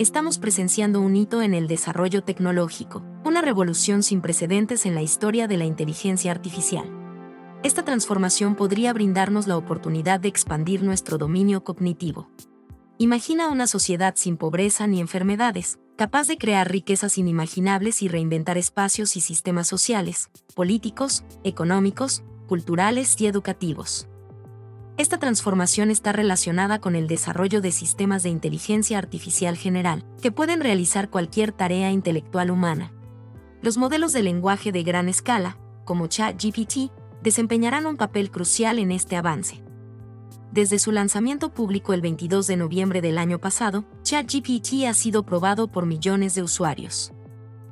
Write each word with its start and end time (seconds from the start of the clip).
estamos 0.00 0.38
presenciando 0.38 1.02
un 1.02 1.14
hito 1.14 1.42
en 1.42 1.52
el 1.52 1.68
desarrollo 1.68 2.24
tecnológico, 2.24 3.04
una 3.22 3.42
revolución 3.42 4.02
sin 4.02 4.22
precedentes 4.22 4.86
en 4.86 4.94
la 4.94 5.02
historia 5.02 5.46
de 5.46 5.58
la 5.58 5.66
inteligencia 5.66 6.30
artificial. 6.30 6.86
Esta 7.62 7.84
transformación 7.84 8.54
podría 8.54 8.94
brindarnos 8.94 9.46
la 9.46 9.58
oportunidad 9.58 10.18
de 10.18 10.28
expandir 10.28 10.82
nuestro 10.82 11.18
dominio 11.18 11.64
cognitivo. 11.64 12.30
Imagina 12.96 13.50
una 13.50 13.66
sociedad 13.66 14.14
sin 14.16 14.38
pobreza 14.38 14.86
ni 14.86 15.00
enfermedades, 15.00 15.78
capaz 15.98 16.28
de 16.28 16.38
crear 16.38 16.72
riquezas 16.72 17.18
inimaginables 17.18 18.00
y 18.00 18.08
reinventar 18.08 18.56
espacios 18.56 19.16
y 19.16 19.20
sistemas 19.20 19.68
sociales, 19.68 20.30
políticos, 20.54 21.24
económicos, 21.44 22.22
culturales 22.48 23.20
y 23.20 23.26
educativos. 23.26 24.08
Esta 25.00 25.16
transformación 25.16 25.90
está 25.90 26.12
relacionada 26.12 26.78
con 26.78 26.94
el 26.94 27.06
desarrollo 27.06 27.62
de 27.62 27.72
sistemas 27.72 28.22
de 28.22 28.28
inteligencia 28.28 28.98
artificial 28.98 29.56
general, 29.56 30.04
que 30.20 30.30
pueden 30.30 30.60
realizar 30.60 31.08
cualquier 31.08 31.52
tarea 31.52 31.90
intelectual 31.90 32.50
humana. 32.50 32.92
Los 33.62 33.78
modelos 33.78 34.12
de 34.12 34.22
lenguaje 34.22 34.72
de 34.72 34.82
gran 34.82 35.08
escala, 35.08 35.56
como 35.86 36.06
ChatGPT, 36.06 36.92
desempeñarán 37.22 37.86
un 37.86 37.96
papel 37.96 38.30
crucial 38.30 38.78
en 38.78 38.92
este 38.92 39.16
avance. 39.16 39.62
Desde 40.52 40.78
su 40.78 40.92
lanzamiento 40.92 41.48
público 41.48 41.94
el 41.94 42.02
22 42.02 42.46
de 42.46 42.58
noviembre 42.58 43.00
del 43.00 43.16
año 43.16 43.38
pasado, 43.38 43.86
ChatGPT 44.02 44.84
ha 44.86 44.92
sido 44.92 45.22
probado 45.22 45.68
por 45.68 45.86
millones 45.86 46.34
de 46.34 46.42
usuarios 46.42 47.14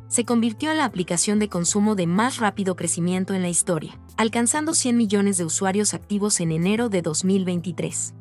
se 0.09 0.25
convirtió 0.25 0.71
en 0.71 0.79
la 0.79 0.85
aplicación 0.85 1.39
de 1.39 1.49
consumo 1.49 1.95
de 1.95 2.07
más 2.07 2.39
rápido 2.39 2.77
crecimiento 2.77 3.35
en 3.35 3.43
la 3.43 3.49
historia, 3.49 3.99
alcanzando 4.17 4.75
100 4.75 4.97
millones 4.97 5.37
de 5.37 5.45
usuarios 5.45 5.95
activos 5.95 6.41
en 6.41 6.53
enero 6.53 6.89
de 6.89 7.03
2023. 7.03 8.15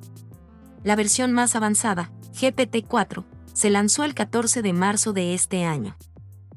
La 0.84 0.96
versión 0.96 1.32
más 1.32 1.56
avanzada, 1.56 2.12
GPT-4, 2.34 3.26
se 3.54 3.70
lanzó 3.70 4.04
el 4.04 4.14
14 4.14 4.62
de 4.62 4.74
marzo 4.74 5.14
de 5.14 5.34
este 5.34 5.64
año. 5.64 5.98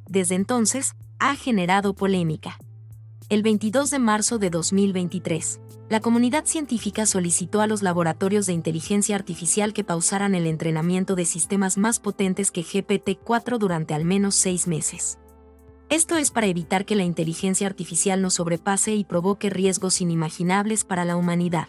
Desde 0.09 0.35
entonces, 0.35 0.95
ha 1.19 1.35
generado 1.37 1.95
polémica. 1.95 2.59
El 3.29 3.43
22 3.43 3.91
de 3.91 3.99
marzo 3.99 4.39
de 4.39 4.51
2023, 4.51 5.61
la 5.91 5.99
comunidad 5.99 6.45
científica 6.47 7.05
solicitó 7.05 7.61
a 7.61 7.67
los 7.67 7.83
laboratorios 7.83 8.47
de 8.47 8.53
inteligencia 8.53 9.17
artificial 9.17 9.73
que 9.73 9.83
pausaran 9.83 10.37
el 10.37 10.47
entrenamiento 10.47 11.17
de 11.17 11.25
sistemas 11.25 11.79
más 11.79 11.99
potentes 11.99 12.53
que 12.53 12.63
GPT-4 12.63 13.59
durante 13.59 13.93
al 13.93 14.05
menos 14.05 14.37
seis 14.37 14.69
meses. 14.69 15.19
Esto 15.89 16.17
es 16.17 16.31
para 16.31 16.47
evitar 16.47 16.85
que 16.85 16.95
la 16.95 17.03
inteligencia 17.03 17.67
artificial 17.67 18.23
nos 18.23 18.35
sobrepase 18.35 18.95
y 18.95 19.03
provoque 19.03 19.51
riesgos 19.51 20.01
inimaginables 20.01 20.85
para 20.85 21.05
la 21.05 21.17
humanidad. 21.17 21.67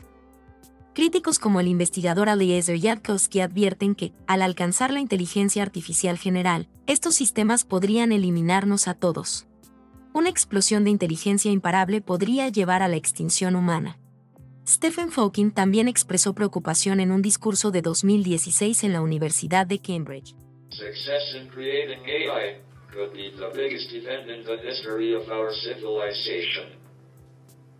Críticos 0.93 1.39
como 1.39 1.59
el 1.59 1.67
investigador 1.67 2.29
Eliezer 2.29 2.77
Yadkowski 2.77 3.41
advierten 3.41 3.95
que, 3.95 4.13
al 4.27 4.43
alcanzar 4.43 4.93
la 4.93 4.99
inteligencia 4.99 5.63
artificial 5.63 6.19
general, 6.19 6.69
estos 6.85 7.15
sistemas 7.15 7.65
podrían 7.65 8.11
eliminarnos 8.11 8.87
a 8.87 8.93
todos. 8.93 9.47
Una 10.13 10.29
explosión 10.29 10.83
de 10.83 10.91
inteligencia 10.91 11.51
imparable 11.51 12.01
podría 12.01 12.49
llevar 12.49 12.83
a 12.83 12.87
la 12.87 12.97
extinción 12.97 13.55
humana. 13.55 13.97
Stephen 14.71 15.11
Hawking 15.11 15.51
también 15.51 15.89
expresó 15.89 16.33
preocupación 16.33 17.01
en 17.01 17.11
un 17.11 17.21
discurso 17.21 17.71
de 17.71 17.81
2016 17.81 18.85
en 18.85 18.93
la 18.93 19.01
Universidad 19.01 19.67
de 19.67 19.79
Cambridge. 19.79 20.33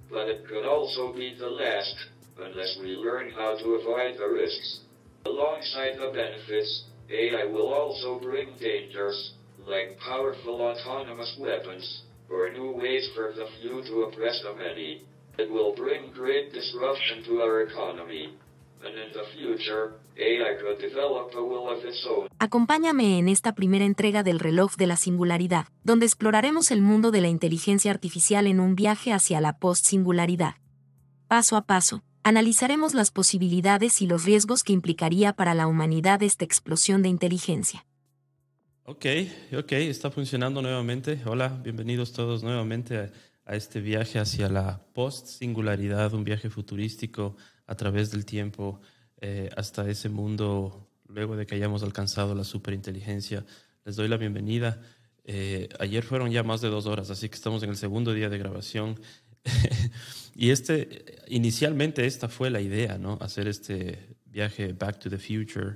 But 0.10 0.28
it 0.28 0.46
could 0.46 0.66
also 0.66 1.14
be 1.14 1.34
the 1.40 1.48
last, 1.48 1.96
unless 2.38 2.78
we 2.82 2.98
learn 2.98 3.32
how 3.32 3.56
to 3.56 3.76
avoid 3.76 4.18
the 4.18 4.28
risks. 4.28 4.82
Alongside 5.24 5.98
the 5.98 6.12
benefits, 6.12 6.84
AI 7.10 7.46
will 7.46 7.72
also 7.72 8.20
bring 8.20 8.50
dangers, 8.60 9.36
like 9.66 9.98
powerful 10.00 10.62
autonomous 10.62 11.34
weapons, 11.40 12.04
or 12.30 12.52
new 12.52 12.72
ways 12.76 13.08
for 13.16 13.32
the 13.32 13.48
few 13.62 13.82
to 13.82 14.02
oppress 14.12 14.44
the 14.44 14.54
many. 14.56 15.06
It 15.38 15.50
will 15.50 15.74
bring 15.76 16.12
great 16.14 16.54
disruption 16.54 17.24
to 17.26 17.42
our 17.42 17.62
economy, 17.62 18.38
Acompáñame 22.40 23.20
en 23.20 23.30
esta 23.30 23.54
primera 23.54 23.86
entrega 23.86 24.24
del 24.24 24.40
reloj 24.40 24.76
de 24.76 24.88
la 24.88 24.96
singularidad, 24.96 25.68
donde 25.84 26.06
exploraremos 26.06 26.72
el 26.72 26.82
mundo 26.82 27.12
de 27.12 27.22
la 27.22 27.28
inteligencia 27.28 27.92
artificial 27.92 28.48
en 28.48 28.60
un 28.60 28.76
viaje 28.76 29.14
hacia 29.14 29.42
la 29.42 29.60
post-singularidad. 29.60 30.56
Paso 31.28 31.56
a 31.56 31.62
paso, 31.66 32.04
analizaremos 32.24 32.94
las 32.94 33.12
posibilidades 33.12 34.02
y 34.02 34.08
los 34.08 34.26
riesgos 34.26 34.64
que 34.64 34.74
implicaría 34.74 35.34
para 35.34 35.54
la 35.54 35.68
humanidad 35.68 36.24
esta 36.24 36.44
explosión 36.44 37.04
de 37.04 37.10
inteligencia. 37.10 37.86
Ok, 38.86 39.06
ok, 39.58 39.72
está 39.74 40.10
funcionando 40.10 40.62
nuevamente. 40.62 41.22
Hola, 41.26 41.50
bienvenidos 41.64 42.12
todos 42.14 42.44
nuevamente 42.44 42.98
a, 42.98 43.12
a 43.52 43.56
este 43.56 43.82
viaje 43.82 44.18
hacia 44.18 44.48
la 44.48 44.82
post-singularidad, 44.94 46.14
un 46.14 46.24
viaje 46.24 46.50
futurístico 46.50 47.36
a 47.68 47.76
través 47.76 48.10
del 48.10 48.24
tiempo 48.24 48.80
eh, 49.20 49.50
hasta 49.58 49.90
ese 49.90 50.08
mundo 50.08 50.90
luego 51.06 51.36
de 51.36 51.46
que 51.46 51.56
hayamos 51.56 51.84
alcanzado 51.84 52.34
la 52.34 52.46
superinteligencia. 52.46 53.46
Les 53.84 53.98
doy 53.98 54.08
la 54.08 54.16
bienvenida. 54.16 54.82
Eh, 55.26 55.68
ayer 55.82 56.02
fueron 56.02 56.32
ya 56.32 56.44
más 56.44 56.62
de 56.62 56.70
dos 56.70 56.86
horas, 56.86 57.10
así 57.10 57.28
que 57.28 57.36
estamos 57.36 57.62
en 57.64 57.72
el 57.72 57.76
segundo 57.76 58.14
día 58.14 58.30
de 58.30 58.38
grabación. 58.38 58.98
y 60.34 60.52
este, 60.52 61.18
inicialmente 61.28 62.06
esta 62.06 62.30
fue 62.30 62.50
la 62.52 62.62
idea, 62.62 62.98
¿no? 62.98 63.18
Hacer 63.20 63.50
este 63.50 64.16
viaje 64.24 64.72
Back 64.72 65.00
to 65.00 65.10
the 65.10 65.18
Future. 65.18 65.76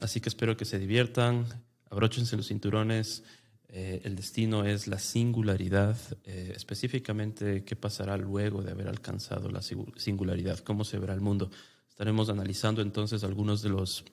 así 0.00 0.20
que 0.20 0.28
espero 0.28 0.58
que 0.58 0.66
se 0.66 0.78
diviertan, 0.78 1.46
abróchense 1.88 2.36
los 2.36 2.48
cinturones. 2.48 3.24
Eh, 3.72 4.00
el 4.04 4.16
destino 4.16 4.64
es 4.64 4.88
la 4.88 4.98
singularidad, 4.98 5.96
eh, 6.24 6.52
específicamente 6.56 7.62
qué 7.62 7.76
pasará 7.76 8.16
luego 8.16 8.62
de 8.62 8.72
haber 8.72 8.88
alcanzado 8.88 9.48
la 9.48 9.62
singularidad, 9.62 10.58
cómo 10.58 10.84
se 10.84 10.98
verá 10.98 11.14
el 11.14 11.20
mundo. 11.20 11.50
Estaremos 11.88 12.30
analizando 12.30 12.82
entonces 12.82 13.22
algunos 13.22 13.62
de 13.62 13.68
los, 13.68 14.04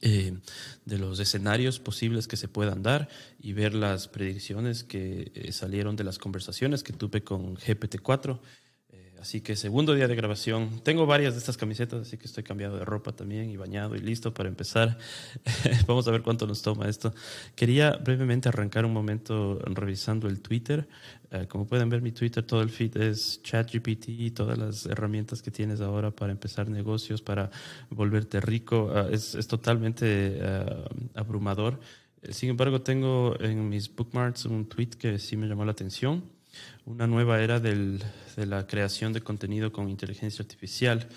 eh, 0.00 0.38
de 0.86 0.98
los 0.98 1.20
escenarios 1.20 1.78
posibles 1.78 2.26
que 2.26 2.38
se 2.38 2.48
puedan 2.48 2.82
dar 2.82 3.08
y 3.38 3.52
ver 3.52 3.74
las 3.74 4.08
predicciones 4.08 4.82
que 4.82 5.50
salieron 5.52 5.94
de 5.94 6.04
las 6.04 6.18
conversaciones 6.18 6.82
que 6.82 6.94
tuve 6.94 7.22
con 7.22 7.56
GPT-4 7.56 8.40
Así 9.24 9.40
que 9.40 9.56
segundo 9.56 9.94
día 9.94 10.06
de 10.06 10.14
grabación. 10.14 10.82
Tengo 10.82 11.06
varias 11.06 11.32
de 11.32 11.38
estas 11.38 11.56
camisetas, 11.56 12.02
así 12.02 12.18
que 12.18 12.26
estoy 12.26 12.44
cambiado 12.44 12.76
de 12.76 12.84
ropa 12.84 13.12
también 13.12 13.48
y 13.48 13.56
bañado 13.56 13.96
y 13.96 14.00
listo 14.00 14.34
para 14.34 14.50
empezar. 14.50 14.98
Vamos 15.86 16.06
a 16.06 16.10
ver 16.10 16.20
cuánto 16.20 16.46
nos 16.46 16.60
toma 16.60 16.90
esto. 16.90 17.14
Quería 17.54 17.92
brevemente 17.92 18.50
arrancar 18.50 18.84
un 18.84 18.92
momento 18.92 19.58
revisando 19.64 20.28
el 20.28 20.40
Twitter. 20.40 20.86
Eh, 21.30 21.46
como 21.48 21.66
pueden 21.66 21.88
ver, 21.88 22.02
mi 22.02 22.12
Twitter, 22.12 22.44
todo 22.44 22.60
el 22.60 22.68
feed 22.68 22.98
es 22.98 23.40
ChatGPT 23.42 24.10
y 24.10 24.30
todas 24.32 24.58
las 24.58 24.84
herramientas 24.84 25.40
que 25.40 25.50
tienes 25.50 25.80
ahora 25.80 26.10
para 26.10 26.30
empezar 26.30 26.68
negocios, 26.68 27.22
para 27.22 27.50
volverte 27.88 28.42
rico. 28.42 28.92
Ah, 28.94 29.08
es, 29.10 29.34
totalmente 29.48 30.38
ah, 30.42 30.84
abrumador. 31.14 31.80
Sin 32.28 32.50
embargo, 32.50 32.82
tengo 32.82 33.40
en 33.40 33.70
mis 33.70 33.88
bookmarks 33.88 34.44
un 34.44 34.66
tweet 34.68 34.90
que 34.98 35.18
sí 35.18 35.38
me 35.38 35.46
llamó 35.46 35.64
la 35.64 35.72
atención 35.72 36.33
una 36.84 37.06
nueva 37.06 37.42
era 37.42 37.60
del, 37.60 38.02
de 38.36 38.46
la 38.46 38.66
creación 38.66 39.12
de 39.12 39.20
contenido 39.20 39.72
con 39.72 39.88
inteligencia 39.88 40.42
artificial. 40.42 41.08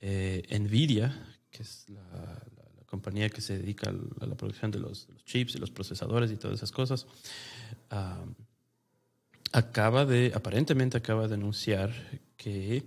Eh, 0.00 0.42
Nvidia, 0.58 1.36
que 1.50 1.62
es 1.62 1.86
la, 1.88 2.42
compañía 2.86 3.30
que 3.30 3.40
se 3.40 3.56
dedica 3.56 3.90
a 4.20 4.26
la 4.26 4.34
producción 4.34 4.70
de 4.70 4.78
los, 4.78 5.08
chips 5.24 5.54
y 5.54 5.58
los 5.58 5.70
procesadores 5.70 6.30
y 6.30 6.36
todas 6.36 6.58
esas 6.58 6.70
cosas, 6.70 7.06
acaba 9.50 10.04
de, 10.04 10.30
aparentemente 10.34 10.98
acaba 10.98 11.26
de 11.26 11.34
anunciar 11.34 11.90
que 12.36 12.82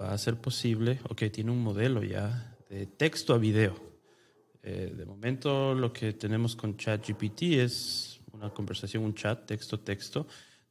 va 0.00 0.12
a 0.12 0.18
ser 0.18 0.36
posible, 0.36 1.00
o 1.08 1.14
que 1.14 1.30
tiene 1.30 1.50
un 1.50 1.62
modelo 1.62 2.02
ya 2.02 2.56
de 2.68 2.86
texto 2.86 3.34
a 3.34 3.38
video. 3.38 3.74
Eh, 4.62 4.92
de 4.96 5.06
momento 5.06 5.74
lo 5.74 5.92
que 5.92 6.12
tenemos 6.12 6.56
con 6.56 6.76
ChatGPT 6.76 7.42
es 7.42 8.20
una 8.32 8.50
conversación, 8.50 9.04
un 9.04 9.14
chat, 9.14 9.46
texto-texto, 9.46 10.26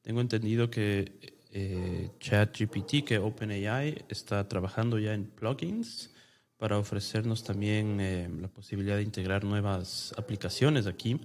tengo 0.05 0.21
entendido 0.21 0.69
que 0.69 1.35
eh, 1.51 2.11
ChatGPT, 2.19 3.03
que 3.03 3.17
OpenAI 3.17 4.05
está 4.07 4.47
trabajando 4.47 4.99
ya 4.99 5.15
en 5.15 5.25
plugins 5.25 6.13
para 6.57 6.77
ofrecernos 6.77 7.43
también 7.43 7.99
eh, 7.99 8.29
la 8.39 8.47
posibilidad 8.47 8.97
de 8.97 9.01
integrar 9.01 9.43
nuevas 9.43 10.13
aplicaciones 10.15 10.85
aquí. 10.85 11.19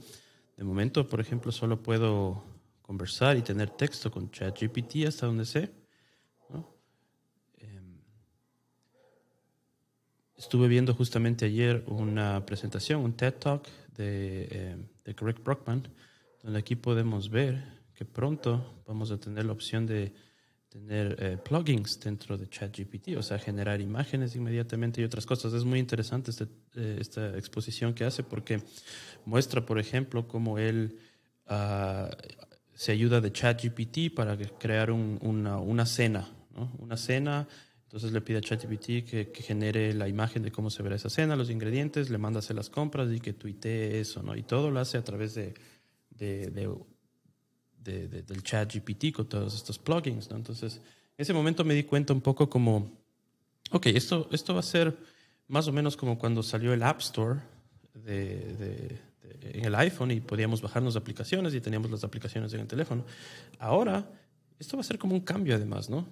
De 0.56 0.64
momento, 0.64 1.06
por 1.06 1.20
ejemplo, 1.20 1.52
solo 1.52 1.82
puedo 1.82 2.42
conversar 2.80 3.36
y 3.36 3.42
tener 3.42 3.68
texto 3.68 4.10
con 4.10 4.30
ChatGPT 4.30 5.06
hasta 5.06 5.26
donde 5.26 5.44
sé. 5.44 5.70
Em, 7.58 8.00
estuve 10.38 10.68
viendo 10.68 10.94
justamente 10.94 11.44
ayer 11.44 11.84
una 11.86 12.46
presentación, 12.46 13.02
un 13.02 13.12
TED 13.12 13.34
Talk 13.34 13.68
de, 13.94 14.48
eh, 14.50 14.76
de 15.04 15.12
Greg 15.12 15.38
Brockman, 15.44 15.86
donde 16.42 16.58
aquí 16.58 16.76
podemos 16.76 17.28
ver 17.28 17.79
que 18.00 18.06
pronto 18.06 18.82
vamos 18.86 19.10
a 19.10 19.20
tener 19.20 19.44
la 19.44 19.52
opción 19.52 19.86
de 19.86 20.14
tener 20.70 21.16
eh, 21.18 21.36
plugins 21.36 22.00
dentro 22.00 22.38
de 22.38 22.48
ChatGPT, 22.48 23.14
o 23.18 23.22
sea, 23.22 23.38
generar 23.38 23.78
imágenes 23.82 24.34
inmediatamente 24.34 25.02
y 25.02 25.04
otras 25.04 25.26
cosas. 25.26 25.52
Es 25.52 25.64
muy 25.64 25.78
interesante 25.78 26.30
este, 26.30 26.44
eh, 26.76 26.96
esta 26.98 27.36
exposición 27.36 27.92
que 27.92 28.06
hace 28.06 28.22
porque 28.22 28.62
muestra, 29.26 29.66
por 29.66 29.78
ejemplo, 29.78 30.26
cómo 30.26 30.56
él 30.56 30.98
ah, 31.46 32.08
se 32.72 32.92
ayuda 32.92 33.20
de 33.20 33.32
ChatGPT 33.32 34.14
para 34.16 34.34
crear 34.58 34.90
una, 34.92 35.58
una, 35.58 35.84
cena. 35.84 36.26
Una 36.78 36.96
cena, 36.96 37.46
entonces 37.82 38.12
le 38.12 38.22
pide 38.22 38.38
a 38.38 38.40
ChatGPT 38.40 38.86
que, 39.04 39.30
que, 39.30 39.42
genere 39.42 39.92
la 39.92 40.08
imagen 40.08 40.42
de 40.42 40.50
cómo 40.50 40.70
se 40.70 40.82
verá 40.82 40.96
esa 40.96 41.10
cena, 41.10 41.36
los 41.36 41.50
ingredientes, 41.50 42.08
le 42.08 42.16
manda 42.16 42.38
a 42.38 42.40
hacer 42.40 42.56
las 42.56 42.70
compras 42.70 43.12
y 43.12 43.20
que 43.20 43.34
tuitee 43.34 44.00
eso, 44.00 44.22
¿no? 44.22 44.34
Y 44.36 44.42
todo 44.42 44.70
lo 44.70 44.80
hace 44.80 44.96
a 44.96 45.04
través 45.04 45.34
de 45.34 45.52
de, 47.82 48.08
del 48.08 48.42
chat 48.42 48.72
GPT 48.72 49.12
con 49.12 49.28
todos 49.28 49.54
estos 49.54 49.78
plugins. 49.78 50.30
¿no? 50.30 50.36
Entonces, 50.36 50.76
en 50.76 51.22
ese 51.22 51.32
momento 51.32 51.64
me 51.64 51.74
di 51.74 51.84
cuenta 51.84 52.12
un 52.12 52.20
poco 52.20 52.48
como, 52.48 52.90
ok, 53.70 53.86
esto, 53.86 54.28
esto 54.32 54.54
va 54.54 54.60
a 54.60 54.64
ser 54.64 54.96
más 55.48 55.66
o 55.68 55.72
menos 55.72 55.96
como 55.96 56.18
cuando 56.18 56.42
salió 56.42 56.72
el 56.72 56.82
App 56.82 57.00
Store 57.00 57.40
en 59.42 59.64
el 59.64 59.74
iPhone 59.74 60.10
y 60.10 60.20
podíamos 60.20 60.62
bajarnos 60.62 60.96
aplicaciones 60.96 61.54
y 61.54 61.60
teníamos 61.60 61.90
las 61.90 62.04
aplicaciones 62.04 62.52
en 62.52 62.60
el 62.60 62.66
teléfono. 62.66 63.04
Ahora, 63.58 64.08
esto 64.58 64.76
va 64.76 64.82
a 64.82 64.84
ser 64.84 64.98
como 64.98 65.14
un 65.14 65.20
cambio 65.20 65.54
además, 65.54 65.88
¿no? 65.90 66.06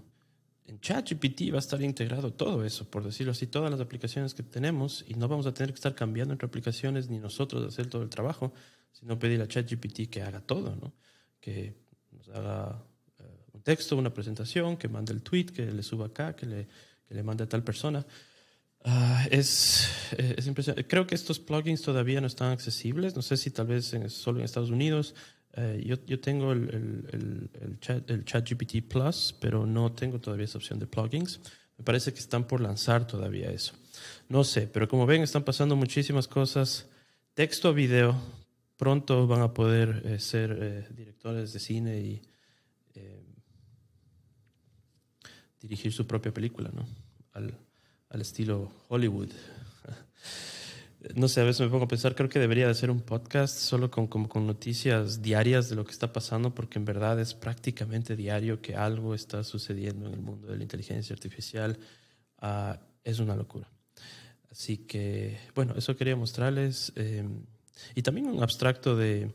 En 0.67 0.81
ChatGPT 0.81 1.51
va 1.53 1.57
a 1.57 1.61
estar 1.61 1.81
integrado 1.81 2.33
todo 2.33 2.65
eso, 2.65 2.91
por 2.91 3.03
decirlo 3.03 3.33
así, 3.33 3.47
todas 3.47 3.71
las 3.71 3.81
aplicaciones 3.81 4.35
que 4.35 4.43
tenemos 4.43 5.05
y 5.09 5.15
no 5.15 5.27
vamos 5.27 5.47
a 5.47 5.55
tener 5.55 5.71
que 5.71 5.77
estar 5.77 5.95
cambiando 5.95 6.35
entre 6.35 6.47
aplicaciones 6.47 7.09
ni 7.09 7.19
nosotros 7.19 7.67
hacer 7.67 7.87
todo 7.87 8.03
el 8.03 8.11
trabajo, 8.11 8.53
sino 8.93 9.19
pedir 9.19 9.41
a 9.41 9.49
ChatGPT 9.49 10.11
que 10.11 10.23
haga 10.23 10.41
todo, 10.41 10.77
¿no? 10.77 10.93
Que 11.41 11.75
nos 12.11 12.29
haga 12.31 12.83
eh, 13.19 13.23
un 13.53 13.63
texto, 13.63 13.97
una 13.97 14.13
presentación, 14.13 14.77
que 14.77 14.89
mande 14.89 15.13
el 15.13 15.23
tweet, 15.23 15.47
que 15.47 15.67
le 15.67 15.83
suba 15.83 16.07
acá, 16.07 16.35
que 16.35 16.47
le, 16.47 16.69
que 17.07 17.15
le 17.15 17.23
mande 17.23 17.45
a 17.45 17.49
tal 17.49 17.63
persona. 17.63 18.05
Uh, 18.85 19.27
es, 19.31 19.89
es 20.17 20.47
impresionante. 20.47 20.87
Creo 20.87 21.07
que 21.07 21.15
estos 21.15 21.39
plugins 21.39 21.83
todavía 21.83 22.21
no 22.21 22.27
están 22.27 22.53
accesibles. 22.53 23.17
No 23.17 23.23
sé 23.23 23.37
si 23.37 23.51
tal 23.51 23.67
vez 23.67 23.95
solo 24.09 24.39
en 24.39 24.45
Estados 24.45 24.71
Unidos. 24.71 25.15
Uh, 25.57 25.79
yo, 25.79 25.97
yo, 26.07 26.21
tengo 26.21 26.53
el, 26.53 26.69
el, 27.13 27.51
el, 27.61 27.81
chat, 27.81 28.09
el 28.11 28.25
ChatGPT 28.25 28.89
Plus, 28.89 29.35
pero 29.41 29.67
no 29.67 29.93
tengo 29.93 30.21
todavía 30.21 30.45
esa 30.45 30.59
opción 30.59 30.79
de 30.79 30.87
plugins. 30.87 31.41
Me 31.77 31.85
parece 31.85 32.13
que 32.13 32.21
están 32.21 32.45
por 32.45 32.61
lanzar 32.61 33.07
todavía 33.07 33.51
eso. 33.51 33.75
No 34.29 34.45
sé, 34.45 34.67
pero 34.67 34.89
como 34.89 35.07
ven, 35.07 35.23
están 35.23 35.45
pasando 35.45 35.77
muchísimas 35.77 36.29
cosas. 36.29 36.87
Texto 37.35 37.69
a 37.69 37.73
video, 37.73 38.21
pronto 38.79 39.27
van 39.27 39.43
a 39.43 39.53
poder 39.53 40.03
eh, 40.07 40.19
ser 40.21 40.57
eh, 40.59 40.87
directores 40.95 41.53
de 41.53 41.59
cine 41.59 42.01
y 42.01 42.23
eh, 42.95 43.23
dirigir 45.61 45.93
su 45.93 46.07
propia 46.07 46.33
película, 46.33 46.71
¿no? 46.73 46.87
Al, 47.33 47.53
estilo 48.21 48.73
Hollywood. 48.89 49.29
No 51.15 51.29
sé, 51.29 51.41
a 51.41 51.45
veces 51.45 51.61
me 51.61 51.69
pongo 51.69 51.85
a 51.85 51.89
pensar, 51.89 52.17
creo 52.17 52.29
que 52.29 52.41
debería 52.41 52.65
de 52.65 52.73
hacer 52.73 52.91
un 52.91 53.01
podcast 53.01 53.57
solo 53.57 53.89
con, 53.89 54.09
noticias 54.47 55.23
diarias 55.23 55.69
de 55.69 55.77
lo 55.77 55.85
que 55.85 55.93
está 55.93 56.13
pasando, 56.13 56.57
porque 56.57 56.81
en 56.81 56.85
verdad 56.85 57.21
es 57.21 57.35
prácticamente 57.35 58.17
diario 58.17 58.61
que 58.61 58.75
algo 58.75 59.15
está 59.15 59.45
sucediendo 59.45 60.09
en 60.09 60.15
el 60.15 60.21
mundo 60.21 60.49
de 60.49 60.57
la 60.57 60.63
inteligencia 60.65 61.15
artificial. 61.15 61.79
Uh, 62.43 62.75
es 63.05 63.21
una 63.21 63.37
locura. 63.37 63.71
Así 64.51 64.79
que, 64.79 65.39
bueno, 65.55 65.75
eso 65.77 65.97
quería 65.97 66.17
mostrarles. 66.17 66.93
Eh, 66.97 67.25
y 67.95 68.03
también 68.03 68.27
un 68.27 68.43
abstracto 68.43 68.97
de, 68.97 69.31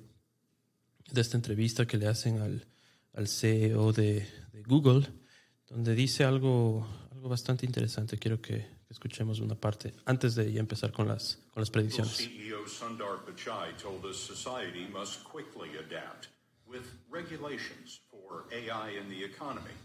de 1.12 1.22
esta 1.22 1.38
entrevista 1.38 1.86
que 1.86 1.98
le 1.98 2.08
hacen 2.08 2.42
al, 2.42 2.66
al 3.14 3.28
CEO 3.28 3.92
de, 3.94 4.28
de, 4.52 4.64
Google, 4.64 5.08
donde 5.68 5.96
dice 5.96 6.24
algo, 6.24 6.88
algo 7.12 7.30
bastante 7.30 7.66
interesante. 7.66 8.18
Quiero 8.18 8.42
que, 8.42 8.74
escuchemos 8.90 9.40
una 9.40 9.56
parte 9.56 9.92
antes 10.06 10.36
de 10.36 10.52
ya 10.54 10.60
empezar 10.60 10.92
con 10.92 11.08
las, 11.08 11.40
con 11.52 11.62
las 11.62 11.72
predicciones. 11.72 12.16
CEO 12.16 12.68
Sundar 12.68 13.26
Pichai 13.26 13.74
told 13.78 14.06
us 14.06 14.18
society 14.18 14.88
must 14.94 15.24
quickly 15.24 15.70
adapt 15.80 16.30
with 16.68 16.86
regulations 17.10 18.02
for 18.12 18.46
AI 18.52 18.92
in 18.92 19.10
the 19.10 19.24
economy, 19.24 19.76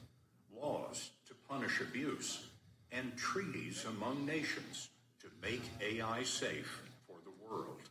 laws 0.55 1.13
to 1.27 1.35
punish 1.49 1.81
abuse, 1.81 2.49
and 2.93 3.17
treaties 3.17 3.87
among 3.87 4.27
nations 4.27 4.91
to 5.21 5.29
make 5.41 5.63
AI 5.81 6.23
safe 6.23 6.83
for 7.07 7.17
the 7.25 7.33
world. 7.43 7.88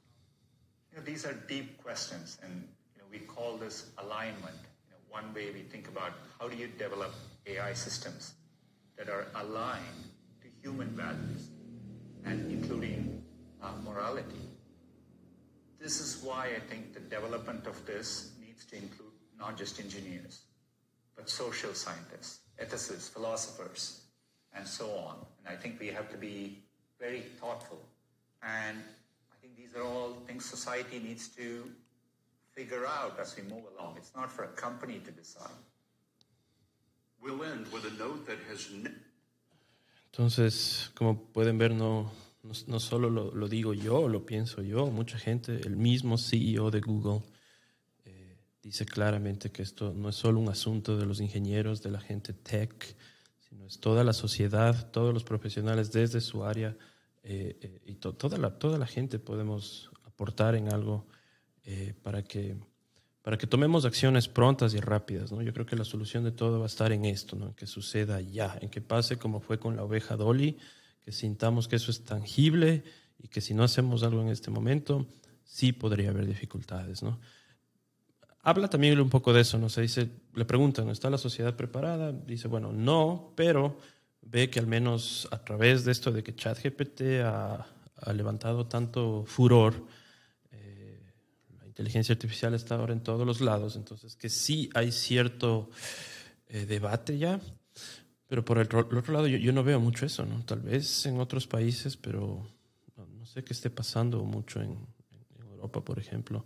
Know, 0.98 1.04
these 1.04 1.26
are 1.26 1.34
deep 1.48 1.82
questions, 1.84 2.38
and 2.44 2.68
you 2.96 3.02
know, 3.02 3.08
we 3.12 3.20
call 3.20 3.58
this 3.58 3.92
alignment. 4.00 4.60
You 4.86 4.92
know, 4.92 4.98
one 5.10 5.34
way 5.34 5.52
we 5.52 5.62
think 5.62 5.88
about 5.88 6.14
how 6.40 6.48
do 6.48 6.58
you 6.58 6.68
develop 6.68 7.14
AI 7.46 7.74
systems 7.74 8.34
that 8.98 9.10
are 9.10 9.28
aligned 9.36 10.04
to 10.42 10.48
human 10.62 10.90
values, 10.90 11.50
and 12.26 12.52
including 12.52 13.24
uh, 13.62 13.72
morality. 13.84 14.50
This 15.80 16.02
is 16.02 16.24
why 16.24 16.48
I 16.56 16.60
think 16.60 16.94
the 16.94 17.00
development 17.00 17.68
of 17.68 17.86
this 17.86 18.32
needs 18.42 18.66
to 18.66 18.76
include 18.76 19.12
not 19.38 19.58
just 19.58 19.80
engineers, 19.80 20.42
but 21.16 21.30
social 21.30 21.74
scientists, 21.74 22.40
ethicists, 22.62 23.10
philosophers, 23.10 24.02
and 24.54 24.68
so 24.68 24.90
on. 24.96 25.18
And 25.46 25.56
I 25.56 25.60
think 25.62 25.80
we 25.80 25.88
have 25.88 26.10
to 26.10 26.18
be 26.18 26.64
very 27.00 27.22
thoughtful 27.40 27.80
and 28.42 28.78
these 29.78 29.84
are 29.84 29.88
all 29.88 30.14
things 30.26 30.46
society 30.46 31.00
needs 31.00 31.28
to 31.30 31.70
figure 32.52 32.86
out 32.86 33.20
as 33.20 33.36
we 33.36 33.44
move 33.44 33.64
along. 33.78 33.98
It's 33.98 34.14
not 34.16 34.32
for 34.32 34.44
a 34.46 34.48
company 34.48 35.00
to 35.06 35.12
decide. 35.12 35.62
We'll 37.22 37.44
end 37.44 37.68
with 37.72 37.86
a 37.86 37.94
note 37.98 38.26
that 38.26 38.38
has 38.50 38.70
Entonces, 40.12 40.92
como 40.96 41.32
pueden 41.32 41.58
ver, 41.60 41.72
no, 41.72 42.12
no, 42.44 42.54
no 42.68 42.80
solo 42.80 43.10
lo, 43.10 43.32
lo, 43.32 43.48
digo 43.48 43.74
yo, 43.74 44.08
lo 44.08 44.26
pienso 44.26 44.64
yo, 44.64 44.88
mucha 44.88 45.20
gente, 45.20 45.60
el 45.64 45.76
mismo 45.76 46.18
CEO 46.18 46.72
de 46.72 46.80
Google 46.80 47.22
eh, 48.06 48.38
dice 48.64 48.86
claramente 48.86 49.52
que 49.52 49.62
esto 49.62 49.94
no 49.94 50.10
es 50.10 50.16
solo 50.16 50.40
un 50.40 50.50
asunto 50.50 50.98
de 50.98 51.06
los 51.06 51.20
ingenieros, 51.20 51.84
de 51.84 51.92
la 51.92 52.00
gente 52.00 52.34
tech, 52.34 52.96
sino 53.48 53.68
es 53.68 53.80
toda 53.80 54.04
la 54.04 54.14
sociedad, 54.14 54.90
todos 54.92 55.14
los 55.14 55.24
profesionales 55.24 55.92
desde 55.92 56.22
su 56.22 56.44
área 56.44 56.76
eh, 57.30 57.58
eh, 57.62 57.82
y 57.86 57.96
to, 57.96 58.14
toda, 58.14 58.38
la, 58.38 58.58
toda 58.58 58.78
la 58.78 58.88
gente 58.88 59.20
podemos 59.20 59.92
aportar 60.06 60.56
en 60.56 60.72
algo 60.72 61.06
eh, 61.66 61.94
para, 62.02 62.24
que, 62.24 62.56
para 63.22 63.38
que 63.38 63.46
tomemos 63.46 63.84
acciones 63.84 64.30
prontas 64.30 64.74
y 64.74 64.80
rápidas. 64.80 65.34
¿no? 65.34 65.42
Yo 65.42 65.52
creo 65.52 65.66
que 65.66 65.76
la 65.76 65.84
solución 65.84 66.24
de 66.24 66.32
todo 66.32 66.60
va 66.60 66.64
a 66.64 66.68
estar 66.68 66.94
en 66.94 67.04
esto, 67.04 67.36
¿no? 67.36 67.48
en 67.48 67.54
que 67.54 67.68
suceda 67.68 68.22
ya, 68.22 68.58
en 68.62 68.70
que 68.70 68.80
pase 68.80 69.18
como 69.18 69.42
fue 69.42 69.60
con 69.60 69.76
la 69.76 69.84
oveja 69.84 70.16
Dolly, 70.16 70.58
que 71.02 71.12
sintamos 71.12 71.68
que 71.68 71.76
eso 71.76 71.92
es 71.92 72.06
tangible 72.06 72.86
y 73.20 73.28
que 73.28 73.42
si 73.42 73.54
no 73.54 73.64
hacemos 73.64 74.04
algo 74.04 74.22
en 74.22 74.30
este 74.30 74.50
momento, 74.50 75.06
sí 75.44 75.74
podría 75.74 76.12
haber 76.12 76.28
dificultades. 76.28 77.04
¿no? 77.04 77.20
Habla 78.40 78.70
también 78.70 78.98
un 79.02 79.10
poco 79.10 79.34
de 79.34 79.42
eso, 79.42 79.58
¿no? 79.58 79.68
Se 79.68 79.82
dice, 79.82 80.10
le 80.34 80.46
preguntan, 80.46 80.88
¿está 80.90 81.10
la 81.10 81.18
sociedad 81.18 81.58
preparada? 81.58 82.14
Dice, 82.14 82.48
bueno, 82.48 82.72
no, 82.72 83.34
pero 83.36 83.78
ve 84.22 84.50
que 84.50 84.60
al 84.60 84.68
menos 84.68 85.28
a 85.32 85.44
través 85.44 85.86
de 85.86 85.92
esto 85.92 86.12
de 86.12 86.24
que 86.24 86.36
ChatGPT 86.36 87.22
ha, 87.24 87.66
levantado 88.14 88.68
tanto 88.68 89.24
furor, 89.26 89.88
eh, 90.52 91.02
la 91.60 91.66
inteligencia 91.66 92.14
artificial 92.14 92.54
está 92.54 92.76
ahora 92.76 92.94
en 92.94 93.02
todos 93.02 93.26
los 93.26 93.42
lados, 93.42 93.76
entonces 93.76 94.16
que 94.16 94.30
sí 94.30 94.70
hay 94.76 94.92
cierto 94.92 95.70
eh, 96.48 96.66
debate 96.66 97.18
ya, 97.18 97.40
pero 98.28 98.46
por 98.46 98.60
el, 98.60 98.68
otro 98.76 99.14
lado 99.14 99.28
yo, 99.28 99.52
no 99.52 99.64
veo 99.64 99.80
mucho 99.80 100.06
eso, 100.06 100.26
¿no? 100.26 100.44
Tal 100.46 100.60
vez 100.60 101.06
en 101.06 101.20
otros 101.20 101.48
países, 101.48 101.98
pero 101.98 102.48
no, 102.96 103.26
sé 103.26 103.44
qué 103.44 103.54
esté 103.54 103.70
pasando 103.70 104.24
mucho 104.24 104.62
en 104.62 104.78
Europa, 105.40 105.84
por 105.84 105.98
ejemplo 105.98 106.46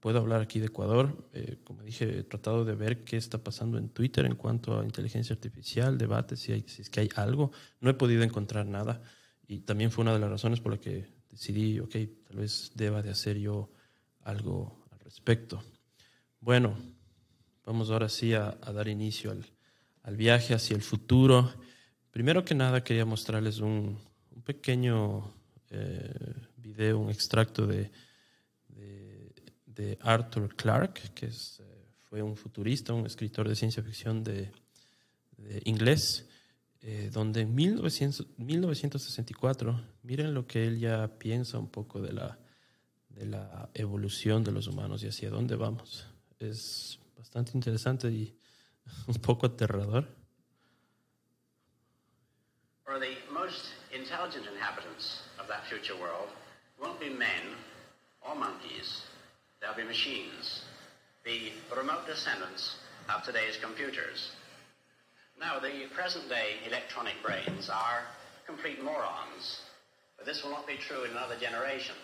puedo 0.00 0.18
hablar 0.18 0.40
aquí 0.40 0.58
de 0.58 0.66
Ecuador. 0.66 1.28
Eh, 1.32 1.58
como 1.64 1.82
dije, 1.82 2.20
he 2.20 2.22
tratado 2.24 2.64
de 2.64 2.74
ver 2.74 3.04
qué 3.04 3.16
está 3.16 3.38
pasando 3.38 3.78
en 3.78 3.90
Twitter 3.90 4.24
en 4.24 4.34
cuanto 4.34 4.80
a 4.80 4.84
inteligencia 4.84 5.34
artificial, 5.34 5.98
debate, 5.98 6.36
si, 6.36 6.52
hay, 6.52 6.64
si 6.66 6.82
es 6.82 6.90
que 6.90 7.00
hay 7.00 7.10
algo. 7.16 7.52
No 7.80 7.90
he 7.90 7.94
podido 7.94 8.22
encontrar 8.22 8.66
nada 8.66 9.02
y 9.46 9.60
también 9.60 9.90
fue 9.90 10.02
una 10.02 10.14
de 10.14 10.18
las 10.18 10.30
razones 10.30 10.60
por 10.60 10.72
la 10.72 10.78
que 10.78 11.06
decidí, 11.30 11.78
ok, 11.78 11.96
tal 12.26 12.38
vez 12.38 12.72
deba 12.74 13.02
de 13.02 13.10
hacer 13.10 13.38
yo 13.38 13.70
algo 14.22 14.86
al 14.90 15.00
respecto. 15.00 15.62
Bueno, 16.40 16.76
vamos 17.64 17.90
ahora 17.90 18.08
sí 18.08 18.32
a, 18.32 18.58
a 18.62 18.72
dar 18.72 18.88
inicio 18.88 19.30
al, 19.30 19.44
al, 20.02 20.16
viaje 20.16 20.54
hacia 20.54 20.74
el 20.74 20.82
futuro. 20.82 21.52
Primero 22.10 22.44
que 22.44 22.54
nada 22.54 22.82
quería 22.82 23.04
mostrarles 23.04 23.58
un, 23.58 23.98
un 24.30 24.42
pequeño 24.42 25.34
eh, 25.70 26.34
video, 26.56 26.98
un 26.98 27.10
extracto 27.10 27.66
de 27.66 27.90
de 29.80 29.98
Arthur 30.02 30.54
Clarke, 30.54 31.10
que 31.14 31.26
es, 31.26 31.60
eh, 31.60 31.86
fue 32.08 32.22
un 32.22 32.36
futurista, 32.36 32.92
un 32.92 33.06
escritor 33.06 33.48
de 33.48 33.56
ciencia 33.56 33.82
ficción 33.82 34.22
de, 34.22 34.52
de 35.38 35.62
inglés, 35.64 36.28
eh, 36.82 37.08
donde 37.10 37.40
en 37.40 37.54
1900, 37.54 38.26
1964, 38.36 39.80
miren 40.02 40.34
lo 40.34 40.46
que 40.46 40.66
él 40.66 40.78
ya 40.78 41.08
piensa 41.18 41.58
un 41.58 41.70
poco 41.70 42.02
de 42.02 42.12
la, 42.12 42.38
de 43.08 43.24
la 43.24 43.70
evolución 43.72 44.44
de 44.44 44.52
los 44.52 44.66
humanos 44.66 45.02
y 45.02 45.08
hacia 45.08 45.30
dónde 45.30 45.56
vamos. 45.56 46.06
Es 46.38 46.98
bastante 47.16 47.52
interesante 47.54 48.10
y 48.10 48.36
un 49.06 49.14
poco 49.14 49.46
aterrador. 49.46 50.06
For 52.84 52.98
the 52.98 53.16
most 53.32 53.72
intelligent 53.94 54.44
inhabitants 54.46 55.22
of 55.38 55.48
that 55.48 55.64
future 55.64 55.96
world 55.98 56.28
won't 56.78 57.00
be 57.00 57.08
men 57.08 57.56
or 58.20 58.34
monkeys. 58.34 59.09
They'll 59.60 59.74
be 59.74 59.84
machines, 59.84 60.62
the 61.24 61.52
remote 61.76 62.06
descendants 62.06 62.76
of 63.14 63.22
today's 63.22 63.58
computers. 63.60 64.30
Now, 65.38 65.58
the 65.58 65.86
present 65.94 66.28
day 66.28 66.56
electronic 66.66 67.14
brains 67.22 67.68
are 67.68 68.04
complete 68.46 68.82
morons, 68.82 69.60
but 70.16 70.26
this 70.26 70.42
will 70.42 70.50
not 70.50 70.66
be 70.66 70.76
true 70.76 71.04
in 71.04 71.10
another 71.10 71.36
generation. 71.36 71.94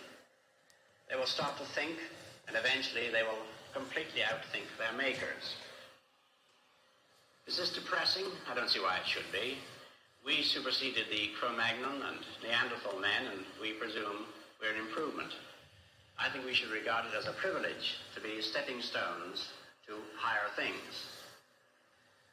They 1.08 1.16
will 1.16 1.26
start 1.26 1.56
to 1.58 1.64
think, 1.64 1.96
and 2.46 2.56
eventually 2.56 3.10
they 3.10 3.22
will 3.22 3.44
completely 3.72 4.20
outthink 4.20 4.66
their 4.78 4.96
makers. 4.96 5.54
Is 7.46 7.56
this 7.56 7.72
depressing? 7.72 8.24
I 8.50 8.54
don't 8.54 8.68
see 8.68 8.80
why 8.80 8.96
it 8.96 9.06
should 9.06 9.30
be. 9.32 9.58
We 10.24 10.42
superseded 10.42 11.06
the 11.10 11.30
Cro-Magnon 11.38 12.02
and 12.02 12.18
Neanderthal 12.42 12.98
men, 13.00 13.32
and 13.32 13.44
we 13.60 13.72
presume 13.72 14.26
we're 14.60 14.72
an 14.72 14.80
improvement. 14.80 15.32
I 16.18 16.30
think 16.30 16.46
we 16.46 16.54
should 16.54 16.70
regard 16.70 17.04
it 17.06 17.14
as 17.18 17.26
a 17.26 17.32
privilege 17.32 17.98
to 18.14 18.20
be 18.20 18.40
stepping 18.40 18.80
stones 18.80 19.52
to 19.86 19.92
higher 20.16 20.48
things. 20.56 20.92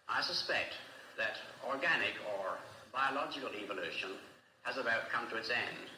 I 0.08 0.22
suspect 0.22 0.74
that 1.18 1.36
organic 1.68 2.16
or 2.38 2.58
biological 2.94 3.50
evolution 3.64 4.12
has 4.64 4.78
about 4.78 5.10
come 5.12 5.30
to 5.30 5.38
its 5.38 5.50
end. 5.50 5.90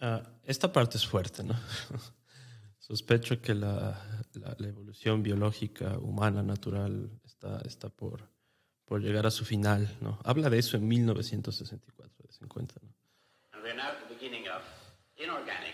Uh, 0.00 0.20
esta 0.44 0.72
parte 0.72 0.96
es 0.96 1.06
fuerte, 1.06 1.44
¿no? 1.44 1.54
Sospecho 2.78 3.40
que 3.40 3.54
la, 3.54 3.96
la, 4.34 4.54
la, 4.58 4.68
evolución 4.68 5.22
biológica 5.22 5.96
humana 5.98 6.42
natural 6.42 7.08
está, 7.24 7.62
está 7.64 7.88
por, 7.88 8.28
por 8.84 9.00
llegar 9.00 9.26
a 9.26 9.30
su 9.30 9.44
final, 9.44 9.88
¿no? 10.00 10.18
Habla 10.24 10.50
de 10.50 10.58
eso 10.58 10.76
en 10.76 10.86
1964, 10.86 12.26
de 12.26 12.32
50, 12.32 12.74
¿no? 12.82 12.94
And 13.52 13.62
we're 13.62 13.74
now 13.74 13.88
at 13.88 14.06
the 14.06 14.14
beginning 14.14 14.48
of 14.48 14.62
inorganic 15.16 15.73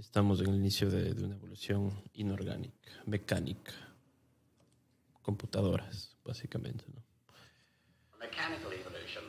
Estamos 0.00 0.40
en 0.40 0.48
el 0.48 0.54
inicio 0.54 0.88
de, 0.88 1.12
de 1.12 1.24
una 1.24 1.36
evolución 1.36 1.92
inorgánica, 2.14 2.90
mecánica, 3.04 3.72
computadoras, 5.20 6.16
básicamente, 6.24 6.86
¿no? 6.88 7.02
mechanical 8.18 8.72
evolution, 8.72 9.22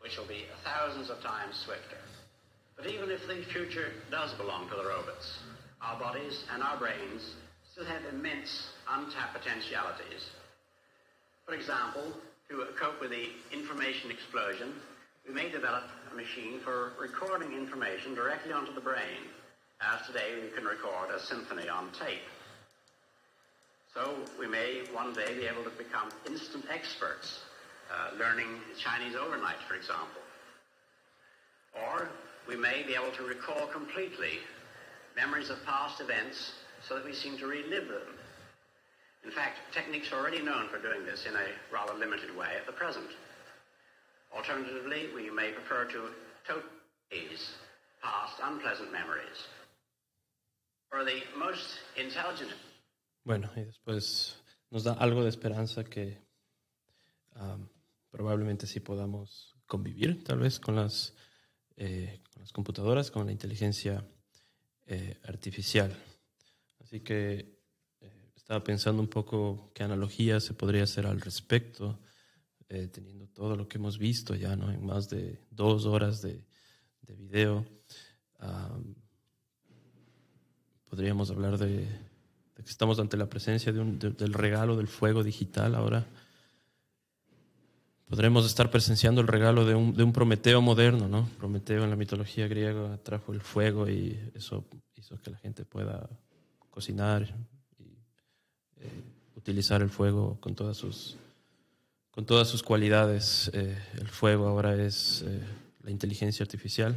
which 0.00 0.18
will 0.18 0.26
be 0.26 0.46
thousands 0.64 1.10
of 1.10 1.22
times 1.22 1.54
swifter. 1.54 1.98
But 2.76 2.86
even 2.86 3.08
if 3.10 3.24
the 3.28 3.44
future 3.52 3.92
does 4.10 4.34
belong 4.34 4.68
to 4.68 4.74
the 4.74 4.84
robots, 4.84 5.38
our 5.80 5.98
bodies 5.98 6.44
and 6.52 6.60
our 6.60 6.76
brains 6.76 7.36
still 7.70 7.84
have 7.84 8.02
immense 8.12 8.70
untapped 8.90 9.34
potentialities. 9.34 10.26
For 11.44 11.54
example, 11.54 12.02
to 12.50 12.66
cope 12.76 13.00
with 13.00 13.10
the 13.10 13.30
information 13.52 14.10
explosion, 14.10 14.74
we 15.26 15.32
may 15.32 15.50
develop 15.50 15.84
a 16.10 16.16
machine 16.16 16.58
for 16.64 16.92
recording 17.00 17.52
information 17.52 18.14
directly 18.14 18.52
onto 18.52 18.74
the 18.74 18.80
brain, 18.80 19.30
as 19.80 20.06
today 20.06 20.34
we 20.42 20.48
can 20.48 20.64
record 20.64 21.10
a 21.14 21.20
symphony 21.20 21.68
on 21.68 21.90
tape. 21.92 22.24
So 23.92 24.16
we 24.38 24.46
may 24.46 24.82
one 24.92 25.12
day 25.12 25.34
be 25.34 25.46
able 25.46 25.64
to 25.64 25.70
become 25.70 26.08
instant 26.26 26.64
experts 26.70 27.40
uh, 27.90 28.16
learning 28.18 28.48
Chinese 28.78 29.14
overnight, 29.14 29.60
for 29.68 29.74
example. 29.74 30.20
Or 31.74 32.08
we 32.48 32.56
may 32.56 32.82
be 32.86 32.94
able 32.94 33.12
to 33.16 33.22
recall 33.22 33.66
completely 33.66 34.38
memories 35.14 35.50
of 35.50 35.64
past 35.64 36.00
events 36.00 36.52
so 36.86 36.94
that 36.96 37.04
we 37.04 37.14
seem 37.14 37.38
to 37.38 37.46
relive 37.46 37.88
them. 37.88 38.16
In 39.24 39.30
fact, 39.30 39.58
techniques 39.72 40.12
are 40.12 40.20
already 40.20 40.42
known 40.42 40.68
for 40.68 40.78
doing 40.78 41.04
this 41.04 41.26
in 41.26 41.34
a 41.34 41.46
rather 41.72 41.94
limited 41.94 42.36
way 42.36 42.48
at 42.56 42.66
the 42.66 42.72
present. 42.72 43.10
Alternatively, 44.34 45.08
we 45.14 45.30
may 45.30 45.50
prefer 45.52 45.84
to 45.84 46.10
totally 46.46 47.36
past 48.02 48.34
unpleasant 48.42 48.92
memories. 48.92 49.48
Bueno, 53.24 53.50
y 53.56 53.64
después 53.64 54.40
nos 54.70 54.84
da 54.84 54.92
algo 54.94 55.22
de 55.22 55.30
esperanza 55.30 55.84
que 55.84 56.22
um, 57.34 57.68
probablemente 58.10 58.66
sí 58.66 58.80
podamos 58.80 59.56
convivir 59.66 60.22
tal 60.24 60.38
vez 60.38 60.60
con 60.60 60.76
las, 60.76 61.14
eh, 61.76 62.22
con 62.32 62.42
las 62.42 62.52
computadoras, 62.52 63.10
con 63.10 63.26
la 63.26 63.32
inteligencia 63.32 64.06
eh, 64.86 65.18
artificial. 65.24 65.94
Así 66.80 67.00
que 67.00 67.58
eh, 68.00 68.32
estaba 68.36 68.62
pensando 68.62 69.02
un 69.02 69.08
poco 69.08 69.70
qué 69.74 69.82
analogía 69.82 70.40
se 70.40 70.54
podría 70.54 70.84
hacer 70.84 71.06
al 71.06 71.20
respecto, 71.20 72.00
teniendo 72.68 73.28
todo 73.28 73.54
lo 73.54 73.68
que 73.68 73.78
hemos 73.78 73.96
visto 73.96 74.34
ya 74.34 74.56
¿no? 74.56 74.72
en 74.72 74.84
más 74.84 75.08
de 75.08 75.40
dos 75.50 75.86
horas 75.86 76.20
de, 76.20 76.44
de 77.02 77.14
video. 77.14 77.64
Um, 78.40 79.05
podríamos 80.96 81.30
hablar 81.30 81.58
de, 81.58 81.66
de, 81.76 82.62
que 82.64 82.70
estamos 82.70 82.98
ante 82.98 83.18
la 83.18 83.26
presencia 83.26 83.70
de 83.70 83.80
un, 83.80 83.98
de, 83.98 84.12
del 84.12 84.32
regalo 84.32 84.78
del 84.78 84.88
fuego 84.88 85.22
digital 85.22 85.74
ahora 85.74 86.06
podremos 88.08 88.46
estar 88.46 88.70
presenciando 88.70 89.20
el 89.20 89.28
regalo 89.28 89.66
de 89.66 89.74
un, 89.74 89.92
de 89.92 90.02
un, 90.02 90.14
Prometeo 90.14 90.62
moderno, 90.62 91.06
¿no? 91.06 91.28
Prometeo 91.36 91.84
en 91.84 91.90
la 91.90 91.96
mitología 91.96 92.48
griega 92.48 92.96
trajo 93.02 93.34
el 93.34 93.42
fuego 93.42 93.90
y 93.90 94.18
eso 94.34 94.64
hizo 94.94 95.20
que 95.20 95.30
la 95.30 95.36
gente 95.36 95.66
pueda 95.66 96.08
cocinar 96.70 97.28
y 97.78 97.84
eh, 98.80 99.02
utilizar 99.34 99.82
el 99.82 99.90
fuego 99.90 100.38
con 100.40 100.54
todas 100.54 100.78
sus, 100.78 101.18
con 102.10 102.24
todas 102.24 102.48
sus 102.48 102.62
cualidades. 102.62 103.50
Eh, 103.52 103.76
el 104.00 104.08
fuego 104.08 104.48
ahora 104.48 104.82
es 104.82 105.22
eh, 105.26 105.42
la 105.82 105.90
inteligencia 105.90 106.42
artificial. 106.42 106.96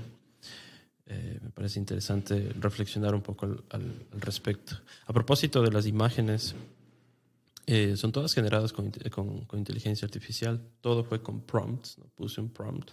Me 1.09 1.49
parece 1.49 1.79
interesante 1.79 2.53
reflexionar 2.59 3.15
un 3.15 3.21
poco 3.21 3.45
al, 3.45 3.63
al, 3.69 4.07
al 4.13 4.21
respecto. 4.21 4.75
A 5.05 5.13
propósito 5.13 5.61
de 5.61 5.71
las 5.71 5.87
imágenes, 5.87 6.55
eh, 7.71 7.95
son 7.97 8.11
todas 8.11 8.33
generadas 8.33 8.73
con, 8.73 8.89
con, 9.11 9.45
con, 9.45 9.59
inteligencia 9.59 10.07
artificial. 10.07 10.59
Todo 10.81 11.03
fue 11.03 11.21
con 11.21 11.41
prompts. 11.41 11.99
¿no? 11.99 12.05
Puse 12.15 12.41
un 12.41 12.49
prompt, 12.49 12.89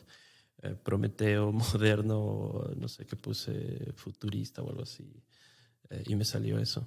eh, 0.63 0.75
Prometeo, 0.75 1.51
moderno, 1.73 2.69
no 2.77 2.87
sé 2.87 3.07
qué 3.07 3.17
puse, 3.17 3.95
futurista 3.95 4.61
o 4.61 4.69
algo 4.69 4.83
así. 4.83 5.11
Eh, 5.89 6.05
y 6.09 6.15
me 6.15 6.27
salió 6.27 6.59
eso. 6.59 6.87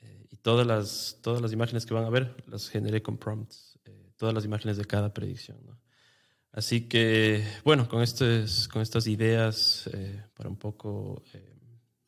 Eh, 0.00 0.26
y 0.30 0.36
todas 0.36 0.64
las, 0.64 1.18
todas 1.20 1.42
las 1.42 1.52
imágenes 1.52 1.84
que 1.84 1.94
van 1.94 2.04
a 2.04 2.10
ver 2.10 2.44
las 2.46 2.68
generé 2.68 3.02
con 3.02 3.18
prompts. 3.18 3.80
Eh, 3.86 4.12
todas 4.16 4.32
las 4.32 4.44
imágenes 4.44 4.76
de 4.76 4.84
cada 4.84 5.12
predicción. 5.12 5.58
¿no? 5.66 5.80
Así 6.52 6.88
que, 6.88 7.44
bueno, 7.64 7.88
con, 7.88 8.02
estas 8.02 9.06
ideas 9.06 9.88
eh, 9.92 10.24
para 10.34 10.48
un 10.48 10.56
poco 10.56 11.22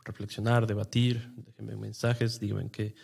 reflexionar, 0.05 0.67
debatir, 0.67 1.33
déjenme 1.37 1.77
mensajes, 1.77 2.41
díganme 2.41 2.71
qué 2.71 2.95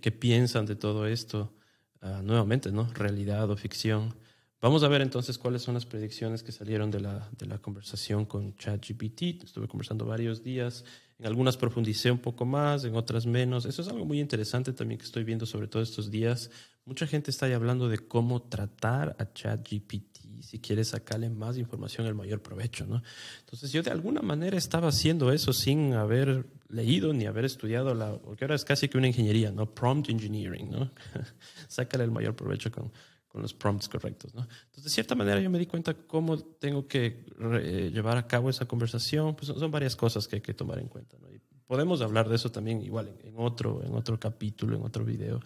¿Qué, 0.00 0.10
piensan 0.10 0.64
de 0.64 0.74
todo 0.74 1.06
esto? 1.06 1.52
Uh, 2.00 2.22
nuevamente, 2.22 2.72
¿no? 2.72 2.90
Realidad 2.94 3.50
o 3.50 3.56
ficción. 3.56 4.14
Vamos 4.60 4.82
a 4.84 4.88
ver 4.88 5.02
entonces 5.02 5.36
cuáles 5.36 5.62
son 5.62 5.74
las 5.74 5.84
predicciones 5.84 6.42
que 6.42 6.50
salieron 6.50 6.90
de 6.90 7.00
la, 7.00 7.28
de 7.36 7.46
la 7.46 7.58
conversación 7.58 8.24
con 8.24 8.56
ChatGPT. 8.56 9.44
Estuve 9.44 9.68
conversando 9.68 10.06
varios 10.06 10.42
días. 10.42 10.84
En 11.18 11.26
algunas 11.26 11.58
profundicé 11.58 12.10
un 12.10 12.20
poco 12.20 12.46
más, 12.46 12.84
en 12.84 12.96
otras 12.96 13.26
menos. 13.26 13.66
Eso 13.66 13.82
es 13.82 13.88
algo 13.88 14.06
muy 14.06 14.18
interesante 14.18 14.72
también 14.72 14.98
que 14.98 15.04
estoy 15.04 15.24
viendo 15.24 15.44
sobre 15.44 15.68
todo 15.68 15.82
estos 15.82 16.10
días. 16.10 16.50
Mucha 16.86 17.06
gente 17.06 17.30
está 17.30 17.46
ahí 17.46 17.52
hablando 17.52 17.88
de 17.88 17.98
cómo 17.98 18.42
tratar 18.42 19.14
a 19.18 19.30
ChatGPT 19.30 20.11
si 20.42 20.58
quiere 20.58 20.84
sacarle 20.84 21.30
más 21.30 21.56
información, 21.56 22.06
el 22.06 22.14
mayor 22.14 22.42
provecho, 22.42 22.84
¿no? 22.86 23.02
Entonces 23.40 23.72
yo 23.72 23.82
de 23.82 23.90
alguna 23.90 24.22
manera 24.22 24.58
estaba 24.58 24.88
haciendo 24.88 25.32
eso 25.32 25.52
sin 25.52 25.94
haber 25.94 26.46
leído 26.68 27.12
ni 27.12 27.26
haber 27.26 27.44
estudiado 27.44 27.94
la, 27.94 28.16
porque 28.18 28.44
ahora 28.44 28.54
es 28.54 28.64
casi 28.64 28.88
que 28.88 28.98
una 28.98 29.06
ingeniería, 29.06 29.50
¿no? 29.52 29.72
Prompt 29.72 30.10
engineering, 30.10 30.70
¿no? 30.70 30.90
Sácale 31.68 32.04
el 32.04 32.10
mayor 32.10 32.34
provecho 32.34 32.70
con, 32.70 32.92
con 33.28 33.40
los 33.40 33.54
prompts 33.54 33.88
correctos, 33.88 34.34
¿no? 34.34 34.42
Entonces 34.42 34.84
de 34.84 34.90
cierta 34.90 35.14
manera 35.14 35.40
yo 35.40 35.48
me 35.48 35.58
di 35.58 35.66
cuenta 35.66 35.94
cómo 35.94 36.38
tengo 36.38 36.86
que 36.86 37.24
re, 37.38 37.90
llevar 37.90 38.16
a 38.16 38.26
cabo 38.26 38.50
esa 38.50 38.66
conversación, 38.66 39.34
pues 39.36 39.48
son, 39.48 39.70
varias 39.70 39.96
cosas 39.96 40.28
que 40.28 40.36
hay 40.36 40.42
que 40.42 40.54
tomar 40.54 40.78
en 40.78 40.88
cuenta, 40.88 41.16
¿no? 41.18 41.30
Y 41.30 41.40
podemos 41.66 42.02
hablar 42.02 42.28
de 42.28 42.36
eso 42.36 42.50
también 42.50 42.82
igual 42.82 43.08
en, 43.08 43.28
en 43.28 43.34
otro, 43.36 43.82
en 43.84 43.94
otro 43.94 44.18
capítulo, 44.18 44.76
en 44.76 44.82
otro 44.82 45.04
video. 45.04 45.40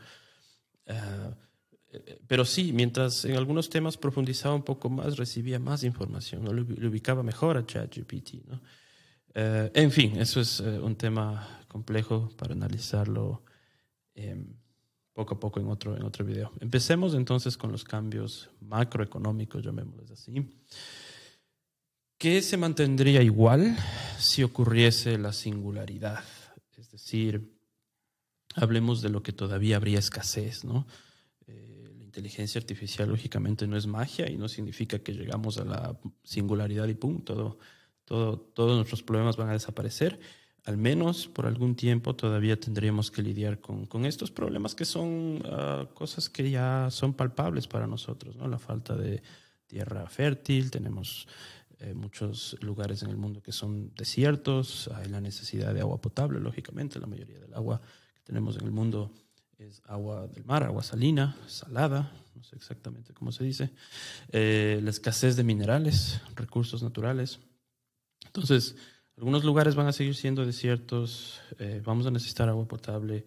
Uh, 0.89 1.46
pero 2.27 2.45
sí, 2.45 2.73
mientras 2.73 3.25
en 3.25 3.37
algunos 3.37 3.71
temas 3.71 3.97
profundizaba 3.97 4.55
un 4.55 4.63
poco 4.63 4.91
más, 4.91 5.17
recibía 5.17 5.59
más 5.59 5.85
información, 5.85 6.45
¿no? 6.45 6.53
le, 6.53 6.63
ubicaba 6.89 7.23
mejor 7.23 7.57
a 7.57 7.65
ChatGPT. 7.65 8.47
¿no? 8.47 8.61
Eh, 9.35 9.71
en 9.75 9.91
fin, 9.91 10.17
eso 10.17 10.41
es 10.41 10.61
eh, 10.61 10.79
un 10.79 10.97
tema 10.97 11.65
complejo 11.69 12.31
para 12.37 12.55
analizarlo 12.55 13.45
eh, 14.15 14.45
poco 15.13 15.35
a 15.35 15.41
poco 15.41 15.61
en 15.61 15.69
otro, 15.69 15.97
en 15.97 16.05
otro 16.05 16.25
video. 16.25 16.53
Empecemos 16.61 17.15
entonces 17.15 17.57
con 17.57 17.73
los 17.73 17.85
cambios 17.85 18.51
macroeconómicos, 18.61 19.65
llamémosles 19.65 20.11
así. 20.11 20.47
¿Qué 22.19 22.41
se 22.43 22.57
mantendría 22.57 23.23
igual 23.23 23.77
si 24.19 24.43
ocurriese 24.43 25.19
la 25.19 25.33
singularidad? 25.33 26.25
Es 26.77 26.91
decir, 26.91 27.59
hablemos 28.55 29.03
de 29.03 29.11
lo 29.11 29.23
que 29.23 29.33
todavía 29.33 29.77
habría 29.77 29.99
escasez, 29.99 30.65
¿no? 30.65 30.87
Inteligencia 32.17 32.59
artificial 32.59 33.11
lógicamente 33.11 33.67
no 33.67 33.77
es 33.77 33.87
magia 33.87 34.31
y 34.31 34.39
no 34.39 34.49
significa 34.49 34.99
que 35.01 35.13
llegamos 35.13 35.59
a 35.59 35.65
la 35.65 36.01
singularidad 36.25 36.89
y 36.89 36.95
pum, 36.95 37.21
todo, 37.21 37.59
todo, 38.07 38.39
todos 38.39 38.77
nuestros 38.77 39.03
problemas 39.03 39.37
van 39.37 39.51
a 39.51 39.53
desaparecer. 39.53 40.19
Al 40.65 40.79
menos 40.79 41.29
por 41.29 41.47
algún 41.47 41.77
tiempo 41.77 42.17
todavía 42.17 42.59
tendríamos 42.59 43.11
que 43.11 43.21
lidiar 43.21 43.61
con, 43.61 43.85
con 43.85 44.07
estos 44.07 44.31
problemas 44.31 44.75
que 44.75 44.87
son 44.87 45.43
ah, 45.45 45.87
cosas 45.93 46.31
que 46.31 46.51
ya 46.51 46.89
son 46.91 47.13
palpables 47.13 47.69
para 47.69 47.87
nosotros, 47.87 48.35
¿no? 48.35 48.49
La 48.49 48.59
falta 48.59 48.97
de 48.97 49.23
tierra 49.67 50.09
fértil, 50.09 50.71
tenemos 50.71 51.29
eh, 51.81 51.93
muchos 51.93 52.57
lugares 52.63 53.03
en 53.03 53.11
el 53.11 53.19
mundo 53.19 53.43
que 53.43 53.53
son 53.53 53.93
desiertos, 53.95 54.89
hay 54.95 55.11
la 55.11 55.21
necesidad 55.21 55.75
de 55.75 55.81
agua 55.81 56.01
potable, 56.01 56.41
lógicamente, 56.41 56.99
la 56.99 57.07
mayoría 57.07 57.39
del 57.39 57.53
agua 57.53 57.83
que 58.15 58.23
tenemos 58.23 58.57
en 58.57 58.65
el 58.65 58.73
mundo 58.73 59.13
es 59.59 59.83
agua 59.87 60.27
del 60.27 60.45
mar, 60.45 60.65
agua 60.65 60.83
salina, 60.83 61.37
salada, 61.47 62.13
no 62.35 62.45
sé 62.45 62.57
exactamente 62.57 63.15
cómo 63.15 63.33
se 63.33 63.45
dice, 63.45 63.71
eh, 64.31 64.81
la 64.83 64.91
escasez 64.91 65.37
de 65.37 65.45
minerales, 65.45 66.21
recursos 66.35 66.83
naturales. 66.83 67.41
Entonces, 68.27 68.77
algunos 69.17 69.45
lugares 69.45 69.75
van 69.75 69.87
a 69.87 69.93
seguir 69.93 70.15
siendo 70.15 70.45
desiertos, 70.45 71.41
eh, 71.59 71.81
vamos 71.85 72.07
a 72.07 72.11
necesitar 72.11 72.49
agua 72.49 72.69
potable 72.69 73.25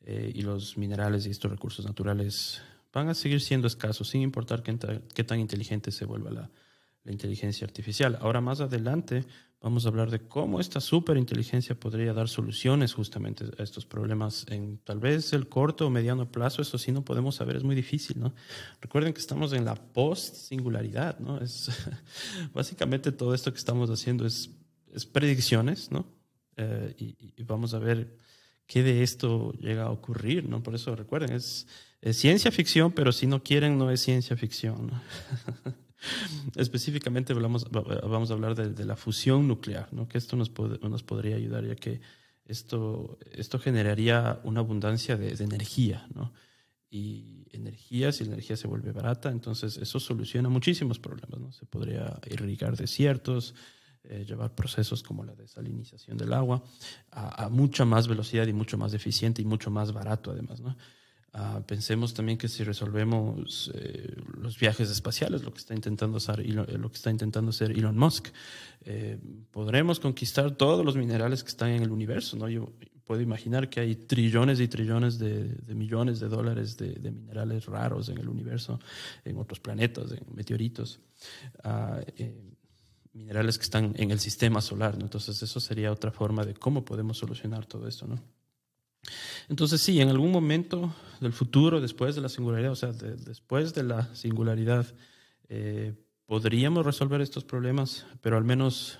eh, 0.00 0.32
y 0.34 0.42
los 0.42 0.76
minerales 0.76 1.26
y 1.26 1.30
estos 1.30 1.50
recursos 1.50 1.84
naturales 1.84 2.60
van 2.92 3.08
a 3.08 3.14
seguir 3.14 3.40
siendo 3.40 3.68
escasos, 3.68 4.08
sin 4.08 4.22
importar 4.22 4.64
qué, 4.64 4.76
qué 5.14 5.22
tan 5.22 5.38
inteligente 5.38 5.92
se 5.92 6.04
vuelva 6.04 6.30
la, 6.30 6.50
la 7.04 7.12
inteligencia 7.12 7.66
artificial. 7.66 8.18
Ahora 8.20 8.40
más 8.40 8.60
adelante 8.60 9.24
vamos 9.60 9.84
a 9.84 9.88
hablar 9.88 10.10
de 10.10 10.20
cómo 10.20 10.60
esta 10.60 10.80
superinteligencia 10.80 11.78
podría 11.78 12.12
dar 12.12 12.28
soluciones 12.28 12.94
justamente 12.94 13.44
a 13.58 13.62
estos 13.62 13.86
problemas 13.86 14.46
en 14.48 14.78
tal 14.78 15.00
vez 15.00 15.32
el 15.32 15.48
corto 15.48 15.86
o 15.86 15.90
mediano 15.90 16.30
plazo. 16.30 16.62
Eso 16.62 16.78
sí 16.78 16.92
no 16.92 17.04
podemos 17.04 17.36
saber, 17.36 17.56
es 17.56 17.64
muy 17.64 17.74
difícil, 17.74 18.20
¿no? 18.20 18.34
Recuerden 18.80 19.12
que 19.12 19.20
estamos 19.20 19.52
en 19.52 19.64
la 19.64 19.74
post-singularidad, 19.74 21.18
¿no? 21.18 21.40
Es, 21.40 21.70
básicamente 22.54 23.12
todo 23.12 23.34
esto 23.34 23.52
que 23.52 23.58
estamos 23.58 23.90
haciendo 23.90 24.26
es, 24.26 24.50
es 24.92 25.06
predicciones, 25.06 25.90
¿no? 25.90 26.06
Eh, 26.56 26.94
y, 26.98 27.42
vamos 27.42 27.74
a 27.74 27.78
ver 27.78 28.16
qué 28.66 28.82
de 28.82 29.02
esto 29.02 29.52
llega 29.54 29.84
a 29.84 29.90
ocurrir, 29.90 30.48
¿no? 30.48 30.62
Por 30.62 30.74
eso 30.74 30.94
recuerden, 30.94 31.32
es, 31.32 31.66
es 32.00 32.16
ciencia 32.16 32.52
ficción, 32.52 32.92
pero 32.92 33.12
si 33.12 33.26
no 33.26 33.42
quieren 33.42 33.78
no 33.78 33.90
es 33.90 34.02
ciencia 34.02 34.36
ficción, 34.36 34.88
¿no? 34.88 35.02
Específicamente 36.54 37.34
vamos 37.34 38.30
a 38.30 38.34
hablar 38.34 38.54
de, 38.54 38.84
la 38.84 38.96
fusión 38.96 39.48
nuclear, 39.48 39.88
¿no? 39.92 40.08
que 40.08 40.18
esto 40.18 40.36
nos, 40.36 40.52
nos 40.82 41.02
podría 41.02 41.36
ayudar, 41.36 41.66
ya 41.66 41.74
que 41.74 42.00
esto, 42.44 43.18
esto 43.32 43.58
generaría 43.58 44.40
una 44.44 44.60
abundancia 44.60 45.16
de, 45.16 45.32
energía. 45.42 46.06
¿no? 46.14 46.32
Y 46.90 47.46
energía, 47.52 48.12
si 48.12 48.24
la 48.24 48.32
energía 48.32 48.56
se 48.56 48.66
vuelve 48.66 48.92
barata, 48.92 49.30
entonces 49.30 49.76
eso 49.76 50.00
soluciona 50.00 50.48
muchísimos 50.48 50.98
problemas. 50.98 51.40
¿no? 51.40 51.52
Se 51.52 51.66
podría 51.66 52.18
irrigar 52.30 52.76
desiertos, 52.76 53.54
eh, 54.04 54.24
llevar 54.26 54.54
procesos 54.54 55.02
como 55.02 55.24
la 55.24 55.34
desalinización 55.34 56.16
del 56.16 56.32
agua 56.32 56.62
a, 57.10 57.44
a, 57.44 57.48
mucha 57.48 57.84
más 57.84 58.08
velocidad 58.08 58.46
y 58.46 58.52
mucho 58.52 58.78
más 58.78 58.94
eficiente 58.94 59.42
y 59.42 59.44
mucho 59.44 59.70
más 59.70 59.92
barato 59.92 60.30
además. 60.30 60.60
¿no? 60.60 60.76
Ah, 61.34 61.62
pensemos 61.66 62.14
también 62.14 62.38
que 62.38 62.48
si 62.48 62.64
resolvemos 62.64 63.70
eh, 63.74 64.16
los 64.40 64.58
viajes 64.58 64.90
espaciales, 64.90 65.42
lo 65.42 65.52
que 65.52 65.58
está 65.58 65.74
intentando 65.74 66.16
hacer 66.16 66.40
Elon, 66.40 66.66
eh, 66.68 66.78
lo 66.78 66.90
que 66.90 66.96
está 66.96 67.10
intentando 67.10 67.50
hacer 67.50 67.70
Elon 67.72 67.98
Musk, 67.98 68.28
eh, 68.84 69.18
podremos 69.50 70.00
conquistar 70.00 70.52
todos 70.52 70.84
los 70.84 70.96
minerales 70.96 71.44
que 71.44 71.50
están 71.50 71.70
en 71.70 71.82
el 71.82 71.90
universo. 71.90 72.36
¿no? 72.38 72.48
Yo 72.48 72.72
puedo 73.04 73.20
imaginar 73.20 73.68
que 73.68 73.80
hay 73.80 73.94
trillones 73.94 74.58
y 74.60 74.68
trillones 74.68 75.18
de, 75.18 75.54
millones 75.74 76.18
de 76.18 76.28
dólares 76.28 76.78
de, 76.78 77.10
minerales 77.10 77.66
raros 77.66 78.08
en 78.08 78.18
el 78.18 78.28
universo, 78.28 78.80
en 79.24 79.36
otros 79.36 79.60
planetas, 79.60 80.12
en 80.12 80.24
meteoritos, 80.34 80.98
ah, 81.62 82.00
minerales 83.12 83.58
que 83.58 83.64
están 83.64 83.94
en 83.96 84.10
el 84.10 84.18
sistema 84.18 84.62
solar. 84.62 84.96
¿no? 84.96 85.04
Entonces, 85.04 85.42
eso 85.42 85.60
sería 85.60 85.92
otra 85.92 86.10
forma 86.10 86.44
de 86.44 86.54
cómo 86.54 86.84
podemos 86.84 87.18
solucionar 87.18 87.66
todo 87.66 87.86
esto. 87.86 88.06
¿no? 88.06 88.18
Entonces 89.48 89.80
sí, 89.80 90.00
en 90.00 90.08
algún 90.08 90.30
momento 90.30 90.94
del 91.20 91.32
futuro, 91.32 91.80
después 91.80 92.14
de 92.14 92.20
la 92.20 92.28
singularidad, 92.28 92.72
o 92.72 92.76
sea, 92.76 92.92
después 92.92 93.74
de 93.74 93.82
la 93.82 94.14
singularidad, 94.14 94.86
eh, 95.48 95.94
podríamos 96.26 96.84
resolver 96.84 97.20
estos 97.20 97.44
problemas, 97.44 98.06
pero 98.20 98.36
al 98.36 98.44
menos 98.44 98.98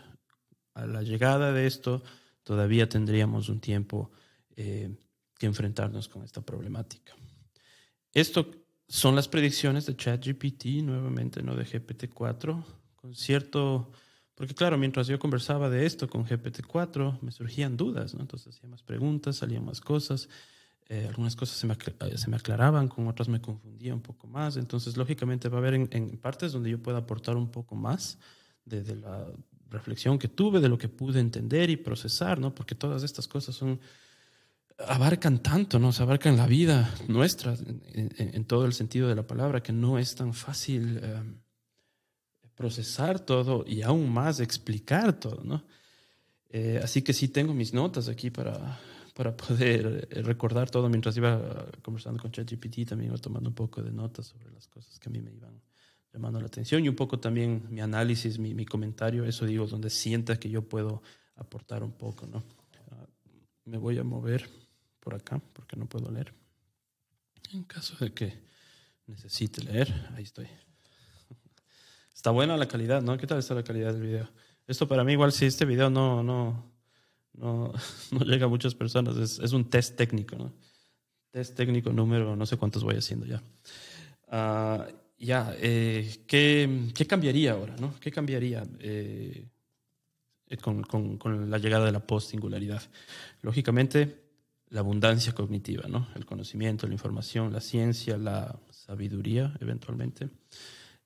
a 0.74 0.86
la 0.86 1.02
llegada 1.02 1.52
de 1.52 1.66
esto 1.66 2.02
todavía 2.42 2.88
tendríamos 2.88 3.48
un 3.48 3.60
tiempo 3.60 4.10
eh, 4.56 4.96
que 5.38 5.46
enfrentarnos 5.46 6.08
con 6.08 6.22
esta 6.22 6.40
problemática. 6.40 7.14
Esto 8.12 8.50
son 8.88 9.14
las 9.14 9.28
predicciones 9.28 9.84
de 9.86 9.96
ChatGPT, 9.96 10.82
nuevamente, 10.82 11.42
no 11.42 11.54
de 11.54 11.66
GPT-4, 11.66 12.64
con 12.96 13.14
cierto 13.14 13.92
porque 14.38 14.54
claro, 14.54 14.78
mientras 14.78 15.08
yo 15.08 15.18
conversaba 15.18 15.68
de 15.68 15.84
esto 15.84 16.08
con 16.08 16.24
GPT-4, 16.24 17.18
me 17.22 17.32
surgían 17.32 17.76
dudas, 17.76 18.14
¿no? 18.14 18.20
Entonces 18.20 18.54
hacía 18.54 18.68
más 18.68 18.84
preguntas, 18.84 19.34
salían 19.34 19.64
más 19.64 19.80
cosas, 19.80 20.28
eh, 20.88 21.06
algunas 21.08 21.34
cosas 21.34 21.56
se 21.56 21.66
me, 21.66 21.74
eh, 21.74 22.16
se 22.16 22.30
me, 22.30 22.36
aclaraban, 22.36 22.86
con 22.86 23.08
otras 23.08 23.28
me 23.28 23.40
confundía 23.40 23.92
un 23.92 24.00
poco 24.00 24.28
más. 24.28 24.56
Entonces, 24.56 24.96
lógicamente 24.96 25.48
va 25.48 25.56
a 25.56 25.58
haber 25.58 25.74
en, 25.74 26.18
partes 26.18 26.52
donde 26.52 26.70
yo 26.70 26.80
pueda 26.80 26.98
aportar 26.98 27.36
un 27.36 27.50
poco 27.50 27.74
más 27.74 28.16
de, 28.64 28.84
de, 28.84 28.94
la 28.94 29.26
reflexión 29.70 30.20
que 30.20 30.28
tuve, 30.28 30.60
de 30.60 30.68
lo 30.68 30.78
que 30.78 30.88
pude 30.88 31.18
entender 31.18 31.68
y 31.68 31.76
procesar, 31.76 32.38
¿no? 32.38 32.54
Porque 32.54 32.76
todas 32.76 33.02
estas 33.02 33.26
cosas 33.26 33.56
son 33.56 33.80
abarcan 34.86 35.42
tanto, 35.42 35.80
¿no? 35.80 35.90
Abarcan 35.98 36.36
la 36.36 36.46
vida 36.46 36.94
nuestra 37.08 37.56
en, 37.92 38.12
en, 38.16 38.44
todo 38.44 38.66
el 38.66 38.72
sentido 38.72 39.08
de 39.08 39.16
la 39.16 39.26
palabra, 39.26 39.64
que 39.64 39.72
no 39.72 39.98
es 39.98 40.14
tan 40.14 40.32
fácil... 40.32 41.00
Eh, 41.02 41.22
procesar 42.58 43.20
todo 43.20 43.64
y 43.64 43.82
aún 43.82 44.12
más 44.12 44.40
explicar 44.40 45.18
todo, 45.18 45.44
¿no? 45.44 45.64
Eh, 46.50 46.80
así 46.82 47.02
que 47.02 47.12
sí 47.12 47.28
tengo 47.28 47.54
mis 47.54 47.72
notas 47.72 48.08
aquí 48.08 48.30
para, 48.30 48.80
para 49.14 49.36
poder 49.36 50.08
eh, 50.10 50.22
recordar 50.22 50.68
todo 50.68 50.88
mientras 50.88 51.16
iba 51.16 51.66
conversando 51.82 52.20
con 52.20 52.32
ChatGPT, 52.32 52.88
también 52.88 53.12
iba 53.12 53.18
tomando 53.18 53.48
un 53.48 53.54
poco 53.54 53.80
de 53.80 53.92
notas 53.92 54.26
sobre 54.26 54.50
las 54.50 54.66
cosas 54.66 54.98
que 54.98 55.08
a 55.08 55.12
mí 55.12 55.20
me 55.20 55.32
iban 55.32 55.62
llamando 56.12 56.40
la 56.40 56.46
atención 56.46 56.84
y 56.84 56.88
un 56.88 56.96
poco 56.96 57.20
también 57.20 57.62
mi 57.70 57.80
análisis, 57.80 58.40
mi, 58.40 58.54
mi 58.54 58.66
comentario, 58.66 59.24
eso 59.24 59.46
digo, 59.46 59.68
donde 59.68 59.88
sienta 59.88 60.40
que 60.40 60.50
yo 60.50 60.62
puedo 60.68 61.00
aportar 61.36 61.84
un 61.84 61.92
poco, 61.92 62.26
¿no? 62.26 62.42
Ah, 62.90 63.06
me 63.66 63.78
voy 63.78 63.98
a 63.98 64.02
mover 64.02 64.50
por 64.98 65.14
acá 65.14 65.40
porque 65.52 65.76
no 65.76 65.86
puedo 65.86 66.10
leer. 66.10 66.34
En 67.52 67.62
caso 67.62 67.94
de 68.04 68.12
que 68.12 68.34
necesite 69.06 69.62
leer, 69.62 70.10
ahí 70.16 70.24
estoy. 70.24 70.48
Está 72.18 72.32
buena 72.32 72.56
la 72.56 72.66
calidad, 72.66 73.00
¿no? 73.00 73.16
¿Qué 73.16 73.28
tal 73.28 73.38
está 73.38 73.54
la 73.54 73.62
calidad 73.62 73.92
del 73.92 74.02
video? 74.02 74.28
Esto 74.66 74.88
para 74.88 75.04
mí 75.04 75.12
igual 75.12 75.30
si 75.30 75.46
este 75.46 75.64
video 75.64 75.88
no, 75.88 76.24
no, 76.24 76.64
no, 77.34 77.72
no 78.10 78.20
llega 78.24 78.46
a 78.46 78.48
muchas 78.48 78.74
personas, 78.74 79.16
es, 79.16 79.52
un 79.52 79.70
test 79.70 79.94
técnico, 79.94 80.34
¿no? 80.34 80.52
Test 81.30 81.54
técnico 81.54 81.92
número, 81.92 82.34
no 82.34 82.44
sé 82.44 82.56
cuántos 82.56 82.82
voy 82.82 82.96
haciendo 82.96 83.24
ya. 83.24 83.40
Uh, 84.32 84.92
ya, 85.16 85.54
eh, 85.60 86.24
¿qué, 86.26 86.90
¿qué, 86.92 87.06
cambiaría 87.06 87.52
ahora, 87.52 87.76
no? 87.76 87.94
¿Qué 88.00 88.10
cambiaría 88.10 88.64
eh, 88.80 89.46
con, 90.60 90.82
con, 90.82 91.18
con, 91.18 91.48
la 91.48 91.58
llegada 91.58 91.86
de 91.86 91.92
la 91.92 92.04
post-singularidad? 92.04 92.82
Lógicamente, 93.42 94.24
la 94.70 94.80
abundancia 94.80 95.36
cognitiva, 95.36 95.86
¿no? 95.86 96.08
El 96.16 96.26
conocimiento, 96.26 96.88
la 96.88 96.94
información, 96.94 97.52
la 97.52 97.60
ciencia, 97.60 98.18
la 98.18 98.58
sabiduría, 98.72 99.56
eventualmente. 99.60 100.30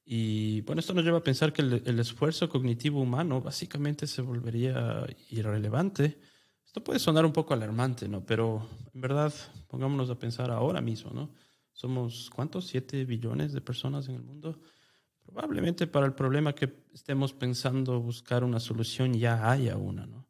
Y 0.05 0.63
bueno, 0.63 0.81
esto 0.81 0.95
nos 0.95 1.05
lleva 1.05 1.19
a 1.19 1.23
pensar 1.23 1.53
que 1.53 1.63
el, 1.63 2.01
esfuerzo 2.01 2.49
cognitivo 2.49 3.01
humano 3.01 3.41
básicamente 3.41 4.07
se 4.07 4.23
volvería 4.23 5.07
irrelevante. 5.31 6.19
Esto 6.67 6.83
puede 6.83 6.99
sonar 6.99 7.25
un 7.25 7.33
poco 7.33 7.55
alarmante, 7.55 8.09
¿no? 8.09 8.25
Pero 8.25 8.69
en 8.93 9.01
verdad, 9.01 9.33
pongámonos 9.69 10.11
a 10.11 10.19
pensar 10.19 10.51
ahora 10.51 10.81
mismo, 10.81 11.13
¿no? 11.13 11.33
Somos, 11.73 12.31
¿cuántos? 12.31 12.67
¿Siete 12.67 13.05
billones 13.05 13.53
de 13.53 13.61
personas 13.61 14.09
en 14.09 14.17
el 14.17 14.23
mundo? 14.23 14.61
Probablemente 15.25 15.87
para 15.87 16.07
el 16.07 16.15
problema 16.15 16.55
que 16.55 16.85
estemos 16.93 17.33
pensando 17.33 18.01
buscar 18.01 18.43
una 18.43 18.59
solución 18.59 19.15
ya 19.15 19.51
haya 19.51 19.77
una, 19.77 20.07
¿no? 20.07 20.27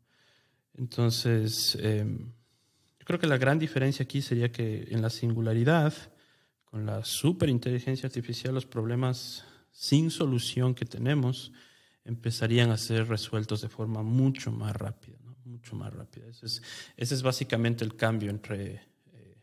Entonces, 0.75 1.77
em, 1.81 2.33
yo 2.99 3.07
creo 3.07 3.19
que 3.19 3.27
la 3.27 3.39
gran 3.39 3.59
diferencia 3.59 4.05
aquí 4.05 4.23
sería 4.23 4.53
que 4.53 4.87
en 4.91 5.03
la 5.03 5.11
singularidad, 5.11 5.95
con 6.65 6.87
la 6.87 7.05
superinteligencia 7.05 8.07
artificial, 8.07 8.55
los 8.55 8.67
problemas 8.67 9.45
sin 9.73 10.11
solución 10.11 10.75
que 10.75 10.85
tenemos 10.85 11.51
empezarían 12.05 12.71
a 12.71 12.77
ser 12.77 13.09
resueltos 13.09 13.63
de 13.63 13.69
forma 13.69 14.03
mucho 14.03 14.53
más 14.53 14.77
rápida, 14.77 15.19
mucho 15.45 15.75
más 15.75 15.93
rápida. 15.93 16.27
Ese 16.29 16.61
es, 16.97 17.23
básicamente 17.23 17.85
el 17.85 17.97
cambio 17.97 18.31
entre 18.31 18.83
eh, 19.13 19.39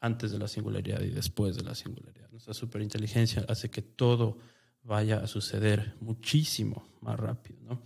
antes 0.00 0.30
de 0.30 0.38
la 0.38 0.48
singularidad 0.48 1.00
y 1.02 1.10
después 1.10 1.56
de 1.56 1.62
la 1.62 1.74
singularidad. 1.74 2.30
Nuestra 2.30 2.54
superinteligencia 2.54 3.44
hace 3.48 3.70
que 3.70 3.82
todo 3.82 4.38
vaya 4.82 5.18
a 5.18 5.26
suceder 5.26 5.94
muchísimo 6.00 6.88
más 7.00 7.18
rápido. 7.18 7.82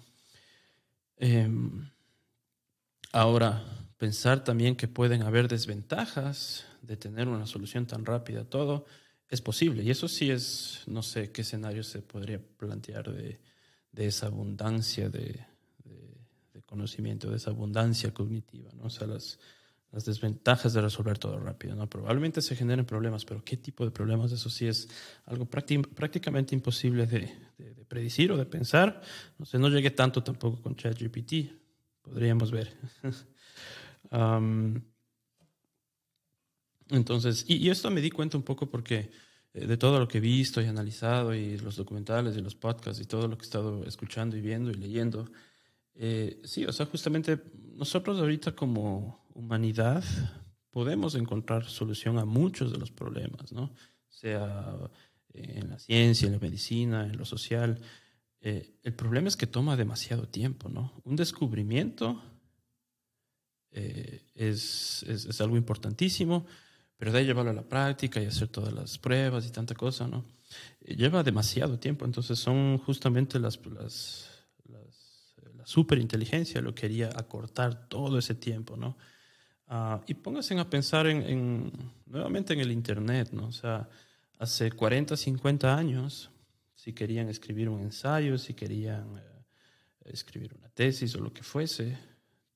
Em, 1.17 1.91
ahora, 3.13 3.65
pensar 3.97 4.45
también 4.45 4.77
que 4.77 4.89
pueden 4.89 5.23
haber 5.23 5.49
desventajas 5.49 6.67
de 6.83 6.97
tener 6.97 7.29
una 7.29 7.47
solución 7.47 7.87
tan 7.87 8.05
rápida 8.05 8.43
a 8.43 8.45
todo 8.45 8.85
es 9.33 9.41
posible. 9.41 9.83
Y 9.83 9.91
eso 9.91 10.09
sí 10.09 10.31
es, 10.31 10.83
no 10.87 11.03
sé 11.03 11.33
qué 11.33 11.41
escenario 11.41 11.83
se 11.83 12.03
podría 12.03 12.39
plantear 12.59 13.11
de, 13.11 13.41
de 13.91 14.07
esa 14.07 14.27
abundancia 14.27 15.09
de, 15.09 15.47
conocimiento, 16.67 17.31
de 17.31 17.37
esa 17.37 17.51
abundancia 17.51 18.15
cognitiva, 18.15 18.71
¿no? 18.75 18.85
O 18.85 18.91
sea, 18.91 19.07
las, 19.07 19.39
las 19.91 20.07
desventajas 20.07 20.73
de 20.73 20.81
resolver 20.81 21.19
todo 21.19 21.39
rápido, 21.39 21.75
¿no? 21.75 21.89
Probablemente 21.89 22.41
se 22.41 22.57
generen 22.57 22.87
problemas, 22.87 23.27
pero 23.27 23.45
¿qué 23.45 23.59
tipo 23.59 23.85
de 23.85 23.91
problemas? 23.91 24.33
Eso 24.33 24.49
sí 24.49 24.67
es 24.67 24.89
algo 25.27 25.47
prácticamente 25.47 26.55
imposible 26.55 27.07
de, 27.07 27.31
de, 27.59 27.85
predecir 27.87 28.33
o 28.33 28.39
de 28.39 28.47
pensar. 28.47 29.03
No 29.39 29.45
sé, 29.45 29.59
no 29.59 29.69
llegué 29.69 29.91
tanto 29.91 30.23
tampoco 30.23 30.63
con 30.63 30.77
ChatGPT, 30.77 31.53
podríamos 32.03 32.51
ver. 32.51 32.75
entonces, 36.91 37.45
y, 37.49 37.57
y, 37.57 37.71
esto 37.71 37.91
me 37.91 38.01
di 38.01 38.11
cuenta 38.11 38.37
un 38.37 38.43
poco 38.43 38.69
porque 38.69 39.11
eh, 39.55 39.67
de 39.67 39.77
todo 39.77 39.99
lo 39.99 40.09
que 40.09 40.19
he 40.19 40.21
visto 40.21 40.63
y 40.63 40.67
analizado 40.67 41.35
y 41.35 41.59
los 41.59 41.77
documentales 41.77 42.37
y 42.37 42.41
los 42.41 42.55
podcasts 42.55 43.01
y 43.03 43.05
todo 43.05 43.29
lo 43.29 43.37
que 43.37 43.43
he 43.43 43.45
estado 43.45 43.85
escuchando 43.85 44.37
y 44.37 44.41
viendo 44.41 44.71
y 44.71 44.75
leyendo, 44.75 45.31
eh, 45.95 46.41
sí, 46.45 46.65
o 46.65 46.73
sea, 46.73 46.87
justamente 46.87 47.39
nosotros 47.75 48.19
ahorita 48.19 48.53
como 48.53 49.27
humanidad 49.35 50.03
podemos 50.71 51.15
encontrar 51.17 51.65
solución 51.65 52.19
a 52.19 52.25
muchos 52.25 52.73
de 52.73 52.79
los 52.79 52.91
problemas, 52.91 53.53
¿no? 53.53 53.75
Sea 54.09 54.75
en 55.35 55.69
la 55.69 55.79
ciencia, 55.79 56.27
en 56.27 56.33
la 56.33 56.39
medicina, 56.39 57.07
en 57.07 57.19
lo 57.19 57.27
social. 57.27 57.79
Eh, 58.41 58.79
el 58.83 58.95
problema 58.95 59.29
es 59.29 59.37
que 59.37 59.47
toma 59.47 59.77
demasiado 59.77 60.29
tiempo, 60.29 60.71
¿no? 60.71 60.93
Un 61.05 61.17
descubrimiento 61.17 62.23
es, 63.71 64.23
es, 64.35 65.03
es, 65.05 65.41
algo 65.41 65.57
importantísimo, 65.57 66.47
pero 67.03 67.11
de 67.11 67.25
llevarlo 67.25 67.51
a 67.51 67.55
la 67.55 67.69
práctica 67.69 68.23
y 68.23 68.27
hacer 68.27 68.47
todas 68.47 68.73
las 68.73 68.97
pruebas 68.97 69.45
y 69.45 69.51
tanta 69.51 69.75
cosa, 69.75 70.07
¿no? 70.07 70.25
Lleva 70.87 71.25
demasiado 71.25 71.77
tiempo, 71.77 72.05
entonces 72.05 72.39
son 72.39 72.79
justamente 72.79 73.41
las, 73.41 73.59
las, 73.67 74.31
las 74.69 75.35
eh, 75.39 75.51
la 75.57 75.67
superinteligencia 75.67 76.61
lo 76.61 76.77
que 76.77 76.83
quería 76.83 77.09
acortar 77.09 77.89
todo 77.89 78.21
ese 78.21 78.37
tiempo, 78.37 78.77
¿no? 78.77 78.97
Uh, 79.69 80.01
y 80.07 80.15
pónganse 80.15 80.57
a 80.57 80.71
pensar 80.71 81.09
en, 81.09 81.23
en, 81.23 81.73
nuevamente 82.07 82.53
en 82.53 82.61
el 82.61 82.71
Internet, 82.71 83.31
¿no? 83.33 83.49
O 83.49 83.53
sea, 83.53 83.89
hace 84.39 84.71
40, 84.71 85.17
50 85.17 85.77
años, 85.77 86.31
si 86.77 86.93
querían 86.93 87.29
escribir 87.29 87.69
un 87.69 87.81
ensayo, 87.81 88.39
si 88.39 88.55
querían 88.55 89.19
eh, 89.19 89.45
escribir 90.05 90.55
una 90.55 90.69
tesis 90.69 91.17
o 91.17 91.19
lo 91.19 91.33
que 91.33 91.43
fuese, 91.43 91.99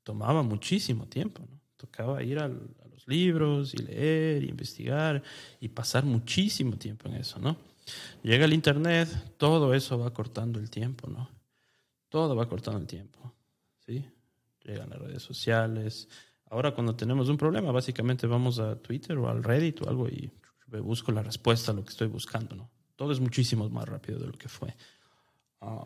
tomaba 0.05 0.45
muchísimo 0.45 1.09
tiempo. 1.09 1.49
Tocaba 1.77 2.23
ir 2.23 2.39
al, 2.39 2.61
libros 3.07 3.75
y 3.75 3.79
leer 3.79 4.45
y 4.45 4.49
investigar 4.49 5.23
y 5.61 5.69
pasar 5.69 6.05
muchísimo 6.05 6.77
tiempo 6.77 7.09
en 7.09 7.15
eso, 7.15 7.39
¿no? 7.39 7.57
Llega 8.23 8.45
el 8.45 8.53
Internet, 8.53 9.09
todo 9.37 9.73
eso 9.75 9.99
va 9.99 10.13
cortando 10.13 10.59
el 10.59 10.71
tiempo, 10.71 11.09
¿no? 11.09 11.31
Todo 12.09 12.35
va 12.35 12.49
cortando 12.49 12.81
el 12.81 12.87
tiempo, 12.87 13.33
¿sí? 13.87 14.05
Llegan 14.65 14.91
las 14.91 14.99
redes 14.99 15.23
sociales. 15.23 16.09
Ahora 16.51 16.75
cuando 16.75 16.97
tenemos 16.97 17.29
un 17.29 17.37
problema, 17.37 17.71
básicamente 17.71 18.27
vamos 18.27 18.59
a 18.59 18.77
Twitter 18.77 19.17
o 19.19 19.29
al 19.29 19.43
Reddit 19.45 19.83
o 19.83 19.89
algo 19.89 20.09
y 20.09 20.31
busco 20.83 21.13
la 21.13 21.23
respuesta 21.23 21.73
a 21.73 21.75
lo 21.75 21.85
que 21.85 21.91
estoy 21.91 22.09
buscando, 22.09 22.57
¿no? 22.57 22.69
Todo 22.97 23.13
es 23.13 23.21
muchísimo 23.21 23.69
más 23.69 23.89
rápido 23.89 24.19
de 24.19 24.27
lo 24.27 24.33
que 24.33 24.49
fue. 24.49 24.75
Uh, 25.61 25.85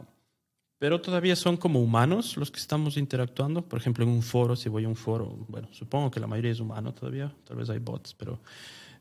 pero 0.80 0.98
todavía 1.02 1.36
son 1.36 1.58
como 1.58 1.78
humanos 1.78 2.38
los 2.38 2.50
que 2.50 2.58
estamos 2.58 2.96
interactuando. 2.96 3.60
Por 3.60 3.78
ejemplo, 3.78 4.02
en 4.02 4.10
un 4.10 4.22
foro, 4.22 4.56
si 4.56 4.70
voy 4.70 4.86
a 4.86 4.88
un 4.88 4.96
foro, 4.96 5.26
bueno, 5.46 5.68
supongo 5.72 6.10
que 6.10 6.18
la 6.18 6.26
mayoría 6.26 6.52
es 6.52 6.58
humano 6.58 6.94
todavía, 6.94 7.30
tal 7.44 7.58
vez 7.58 7.68
hay 7.68 7.78
bots, 7.78 8.14
pero 8.14 8.40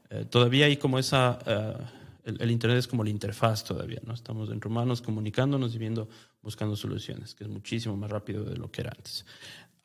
eh, 0.09 0.25
todavía 0.25 0.65
hay 0.65 0.75
como 0.75 0.99
esa, 0.99 1.39
eh, 1.45 1.77
el, 2.25 2.51
Internet 2.51 2.79
es 2.79 2.87
como 2.87 3.01
la 3.01 3.09
interfaz 3.09 3.63
todavía, 3.63 4.01
¿no? 4.05 4.13
Estamos 4.13 4.49
entre 4.49 4.67
humanos 4.67 5.01
comunicándonos 5.01 5.73
y 5.73 5.77
viendo, 5.77 6.09
buscando 6.41 6.75
soluciones, 6.75 7.33
que 7.33 7.45
es 7.45 7.49
muchísimo 7.49 7.95
más 7.95 8.11
rápido 8.11 8.43
de 8.43 8.57
lo 8.57 8.69
que 8.69 8.81
era 8.81 8.91
antes. 8.93 9.25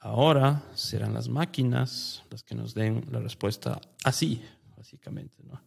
Ahora 0.00 0.64
serán 0.74 1.14
las 1.14 1.28
máquinas 1.28 2.24
las 2.28 2.42
que 2.42 2.56
nos 2.56 2.74
den 2.74 3.06
la 3.12 3.20
respuesta 3.20 3.80
así, 4.02 4.42
básicamente, 4.76 5.44
¿no? 5.44 5.62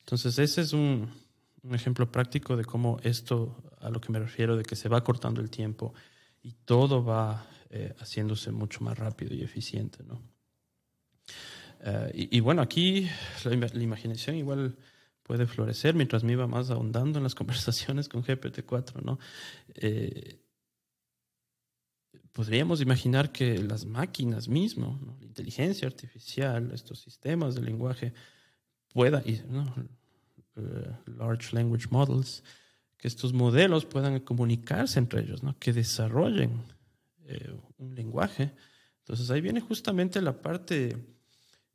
Entonces, 0.00 0.38
ese 0.38 0.60
es 0.60 0.74
un, 0.74 1.08
un 1.62 1.74
ejemplo 1.74 2.12
práctico 2.12 2.54
de 2.54 2.66
cómo 2.66 2.98
esto, 3.02 3.56
a 3.80 3.90
lo 3.90 4.00
que 4.00 4.12
me 4.12 4.18
refiero, 4.18 4.56
de 4.56 4.62
que 4.62 4.76
se 4.76 4.88
va 4.88 5.02
cortando 5.02 5.40
el 5.40 5.50
tiempo 5.50 5.94
y 6.42 6.52
todo 6.64 7.04
va 7.04 7.46
eh, 7.70 7.94
haciéndose 7.98 8.50
mucho 8.50 8.82
más 8.82 8.98
rápido 8.98 9.34
y 9.34 9.42
eficiente. 9.42 10.02
¿no? 10.04 10.22
Eh, 11.80 12.28
y, 12.30 12.40
bueno, 12.40 12.62
aquí 12.62 13.08
la, 13.44 13.82
imaginación 13.82 14.36
igual 14.36 14.76
puede 15.22 15.46
florecer 15.46 15.94
mientras 15.94 16.24
me 16.24 16.32
iba 16.32 16.46
más 16.46 16.70
ahondando 16.70 17.18
en 17.18 17.24
las 17.24 17.34
conversaciones 17.36 18.08
con 18.08 18.22
GPT-4. 18.22 19.02
¿no? 19.02 19.18
Eh, 19.74 20.40
podríamos 22.32 22.80
imaginar 22.80 23.32
que 23.32 23.58
las 23.58 23.84
máquinas 23.84 24.48
mismo, 24.48 24.98
la 25.20 25.26
inteligencia 25.26 25.86
artificial, 25.86 26.70
estos 26.72 27.00
sistemas 27.00 27.54
de 27.54 27.62
lenguaje, 27.62 28.12
puedan, 28.92 29.22
¿no? 29.48 29.72
Large 31.06 31.54
language 31.54 31.86
models, 31.90 32.42
que 33.00 33.08
estos 33.08 33.32
modelos 33.32 33.86
puedan 33.86 34.20
comunicarse 34.20 34.98
entre 34.98 35.22
ellos, 35.22 35.42
¿no? 35.42 35.58
que 35.58 35.72
desarrollen 35.72 36.62
eh, 37.24 37.50
un 37.78 37.94
lenguaje. 37.94 38.52
Entonces 38.98 39.30
ahí 39.30 39.40
viene 39.40 39.62
justamente 39.62 40.20
la 40.20 40.42
parte 40.42 40.96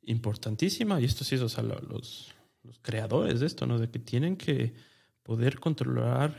importantísima, 0.02 1.00
y 1.00 1.04
esto 1.04 1.24
sí 1.24 1.34
o 1.34 1.48
sea, 1.48 1.64
los, 1.64 2.32
los, 2.62 2.78
creadores 2.80 3.40
de 3.40 3.46
esto, 3.46 3.66
¿no? 3.66 3.78
de 3.78 3.90
que 3.90 3.98
tienen 3.98 4.36
que 4.36 4.74
poder 5.24 5.58
controlar 5.58 6.36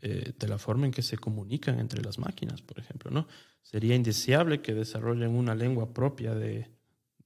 eh, 0.00 0.32
de 0.38 0.48
la 0.48 0.58
forma 0.58 0.86
en 0.86 0.92
que 0.92 1.02
se 1.02 1.18
comunican 1.18 1.80
entre 1.80 2.00
las 2.00 2.18
máquinas, 2.18 2.62
por 2.62 2.78
ejemplo. 2.78 3.10
¿no? 3.10 3.26
Sería 3.62 3.96
indeseable 3.96 4.62
que 4.62 4.74
desarrollen 4.74 5.30
una 5.30 5.56
lengua 5.56 5.92
propia 5.92 6.34
de, 6.34 6.70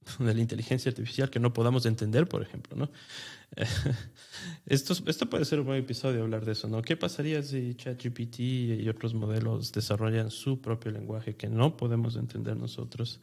de 0.19 0.33
la 0.33 0.41
inteligencia 0.41 0.89
artificial 0.89 1.29
que 1.29 1.39
no 1.39 1.53
podamos 1.53 1.85
entender, 1.85 2.27
por 2.27 2.41
ejemplo, 2.41 2.75
¿no? 2.75 2.89
Esto, 4.65 4.93
esto 5.05 5.29
puede 5.29 5.45
ser 5.45 5.59
un 5.59 5.67
buen 5.67 5.79
episodio 5.79 6.23
hablar 6.23 6.43
de 6.45 6.53
eso, 6.53 6.67
¿no? 6.67 6.81
¿Qué 6.81 6.97
pasaría 6.97 7.41
si 7.41 7.75
ChatGPT 7.75 8.39
y 8.39 8.89
otros 8.89 9.13
modelos 9.13 9.71
desarrollan 9.71 10.29
su 10.29 10.59
propio 10.59 10.91
lenguaje 10.91 11.35
que 11.35 11.47
no 11.47 11.77
podemos 11.77 12.15
entender 12.15 12.57
nosotros? 12.57 13.21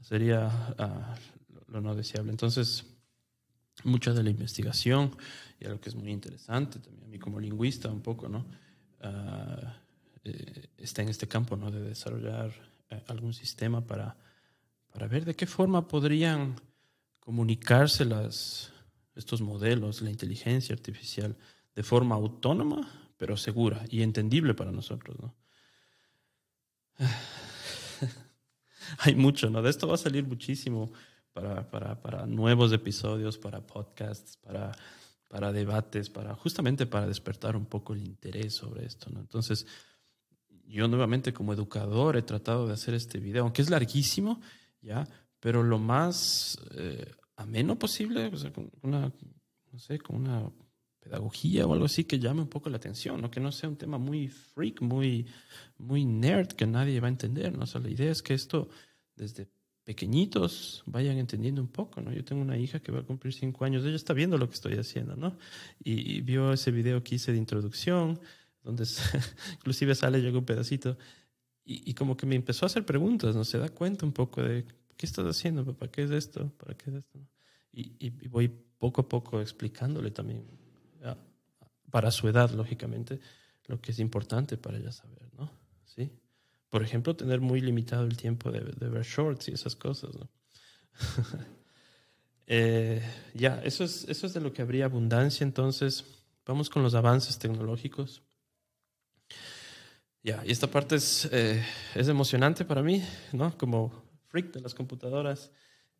Sería 0.00 0.74
uh, 0.78 1.72
lo 1.72 1.80
no 1.80 1.94
deseable. 1.94 2.30
Entonces, 2.30 2.84
mucha 3.84 4.12
de 4.12 4.22
la 4.22 4.30
investigación, 4.30 5.14
y 5.60 5.66
algo 5.66 5.80
que 5.80 5.90
es 5.90 5.94
muy 5.94 6.10
interesante 6.10 6.78
también 6.78 7.04
a 7.04 7.08
mí 7.08 7.18
como 7.18 7.40
lingüista 7.40 7.88
un 7.88 8.00
poco, 8.00 8.28
¿no? 8.28 8.46
Uh, 9.02 9.66
eh, 10.24 10.68
está 10.78 11.02
en 11.02 11.08
este 11.08 11.26
campo, 11.26 11.56
¿no? 11.56 11.70
De 11.70 11.80
desarrollar 11.80 12.52
eh, 12.90 13.02
algún 13.08 13.34
sistema 13.34 13.84
para 13.86 14.16
para 14.92 15.08
ver 15.08 15.24
de 15.24 15.34
qué 15.34 15.46
forma 15.46 15.88
podrían 15.88 16.60
comunicarse 17.18 18.04
las, 18.04 18.72
estos 19.14 19.40
modelos, 19.40 20.02
la 20.02 20.10
inteligencia 20.10 20.74
artificial, 20.74 21.36
de 21.74 21.82
forma 21.82 22.14
autónoma, 22.14 23.12
pero 23.16 23.36
segura 23.36 23.84
y 23.88 24.02
entendible 24.02 24.54
para 24.54 24.72
nosotros. 24.72 25.16
¿no? 25.18 25.34
Hay 28.98 29.14
mucho, 29.14 29.48
¿no? 29.48 29.62
De 29.62 29.70
esto 29.70 29.88
va 29.88 29.94
a 29.94 29.98
salir 29.98 30.26
muchísimo 30.26 30.92
para, 31.32 31.70
para, 31.70 32.00
para 32.00 32.26
nuevos 32.26 32.72
episodios, 32.72 33.38
para 33.38 33.66
podcasts, 33.66 34.36
para, 34.36 34.72
para 35.28 35.52
debates, 35.52 36.10
para 36.10 36.34
justamente 36.34 36.84
para 36.84 37.06
despertar 37.06 37.56
un 37.56 37.64
poco 37.64 37.94
el 37.94 38.02
interés 38.02 38.54
sobre 38.54 38.84
esto, 38.84 39.08
¿no? 39.10 39.20
Entonces, 39.20 39.66
yo 40.66 40.88
nuevamente 40.88 41.32
como 41.32 41.52
educador 41.52 42.16
he 42.16 42.22
tratado 42.22 42.66
de 42.66 42.74
hacer 42.74 42.94
este 42.94 43.18
video, 43.18 43.44
aunque 43.44 43.62
es 43.62 43.70
larguísimo, 43.70 44.40
¿ya? 44.82 45.08
Pero 45.40 45.62
lo 45.62 45.78
más 45.78 46.58
eh, 46.72 47.10
ameno 47.36 47.78
posible, 47.78 48.26
o 48.26 48.36
sea, 48.36 48.52
con 48.52 48.70
una, 48.82 49.12
no 49.72 49.78
sé, 49.78 49.98
con 49.98 50.16
una 50.16 50.50
pedagogía 51.00 51.66
o 51.66 51.72
algo 51.72 51.86
así 51.86 52.04
que 52.04 52.18
llame 52.18 52.42
un 52.42 52.48
poco 52.48 52.70
la 52.70 52.76
atención, 52.76 53.20
¿no? 53.20 53.30
Que 53.30 53.40
no 53.40 53.50
sea 53.50 53.68
un 53.68 53.76
tema 53.76 53.98
muy 53.98 54.28
freak, 54.28 54.80
muy, 54.82 55.26
muy 55.78 56.04
nerd 56.04 56.48
que 56.48 56.66
nadie 56.66 57.00
va 57.00 57.08
a 57.08 57.10
entender, 57.10 57.56
¿no? 57.56 57.64
O 57.64 57.66
sea, 57.66 57.80
la 57.80 57.90
idea 57.90 58.10
es 58.10 58.22
que 58.22 58.34
esto 58.34 58.68
desde 59.16 59.48
pequeñitos 59.84 60.84
vayan 60.86 61.18
entendiendo 61.18 61.60
un 61.60 61.68
poco, 61.68 62.00
¿no? 62.00 62.12
Yo 62.12 62.24
tengo 62.24 62.42
una 62.42 62.56
hija 62.56 62.80
que 62.80 62.92
va 62.92 63.00
a 63.00 63.02
cumplir 63.02 63.32
cinco 63.32 63.64
años, 63.64 63.84
ella 63.84 63.96
está 63.96 64.12
viendo 64.12 64.38
lo 64.38 64.48
que 64.48 64.54
estoy 64.54 64.74
haciendo, 64.74 65.16
¿no? 65.16 65.36
Y, 65.82 66.20
vio 66.20 66.52
ese 66.52 66.70
video 66.70 67.02
que 67.02 67.16
hice 67.16 67.32
de 67.32 67.38
introducción, 67.38 68.20
donde 68.62 68.84
inclusive 69.54 69.94
sale, 69.94 70.20
llegó 70.20 70.38
un 70.38 70.44
pedacito, 70.44 70.96
y, 71.64 71.94
como 71.94 72.16
que 72.16 72.26
me 72.26 72.34
empezó 72.34 72.64
a 72.64 72.68
hacer 72.68 72.84
preguntas, 72.84 73.36
¿no? 73.36 73.44
Se 73.44 73.58
da 73.58 73.68
cuenta 73.68 74.04
un 74.04 74.12
poco 74.12 74.42
de, 74.42 74.64
¿qué 74.96 75.06
estás 75.06 75.24
haciendo, 75.26 75.64
papá? 75.64 75.88
¿Qué 75.88 76.02
es 76.02 76.10
esto? 76.10 76.50
¿Para 76.56 76.74
qué 76.76 76.90
es 76.90 76.96
esto? 76.96 77.20
Y, 77.72 77.92
y, 77.98 78.10
voy 78.28 78.48
poco 78.48 79.02
a 79.02 79.08
poco 79.08 79.40
explicándole 79.40 80.10
también, 80.10 80.44
para 81.90 82.10
su 82.10 82.26
edad, 82.26 82.50
lógicamente, 82.50 83.20
lo 83.66 83.80
que 83.80 83.92
es 83.92 83.98
importante 83.98 84.56
para 84.56 84.78
ella 84.78 84.90
saber, 84.90 85.30
¿no? 85.38 85.50
¿Sí? 85.84 86.10
Por 86.68 86.82
ejemplo, 86.82 87.14
tener 87.14 87.40
muy 87.40 87.60
limitado 87.60 88.04
el 88.04 88.16
tiempo 88.16 88.50
de, 88.50 88.60
de 88.60 88.88
ver 88.88 89.04
shorts 89.04 89.48
y 89.48 89.52
esas 89.52 89.76
cosas, 89.76 90.16
¿no? 90.16 90.28
eh, 92.46 93.02
ya, 93.34 93.60
eso 93.62 93.84
es, 93.84 94.08
eso 94.08 94.26
es 94.26 94.34
de 94.34 94.40
lo 94.40 94.52
que 94.52 94.62
habría 94.62 94.86
abundancia. 94.86 95.44
Entonces, 95.44 96.04
vamos 96.46 96.70
con 96.70 96.82
los 96.82 96.94
avances 96.94 97.38
tecnológicos. 97.38 98.22
Ya, 100.22 100.42
y 100.46 100.52
esta 100.52 100.68
parte 100.68 100.96
es, 100.96 101.28
eh, 101.32 101.64
es 101.94 102.08
emocionante 102.08 102.64
para 102.64 102.82
mí, 102.82 103.02
¿no? 103.32 103.56
Como 103.58 103.92
freak 104.28 104.52
de 104.52 104.60
las 104.60 104.74
computadoras, 104.74 105.50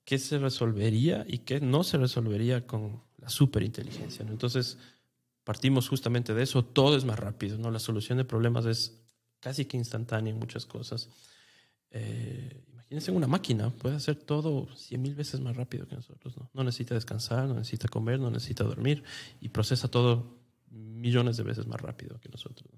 qué 0.04 0.18
se 0.18 0.38
resolvería 0.38 1.24
y 1.28 1.38
qué 1.38 1.60
no 1.60 1.84
se 1.84 1.98
resolvería 1.98 2.66
con 2.66 3.02
la 3.18 3.28
superinteligencia. 3.28 4.24
¿no? 4.24 4.32
Entonces, 4.32 4.78
partimos 5.44 5.88
justamente 5.88 6.34
de 6.34 6.42
eso, 6.42 6.64
todo 6.64 6.96
es 6.96 7.04
más 7.04 7.18
rápido, 7.18 7.58
¿no? 7.58 7.70
La 7.70 7.78
solución 7.78 8.18
de 8.18 8.24
problemas 8.24 8.64
es 8.66 9.02
casi 9.40 9.64
que 9.64 9.76
instantánea 9.76 10.32
en 10.32 10.38
muchas 10.38 10.66
cosas. 10.66 11.08
Eh, 11.90 12.64
imagínense 12.72 13.10
una 13.10 13.26
máquina, 13.26 13.70
puede 13.70 13.96
hacer 13.96 14.16
todo 14.16 14.68
cien 14.76 15.02
mil 15.02 15.14
veces 15.14 15.40
más 15.40 15.56
rápido 15.56 15.86
que 15.86 15.96
nosotros, 15.96 16.36
¿no? 16.36 16.48
No 16.54 16.64
necesita 16.64 16.94
descansar, 16.94 17.48
no 17.48 17.54
necesita 17.54 17.88
comer, 17.88 18.20
no 18.20 18.30
necesita 18.30 18.64
dormir 18.64 19.02
y 19.40 19.48
procesa 19.48 19.88
todo 19.88 20.38
millones 20.70 21.36
de 21.36 21.42
veces 21.42 21.66
más 21.66 21.80
rápido 21.80 22.18
que 22.20 22.28
nosotros. 22.28 22.70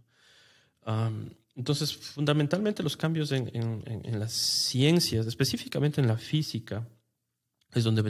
Entonces, 1.56 1.94
fundamentalmente 1.96 2.82
los 2.82 2.96
cambios 2.96 3.30
en, 3.32 4.18
las 4.18 4.32
ciencias, 4.32 5.26
específicamente 5.26 6.00
en 6.00 6.08
la 6.08 6.18
física, 6.18 6.88
es 7.72 7.84
donde 7.84 8.02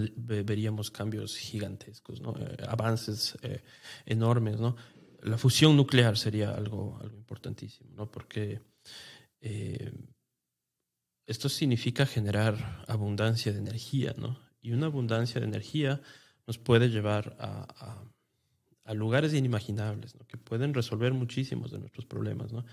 veríamos 0.43 0.91
cambios 0.91 1.37
gigantescos, 1.37 2.21
¿no? 2.21 2.35
Eh, 2.37 2.57
avances 2.69 3.37
eh, 3.43 3.63
enormes. 4.05 4.61
¿no? 4.61 4.77
La 5.23 5.39
fusión 5.39 5.77
nuclear 5.77 6.19
sería 6.19 6.51
algo, 6.51 6.99
algo 7.01 7.17
importantísimo, 7.17 7.91
¿no? 7.95 8.11
porque 8.11 8.61
eh, 9.41 9.91
esto 11.27 11.49
significa 11.49 12.05
generar 12.05 12.85
abundancia 12.89 13.53
de 13.53 13.59
energía, 13.59 14.15
¿no? 14.19 14.39
y 14.61 14.73
una 14.73 14.87
abundancia 14.87 15.41
de 15.41 15.47
energía 15.47 16.03
nos 16.47 16.59
puede 16.59 16.91
llevar 16.91 17.37
a, 17.39 17.67
a, 17.79 18.14
lugares 18.93 19.33
inimaginables, 19.33 20.15
¿no? 20.17 20.27
que 20.27 20.37
pueden 20.37 20.75
resolver 20.75 21.15
muchísimos 21.15 21.71
de 21.71 21.79
nuestros 21.79 22.05
problemas. 22.05 22.53
¿no? 22.53 22.65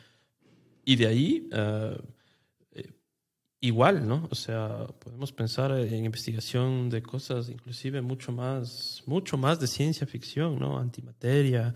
Y 0.83 0.97
de 0.97 1.07
ahí... 1.07 1.49
Uh, 1.53 2.01
igual, 3.61 4.07
¿no? 4.07 4.27
O 4.31 4.35
sea, 4.35 4.87
podemos 4.99 5.31
pensar 5.31 5.71
en 5.71 6.03
investigación 6.03 6.89
de 6.89 7.03
cosas 7.03 7.47
inclusive 7.47 8.01
mucho 8.01 8.31
más, 8.31 9.03
mucho 9.05 9.37
más 9.37 9.59
de 9.59 9.67
ciencia 9.67 10.07
ficción, 10.07 10.59
¿no? 10.59 10.79
Antimateria, 10.79 11.73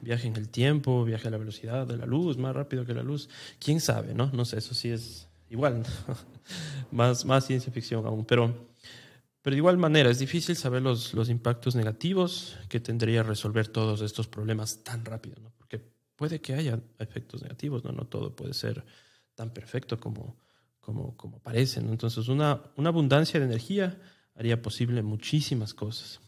viaje 0.00 0.28
en 0.28 0.36
el 0.36 0.48
tiempo, 0.48 1.04
viaje 1.04 1.26
a 1.28 1.32
la 1.32 1.38
velocidad 1.38 1.86
de 1.88 1.96
la 1.96 2.06
luz, 2.06 2.38
más 2.38 2.54
rápido 2.54 2.86
que 2.86 2.94
la 2.94 3.02
luz. 3.02 3.28
¿Quién 3.58 3.80
sabe, 3.80 4.14
no? 4.14 4.30
No 4.32 4.44
sé, 4.44 4.58
eso 4.58 4.74
sí 4.74 4.90
es 4.90 5.28
igual, 5.50 5.82
más, 6.92 7.24
más 7.24 7.46
ciencia 7.46 7.72
ficción 7.72 8.06
aún, 8.06 8.24
pero, 8.24 8.54
pero 9.44 9.54
de 9.54 9.58
igual 9.58 9.76
manera 9.76 10.10
es 10.10 10.18
difícil 10.18 10.56
saber 10.56 10.82
los, 10.82 11.14
los 11.14 11.28
impactos 11.28 11.76
negativos 11.76 12.56
que 12.68 12.80
tendría 12.80 13.22
resolver 13.22 13.68
todos 13.68 14.00
estos 14.00 14.26
problemas 14.26 14.82
tan 14.82 15.04
rápido, 15.04 15.36
¿no? 15.40 15.52
Porque 15.56 15.80
puede 16.16 16.40
que 16.40 16.54
haya 16.54 16.80
efectos 16.98 17.42
negativos, 17.42 17.84
¿no? 17.84 17.92
No 17.92 18.06
todo 18.06 18.34
puede 18.34 18.54
ser 18.54 18.84
tan 19.36 19.50
perfecto 19.50 20.00
como 20.00 20.42
como, 20.84 21.16
como 21.16 21.38
parecen. 21.40 21.88
Entonces, 21.88 22.28
una, 22.28 22.60
una 22.76 22.90
abundancia 22.90 23.40
de 23.40 23.46
energía 23.46 23.98
haría 24.34 24.60
posible 24.60 25.02
muchísimas 25.02 25.74
cosas. 25.74 26.20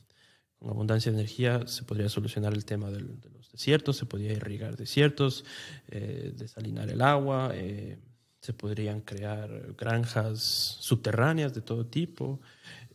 Con 0.59 0.70
abundancia 0.70 1.12
de 1.12 1.18
energía 1.18 1.66
se 1.66 1.85
podría 1.85 2.09
solucionar 2.09 2.55
el 2.55 2.64
tema 2.64 2.90
de 2.90 3.00
los 3.00 3.52
desiertos, 3.52 3.98
se 3.98 4.07
podría 4.07 4.33
irrigar 4.33 4.76
desiertos, 4.76 5.44
eh, 5.88 6.33
desalinar 6.35 6.88
el 6.88 7.02
agua, 7.02 7.50
eh, 7.52 7.98
se 8.40 8.55
podrían 8.55 9.00
crear 9.02 9.74
granjas 9.76 10.40
subterráneas 10.81 11.52
de 11.52 11.61
todo 11.61 11.87
tipo, 11.87 12.40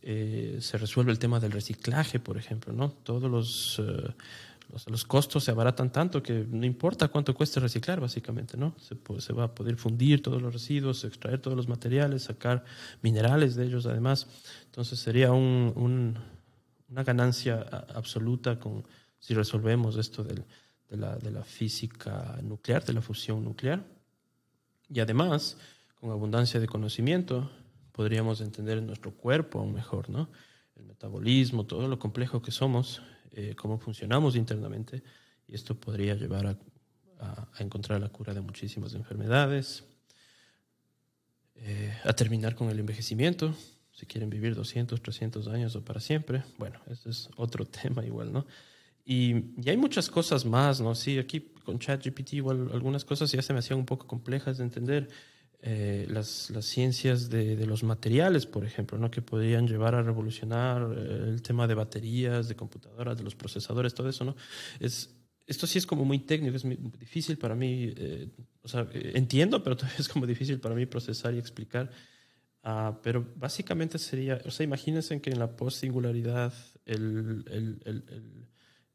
eh, 0.02 0.58
se 0.60 0.78
resuelve 0.78 1.12
el 1.12 1.18
tema 1.18 1.40
del 1.40 1.52
reciclaje, 1.52 2.18
por 2.18 2.36
ejemplo, 2.36 2.72
¿no? 2.72 2.90
Todos 2.90 3.30
los 3.30 3.80
los, 4.86 5.04
costos 5.04 5.44
se 5.44 5.50
abaratan 5.50 5.92
tanto 5.92 6.22
que 6.22 6.46
no 6.48 6.64
importa 6.64 7.08
cuánto 7.08 7.34
cueste 7.34 7.60
reciclar, 7.60 8.00
básicamente, 8.00 8.56
¿no? 8.56 8.74
Se, 8.78 9.32
va 9.32 9.44
a 9.44 9.54
poder 9.54 9.76
fundir 9.76 10.22
todos 10.22 10.40
los 10.40 10.52
residuos, 10.52 11.04
extraer 11.04 11.40
todos 11.40 11.56
los 11.56 11.68
materiales, 11.68 12.24
sacar 12.24 12.64
minerales 13.02 13.54
de 13.54 13.66
ellos, 13.66 13.84
además. 13.86 14.26
Entonces 14.66 14.98
sería 14.98 15.32
un, 15.32 16.16
una 16.88 17.04
ganancia 17.04 17.60
absoluta 17.94 18.58
con, 18.58 18.84
si 19.18 19.34
resolvemos 19.34 19.96
esto 19.96 20.24
de, 20.24 20.42
la, 20.88 21.16
de 21.16 21.30
la 21.30 21.44
física 21.44 22.38
nuclear, 22.42 22.84
de 22.84 22.94
la 22.94 23.02
fusión 23.02 23.44
nuclear. 23.44 23.84
Y 24.88 25.00
además, 25.00 25.58
con 26.00 26.10
abundancia 26.10 26.60
de 26.60 26.66
conocimiento, 26.66 27.50
podríamos 27.92 28.40
entender 28.40 28.82
nuestro 28.82 29.12
cuerpo 29.12 29.60
aún 29.60 29.72
mejor, 29.72 30.08
¿no? 30.10 30.28
El 30.76 30.84
metabolismo, 30.84 31.66
todo 31.66 31.86
lo 31.86 31.98
complejo 31.98 32.42
que 32.42 32.50
somos, 32.50 33.02
eh, 33.32 33.54
cómo 33.56 33.78
funcionamos 33.78 34.36
internamente 34.36 35.02
y 35.46 35.54
esto 35.54 35.78
podría 35.78 36.14
llevar 36.14 36.46
a, 36.46 36.58
encontrar 37.60 38.00
la 38.00 38.08
cura 38.08 38.34
de 38.34 38.40
muchísimas 38.40 38.94
enfermedades, 38.94 39.84
eh, 41.54 41.96
a 42.02 42.12
terminar 42.14 42.56
con 42.56 42.68
el 42.68 42.80
envejecimiento, 42.80 43.54
si 43.92 44.06
quieren 44.06 44.28
vivir 44.28 44.56
200, 44.56 45.00
300 45.00 45.46
años 45.46 45.76
o 45.76 45.84
para 45.84 46.00
siempre. 46.00 46.42
Bueno, 46.58 46.80
ese 46.90 47.10
es 47.10 47.30
otro 47.36 47.64
tema 47.82 48.04
igual, 48.04 48.32
¿no? 48.32 48.44
Y, 49.04 49.62
y, 49.62 49.70
hay 49.70 49.76
muchas 49.76 50.10
cosas 50.10 50.44
más, 50.44 50.80
¿no? 50.80 50.96
Sí, 50.96 51.18
aquí 51.18 51.52
con 51.64 51.78
ChatGPT 51.78 52.32
igual 52.34 52.70
algunas 52.72 53.04
cosas 53.04 53.30
ya 53.30 53.42
se 53.42 53.52
me 53.52 53.60
hacían 53.60 53.78
un 53.78 53.86
poco 53.86 54.08
complejas 54.08 54.58
de 54.58 54.64
entender. 54.64 55.08
Eh, 55.64 56.06
las, 56.10 56.50
las, 56.50 56.64
ciencias 56.64 57.30
de, 57.30 57.54
de, 57.54 57.66
los 57.66 57.84
materiales, 57.84 58.46
por 58.46 58.64
ejemplo, 58.64 58.98
¿no? 58.98 59.12
que 59.12 59.22
podrían 59.22 59.68
llevar 59.68 59.94
a 59.94 60.02
revolucionar 60.02 60.92
eh, 60.96 61.28
el 61.28 61.40
tema 61.40 61.68
de 61.68 61.74
baterías, 61.74 62.48
de 62.48 62.56
computadoras, 62.56 63.16
de 63.16 63.22
los 63.22 63.36
procesadores, 63.36 63.94
todo 63.94 64.08
eso. 64.08 64.24
¿no? 64.24 64.34
Es, 64.80 65.14
esto 65.46 65.68
sí 65.68 65.78
es 65.78 65.86
como 65.86 66.04
muy 66.04 66.18
técnico, 66.18 66.56
es 66.56 66.64
muy 66.64 66.76
difícil 66.98 67.38
para 67.38 67.54
mí, 67.54 67.92
eh, 67.96 68.28
o 68.62 68.66
sea, 68.66 68.88
entiendo, 68.92 69.62
pero 69.62 69.76
es 69.98 70.08
como 70.08 70.26
difícil 70.26 70.58
para 70.58 70.74
mí 70.74 70.84
procesar 70.86 71.32
y 71.32 71.38
explicar. 71.38 71.90
Uh, 72.64 72.94
pero 73.02 73.26
básicamente 73.36 73.98
sería, 73.98 74.40
o 74.44 74.50
sea, 74.50 74.64
imagínense 74.64 75.20
que 75.20 75.30
en 75.30 75.38
la 75.38 75.56
post-singularidad 75.56 76.52
el, 76.86 77.44
el, 77.50 77.82
el, 77.84 78.46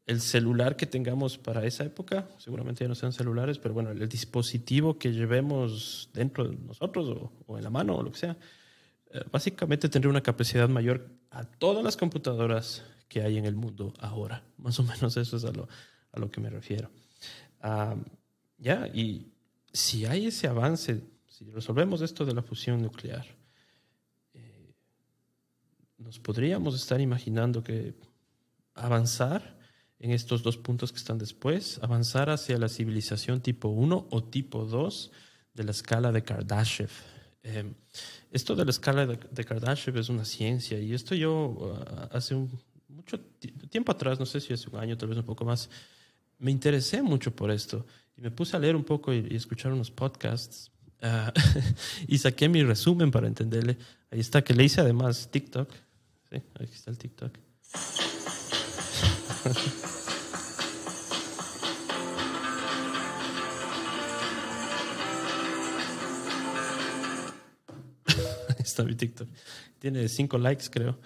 el 0.08 0.22
celular 0.22 0.74
que 0.74 0.86
tengamos 0.86 1.36
para 1.36 1.66
esa 1.66 1.84
época, 1.84 2.26
seguramente 2.38 2.82
ya 2.82 2.88
no 2.88 2.94
sean 2.94 3.12
celulares, 3.12 3.58
pero 3.58 3.74
bueno, 3.74 3.90
el 3.90 4.08
dispositivo 4.08 4.98
que 4.98 5.12
llevemos 5.12 6.08
dentro 6.14 6.48
de 6.48 6.56
nosotros 6.56 7.30
o, 7.46 7.58
en 7.58 7.62
la 7.62 7.68
mano 7.68 7.94
o 7.94 8.02
lo 8.02 8.10
que 8.10 8.18
sea, 8.18 8.36
eh, 9.10 9.20
básicamente 9.30 9.90
tendría 9.90 10.10
una 10.10 10.22
capacidad 10.22 10.66
mayor 10.66 11.10
a 11.30 11.44
todas 11.44 11.84
las 11.84 11.98
computadoras 11.98 12.82
que 13.06 13.20
hay 13.20 13.36
en 13.36 13.44
el 13.44 13.54
mundo 13.54 13.92
ahora. 14.00 14.42
Más 14.56 14.80
o 14.80 14.82
menos 14.82 15.14
eso 15.18 15.36
es 15.36 15.44
a 15.44 15.52
lo, 15.52 15.68
a 16.12 16.18
lo 16.18 16.30
que 16.30 16.40
me 16.40 16.48
refiero. 16.48 16.90
ya, 18.56 18.86
y 18.94 19.30
si 19.74 20.06
hay 20.06 20.28
ese 20.28 20.48
avance, 20.48 21.02
si 21.26 21.50
resolvemos 21.50 22.00
esto 22.00 22.24
de 22.24 22.32
la 22.32 22.42
fusión 22.42 22.80
nuclear, 22.80 23.26
eh, 24.32 24.72
nos 25.98 26.18
podríamos 26.18 26.74
estar 26.74 26.98
imaginando 26.98 27.62
que 27.62 27.94
avanzar 28.74 29.57
en 30.00 30.12
estos 30.12 30.42
dos 30.42 30.56
puntos 30.56 30.92
que 30.92 30.98
están 30.98 31.18
después, 31.18 31.80
avanzar 31.82 32.30
hacia 32.30 32.58
la 32.58 32.68
civilización 32.68 33.40
tipo 33.40 33.68
1 33.68 34.06
o 34.10 34.24
tipo 34.24 34.64
2 34.64 35.10
de 35.54 35.64
la 35.64 35.72
escala 35.72 36.12
de 36.12 36.22
Kardashev. 36.22 36.90
Eh, 37.42 37.72
esto 38.30 38.54
de 38.54 38.64
la 38.64 38.70
escala 38.70 39.06
de, 39.06 39.44
Kardashev 39.44 39.96
es 39.96 40.08
una 40.08 40.24
ciencia 40.24 40.78
y 40.78 40.92
esto 40.92 41.14
yo 41.14 41.32
uh, 41.32 42.16
hace 42.16 42.34
mucho 42.88 43.18
tiempo 43.70 43.92
atrás, 43.92 44.20
no 44.20 44.26
sé 44.26 44.40
si 44.40 44.52
hace 44.52 44.68
un 44.70 44.76
año, 44.76 44.96
tal 44.96 45.08
vez 45.08 45.18
un 45.18 45.24
poco 45.24 45.44
más, 45.44 45.68
me 46.38 46.50
interesé 46.50 47.02
mucho 47.02 47.34
por 47.34 47.50
esto 47.50 47.84
y 48.16 48.20
me 48.20 48.30
puse 48.30 48.56
a 48.56 48.60
leer 48.60 48.76
un 48.76 48.84
poco 48.84 49.12
y, 49.12 49.34
escuchar 49.34 49.72
unos 49.72 49.90
podcasts 49.90 50.70
uh, 51.02 51.32
y 52.06 52.18
saqué 52.18 52.48
mi 52.48 52.62
resumen 52.62 53.10
para 53.10 53.26
entenderle. 53.26 53.78
Ahí 54.10 54.20
está, 54.20 54.42
que 54.42 54.54
le 54.54 54.64
hice 54.64 54.80
además 54.80 55.28
TikTok. 55.30 55.72
¿sí? 56.30 56.42
Ahí 56.58 56.68
está 56.72 56.90
el 56.90 56.98
TikTok 56.98 57.32
thank 59.28 59.66
you 59.66 59.97
está 68.78 68.84
mi 68.84 68.94
TikTok. 68.94 69.28
Tiene 69.78 70.08
cinco 70.08 70.38
likes, 70.38 70.66
creo. 70.70 70.98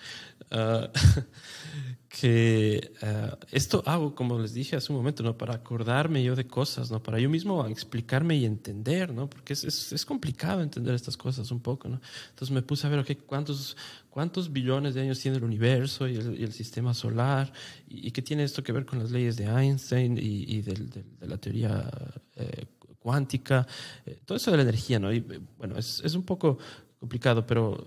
Ah, 0.50 0.90
que 2.08 2.92
ah, 3.00 3.38
esto 3.50 3.82
hago, 3.86 4.14
como 4.14 4.38
les 4.38 4.52
dije 4.52 4.76
hace 4.76 4.92
un 4.92 4.98
momento, 4.98 5.22
¿no? 5.22 5.38
Para 5.38 5.54
acordarme 5.54 6.22
yo 6.22 6.36
de 6.36 6.46
cosas, 6.46 6.90
¿no? 6.90 7.02
Para 7.02 7.18
yo 7.18 7.30
mismo 7.30 7.66
explicarme 7.66 8.36
y 8.36 8.44
entender, 8.44 9.14
¿no? 9.14 9.30
Porque 9.30 9.54
es, 9.54 9.92
es, 9.92 10.04
complicado 10.04 10.60
entender 10.62 10.94
estas 10.94 11.16
cosas 11.16 11.50
un 11.50 11.60
poco, 11.60 11.88
¿no? 11.88 12.00
Entonces 12.30 12.50
me 12.50 12.60
puse 12.60 12.86
a 12.86 12.90
ver, 12.90 12.98
ok, 12.98 13.24
¿cuántos, 13.24 13.76
cuántos 14.10 14.52
billones 14.52 14.94
de 14.94 15.00
años 15.00 15.18
tiene 15.20 15.38
el 15.38 15.44
universo 15.44 16.06
y 16.06 16.16
el, 16.16 16.52
sistema 16.52 16.92
solar? 16.92 17.50
Y, 17.88 18.10
qué 18.10 18.20
tiene 18.20 18.44
esto 18.44 18.62
que 18.62 18.72
ver 18.72 18.84
con 18.84 18.98
las 18.98 19.10
leyes 19.10 19.36
de 19.36 19.46
Einstein 19.46 20.18
y, 20.20 20.60
de 20.60 21.04
la 21.22 21.38
teoría 21.38 21.90
eh, 22.36 22.66
cuántica? 22.98 23.66
Eh, 24.04 24.20
todo 24.26 24.36
eso 24.36 24.50
de 24.50 24.58
la 24.58 24.64
energía, 24.64 24.98
¿no? 24.98 25.10
Y 25.10 25.20
bueno, 25.56 25.78
es, 25.78 26.02
es 26.04 26.14
un 26.14 26.24
poco 26.24 26.58
complicado, 27.02 27.44
pero 27.44 27.84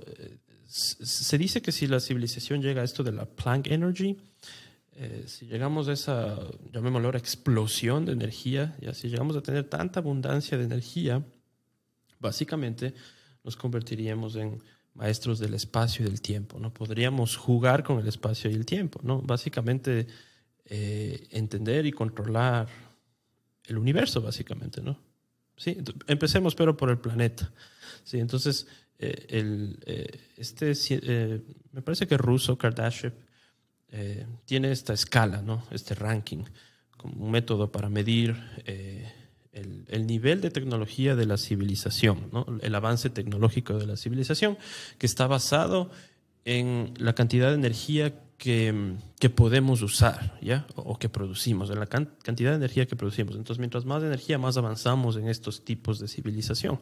se 0.68 1.38
dice 1.38 1.62
que 1.62 1.72
si 1.72 1.88
la 1.88 2.02
civilización 2.02 2.62
llega 2.62 2.82
a 2.82 2.84
esto 2.84 3.02
de 3.02 3.14
la 3.14 3.26
Planck 3.26 3.68
Energy, 3.68 4.18
eh, 4.92 5.24
si 5.26 5.46
llegamos 5.46 5.88
a 5.88 5.94
esa, 5.94 6.38
llamémoslo 6.74 7.08
ahora, 7.08 7.18
explosión 7.18 8.06
de 8.06 8.12
energía, 8.12 8.76
ya 8.82 8.94
si 8.94 9.08
llegamos 9.08 9.38
a 9.38 9.42
tener 9.42 9.70
tanta 9.70 10.02
abundancia 10.02 10.58
de 10.58 10.66
energía, 10.66 11.24
básicamente 12.20 12.94
nos 13.46 13.56
convertiríamos 13.56 14.36
en 14.36 14.62
maestros 14.96 15.40
del 15.40 15.54
espacio 15.54 16.06
y 16.06 16.10
del 16.10 16.20
tiempo, 16.20 16.60
¿no? 16.60 16.74
Podríamos 16.74 17.38
jugar 17.38 17.86
con 17.86 18.00
el 18.00 18.08
espacio 18.10 18.52
y 18.52 18.54
el 18.56 18.66
tiempo, 18.66 19.00
¿no? 19.02 19.22
Básicamente 19.22 20.08
eh, 20.66 21.26
entender 21.32 21.86
y 21.86 21.94
controlar 21.94 22.68
el 23.64 23.78
universo, 23.78 24.22
básicamente, 24.22 24.82
¿no? 24.82 25.00
Sí, 25.56 25.78
empecemos 26.08 26.54
pero 26.54 26.76
por 26.76 26.90
el 26.90 26.98
planeta. 26.98 27.50
Sí, 28.04 28.20
entonces, 28.20 28.68
eh, 29.00 29.26
el, 29.30 29.80
este, 30.38 30.74
me 31.72 31.82
parece 31.82 32.08
que 32.08 32.18
ruso, 32.18 32.58
Kardashev, 32.58 33.14
eh, 33.90 34.26
tiene 34.46 34.72
esta 34.72 34.94
escala, 34.94 35.42
¿no? 35.42 35.64
este 35.72 35.96
ranking, 35.96 36.44
como 36.98 37.26
un 37.26 37.32
método 37.32 37.72
para 37.72 37.90
medir 37.90 38.36
eh, 38.66 39.12
el, 39.54 40.06
nivel 40.06 40.42
de 40.42 40.52
tecnología 40.52 41.16
de 41.16 41.26
la 41.26 41.38
civilización, 41.38 42.30
¿no? 42.32 42.46
el 42.62 42.76
avance 42.76 43.10
tecnológico 43.10 43.78
de 43.78 43.86
la 43.86 43.96
civilización, 43.96 44.58
que 44.98 45.06
está 45.06 45.28
basado 45.28 45.92
en 46.44 46.94
la 46.98 47.14
cantidad 47.14 47.50
de 47.50 47.56
energía 47.56 48.20
que, 48.38 48.96
que 49.20 49.30
podemos 49.30 49.82
usar, 49.82 50.38
¿ya? 50.42 50.68
O, 50.76 51.00
que 51.00 51.08
producimos, 51.08 51.70
en 51.70 51.80
la 51.80 51.88
cantidad 51.88 52.52
de 52.52 52.58
energía 52.58 52.86
que 52.86 52.96
producimos. 52.96 53.36
Entonces, 53.36 53.60
mientras 53.60 53.86
más 53.86 54.04
energía, 54.04 54.38
más 54.38 54.58
avanzamos 54.58 55.16
en 55.16 55.30
estos 55.30 55.64
tipos 55.64 56.00
de 56.00 56.08
civilización. 56.08 56.82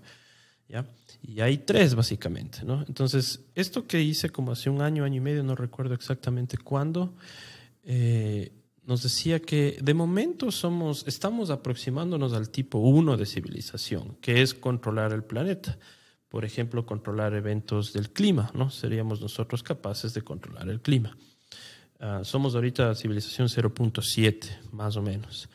¿ya? 0.67 0.85
Y 1.25 1.39
hay 1.39 1.59
tres 1.59 1.95
básicamente, 1.95 2.65
¿no? 2.65 2.83
Entonces, 2.85 3.45
esto 3.55 3.87
que 3.87 4.01
hice 4.01 4.29
como 4.29 4.51
hace 4.51 4.69
un 4.69 4.81
año, 4.81 5.05
año 5.05 5.17
y 5.17 5.21
medio, 5.21 5.41
no 5.41 5.55
recuerdo 5.55 5.93
exactamente 5.93 6.57
cuándo, 6.57 7.15
eh, 7.83 8.51
nos 8.85 9.03
decía 9.03 9.39
que 9.39 9.77
de 9.81 9.93
momento 9.93 10.51
somos, 10.51 11.07
estamos 11.07 11.49
aproximándonos 11.49 12.33
al 12.33 12.49
tipo 12.49 12.79
1 12.79 13.15
de 13.15 13.25
civilización, 13.25 14.17
que 14.19 14.41
es 14.41 14.53
controlar 14.53 15.13
el 15.13 15.23
planeta. 15.23 15.79
Por 16.27 16.43
ejemplo, 16.43 16.85
controlar 16.85 17.33
eventos 17.35 17.93
del 17.93 18.11
clima, 18.11 18.51
¿no? 18.53 18.69
Seríamos 18.69 19.21
nosotros 19.21 19.63
capaces 19.63 20.13
de 20.13 20.23
controlar 20.23 20.67
el 20.67 20.81
clima. 20.81 21.15
Ah, 21.99 22.21
somos 22.23 22.55
ahorita 22.55 22.95
civilización 22.95 23.47
0.7, 23.47 24.71
más 24.73 24.97
o 24.97 25.01
menos. 25.01 25.47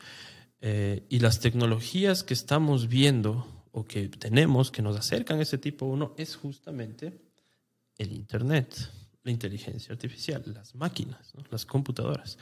Eh, 0.61 1.03
y 1.09 1.19
las 1.19 1.39
tecnologías 1.39 2.23
que 2.23 2.33
estamos 2.33 2.87
viendo 2.87 3.58
o 3.79 3.85
que 3.85 4.09
tenemos 4.09 4.71
que 4.71 4.81
nos 4.81 4.97
acercan 4.97 5.39
a 5.39 5.43
ese 5.43 5.57
tipo 5.57 5.85
1 5.85 6.15
es 6.17 6.35
justamente 6.35 7.21
el 7.97 8.11
Internet, 8.11 8.75
la 9.23 9.31
inteligencia 9.31 9.93
artificial, 9.93 10.43
las 10.53 10.75
máquinas, 10.75 11.33
las 11.49 11.65
computadoras. 11.65 12.37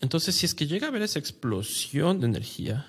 entonces, 0.00 0.34
si 0.34 0.46
es 0.46 0.54
que 0.54 0.66
llega 0.66 0.86
a 0.86 0.90
haber 0.90 1.02
esa 1.02 1.18
explosión 1.18 2.20
de 2.20 2.26
energía, 2.26 2.86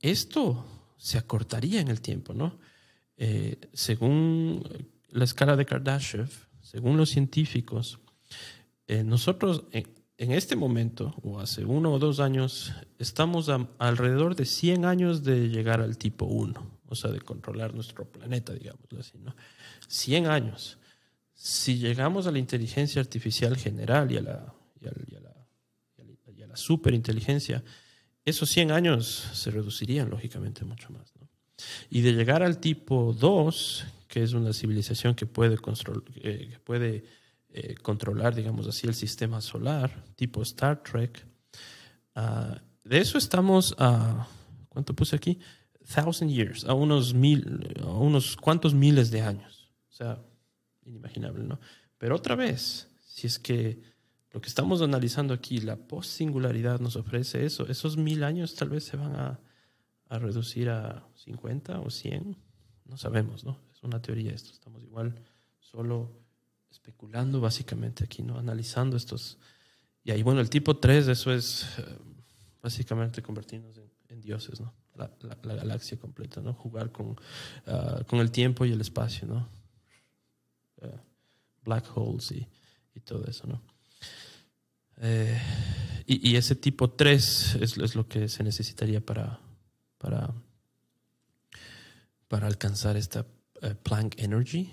esto 0.00 0.64
se 0.96 1.18
acortaría 1.18 1.80
en 1.80 1.88
el 1.88 2.00
tiempo, 2.00 2.32
¿no? 2.34 2.58
Eh, 3.16 3.58
según 3.72 4.62
la 5.10 5.24
escala 5.24 5.56
de 5.56 5.66
Kardashev, 5.66 6.30
según 6.62 6.96
los 6.96 7.10
científicos, 7.10 7.98
eh, 8.86 9.04
nosotros 9.04 9.64
en 10.16 10.32
este 10.32 10.56
momento, 10.56 11.14
o 11.22 11.40
hace 11.40 11.64
uno 11.64 11.92
o 11.92 11.98
dos 11.98 12.20
años, 12.20 12.72
estamos 12.98 13.50
alrededor 13.78 14.36
de 14.36 14.44
100 14.44 14.84
años 14.84 15.24
de 15.24 15.48
llegar 15.48 15.80
al 15.80 15.98
tipo 15.98 16.26
1, 16.26 16.80
o 16.86 16.94
sea, 16.94 17.10
de 17.10 17.20
controlar 17.20 17.74
nuestro 17.74 18.04
planeta, 18.04 18.52
digamos 18.52 18.86
así, 18.98 19.18
¿no? 19.18 19.34
100 19.88 20.26
años. 20.26 20.78
Si 21.34 21.78
llegamos 21.78 22.26
a 22.26 22.30
la 22.30 22.38
inteligencia 22.38 23.00
artificial 23.00 23.56
general 23.56 24.12
y 24.12 24.18
a 24.18 24.22
la, 24.22 24.54
y 24.80 24.86
a, 24.86 26.56
superinteligencia, 26.56 27.64
esos 28.24 28.48
100 28.50 28.70
años 28.70 29.28
se 29.32 29.50
reducirían 29.50 30.08
lógicamente 30.08 30.64
mucho 30.64 30.90
más. 30.90 31.12
¿no? 31.20 31.28
Y 31.90 32.02
de 32.02 32.12
llegar 32.12 32.44
al 32.44 32.58
tipo 32.58 33.12
2, 33.12 33.84
que 34.06 34.22
es 34.22 34.32
una 34.34 34.52
civilización 34.52 35.16
que 35.16 35.26
puede, 35.26 35.56
eh, 35.56 36.48
que 36.52 36.58
puede 36.60 37.04
eh, 37.56 37.76
controlar, 37.76 38.34
digamos 38.34 38.66
así, 38.66 38.88
el 38.88 38.96
sistema 38.96 39.40
solar, 39.40 40.04
tipo 40.16 40.42
Star 40.42 40.82
Trek. 40.82 41.24
Ah, 42.16 42.60
de 42.82 42.98
eso 42.98 43.16
estamos 43.16 43.76
a, 43.78 44.26
¿cuánto 44.68 44.92
puse 44.92 45.14
aquí? 45.14 45.38
Thousand 45.94 46.32
years, 46.32 46.64
a 46.64 46.74
unos 46.74 47.14
mil, 47.14 47.72
a 47.80 47.92
unos 47.92 48.36
cuantos 48.36 48.74
miles 48.74 49.12
de 49.12 49.20
años. 49.20 49.70
O 49.88 49.92
sea, 49.92 50.20
inimaginable, 50.84 51.44
¿no? 51.44 51.60
Pero 51.96 52.16
otra 52.16 52.34
vez, 52.34 52.88
si 53.06 53.28
es 53.28 53.38
que 53.38 53.80
lo 54.32 54.40
que 54.40 54.48
estamos 54.48 54.82
analizando 54.82 55.32
aquí, 55.32 55.58
la 55.58 55.76
post-singularidad 55.76 56.80
nos 56.80 56.96
ofrece 56.96 57.46
eso, 57.46 57.68
esos 57.68 57.96
mil 57.96 58.24
años 58.24 58.56
tal 58.56 58.70
vez 58.70 58.82
se 58.82 58.96
van 58.96 59.14
a, 59.14 59.38
a 60.08 60.18
reducir 60.18 60.70
a 60.70 61.06
50 61.14 61.78
o 61.78 61.88
100, 61.88 62.36
no 62.86 62.96
sabemos, 62.96 63.44
¿no? 63.44 63.60
Es 63.72 63.84
una 63.84 64.02
teoría 64.02 64.32
esto, 64.32 64.50
estamos 64.50 64.82
igual 64.82 65.14
solo 65.60 66.23
especulando 66.74 67.40
básicamente 67.40 68.04
aquí, 68.04 68.22
¿no? 68.22 68.38
Analizando 68.38 68.96
estos. 68.96 69.38
Y 70.02 70.10
ahí, 70.10 70.22
bueno, 70.22 70.40
el 70.40 70.50
tipo 70.50 70.76
3, 70.76 71.08
eso 71.08 71.32
es 71.32 71.66
eh, 71.78 71.98
básicamente 72.62 73.22
convertirnos 73.22 73.78
en, 74.08 74.20
dioses, 74.20 74.60
¿no? 74.60 74.72
La, 74.94 75.10
galaxia 75.54 75.98
completa, 75.98 76.40
¿no? 76.40 76.54
Jugar 76.54 76.90
con, 76.92 77.16
ah, 77.66 78.02
con 78.06 78.20
el 78.20 78.30
tiempo 78.30 78.64
y 78.64 78.72
el 78.72 78.80
espacio, 78.80 79.26
¿no? 79.26 79.48
Eh, 80.82 80.98
black 81.64 81.96
holes 81.96 82.30
y, 82.32 82.46
y, 82.94 83.00
todo 83.00 83.24
eso, 83.26 83.46
¿no? 83.46 83.60
Eh, 84.98 85.38
y, 86.06 86.30
y, 86.30 86.36
ese 86.36 86.54
tipo 86.54 86.90
3 86.90 87.56
es, 87.60 87.76
es, 87.76 87.94
lo 87.94 88.08
que 88.08 88.28
se 88.28 88.42
necesitaría 88.42 89.04
para, 89.04 89.40
para, 89.98 90.32
para 92.28 92.46
alcanzar 92.46 92.96
esta 92.96 93.26
Planck 93.82 94.18
Energy, 94.18 94.70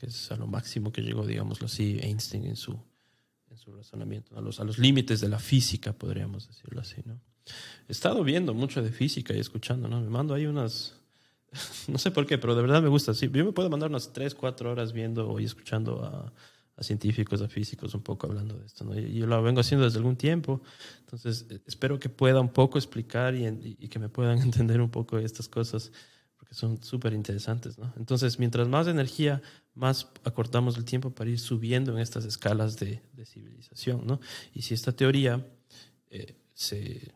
que 0.00 0.06
es 0.06 0.32
a 0.32 0.36
lo 0.36 0.46
máximo 0.46 0.92
que 0.92 1.02
llegó, 1.02 1.26
digámoslo 1.26 1.66
así, 1.66 1.98
Einstein 2.00 2.46
en 2.46 2.56
su, 2.56 2.72
en 3.50 3.58
su 3.58 3.70
razonamiento, 3.70 4.36
a 4.36 4.40
los, 4.40 4.58
a 4.58 4.64
los 4.64 4.78
límites 4.78 5.20
de 5.20 5.28
la 5.28 5.38
física, 5.38 5.92
podríamos 5.92 6.48
decirlo 6.48 6.80
así. 6.80 7.02
¿no? 7.04 7.20
He 7.86 7.92
estado 7.92 8.24
viendo 8.24 8.54
mucho 8.54 8.82
de 8.82 8.92
física 8.92 9.34
y 9.34 9.38
escuchando, 9.38 9.88
¿no? 9.88 10.00
me 10.00 10.08
mando 10.08 10.32
ahí 10.32 10.46
unas, 10.46 10.94
no 11.88 11.98
sé 11.98 12.10
por 12.10 12.26
qué, 12.26 12.38
pero 12.38 12.54
de 12.54 12.62
verdad 12.62 12.82
me 12.82 12.88
gusta. 12.88 13.12
Sí, 13.12 13.30
yo 13.30 13.44
me 13.44 13.52
puedo 13.52 13.68
mandar 13.68 13.90
unas 13.90 14.10
3, 14.14 14.34
4 14.34 14.70
horas 14.70 14.94
viendo 14.94 15.38
y 15.38 15.44
escuchando 15.44 16.02
a, 16.02 16.32
a 16.76 16.82
científicos, 16.82 17.42
a 17.42 17.48
físicos 17.48 17.94
un 17.94 18.02
poco 18.02 18.26
hablando 18.26 18.56
de 18.56 18.64
esto. 18.64 18.84
¿no? 18.84 18.98
Y 18.98 19.12
yo 19.12 19.26
lo 19.26 19.42
vengo 19.42 19.60
haciendo 19.60 19.84
desde 19.84 19.98
algún 19.98 20.16
tiempo, 20.16 20.62
entonces 21.00 21.44
eh, 21.50 21.60
espero 21.66 21.98
que 21.98 22.08
pueda 22.08 22.40
un 22.40 22.54
poco 22.54 22.78
explicar 22.78 23.34
y, 23.34 23.76
y 23.78 23.88
que 23.88 23.98
me 23.98 24.08
puedan 24.08 24.38
entender 24.40 24.80
un 24.80 24.90
poco 24.90 25.18
estas 25.18 25.46
cosas 25.46 25.92
porque 26.40 26.54
son 26.54 26.82
súper 26.82 27.12
interesantes. 27.12 27.76
¿no? 27.78 27.92
Entonces, 27.98 28.38
mientras 28.38 28.66
más 28.66 28.86
energía, 28.86 29.42
más 29.74 30.08
acortamos 30.24 30.78
el 30.78 30.86
tiempo 30.86 31.10
para 31.10 31.28
ir 31.28 31.38
subiendo 31.38 31.92
en 31.92 31.98
estas 31.98 32.24
escalas 32.24 32.78
de, 32.78 33.02
civilización. 33.26 34.06
¿no? 34.06 34.20
Y 34.54 34.62
si 34.62 34.72
esta 34.72 34.92
teoría 34.92 35.46
eh, 36.08 36.34
se, 36.54 37.12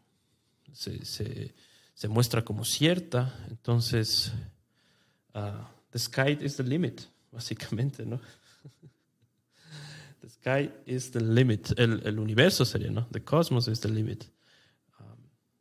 se, 0.74 1.54
se, 1.94 2.08
muestra 2.08 2.44
como 2.44 2.66
cierta, 2.66 3.34
entonces, 3.48 4.30
uh, 5.34 5.64
the 5.90 5.98
sky 5.98 6.36
is 6.42 6.56
the 6.56 6.62
limit, 6.62 7.00
básicamente. 7.32 8.04
¿no? 8.04 8.20
the 10.20 10.28
sky 10.28 10.70
is 10.84 11.10
the 11.12 11.20
limit. 11.20 11.70
El, 11.78 12.06
el 12.06 12.18
universo 12.18 12.66
sería, 12.66 12.90
¿no? 12.90 13.06
The 13.10 13.24
cosmos 13.24 13.68
is 13.68 13.80
the 13.80 13.88
limit. 13.88 14.24
Um, 15.00 15.16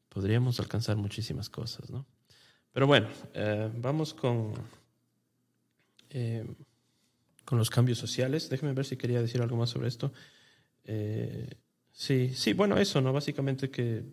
podríamos 0.10 0.60
alcanzar 0.60 0.98
muchísimas 0.98 1.50
cosas, 1.50 1.90
¿no? 1.90 2.06
Pero 2.74 2.88
bueno, 2.88 3.08
eh, 3.36 3.70
vamos 3.78 4.16
con, 4.16 4.52
eh, 6.10 6.44
con 7.46 7.60
los 7.60 7.70
cambios 7.70 8.00
sociales. 8.00 8.50
Déjeme 8.50 8.74
ver 8.74 8.86
si 8.86 8.98
quería 8.98 9.22
decir 9.22 9.42
algo 9.42 9.56
más 9.56 9.70
sobre 9.70 9.88
esto. 9.88 10.12
Eh, 10.84 11.48
sí, 11.92 12.32
sí, 12.34 12.54
bueno, 12.54 12.78
eso, 12.78 13.00
¿no? 13.00 13.14
Básicamente 13.14 13.70
que... 13.70 14.04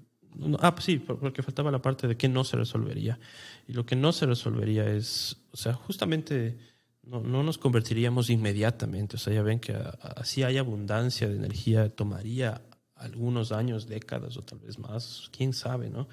ah, 0.61 0.75
sí, 0.79 0.99
porque 0.99 1.43
faltaba 1.43 1.71
la 1.71 1.81
parte 1.81 2.07
de 2.07 2.19
que 2.19 2.29
no 2.29 2.45
se 2.45 2.59
resolvería. 2.59 3.19
Y 3.67 3.73
lo 3.73 3.87
que 3.87 3.97
no 3.97 4.13
se 4.13 4.27
resolvería 4.27 4.85
es, 4.91 5.39
o 5.53 5.57
sea, 5.57 5.73
justamente 5.73 6.59
no, 7.03 7.23
no 7.23 7.43
nos 7.43 7.57
convertiríamos 7.57 8.29
inmediatamente. 8.29 9.17
O 9.17 9.19
sea, 9.19 9.33
ya 9.33 9.43
ven 9.43 9.59
que 9.59 9.75
así 10.17 10.43
hay 10.43 10.59
abundancia 10.59 11.31
de 11.31 11.37
energía, 11.37 11.89
tomaría 11.89 12.61
algunos 12.95 13.53
años, 13.53 13.89
décadas 13.89 14.37
o 14.37 14.43
tal 14.43 14.59
vez 14.59 14.79
más, 14.79 15.31
quién 15.33 15.55
sabe, 15.55 15.89
¿no? 15.89 16.07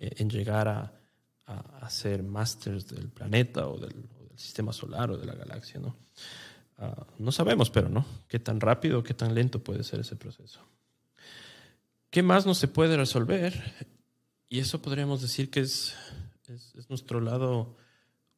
en 0.00 0.30
llegar 0.30 0.68
a, 0.68 0.97
a, 1.48 1.90
ser 1.90 2.22
masters 2.22 2.86
del 2.88 3.08
planeta 3.08 3.66
o 3.66 3.78
del, 3.78 3.94
sistema 4.36 4.72
solar 4.72 5.10
o 5.10 5.16
de 5.16 5.26
la 5.26 5.34
galaxia, 5.34 5.80
¿no? 5.80 5.96
Ah, 6.76 7.06
no 7.18 7.32
sabemos, 7.32 7.70
pero 7.70 7.88
¿no? 7.88 8.06
Qué 8.28 8.38
tan 8.38 8.60
rápido 8.60 9.02
qué 9.02 9.12
tan 9.12 9.34
lento 9.34 9.64
puede 9.64 9.82
ser 9.82 9.98
ese 9.98 10.14
proceso. 10.14 10.60
¿Qué 12.08 12.22
más 12.22 12.46
no 12.46 12.54
se 12.54 12.68
puede 12.68 12.96
resolver? 12.96 13.52
Y 14.48 14.60
eso 14.60 14.80
podríamos 14.80 15.20
decir 15.22 15.50
que 15.50 15.58
es, 15.58 15.96
es, 16.46 16.88
nuestro 16.88 17.20
lado 17.20 17.76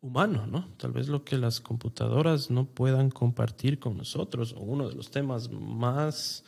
humano, 0.01 0.47
¿no? 0.47 0.69
Tal 0.79 0.93
vez 0.93 1.09
lo 1.09 1.23
que 1.23 1.37
las 1.37 1.61
computadoras 1.61 2.51
no 2.51 2.65
puedan 2.65 3.11
compartir 3.11 3.79
con 3.79 3.99
nosotros, 3.99 4.55
o 4.55 4.61
uno 4.61 4.89
de 4.89 4.95
los 4.95 5.11
temas 5.11 5.51
más 5.51 6.45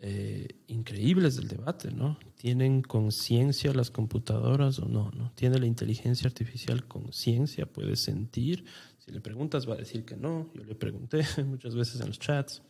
eh, 0.00 0.46
increíbles 0.68 1.36
del 1.36 1.48
debate, 1.48 1.90
¿no? 1.90 2.18
¿Tienen 2.36 2.82
conciencia 2.82 3.74
las 3.74 3.90
computadoras 3.90 4.78
o 4.78 4.86
no? 4.86 5.32
¿Tiene 5.34 5.58
la 5.58 5.66
inteligencia 5.66 6.28
artificial 6.28 6.86
conciencia? 6.86 7.66
¿Puede 7.66 7.96
sentir? 7.96 8.64
Si 8.98 9.10
le 9.10 9.20
preguntas 9.20 9.68
va 9.68 9.74
a 9.74 9.78
decir 9.78 10.04
que 10.04 10.16
no. 10.16 10.52
Yo 10.54 10.62
le 10.62 10.76
pregunté 10.76 11.26
muchas 11.44 11.74
veces 11.74 12.00
en 12.00 12.06
los 12.06 12.20
chats. 12.20 12.62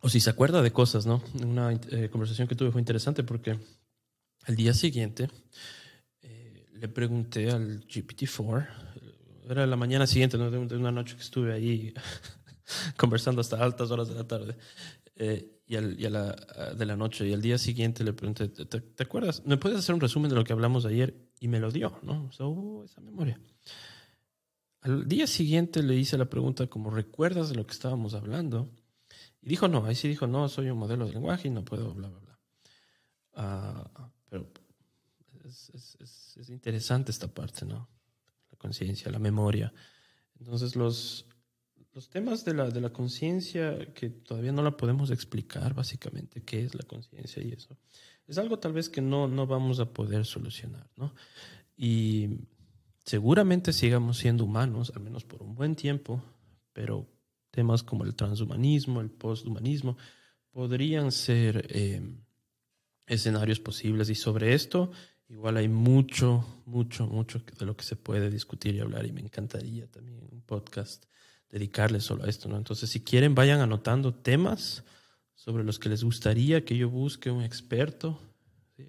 O 0.00 0.08
si 0.08 0.20
se 0.20 0.30
acuerda 0.30 0.62
de 0.62 0.72
cosas, 0.72 1.04
¿no? 1.04 1.22
Una 1.42 1.72
eh, 1.90 2.08
conversación 2.10 2.48
que 2.48 2.54
tuve 2.54 2.72
fue 2.72 2.80
interesante 2.80 3.22
porque 3.22 3.58
al 4.44 4.56
día 4.56 4.72
siguiente 4.72 5.28
eh, 6.22 6.66
le 6.72 6.88
pregunté 6.88 7.50
al 7.50 7.86
GPT-4, 7.86 8.66
era 9.50 9.66
la 9.66 9.76
mañana 9.76 10.06
siguiente, 10.06 10.38
¿no? 10.38 10.50
de 10.50 10.76
una 10.76 10.92
noche 10.92 11.14
que 11.14 11.22
estuve 11.22 11.52
ahí 11.52 11.92
conversando 12.96 13.40
hasta 13.40 13.62
altas 13.62 13.90
horas 13.90 14.08
de 14.08 14.14
la 14.14 14.26
tarde 14.26 14.56
eh, 15.16 15.60
y, 15.66 15.76
al, 15.76 15.98
y 15.98 16.06
a 16.06 16.10
la, 16.10 16.32
de 16.76 16.86
la 16.86 16.96
noche. 16.96 17.28
Y 17.28 17.32
al 17.32 17.42
día 17.42 17.58
siguiente 17.58 18.04
le 18.04 18.12
pregunté, 18.12 18.48
¿te, 18.48 19.02
acuerdas? 19.02 19.42
¿Me 19.46 19.56
puedes 19.56 19.78
hacer 19.78 19.94
un 19.94 20.00
resumen 20.00 20.28
de 20.28 20.36
lo 20.36 20.44
que 20.44 20.52
hablamos 20.52 20.84
ayer? 20.84 21.14
Y 21.40 21.48
me 21.48 21.60
lo 21.60 21.70
dio, 21.70 21.98
¿no? 22.02 22.30
O 22.38 22.84
esa 22.84 23.00
memoria. 23.00 23.40
Al 24.82 25.06
día 25.06 25.26
siguiente 25.26 25.82
le 25.82 25.94
hice 25.94 26.18
la 26.18 26.24
pregunta 26.24 26.66
como, 26.66 26.90
¿recuerdas 26.90 27.48
de 27.48 27.54
lo 27.54 27.66
que 27.66 27.72
estábamos 27.72 28.14
hablando? 28.14 28.68
Y 29.40 29.48
dijo 29.48 29.68
no, 29.68 29.84
ahí 29.84 29.94
sí 29.94 30.08
dijo 30.08 30.26
no, 30.26 30.48
soy 30.48 30.70
un 30.70 30.78
modelo 30.78 31.06
de 31.06 31.12
lenguaje 31.12 31.48
y 31.48 31.50
no 31.50 31.64
puedo, 31.64 31.94
bla, 31.94 32.08
bla, 32.08 32.18
bla. 32.18 32.38
Ah, 33.34 34.10
pero 34.28 34.50
es, 35.44 35.70
es, 36.00 36.48
interesante 36.48 37.10
esta 37.10 37.28
parte, 37.28 37.64
¿no? 37.64 37.88
La 38.50 38.58
conciencia, 38.58 39.10
la 39.10 39.18
memoria. 39.18 39.72
Entonces 40.38 40.74
los, 40.74 41.26
los 41.94 42.08
temas 42.08 42.44
de 42.44 42.54
la, 42.54 42.70
de 42.70 42.80
la 42.80 42.90
conciencia 42.90 43.92
que 43.92 44.08
todavía 44.08 44.52
no 44.52 44.62
la 44.62 44.76
podemos 44.76 45.10
explicar, 45.10 45.74
básicamente, 45.74 46.42
qué 46.42 46.64
es 46.64 46.74
la 46.74 46.84
conciencia 46.84 47.42
y 47.42 47.52
eso, 47.52 47.76
es 48.26 48.38
algo 48.38 48.58
tal 48.58 48.72
vez 48.72 48.88
que 48.88 49.00
no, 49.00 49.28
no 49.28 49.46
vamos 49.46 49.80
a 49.80 49.92
poder 49.92 50.24
solucionar, 50.24 50.88
¿no? 50.96 51.14
Y 51.76 52.28
seguramente 53.04 53.72
sigamos 53.72 54.18
siendo 54.18 54.44
humanos, 54.44 54.92
al 54.94 55.02
menos 55.02 55.24
por 55.24 55.42
un 55.42 55.54
buen 55.54 55.74
tiempo, 55.74 56.22
pero 56.72 57.06
temas 57.50 57.82
como 57.82 58.04
el 58.04 58.14
transhumanismo, 58.14 59.00
el 59.00 59.10
posthumanismo, 59.10 59.96
podrían 60.50 61.12
ser 61.12 61.66
eh, 61.68 62.00
escenarios 63.06 63.60
posibles. 63.60 64.08
Y 64.08 64.14
sobre 64.14 64.54
esto, 64.54 64.90
igual 65.28 65.56
hay 65.56 65.68
mucho, 65.68 66.62
mucho, 66.66 67.06
mucho 67.06 67.40
de 67.40 67.66
lo 67.66 67.76
que 67.76 67.84
se 67.84 67.96
puede 67.96 68.30
discutir 68.30 68.74
y 68.74 68.80
hablar. 68.80 69.06
Y 69.06 69.12
me 69.12 69.20
encantaría 69.20 69.86
también 69.90 70.20
un 70.30 70.42
podcast 70.42 71.06
dedicarle 71.52 72.00
solo 72.00 72.24
a 72.24 72.28
esto, 72.28 72.48
¿no? 72.48 72.56
Entonces, 72.56 72.90
si 72.90 73.00
quieren, 73.00 73.36
vayan 73.36 73.60
anotando 73.60 74.12
temas 74.12 74.82
sobre 75.34 75.62
los 75.62 75.78
que 75.78 75.90
les 75.90 76.02
gustaría 76.02 76.64
que 76.64 76.76
yo 76.76 76.88
busque 76.88 77.30
un 77.30 77.42
experto. 77.42 78.18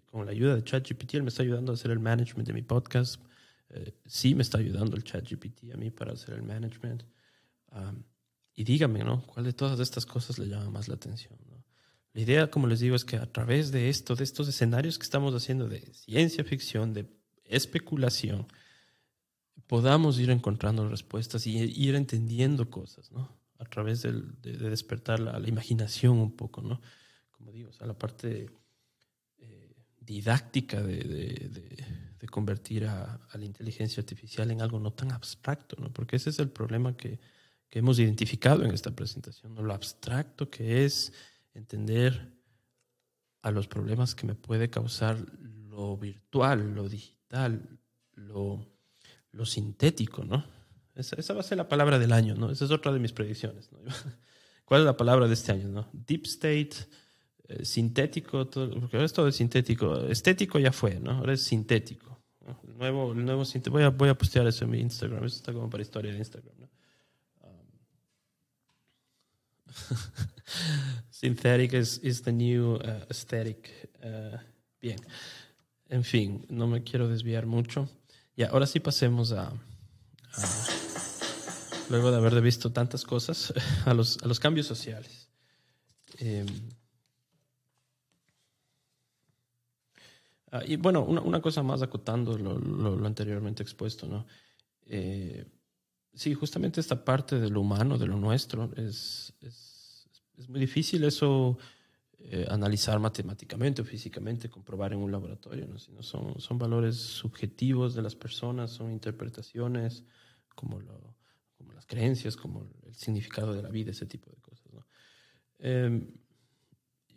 Con 0.05 0.25
la 0.25 0.31
ayuda 0.31 0.55
de 0.55 0.63
ChatGPT, 0.63 1.15
él 1.15 1.23
me 1.23 1.29
está 1.29 1.43
ayudando 1.43 1.71
a 1.71 1.75
hacer 1.75 1.91
el 1.91 1.99
management 1.99 2.47
de 2.47 2.53
mi 2.53 2.61
podcast. 2.61 3.21
Eh, 3.69 3.91
sí 4.05 4.33
me 4.33 4.41
está 4.41 4.57
ayudando 4.57 4.95
el 4.95 5.03
ChatGPT 5.03 5.73
a 5.73 5.77
mí 5.77 5.91
para 5.91 6.13
hacer 6.13 6.35
el 6.35 6.41
management. 6.41 7.03
y 8.55 8.63
díganme, 8.63 9.03
¿no? 9.03 9.23
¿Cuál 9.27 9.45
de 9.45 9.53
todas 9.53 9.79
estas 9.79 10.05
cosas 10.05 10.39
le 10.39 10.47
llama 10.47 10.69
más 10.69 10.87
la 10.87 10.95
atención? 10.95 11.37
La 12.13 12.21
idea, 12.21 12.49
como 12.49 12.67
les 12.67 12.79
digo, 12.79 12.95
es 12.95 13.03
que 13.03 13.17
a 13.17 13.25
través 13.25 13.71
de 13.71 13.89
esto, 13.89 14.15
de 14.15 14.23
estos 14.23 14.47
escenarios 14.47 14.99
que 14.99 15.03
estamos 15.03 15.33
haciendo 15.33 15.67
de 15.67 15.81
ciencia 15.93 16.43
ficción, 16.43 16.93
de 16.93 17.07
especulación, 17.43 18.45
podamos 19.67 20.19
ir 20.19 20.29
encontrando 20.29 20.87
respuestas 20.87 21.47
y 21.47 21.57
ir 21.57 21.95
entendiendo 21.95 22.69
cosas, 22.69 23.11
¿no? 23.11 23.29
A 23.59 23.65
través 23.65 24.01
de, 24.01 24.11
despertar 24.69 25.19
la, 25.19 25.39
imaginación 25.47 26.17
un 26.17 26.35
poco, 26.35 26.61
¿no? 26.61 26.81
Como 27.31 27.51
digo, 27.51 27.69
o 27.69 27.73
sea, 27.73 27.87
la 27.87 27.97
parte 27.97 28.49
eh, 29.37 29.75
didáctica 29.99 30.81
de, 30.81 32.01
convertir 32.31 32.85
a, 32.85 33.19
la 33.33 33.45
inteligencia 33.45 34.01
artificial 34.01 34.49
en 34.49 34.61
algo 34.61 34.79
no 34.79 34.91
tan 34.91 35.11
abstracto, 35.11 35.75
¿no? 35.79 35.93
Porque 35.93 36.15
ese 36.15 36.29
es 36.31 36.39
el 36.39 36.49
problema 36.49 36.95
que, 36.97 37.19
hemos 37.75 37.97
identificado 37.97 38.63
en 38.63 38.71
esta 38.71 38.91
presentación. 38.91 39.55
Lo 39.55 39.73
abstracto 39.73 40.47
que 40.47 40.85
es 40.85 41.11
entender 41.55 42.31
a 43.41 43.49
los 43.49 43.67
problemas 43.67 44.13
que 44.13 44.27
me 44.27 44.35
puede 44.35 44.69
causar 44.69 45.17
lo 45.41 45.97
virtual, 45.97 46.75
lo 46.75 46.87
digital, 46.87 47.79
lo 48.13 48.72
lo 49.33 49.45
sintético, 49.45 50.23
¿no? 50.23 50.45
Esa, 50.95 51.33
va 51.33 51.39
a 51.39 51.43
ser 51.43 51.57
la 51.57 51.67
palabra 51.67 51.97
del 51.99 52.13
año, 52.13 52.35
¿no? 52.35 52.51
Esa 52.51 52.65
es 52.65 52.71
otra 52.71 52.93
de 52.93 52.99
mis 52.99 53.11
predicciones, 53.11 53.71
¿no? 53.71 53.79
¿Cuál 54.65 54.81
es 54.81 54.85
la 54.85 54.95
palabra 54.95 55.27
de 55.27 55.33
este 55.33 55.51
año, 55.51 55.67
no? 55.67 55.89
Deep 55.91 56.25
state, 56.25 56.75
eh, 57.47 57.65
sintético, 57.65 58.47
todo, 58.47 58.79
porque 58.79 58.95
ahora 58.95 59.05
es 59.05 59.13
todo 59.13 59.31
sintético. 59.31 60.05
Estético 60.07 60.59
ya 60.59 60.71
fue, 60.71 60.99
¿no? 60.99 61.11
Ahora 61.11 61.33
es 61.33 61.41
sintético. 61.41 62.13
El 62.67 62.77
nuevo, 62.77 63.11
el 63.13 63.69
voy 63.69 63.83
a, 63.83 63.89
voy 63.89 64.09
a 64.09 64.17
postear 64.17 64.45
eso 64.47 64.65
en 64.65 64.71
mi 64.71 64.79
Instagram. 64.79 65.23
Eso 65.23 65.37
está 65.37 65.51
como 65.51 65.69
para 65.69 65.81
historia 65.81 66.11
de 66.11 66.19
Instagram, 66.19 66.53
¿no? 66.59 66.69
Um, 67.41 67.67
synthetic 71.09 71.73
is, 71.73 71.99
is, 72.03 72.21
the 72.21 72.31
new 72.31 72.75
uh, 72.75 73.05
aesthetic. 73.09 73.89
Uh, 74.03 74.37
bien. 74.81 74.99
En 75.89 76.03
fin, 76.03 76.45
no 76.49 76.67
me 76.67 76.83
quiero 76.83 77.07
desviar 77.07 77.45
mucho. 77.45 77.89
Y 78.35 78.43
ahora 78.43 78.65
sí 78.65 78.79
pasemos 78.79 79.31
a, 79.31 79.51
luego 81.89 82.11
de 82.11 82.17
haber 82.17 82.41
visto 82.41 82.71
tantas 82.71 83.03
cosas, 83.03 83.53
a 83.85 83.93
los, 83.93 84.17
a 84.23 84.27
los 84.27 84.39
cambios 84.39 84.65
sociales. 84.65 85.29
Em, 86.17 86.47
ah, 90.51 90.61
y 90.65 90.75
bueno, 90.77 91.03
una, 91.03 91.21
una, 91.21 91.41
cosa 91.41 91.63
más 91.63 91.81
acotando 91.81 92.37
lo, 92.37 92.57
lo, 92.57 93.05
anteriormente 93.05 93.63
expuesto, 93.63 94.07
¿no? 94.07 94.25
Eh, 94.87 95.45
sí, 96.13 96.33
justamente 96.33 96.81
esta 96.81 97.03
parte 97.03 97.39
de 97.39 97.49
lo 97.49 97.61
humano, 97.61 97.97
de 97.97 98.07
lo 98.07 98.17
nuestro, 98.17 98.71
es, 98.75 99.33
es, 99.41 100.09
es 100.37 100.49
muy 100.49 100.59
difícil 100.59 101.03
eso 101.03 101.57
eh, 102.25 102.47
analizar 102.49 102.99
matemáticamente 102.99 103.81
o 103.81 103.85
físicamente, 103.85 104.49
comprobar 104.49 104.93
en 104.93 104.99
un 104.99 105.11
laboratorio, 105.11 105.67
¿no? 105.67 105.77
sino 105.77 106.01
son, 106.01 106.39
son 106.39 106.57
valores 106.57 106.95
subjetivos 106.95 107.95
de 107.95 108.01
las 108.01 108.15
personas, 108.15 108.71
son 108.71 108.91
interpretaciones 108.91 110.05
como, 110.55 110.79
lo, 110.79 111.17
como 111.57 111.73
las 111.73 111.85
creencias, 111.85 112.37
como 112.37 112.65
el 112.85 112.95
significado 112.95 113.53
de 113.53 113.61
la 113.61 113.67
vida, 113.67 113.91
ese 113.91 114.05
tipo 114.05 114.31
de 114.31 114.37
cosas. 114.37 114.71
¿no? 114.71 114.85
Em, 115.59 116.11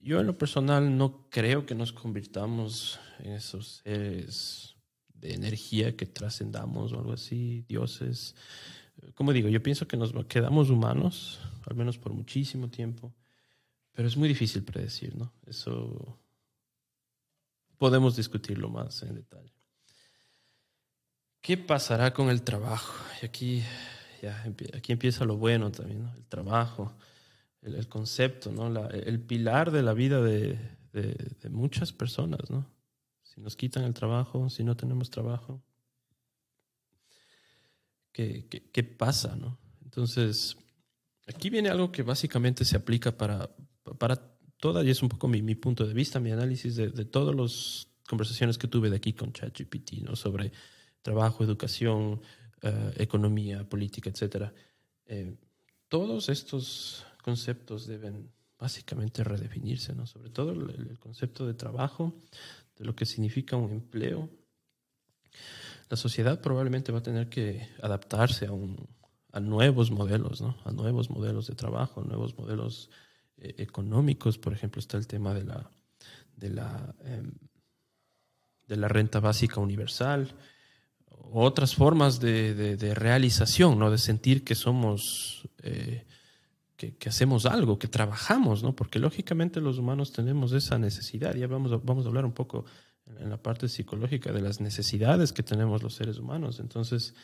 yo 0.02 0.18
en 0.18 0.26
lo 0.26 0.36
personal 0.36 0.98
no 0.98 1.28
creo 1.30 1.66
que 1.66 1.76
nos 1.76 1.92
convirtamos 1.92 2.98
en 3.20 3.34
esos 3.34 3.82
seres 3.84 4.74
de 5.14 5.34
energía 5.34 5.96
que 5.96 6.07
trascendamos 6.07 6.92
o 6.92 6.98
algo 6.98 7.12
así, 7.12 7.64
dioses. 7.68 8.34
Como 9.14 9.32
digo, 9.32 9.48
yo 9.48 9.62
pienso 9.62 9.86
que 9.86 9.96
nos 9.96 10.12
quedamos 10.26 10.68
humanos, 10.68 11.38
al 11.64 11.76
menos 11.76 11.96
por 11.96 12.12
muchísimo 12.12 12.68
tiempo 12.70 13.14
pero 13.97 14.09
es 14.09 14.16
muy 14.18 14.28
difícil 14.28 14.62
predecir, 14.62 15.16
¿no? 15.16 15.32
Eso 15.47 16.18
podemos 17.78 18.14
discutirlo 18.14 18.68
más 18.68 19.03
en 19.03 19.14
detalle. 19.14 19.55
¿Qué 21.40 21.57
pasará 21.57 22.12
con 22.12 22.28
el 22.28 22.42
trabajo? 22.42 22.94
Y 23.22 23.26
aquí, 23.26 23.62
ya, 24.20 24.44
aquí 24.74 24.92
empieza 24.92 25.24
lo 25.24 25.38
bueno 25.38 25.72
también, 25.72 26.03
¿no? 26.03 26.14
El 26.14 26.26
trabajo, 26.26 26.94
el, 27.62 27.88
concepto, 27.88 28.53
¿no? 28.53 28.86
el 28.90 29.18
pilar 29.20 29.70
de 29.70 29.82
la 29.82 29.94
vida 29.94 30.20
de, 30.20 30.59
de, 30.92 31.49
muchas 31.49 31.90
personas, 31.90 32.51
¿no? 32.51 32.66
Si 33.22 33.40
nos 33.40 33.57
quitan 33.57 33.84
el 33.84 33.94
trabajo, 33.94 34.51
si 34.51 34.62
no 34.62 34.76
tenemos 34.76 35.09
trabajo, 35.09 35.62
¿qué, 38.12 38.47
qué, 38.51 38.70
qué 38.70 38.84
pasa, 38.84 39.36
no? 39.36 39.59
Entonces, 39.84 40.59
aquí 41.26 41.49
viene 41.49 41.70
algo 41.70 41.90
que 41.90 42.03
básicamente 42.03 42.66
se 42.66 42.76
aplica 42.76 43.16
para, 43.16 43.49
para 43.95 44.16
toda, 44.59 44.82
y 44.84 44.91
es 44.91 45.03
un 45.03 45.09
poco 45.09 45.28
mi, 45.28 45.55
punto 45.55 45.87
de 45.87 45.95
vista, 45.95 46.20
mi 46.20 46.32
análisis 46.32 46.76
de, 46.76 46.89
de 46.89 47.05
todas 47.05 47.34
las 47.34 47.89
conversaciones 48.07 48.59
que 48.59 48.68
tuve 48.68 48.91
de 48.91 48.97
aquí 48.97 49.12
con 49.12 49.32
ChatGPT, 49.32 50.03
¿no? 50.03 50.16
sobre 50.16 50.53
trabajo, 51.03 51.45
educación, 51.45 52.20
eh, 52.62 52.95
economía, 52.97 53.68
política, 53.68 54.11
etc. 54.11 54.51
Eh, 55.07 55.37
todos 55.89 56.28
estos 56.28 57.05
conceptos 57.22 57.87
deben 57.87 58.32
básicamente 58.59 59.22
redefinirse, 59.22 59.95
¿no? 59.95 60.07
sobre 60.07 60.30
todo 60.30 60.53
el, 60.53 60.99
concepto 60.99 61.47
de 61.47 61.55
trabajo, 61.55 62.14
de 62.76 62.84
lo 62.84 62.95
que 62.95 63.05
significa 63.05 63.57
un 63.57 63.70
empleo. 63.70 64.30
La 65.89 65.97
sociedad 65.97 66.41
probablemente 66.41 66.93
va 66.93 66.99
a 66.99 67.03
tener 67.03 67.28
que 67.28 67.68
adaptarse 67.82 68.47
a, 68.47 68.53
a 69.32 69.41
nuevos 69.41 69.91
modelos, 69.91 70.41
¿no? 70.41 70.57
a 70.64 70.72
nuevos 70.72 71.11
modelos 71.11 71.47
de 71.47 71.55
trabajo, 71.55 72.03
nuevos 72.03 72.37
modelos 72.39 72.91
eh, 73.39 73.55
económicos, 73.59 74.39
por 74.39 74.53
ejemplo, 74.53 74.80
está 74.80 74.97
el 74.97 75.07
tema 75.07 75.34
de 75.34 75.45
la, 75.45 75.70
de 76.37 76.51
la, 76.51 76.95
em, 77.05 77.32
de 78.66 78.76
la 78.76 78.89
renta 78.89 79.20
básica 79.20 79.61
universal 79.61 80.34
otras 81.32 81.74
formas 81.74 82.20
de, 82.20 82.95
realización, 82.95 83.78
¿no? 83.78 83.91
De 83.91 83.99
sentir 83.99 84.45
que 84.45 84.55
somos, 84.55 85.49
eh, 85.62 86.05
que, 86.76 86.97
hacemos 87.09 87.47
algo, 87.47 87.78
que 87.78 87.89
trabajamos, 87.89 88.62
¿no? 88.62 88.74
Porque 88.74 88.99
lógicamente 88.99 89.61
los 89.61 89.78
humanos 89.78 90.12
tenemos 90.12 90.53
esa 90.53 90.78
necesidad. 90.78 91.34
Ya 91.34 91.47
vamos 91.47 91.72
a, 91.72 91.76
vamos 91.76 92.05
a 92.05 92.09
hablar 92.09 92.24
un 92.24 92.32
poco 92.32 92.64
en 93.18 93.30
la 93.30 93.43
parte 93.43 93.68
psicológica 93.68 94.32
de 94.32 94.41
las 94.41 94.61
necesidades 94.61 95.32
que 95.32 95.43
tenemos 95.43 95.82
los 95.82 95.95
seres 95.95 96.18
humanos. 96.18 96.61
Entonces, 96.61 97.14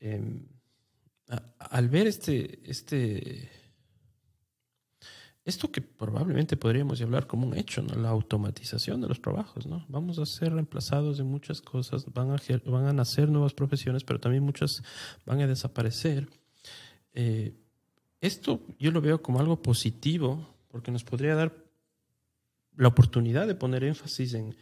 em, 0.00 0.46
al 1.58 1.88
ver 1.88 2.06
este, 2.06 2.60
este, 2.70 3.50
esto 5.44 5.72
que 5.72 5.80
probablemente 5.80 6.56
podríamos 6.56 7.00
hablar 7.00 7.26
como 7.26 7.46
un 7.46 7.56
hecho, 7.56 7.82
la 7.82 8.10
automatización 8.10 9.00
de 9.00 9.08
los 9.08 9.20
trabajos, 9.20 9.66
¿no? 9.66 9.84
Vamos 9.88 10.18
a 10.18 10.26
ser 10.26 10.52
reemplazados 10.52 11.18
de 11.18 11.24
muchas 11.24 11.60
cosas, 11.60 12.06
van 12.12 12.30
a, 12.30 12.36
van 12.64 12.86
a 12.86 12.92
nacer 12.92 13.28
nuevas 13.28 13.52
profesiones, 13.52 14.04
pero 14.04 14.20
también 14.20 14.44
muchas 14.44 14.82
van 15.26 15.40
a 15.40 15.46
desaparecer. 15.48 16.28
Eh, 17.12 17.54
esto 18.20 18.60
yo 18.78 18.92
lo 18.92 19.00
veo 19.00 19.20
como 19.20 19.40
algo 19.40 19.60
positivo, 19.60 20.54
porque 20.68 20.92
nos 20.92 21.02
podría 21.02 21.34
dar 21.34 21.52
la 22.76 22.88
oportunidad 22.88 23.48
de 23.48 23.56
poner 23.56 23.82
énfasis 23.82 24.34
en, 24.34 24.54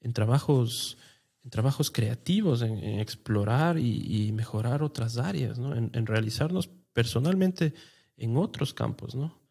en 0.00 0.12
trabajos, 0.12 0.98
en 1.42 1.50
trabajos 1.50 1.90
creativos, 1.90 2.62
en, 2.62 3.00
explorar 3.00 3.76
y, 3.76 4.30
mejorar 4.32 4.84
otras 4.84 5.18
áreas, 5.18 5.58
¿no? 5.58 5.74
en, 5.74 5.90
en 5.94 6.06
realizarnos 6.06 6.68
personalmente 6.92 7.74
en 8.16 8.36
otros 8.36 8.72
campos, 8.72 9.16
¿no? 9.16 9.47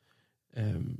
Em, 0.57 0.97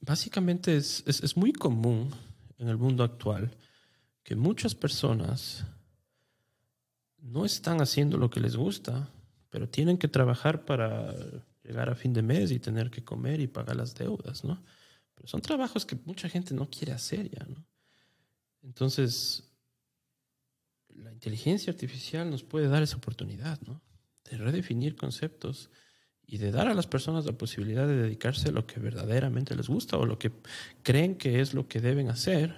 básicamente 0.00 0.76
es, 0.76 1.04
es, 1.06 1.36
muy 1.36 1.52
común 1.52 2.10
en 2.58 2.68
el 2.68 2.76
mundo 2.76 3.04
actual 3.04 3.56
que 4.24 4.34
muchas 4.34 4.74
personas 4.74 5.64
no 7.18 7.44
están 7.44 7.80
haciendo 7.80 8.18
lo 8.18 8.28
que 8.28 8.40
les 8.40 8.56
gusta, 8.56 9.08
pero 9.50 9.68
tienen 9.68 9.98
que 9.98 10.08
trabajar 10.08 10.64
para 10.64 11.14
llegar 11.62 11.90
a 11.90 11.94
fin 11.94 12.12
de 12.12 12.22
mes 12.22 12.50
y 12.50 12.58
tener 12.58 12.90
que 12.90 13.04
comer 13.04 13.40
y 13.40 13.46
pagar 13.46 13.76
las 13.76 13.94
deudas, 13.94 14.42
¿no? 14.42 14.60
Pero 15.14 15.28
son 15.28 15.40
trabajos 15.40 15.86
que 15.86 15.94
mucha 16.06 16.28
gente 16.28 16.54
no 16.54 16.68
quiere 16.68 16.92
hacer 16.92 17.30
ya, 17.30 17.46
¿no? 17.46 17.64
Entonces, 18.64 19.44
la 20.88 21.12
inteligencia 21.12 21.72
artificial 21.72 22.28
nos 22.28 22.42
puede 22.42 22.66
dar 22.66 22.82
esa 22.82 22.96
oportunidad, 22.96 23.60
¿no? 23.60 23.80
De 24.28 24.38
redefinir 24.38 24.96
conceptos 24.96 25.70
y 26.26 26.38
de 26.38 26.50
dar 26.50 26.66
a 26.66 26.74
las 26.74 26.86
personas 26.86 27.24
la 27.24 27.32
posibilidad 27.32 27.86
de 27.86 27.96
dedicarse 27.96 28.48
a 28.48 28.52
lo 28.52 28.66
que 28.66 28.80
verdaderamente 28.80 29.54
les 29.54 29.68
gusta 29.68 29.96
o 29.96 30.04
lo 30.04 30.18
que 30.18 30.32
creen 30.82 31.16
que 31.16 31.40
es 31.40 31.54
lo 31.54 31.68
que 31.68 31.80
deben 31.80 32.08
hacer, 32.08 32.56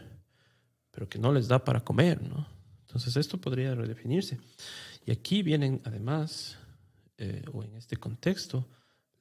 pero 0.91 1.09
que 1.09 1.19
no 1.19 1.33
les 1.33 1.49
da 1.49 1.65
para 1.65 1.81
comer, 1.81 2.23
¿no? 2.23 2.49
Entonces 2.87 3.17
esto 3.17 3.39
podría 3.39 3.75
redefinirse. 3.75 4.39
Y 5.05 5.11
aquí 5.11 5.43
vienen 5.43 5.83
además, 5.85 6.57
eh, 7.19 7.43
o 7.53 7.63
en 7.63 7.75
este 7.77 7.99
contexto, 7.99 8.67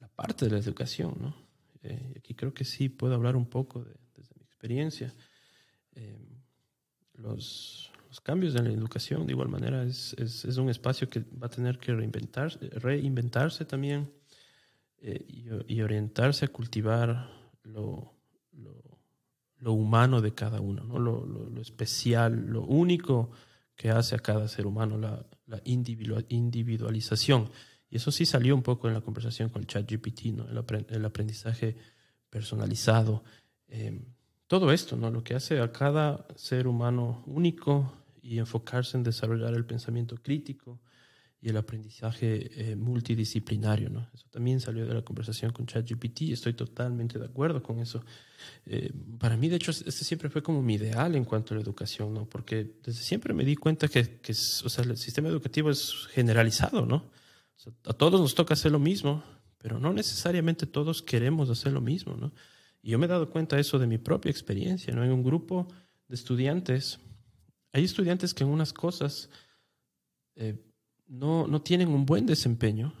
la 0.00 0.08
parte 0.08 0.46
de 0.46 0.52
la 0.52 0.58
educación, 0.58 1.14
¿no? 1.20 1.36
Eh, 1.82 2.14
aquí 2.16 2.34
creo 2.34 2.54
que 2.54 2.64
sí 2.64 2.88
puedo 2.88 3.14
hablar 3.14 3.36
un 3.36 3.46
poco 3.46 3.84
de, 3.84 3.94
desde 4.16 4.34
mi 4.36 4.44
experiencia. 4.44 5.14
Eh, 5.94 6.18
los, 7.14 7.92
los, 8.08 8.20
cambios 8.20 8.54
en 8.54 8.64
la 8.64 8.70
educación, 8.70 9.26
de 9.26 9.32
igual 9.32 9.48
manera, 9.48 9.84
es, 9.84 10.14
es, 10.18 10.44
es, 10.46 10.56
un 10.56 10.70
espacio 10.70 11.08
que 11.08 11.20
va 11.20 11.46
a 11.46 11.50
tener 11.50 11.78
que 11.78 11.92
reinventarse, 11.94 12.58
reinventarse 12.70 13.64
también 13.64 14.10
eh, 15.00 15.24
y, 15.66 15.80
orientarse 15.80 16.44
a 16.44 16.48
cultivar 16.48 17.30
lo, 17.62 18.14
lo, 19.60 19.72
humano 19.72 20.20
de 20.20 20.34
cada 20.34 20.60
uno, 20.60 20.84
¿no? 20.84 20.98
lo, 20.98 21.24
lo, 21.26 21.60
especial, 21.60 22.46
lo 22.46 22.62
único 22.62 23.30
que 23.76 23.90
hace 23.90 24.14
a 24.14 24.18
cada 24.18 24.48
ser 24.48 24.66
humano, 24.66 24.98
la, 24.98 25.24
la 25.46 25.62
individualización. 25.64 27.50
Y 27.90 27.96
eso 27.96 28.10
sí 28.10 28.26
salió 28.26 28.54
un 28.54 28.62
poco 28.62 28.86
en 28.86 28.94
la 28.94 29.00
conversación 29.00 29.48
con 29.48 29.62
el 29.62 29.66
chat 29.66 29.90
GPT, 29.90 30.26
¿no? 30.26 30.46
el, 30.48 31.04
aprendizaje 31.04 31.76
personalizado. 32.30 33.24
Em, 33.66 34.04
todo 34.46 34.72
esto, 34.72 34.96
¿no? 34.96 35.10
lo 35.10 35.24
que 35.24 35.34
hace 35.34 35.60
a 35.60 35.72
cada 35.72 36.26
ser 36.36 36.66
humano 36.66 37.22
único 37.26 37.92
y 38.20 38.38
enfocarse 38.38 38.96
en 38.96 39.02
desarrollar 39.02 39.54
el 39.54 39.64
pensamiento 39.64 40.16
crítico, 40.16 40.80
y 41.40 41.50
el 41.50 41.56
aprendizaje 41.56 42.70
eh, 42.70 42.76
multidisciplinario. 42.76 43.90
¿no? 43.90 44.08
Eso 44.12 44.26
también 44.30 44.60
salió 44.60 44.86
de 44.86 44.94
la 44.94 45.02
conversación 45.02 45.52
con 45.52 45.66
ChatGPT 45.66 46.22
y 46.22 46.32
estoy 46.32 46.54
totalmente 46.54 47.18
de 47.18 47.26
acuerdo 47.26 47.62
con 47.62 47.78
eso. 47.78 48.02
Eh, 48.66 48.92
para 49.18 49.36
mí, 49.36 49.48
de 49.48 49.56
hecho, 49.56 49.70
este 49.70 50.04
siempre 50.04 50.30
fue 50.30 50.42
como 50.42 50.62
mi 50.62 50.74
ideal 50.74 51.14
en 51.14 51.24
cuanto 51.24 51.54
a 51.54 51.56
la 51.56 51.62
educación, 51.62 52.12
¿no? 52.12 52.28
porque 52.28 52.78
desde 52.82 53.02
siempre 53.02 53.34
me 53.34 53.44
di 53.44 53.54
cuenta 53.54 53.86
que, 53.86 54.18
que 54.18 54.32
o 54.32 54.68
sea, 54.68 54.84
el 54.84 54.96
sistema 54.96 55.28
educativo 55.28 55.70
es 55.70 56.08
generalizado. 56.10 56.84
¿no? 56.84 57.10
a 57.84 57.92
todos 57.92 58.20
nos 58.20 58.34
toca 58.34 58.54
hacer 58.54 58.72
lo 58.72 58.78
mismo, 58.78 59.22
pero 59.58 59.78
no 59.78 59.92
necesariamente 59.92 60.66
todos 60.66 61.02
queremos 61.02 61.50
hacer 61.50 61.72
lo 61.72 61.80
mismo. 61.80 62.16
¿no? 62.16 62.32
Y 62.82 62.90
yo 62.90 62.98
me 62.98 63.06
he 63.06 63.08
dado 63.08 63.30
cuenta 63.30 63.56
de 63.56 63.62
eso 63.62 63.78
de 63.78 63.86
mi 63.86 63.98
propia 63.98 64.30
experiencia. 64.30 64.92
¿no? 64.92 65.04
En 65.04 65.12
un 65.12 65.22
grupo 65.22 65.68
de 66.08 66.16
estudiantes, 66.16 66.98
hay 67.72 67.84
estudiantes 67.84 68.34
que 68.34 68.42
en 68.42 68.50
unas 68.50 68.72
cosas... 68.72 69.30
Eh, 70.34 70.64
no, 71.08 71.46
no 71.46 71.62
tienen 71.62 71.88
un 71.88 72.06
buen 72.06 72.26
desempeño, 72.26 72.92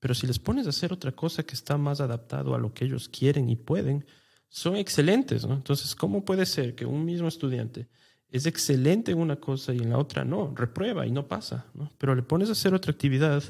pero 0.00 0.14
si 0.14 0.26
les 0.26 0.38
pones 0.38 0.66
a 0.66 0.70
hacer 0.70 0.92
otra 0.92 1.12
cosa 1.12 1.42
que 1.42 1.54
está 1.54 1.76
más 1.76 2.00
adaptado 2.00 2.54
a 2.54 2.58
lo 2.58 2.72
que 2.72 2.84
ellos 2.84 3.08
quieren 3.08 3.50
y 3.50 3.56
pueden, 3.56 4.06
son 4.48 4.76
excelentes. 4.76 5.46
¿no? 5.46 5.54
Entonces, 5.54 5.94
¿cómo 5.94 6.24
puede 6.24 6.46
ser 6.46 6.74
que 6.74 6.86
un 6.86 7.04
mismo 7.04 7.28
estudiante 7.28 7.88
es 8.28 8.46
excelente 8.46 9.12
en 9.12 9.18
una 9.18 9.36
cosa 9.36 9.74
y 9.74 9.78
en 9.78 9.90
la 9.90 9.98
otra 9.98 10.24
no? 10.24 10.52
Reprueba 10.54 11.06
y 11.06 11.10
no 11.10 11.26
pasa, 11.26 11.66
¿no? 11.74 11.90
pero 11.98 12.14
le 12.14 12.22
pones 12.22 12.48
a 12.48 12.52
hacer 12.52 12.74
otra 12.74 12.92
actividad 12.92 13.42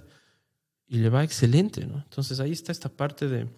y 0.86 0.98
le 0.98 1.10
va 1.10 1.24
excelente. 1.24 1.86
¿no? 1.86 1.98
Entonces, 1.98 2.40
ahí 2.40 2.52
está 2.52 2.72
esta 2.72 2.88
parte 2.88 3.28
de, 3.28 3.48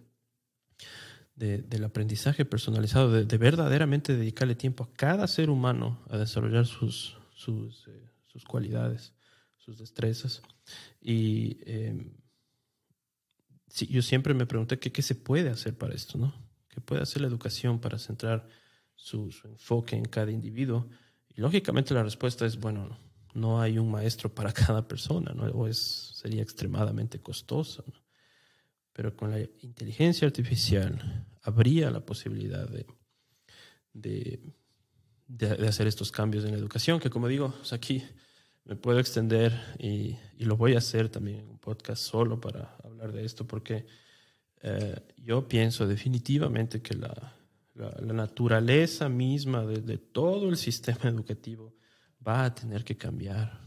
del 1.37 1.85
aprendizaje 1.85 2.45
personalizado, 2.45 3.13
de, 3.13 3.39
verdaderamente 3.39 4.17
dedicarle 4.17 4.57
tiempo 4.57 4.85
a 4.85 4.93
cada 4.95 5.29
ser 5.29 5.51
humano 5.51 6.01
a 6.11 6.19
desarrollar 6.19 6.67
sus, 6.67 7.17
sus, 7.33 7.87
eh, 7.87 8.11
sus 8.27 8.45
cualidades 8.45 9.13
sus 9.69 9.79
destrezas. 9.79 10.41
Y 10.99 11.59
eh, 11.67 12.11
yo 13.91 14.01
siempre 14.01 14.33
me 14.33 14.47
pregunté 14.47 14.79
qué, 14.79 14.91
qué 14.91 15.03
se 15.03 15.15
puede 15.15 15.51
hacer 15.51 15.77
para 15.77 15.95
esto, 15.95 16.17
¿no? 16.17 16.35
¿Qué 16.69 16.81
puede 16.81 17.03
hacer 17.03 17.21
la 17.21 17.29
educación 17.29 17.79
para 17.79 17.99
centrar 17.99 18.49
su, 18.95 19.31
enfoque 19.45 19.95
en 19.95 20.07
cada 20.07 20.31
individuo? 20.31 20.89
Y 21.29 21.43
lógicamente 21.43 21.93
la 21.93 22.03
respuesta 22.03 22.47
es, 22.47 22.59
bueno, 22.59 22.99
no 23.35 23.61
hay 23.61 23.79
un 23.79 23.91
maestro 23.91 24.35
para 24.35 24.53
cada 24.55 24.89
persona, 24.89 25.35
¿no? 25.35 25.45
O 25.51 25.67
es, 25.67 25.79
sería 26.15 26.43
extremadamente 26.43 27.21
costoso. 27.21 27.85
Pero 28.95 29.15
con 29.15 29.31
la 29.31 29.41
inteligencia 29.61 30.27
artificial 30.27 31.27
habría 31.43 31.91
la 31.91 32.01
posibilidad 32.01 32.67
de, 32.67 32.87
de, 33.93 34.41
de, 35.27 35.69
hacer 35.69 35.87
estos 35.87 36.11
cambios 36.11 36.45
en 36.45 36.53
la 36.53 36.59
educación, 36.59 36.99
que 36.99 37.11
como 37.11 37.29
digo, 37.29 37.55
aquí 37.71 38.03
me 38.69 38.77
puedo 38.77 39.01
extender 39.01 39.59
y, 39.79 40.17
lo 40.39 40.57
voy 40.57 40.75
a 40.75 40.79
hacer 40.79 41.09
también 41.09 41.41
en 41.41 41.49
un 41.49 41.59
podcast 41.59 42.03
solo 42.03 42.41
para 42.41 42.77
hablar 42.85 43.13
de 43.13 43.25
esto, 43.25 43.47
porque 43.47 43.87
eh, 44.63 44.95
yo 45.17 45.49
pienso 45.49 45.87
definitivamente 45.87 46.81
que 46.81 46.95
la, 46.95 47.35
la, 47.75 48.13
naturaleza 48.13 49.09
misma 49.09 49.65
de, 49.67 49.99
todo 49.99 50.49
el 50.49 50.57
sistema 50.57 51.01
educativo 51.05 51.75
va 52.27 52.45
a 52.45 52.55
tener 52.55 52.85
que 52.85 52.97
cambiar, 52.97 53.59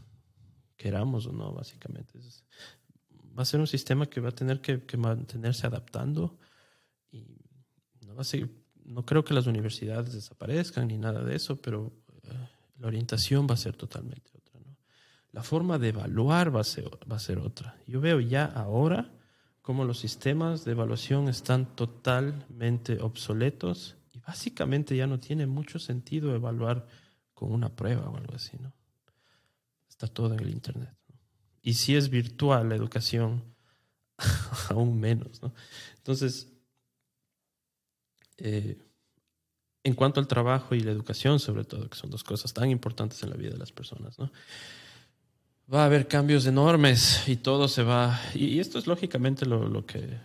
queramos 0.77 1.25
o 1.25 1.33
no, 1.33 1.51
básicamente. 1.51 2.19
va 3.37 3.41
a 3.41 3.45
ser 3.45 3.59
un 3.59 3.67
sistema 3.67 4.05
que 4.05 4.21
va 4.21 4.29
a 4.29 4.35
tener 4.35 4.61
que, 4.61 4.97
mantenerse 4.97 5.67
adaptando 5.67 6.39
y 7.11 7.25
no 8.05 8.15
va 8.15 8.21
a 8.21 8.25
ser, 8.25 8.49
no 8.85 9.05
creo 9.05 9.25
que 9.25 9.33
las 9.33 9.47
universidades 9.47 10.13
desaparezcan 10.13 10.87
ni 10.87 10.97
nada 10.97 11.23
de 11.23 11.35
eso, 11.35 11.59
pero 11.59 11.91
eh, 12.23 12.47
la 12.77 12.87
orientación 12.87 13.47
va 13.49 13.55
a 13.55 13.57
ser 13.57 13.75
totalmente 13.75 14.40
la 15.31 15.43
forma 15.43 15.79
de 15.79 15.89
evaluar 15.89 16.53
va 16.55 16.61
a 16.61 16.65
ser, 16.65 16.89
va 17.09 17.15
a 17.15 17.19
ser 17.19 17.39
otra. 17.39 17.77
Yo 17.87 18.01
veo 18.01 18.19
ya 18.19 18.45
ahora 18.45 19.11
cómo 19.61 19.85
los 19.85 19.99
sistemas 19.99 20.65
de 20.65 20.71
evaluación 20.71 21.29
están 21.29 21.75
totalmente 21.75 22.99
obsoletos 22.99 23.95
y 24.13 24.19
básicamente 24.19 24.95
ya 24.95 25.07
no 25.07 25.19
tiene 25.19 25.45
mucho 25.47 25.79
sentido 25.79 26.35
evaluar 26.35 26.87
con 27.33 27.51
una 27.51 27.69
prueba 27.69 28.09
o 28.09 28.17
algo 28.17 28.35
así, 28.35 28.57
¿no? 28.59 28.73
Está 29.89 30.07
todo 30.07 30.33
en 30.33 30.39
el 30.41 30.49
Internet. 30.49 30.93
Y 31.61 31.75
si 31.75 31.95
es 31.95 32.09
virtual 32.09 32.69
la 32.69 32.75
educación, 32.75 33.43
aún 34.69 34.99
menos, 34.99 35.41
¿no? 35.41 35.53
Entonces, 35.97 36.51
eh, 38.37 38.77
en 39.83 39.93
cuanto 39.93 40.19
al 40.19 40.27
trabajo 40.27 40.75
y 40.75 40.81
la 40.81 40.91
educación, 40.91 41.39
sobre 41.39 41.63
todo, 41.63 41.89
que 41.89 41.97
son 41.97 42.09
dos 42.09 42.23
cosas 42.23 42.53
tan 42.53 42.69
importantes 42.69 43.23
en 43.23 43.29
la 43.29 43.37
vida 43.37 43.51
de 43.51 43.57
las 43.57 43.71
personas, 43.71 44.19
¿no? 44.19 44.31
Va 45.73 45.83
a 45.83 45.85
haber 45.85 46.07
cambios 46.07 46.45
enormes 46.45 47.27
y 47.27 47.37
todo 47.37 47.67
se 47.67 47.83
va. 47.83 48.19
Y, 48.33 48.59
esto 48.59 48.79
es 48.79 48.87
lógicamente 48.87 49.45
lo, 49.45 49.67
lo, 49.67 49.85
que 49.85 50.17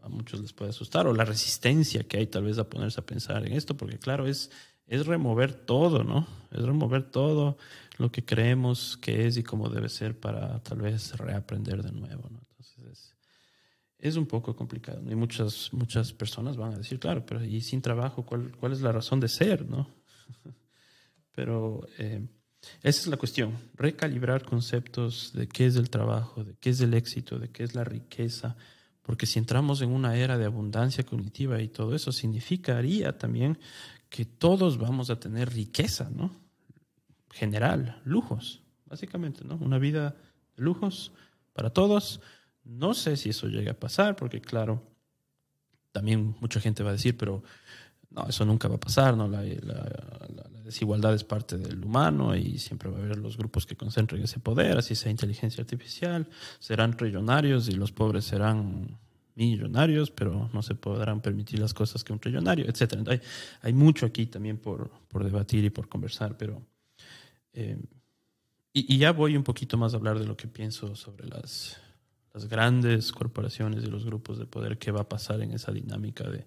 a 0.00 0.08
muchos 0.08 0.40
les 0.40 0.52
puede 0.52 0.70
asustar, 0.70 1.06
o 1.06 1.12
la 1.12 1.24
resistencia 1.24 2.04
que 2.04 2.18
hay 2.18 2.26
tal 2.26 2.44
vez 2.44 2.58
a 2.58 2.68
ponerse 2.68 3.00
a 3.00 3.06
pensar 3.06 3.46
en 3.46 3.52
esto, 3.52 3.76
porque 3.76 3.98
claro, 3.98 4.26
es 4.26 4.50
es 4.90 5.06
remover 5.06 5.54
todo, 5.54 6.02
¿no? 6.02 6.26
Es 6.50 6.62
remover 6.62 7.04
todo 7.04 7.56
lo 7.96 8.10
que 8.10 8.24
creemos 8.24 8.96
que 8.96 9.28
es 9.28 9.36
y 9.36 9.44
cómo 9.44 9.68
debe 9.68 9.88
ser 9.88 10.18
para 10.18 10.60
tal 10.64 10.80
vez 10.80 11.16
reaprender 11.16 11.80
de 11.84 11.92
nuevo, 11.92 12.28
¿no? 12.28 12.40
Entonces 12.50 12.84
es, 12.90 13.16
es 13.98 14.16
un 14.16 14.26
poco 14.26 14.56
complicado. 14.56 15.00
Y 15.08 15.14
muchas, 15.14 15.72
muchas 15.72 16.12
personas 16.12 16.56
van 16.56 16.74
a 16.74 16.78
decir, 16.78 16.98
claro, 16.98 17.24
pero 17.24 17.44
y 17.44 17.60
sin 17.60 17.80
trabajo, 17.80 18.26
¿cuál, 18.26 18.56
cuál 18.56 18.72
es 18.72 18.80
la 18.80 18.90
razón 18.90 19.20
de 19.20 19.28
ser, 19.28 19.64
no? 19.64 19.88
pero 21.32 21.86
eh, 21.98 22.26
esa 22.82 23.00
es 23.00 23.06
la 23.06 23.16
cuestión, 23.16 23.58
recalibrar 23.74 24.44
conceptos 24.44 25.32
de 25.32 25.48
qué 25.48 25.66
es 25.66 25.76
el 25.76 25.90
trabajo, 25.90 26.44
de 26.44 26.54
qué 26.60 26.70
es 26.70 26.80
el 26.80 26.94
éxito, 26.94 27.38
de 27.38 27.48
qué 27.48 27.64
es 27.64 27.74
la 27.74 27.84
riqueza, 27.84 28.56
porque 29.02 29.26
si 29.26 29.38
entramos 29.38 29.80
en 29.82 29.90
una 29.90 30.16
era 30.16 30.38
de 30.38 30.44
abundancia 30.44 31.04
cognitiva 31.04 31.60
y 31.60 31.68
todo 31.68 31.94
eso 31.94 32.12
significaría 32.12 33.16
también 33.18 33.58
que 34.08 34.24
todos 34.24 34.78
vamos 34.78 35.08
a 35.10 35.18
tener 35.18 35.52
riqueza, 35.52 36.10
¿no? 36.14 36.36
General, 37.30 38.00
lujos, 38.04 38.62
básicamente, 38.86 39.44
¿no? 39.44 39.56
Una 39.56 39.78
vida 39.78 40.16
de 40.56 40.62
lujos 40.62 41.12
para 41.52 41.70
todos. 41.70 42.20
No 42.64 42.92
sé 42.92 43.16
si 43.16 43.30
eso 43.30 43.46
llega 43.46 43.72
a 43.72 43.78
pasar, 43.78 44.16
porque 44.16 44.40
claro, 44.40 44.82
también 45.92 46.36
mucha 46.40 46.60
gente 46.60 46.82
va 46.82 46.90
a 46.90 46.94
decir, 46.94 47.16
pero 47.16 47.42
no, 48.10 48.26
eso 48.28 48.44
nunca 48.44 48.68
va 48.68 48.74
a 48.74 48.80
pasar, 48.80 49.16
¿no? 49.16 49.28
La, 49.28 49.42
desigualdad 50.64 51.14
es 51.14 51.24
parte 51.24 51.58
del 51.58 51.84
humano 51.84 52.36
y 52.36 52.56
siempre 52.58 52.88
va 52.88 52.98
a 52.98 53.02
haber 53.02 53.18
los 53.18 53.36
grupos 53.36 53.66
que 53.66 53.74
concentren 53.74 54.22
ese 54.22 54.38
poder, 54.38 54.78
así 54.78 54.94
sea 54.94 55.10
inteligencia 55.10 55.62
artificial, 55.62 56.28
serán 56.60 56.96
trillonarios 56.96 57.68
y 57.68 57.72
los 57.72 57.90
pobres 57.90 58.24
serán 58.24 58.96
millonarios, 59.34 60.12
pero 60.12 60.48
no 60.52 60.62
se 60.62 60.76
podrán 60.76 61.22
permitir 61.22 61.58
las 61.58 61.74
cosas 61.74 62.04
que 62.04 62.12
un 62.12 62.20
trillonario, 62.20 62.66
etc. 62.66 63.08
Hay, 63.08 63.20
hay 63.62 63.72
mucho 63.72 64.06
aquí 64.06 64.26
también 64.26 64.58
por, 64.58 64.92
por, 65.08 65.24
debatir 65.24 65.64
y 65.64 65.70
por 65.70 65.88
conversar, 65.88 66.36
pero... 66.36 66.62
Eh, 67.52 67.76
y, 68.72 68.98
ya 68.98 69.10
voy 69.10 69.36
un 69.36 69.42
poquito 69.42 69.76
más 69.76 69.94
a 69.94 69.96
hablar 69.96 70.20
de 70.20 70.26
lo 70.26 70.36
que 70.36 70.46
pienso 70.46 70.94
sobre 70.94 71.26
las, 71.26 71.76
las 72.32 72.48
grandes 72.48 73.10
corporaciones 73.10 73.82
y 73.82 73.88
los 73.88 74.04
grupos 74.04 74.38
de 74.38 74.46
poder, 74.46 74.78
qué 74.78 74.92
va 74.92 75.00
a 75.00 75.08
pasar 75.08 75.42
en 75.42 75.50
esa 75.50 75.72
dinámica 75.72 76.30
de 76.30 76.46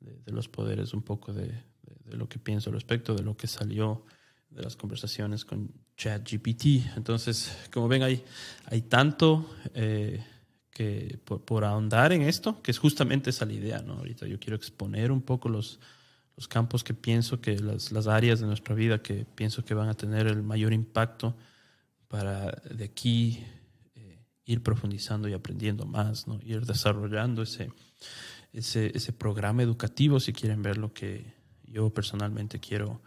de, 0.00 0.32
los 0.32 0.48
poderes, 0.48 0.94
un 0.94 1.02
poco 1.02 1.32
de, 1.32 1.46
de, 1.46 2.16
lo 2.16 2.28
que 2.28 2.38
pienso 2.38 2.70
al 2.70 2.74
respecto, 2.74 3.14
de 3.14 3.22
lo 3.22 3.36
que 3.36 3.46
salió 3.46 4.04
de 4.50 4.62
las 4.62 4.76
conversaciones 4.76 5.44
con 5.44 5.70
ChatGPT. 5.96 6.96
Entonces, 6.96 7.56
como 7.72 7.88
ven, 7.88 8.02
hay, 8.02 8.24
hay 8.66 8.82
tanto 8.82 9.50
eh, 9.74 10.24
que 10.70 11.18
por, 11.24 11.64
ahondar 11.64 12.12
en 12.12 12.22
esto, 12.22 12.62
que 12.62 12.70
es 12.70 12.78
justamente 12.78 13.30
esa 13.30 13.44
la 13.44 13.52
idea, 13.52 13.82
¿no? 13.82 13.94
Ahorita 13.94 14.26
yo 14.26 14.38
quiero 14.38 14.56
exponer 14.56 15.10
un 15.10 15.22
poco 15.22 15.48
los, 15.48 15.80
los 16.36 16.46
campos 16.48 16.84
que 16.84 16.94
pienso 16.94 17.40
que 17.40 17.58
las, 17.58 17.92
las 17.92 18.06
áreas 18.06 18.40
de 18.40 18.46
nuestra 18.46 18.74
vida 18.74 19.02
que 19.02 19.26
pienso 19.34 19.64
que 19.64 19.74
van 19.74 19.88
a 19.88 19.94
tener 19.94 20.26
el 20.26 20.42
mayor 20.42 20.72
impacto 20.72 21.36
para 22.06 22.52
de 22.70 22.84
aquí 22.84 23.44
eh, 23.96 24.24
ir 24.44 24.62
profundizando 24.62 25.28
y 25.28 25.34
aprendiendo 25.34 25.84
más, 25.84 26.26
¿no? 26.26 26.38
Ir 26.42 26.64
desarrollando 26.64 27.42
ese 27.42 27.70
ese, 28.52 28.92
ese 28.94 29.12
programa 29.12 29.62
educativo 29.62 30.20
si 30.20 30.32
quieren 30.32 30.62
ver 30.62 30.78
lo 30.78 30.92
que 30.92 31.34
yo 31.64 31.90
personalmente 31.90 32.58
quiero, 32.58 33.02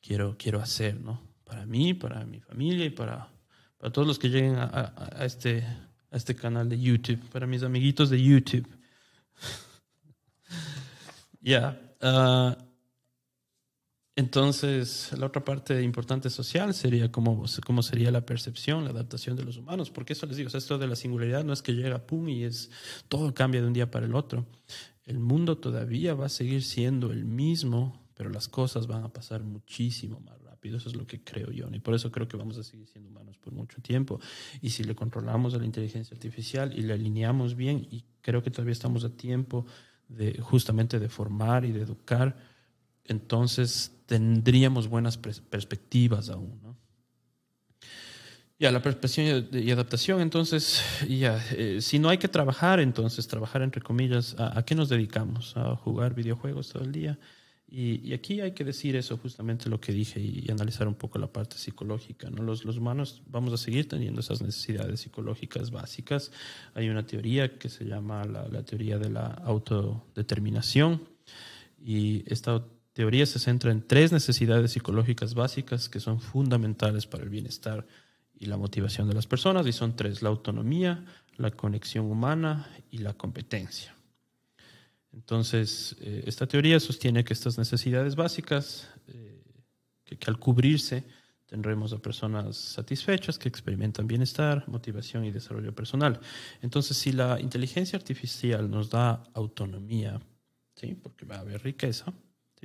quiero, 0.00 0.36
quiero 0.38 0.60
hacer, 0.60 1.00
¿no? 1.00 1.20
Para 1.44 1.66
mí, 1.66 1.94
para 1.94 2.24
mi 2.24 2.40
familia 2.40 2.84
y 2.84 2.90
para, 2.90 3.28
para 3.78 3.92
todos 3.92 4.06
los 4.06 4.18
que 4.18 4.28
lleguen 4.28 4.56
a, 4.56 4.92
este, 5.20 5.62
a 5.62 6.16
este 6.16 6.34
canal 6.34 6.68
de 6.68 6.80
YouTube, 6.80 7.20
para 7.30 7.46
mis 7.46 7.62
amiguitos 7.62 8.10
de 8.10 8.22
YouTube. 8.22 8.68
Ya. 11.44 11.76
Ah, 12.00 12.56
entonces, 14.14 15.10
la 15.16 15.26
otra 15.26 15.42
parte 15.42 15.82
importante 15.82 16.28
social 16.28 16.74
sería 16.74 17.10
cómo, 17.10 17.44
cómo 17.64 17.82
sería 17.82 18.10
la 18.10 18.26
percepción, 18.26 18.84
la 18.84 18.90
adaptación 18.90 19.36
de 19.36 19.44
los 19.44 19.56
humanos, 19.56 19.90
porque 19.90 20.12
eso 20.12 20.26
les 20.26 20.36
digo, 20.36 20.50
esto 20.52 20.76
de 20.76 20.86
la 20.86 20.96
singularidad 20.96 21.44
no 21.44 21.54
es 21.54 21.62
que 21.62 21.72
llega, 21.72 22.06
pum, 22.06 22.28
y 22.28 22.44
es 22.44 22.70
todo 23.08 23.32
cambia 23.32 23.62
de 23.62 23.68
un 23.68 23.72
día 23.72 23.90
para 23.90 24.04
el 24.04 24.14
otro. 24.14 24.46
El 25.04 25.18
mundo 25.18 25.56
todavía 25.56 26.14
va 26.14 26.26
a 26.26 26.28
seguir 26.28 26.62
siendo 26.62 27.10
el 27.10 27.24
mismo, 27.24 28.06
pero 28.14 28.28
las 28.28 28.48
cosas 28.48 28.86
van 28.86 29.02
a 29.02 29.08
pasar 29.08 29.42
muchísimo 29.42 30.20
más 30.20 30.38
rápido. 30.42 30.76
Eso 30.76 30.90
es 30.90 30.94
lo 30.94 31.06
que 31.06 31.24
creo 31.24 31.50
yo. 31.50 31.68
Y 31.72 31.80
por 31.80 31.94
eso 31.94 32.12
creo 32.12 32.28
que 32.28 32.36
vamos 32.36 32.58
a 32.58 32.62
seguir 32.62 32.86
siendo 32.86 33.08
humanos 33.08 33.38
por 33.38 33.54
mucho 33.54 33.80
tiempo. 33.80 34.20
Y 34.60 34.70
si 34.70 34.84
le 34.84 34.94
controlamos 34.94 35.54
a 35.54 35.58
la 35.58 35.64
inteligencia 35.64 36.14
artificial 36.14 36.78
y 36.78 36.82
le 36.82 36.92
alineamos 36.92 37.56
bien, 37.56 37.88
y 37.90 38.04
creo 38.20 38.42
que 38.42 38.50
todavía 38.50 38.72
estamos 38.72 39.04
a 39.04 39.16
tiempo 39.16 39.64
de 40.08 40.38
justamente 40.40 41.00
de 41.00 41.08
formar 41.08 41.64
y 41.64 41.72
de 41.72 41.80
educar, 41.80 42.36
entonces 43.04 44.01
tendríamos 44.12 44.88
buenas 44.88 45.16
perspectivas 45.16 46.28
aún. 46.28 46.60
¿no? 46.62 46.76
Ya, 48.58 48.70
la 48.70 48.82
perspectiva 48.82 49.42
y 49.58 49.70
adaptación, 49.70 50.20
entonces, 50.20 50.82
ya, 51.08 51.42
eh, 51.52 51.78
si 51.80 51.98
no 51.98 52.10
hay 52.10 52.18
que 52.18 52.28
trabajar, 52.28 52.78
entonces, 52.78 53.26
trabajar 53.26 53.62
entre 53.62 53.80
comillas, 53.80 54.36
¿a, 54.38 54.62
qué 54.66 54.74
nos 54.74 54.90
dedicamos? 54.90 55.56
¿A 55.56 55.76
jugar 55.76 56.14
videojuegos 56.14 56.68
todo 56.68 56.84
el 56.84 56.92
día? 56.92 57.18
Y, 57.66 58.12
aquí 58.12 58.42
hay 58.42 58.52
que 58.52 58.64
decir 58.64 58.96
eso, 58.96 59.16
justamente 59.16 59.70
lo 59.70 59.80
que 59.80 59.92
dije, 59.92 60.20
y, 60.20 60.44
analizar 60.50 60.86
un 60.86 60.94
poco 60.94 61.18
la 61.18 61.32
parte 61.32 61.56
psicológica. 61.56 62.28
¿no? 62.28 62.42
Los, 62.42 62.66
los, 62.66 62.76
humanos 62.76 63.22
vamos 63.26 63.54
a 63.54 63.56
seguir 63.56 63.88
teniendo 63.88 64.20
esas 64.20 64.42
necesidades 64.42 65.00
psicológicas 65.00 65.70
básicas. 65.70 66.32
Hay 66.74 66.90
una 66.90 67.06
teoría 67.06 67.58
que 67.58 67.70
se 67.70 67.86
llama 67.86 68.24
la, 68.26 68.46
la 68.46 68.62
teoría 68.62 68.98
de 68.98 69.08
la 69.08 69.24
autodeterminación, 69.24 71.00
y 71.84 72.22
esta 72.30 72.62
teoría 72.92 73.26
se 73.26 73.38
centra 73.38 73.72
en 73.72 73.86
tres 73.86 74.12
necesidades 74.12 74.72
psicológicas 74.72 75.34
básicas 75.34 75.88
que 75.88 76.00
son 76.00 76.20
fundamentales 76.20 77.06
para 77.06 77.24
el 77.24 77.30
bienestar 77.30 77.86
y 78.38 78.46
la 78.46 78.56
motivación 78.56 79.08
de 79.08 79.14
las 79.14 79.26
personas, 79.26 79.66
y 79.66 79.72
son 79.72 79.94
tres, 79.94 80.20
la 80.20 80.28
autonomía, 80.28 81.04
la 81.36 81.52
conexión 81.52 82.10
humana 82.10 82.68
y 82.90 82.98
la 82.98 83.14
competencia. 83.14 83.94
Entonces, 85.12 85.96
eh, 86.00 86.24
esta 86.26 86.46
teoría 86.46 86.80
sostiene 86.80 87.24
que 87.24 87.34
estas 87.34 87.58
necesidades 87.58 88.16
básicas, 88.16 88.88
eh, 89.06 89.42
que, 90.04 90.18
que, 90.18 90.30
al 90.30 90.38
cubrirse 90.38 91.04
tendremos 91.46 91.92
a 91.92 91.98
personas 91.98 92.56
satisfechas 92.56 93.38
que 93.38 93.48
experimentan 93.48 94.06
bienestar, 94.06 94.66
motivación 94.68 95.26
y 95.26 95.30
desarrollo 95.30 95.74
personal. 95.74 96.18
Entonces, 96.62 96.96
si 96.96 97.12
la 97.12 97.38
inteligencia 97.40 97.98
artificial 97.98 98.70
nos 98.70 98.88
da 98.88 99.22
autonomía, 99.34 100.18
¿sí? 100.74 100.94
porque 100.94 101.26
va 101.26 101.36
a 101.36 101.40
haber 101.40 101.62
riqueza, 101.62 102.12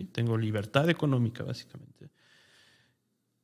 tengo 0.06 0.38
libertad 0.38 0.90
económica 0.90 1.44
básicamente. 1.44 2.10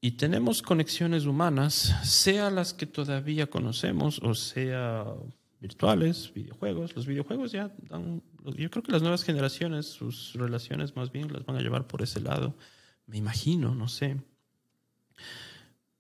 Y 0.01 0.11
tenemos 0.11 0.61
conexiones 0.61 1.25
humanas, 1.25 1.95
sea 2.03 2.49
las 2.49 2.73
que 2.73 2.85
todavía 2.85 3.49
conocemos 3.49 4.19
o 4.19 4.35
sea 4.35 5.05
virtuales, 5.61 6.33
videojuegos. 6.33 6.93
Los 6.93 7.07
videojuegos 7.07 7.53
ya 7.53 7.73
dan, 7.89 8.21
yo 8.57 8.69
creo 8.69 8.83
que 8.83 8.91
las 8.91 9.01
nuevas 9.01 9.23
generaciones, 9.23 9.85
sus 9.85 10.33
relaciones 10.33 10.95
más 10.97 11.09
bien 11.09 11.31
las 11.31 11.45
van 11.45 11.55
a 11.55 11.61
llevar 11.61 11.87
por 11.87 12.01
ese 12.01 12.19
lado. 12.19 12.53
Me 13.07 13.17
imagino, 13.17 13.73
no 13.73 13.87
sé. 13.87 14.17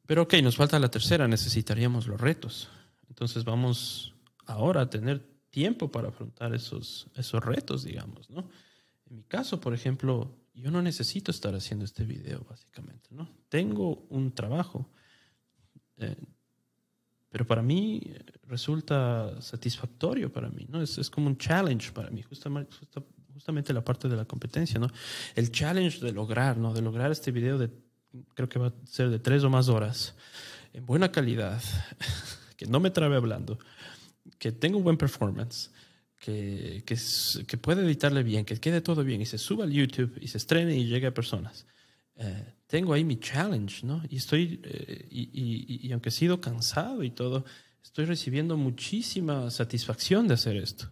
Pero 0.05 0.23
ok, 0.23 0.33
nos 0.43 0.57
falta 0.57 0.79
la 0.79 0.91
tercera, 0.91 1.27
necesitaríamos 1.29 2.07
los 2.07 2.19
retos. 2.19 2.69
Entonces 3.07 3.45
vamos 3.45 4.13
ahora 4.45 4.81
a 4.81 4.89
tener 4.89 5.21
tiempo 5.49 5.89
para 5.89 6.09
afrontar 6.09 6.53
esos, 6.53 7.07
esos 7.15 7.41
retos, 7.41 7.85
digamos, 7.85 8.29
¿no? 8.29 8.49
En 9.09 9.15
mi 9.15 9.23
caso, 9.23 9.61
por 9.61 9.73
ejemplo, 9.73 10.35
yo 10.53 10.71
no 10.71 10.81
necesito 10.81 11.31
estar 11.31 11.55
haciendo 11.55 11.85
este 11.85 12.03
video, 12.03 12.45
básicamente, 12.49 13.09
¿no? 13.11 13.29
Tengo 13.49 14.05
un 14.09 14.33
trabajo, 14.33 14.89
eh, 15.97 16.15
pero 17.29 17.47
para 17.47 17.63
mí 17.63 18.01
resulta 18.43 19.41
satisfactorio 19.41 20.31
para 20.31 20.49
mí, 20.49 20.67
¿no? 20.69 20.81
Es, 20.81 20.97
es 20.97 21.09
como 21.09 21.27
un 21.27 21.37
challenge 21.37 21.91
para 21.91 22.11
mí, 22.11 22.21
justamente, 22.21 22.75
justamente 23.33 23.73
la 23.73 23.83
parte 23.83 24.07
de 24.07 24.15
la 24.15 24.25
competencia, 24.25 24.79
¿no? 24.79 24.87
El 25.35 25.51
challenge 25.51 25.99
de 25.99 26.11
lograr, 26.11 26.57
¿no? 26.57 26.73
De 26.73 26.81
lograr 26.81 27.11
este 27.11 27.31
video 27.31 27.57
de, 27.57 27.71
creo 28.35 28.47
que 28.47 28.59
va 28.59 28.67
a 28.67 28.73
ser 28.85 29.09
de 29.09 29.19
tres 29.19 29.43
o 29.43 29.49
más 29.49 29.69
horas, 29.69 30.15
en 30.71 30.85
buena 30.85 31.11
calidad, 31.11 31.61
que 32.57 32.67
no 32.67 32.79
me 32.79 32.91
trabe 32.91 33.15
hablando, 33.15 33.57
que 34.37 34.51
tenga 34.51 34.77
un 34.77 34.83
buen 34.83 34.97
performance, 34.97 35.71
que, 36.23 36.83
que, 36.85 36.95
que, 37.45 37.57
puede 37.57 37.83
editarle 37.83 38.23
bien, 38.23 38.45
que 38.45 38.57
quede 38.57 38.79
todo 38.79 39.03
bien 39.03 39.21
y 39.21 39.25
se 39.25 39.37
suba 39.37 39.65
al 39.65 39.71
YouTube 39.71 40.17
y 40.21 40.29
se 40.29 40.37
estrene 40.37 40.73
y 40.77 40.85
llegue 40.85 41.07
a 41.07 41.13
personas. 41.13 41.65
Eh, 42.15 42.45
tengo 42.67 42.93
ahí 42.93 43.03
mi 43.03 43.19
challenge, 43.19 43.85
¿no? 43.85 44.01
Y 44.09 44.15
estoy, 44.15 44.61
eh, 44.63 45.05
y, 45.11 45.21
y, 45.33 45.87
y, 45.87 45.91
aunque 45.91 46.07
he 46.09 46.11
sido 46.13 46.39
cansado 46.39 47.03
y 47.03 47.09
todo, 47.09 47.43
estoy 47.83 48.05
recibiendo 48.05 48.55
muchísima 48.55 49.51
satisfacción 49.51 50.29
de 50.29 50.35
hacer 50.35 50.55
esto 50.55 50.89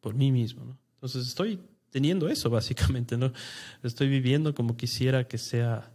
por 0.00 0.14
mí 0.14 0.30
mismo, 0.30 0.66
¿no? 0.66 0.78
Entonces 0.96 1.26
estoy 1.26 1.60
teniendo 1.88 2.28
eso 2.28 2.50
básicamente, 2.50 3.16
¿no? 3.16 3.32
Estoy 3.82 4.08
viviendo 4.08 4.54
como 4.54 4.76
quisiera 4.76 5.26
que 5.26 5.38
sea 5.38 5.90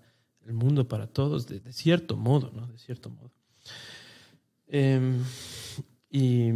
el 0.48 0.54
mundo 0.54 0.88
para 0.88 1.06
todos, 1.06 1.46
de, 1.46 1.60
de 1.60 1.74
cierto 1.74 2.18
modo, 2.18 2.52
¿no? 2.56 2.66
De 2.66 2.80
cierto 2.80 3.12
modo. 3.12 3.32
Eh, 4.68 5.20
y 6.10 6.54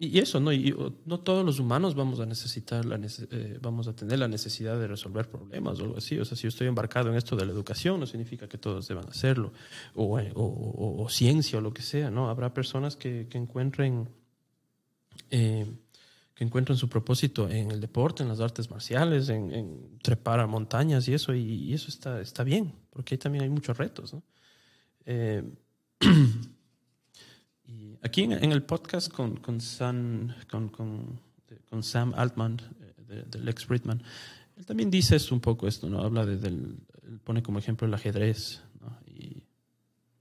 y, 0.00 0.18
eso, 0.18 0.38
¿no? 0.38 0.52
Y 0.52 0.74
no 1.06 1.20
todos 1.20 1.44
los 1.44 1.58
humanos 1.58 1.94
vamos 1.94 2.20
a 2.20 2.26
necesitar, 2.26 2.84
la 2.84 3.00
eh, 3.04 3.58
vamos 3.60 3.88
a 3.88 3.94
tener 3.94 4.18
la 4.18 4.28
necesidad 4.28 4.78
de 4.78 4.86
resolver 4.86 5.28
problemas 5.28 5.80
o 5.80 5.84
algo 5.84 5.98
así. 5.98 6.18
O 6.18 6.24
sea, 6.24 6.36
si 6.36 6.44
yo 6.44 6.48
estoy 6.48 6.68
embarcado 6.68 7.10
en 7.10 7.16
esto 7.16 7.34
de 7.34 7.44
la 7.44 7.52
educación, 7.52 7.98
no 7.98 8.06
significa 8.06 8.48
que 8.48 8.58
todos 8.58 8.86
deban 8.86 9.08
hacerlo. 9.08 9.52
O, 9.94 10.18
eh, 10.20 10.30
o, 10.34 10.96
o, 11.02 11.08
ciencia 11.08 11.58
o 11.58 11.60
lo 11.60 11.74
que 11.74 11.82
sea, 11.82 12.10
¿no? 12.10 12.30
Habrá 12.30 12.54
personas 12.54 12.96
que, 12.96 13.26
que 13.28 13.38
encuentren... 13.38 14.08
Eh, 15.30 15.66
que 16.34 16.44
encuentren 16.44 16.78
su 16.78 16.88
propósito 16.88 17.48
en 17.48 17.72
el 17.72 17.80
deporte, 17.80 18.22
en 18.22 18.28
las 18.28 18.38
artes 18.38 18.70
marciales, 18.70 19.28
en, 19.28 19.98
trepar 20.00 20.38
a 20.38 20.46
montañas 20.46 21.08
y 21.08 21.14
eso, 21.14 21.34
y, 21.34 21.74
eso 21.74 21.88
está, 21.88 22.20
está 22.20 22.44
bien, 22.44 22.72
porque 22.90 23.14
ahí 23.14 23.18
también 23.18 23.42
hay 23.42 23.50
muchos 23.50 23.76
retos. 23.76 24.14
¿no? 24.14 24.22
Y 25.04 25.42
aquí 28.02 28.22
en, 28.22 28.52
el 28.52 28.62
podcast 28.62 29.12
con, 29.12 29.36
con, 29.36 29.60
Sam, 29.60 30.34
Altman, 32.16 32.60
eh, 33.08 33.24
del 33.30 33.48
ex 33.48 33.66
Britman, 33.66 34.02
él 34.56 34.66
también 34.66 34.90
dice 34.90 35.16
esto 35.16 35.34
un 35.34 35.40
poco 35.40 35.68
esto, 35.68 35.88
¿no? 35.88 36.00
Habla 36.00 36.26
de, 36.26 36.36
del, 36.36 36.76
él 37.06 37.20
pone 37.22 37.42
como 37.42 37.58
ejemplo 37.58 37.86
el 37.86 37.94
ajedrez, 37.94 38.62
¿no? 38.80 38.98
Y 39.06 39.42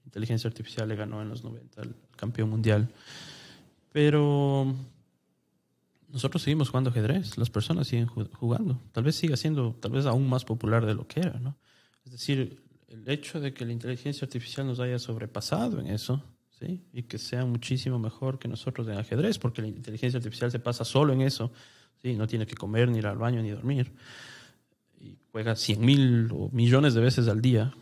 inteligencia 0.06 0.48
artificial 0.48 0.88
le 0.88 0.96
ganó 0.96 1.22
en 1.22 1.30
los 1.30 1.44
90 1.44 1.82
al 1.82 1.96
campeón 2.16 2.50
mundial. 2.50 2.90
Pero 3.92 4.76
nosotros 6.10 6.42
seguimos 6.42 6.70
jugando 6.70 6.90
ajedrez, 6.90 7.38
las 7.38 7.50
personas 7.50 7.88
siguen 7.88 8.08
jugando. 8.08 8.80
Tal 8.92 9.04
vez 9.04 9.16
siga 9.16 9.36
siendo, 9.36 9.76
tal 9.80 9.92
vez 9.92 10.06
aún 10.06 10.30
más 10.30 10.46
popular 10.46 10.86
de 10.86 10.96
lo 10.96 11.08
que 11.08 11.20
era, 11.20 11.40
¿no? 11.40 11.58
Es 12.06 12.12
decir, 12.12 12.64
el 12.88 13.10
hecho 13.10 13.42
de 13.42 13.54
que 13.54 13.66
la 13.66 13.74
inteligencia 13.74 14.26
artificial 14.26 14.66
nos 14.66 14.80
haya 14.80 14.98
sobrepasado 14.98 15.80
en 15.80 15.88
eso, 15.88 16.24
¿sí? 16.60 16.82
y 16.94 17.04
que 17.04 17.18
sea 17.18 17.46
muchísimo 17.46 18.00
mejor 18.00 18.40
que 18.40 18.48
nosotros 18.48 18.88
en 18.88 18.98
ajedrez, 18.98 19.38
porque 19.38 19.62
la 19.62 19.68
inteligencia 19.68 20.18
artificial 20.18 20.52
se 20.52 20.60
pasa 20.60 20.84
solo 20.86 21.14
en 21.14 21.22
eso, 21.22 21.52
¿sí? 22.02 22.16
no 22.16 22.28
tiene 22.28 22.46
que 22.46 22.56
comer, 22.56 22.90
ni 22.90 23.00
ir 23.00 23.08
al 23.08 23.18
baño, 23.18 23.42
ni 23.42 23.50
dormir, 23.50 23.92
y 25.00 25.18
juega 25.32 25.56
cien 25.56 25.82
mil 25.82 26.30
o 26.32 26.50
millones 26.52 26.94
de 26.94 27.02
veces 27.02 27.28
al 27.28 27.42
día, 27.42 27.74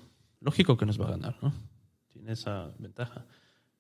lógico 0.42 0.78
que 0.78 0.86
nos 0.86 1.00
va 1.00 1.08
a 1.08 1.12
ganar, 1.12 1.38
¿no? 1.42 1.54
tiene 2.10 2.34
esa 2.34 2.72
ventaja. 2.80 3.26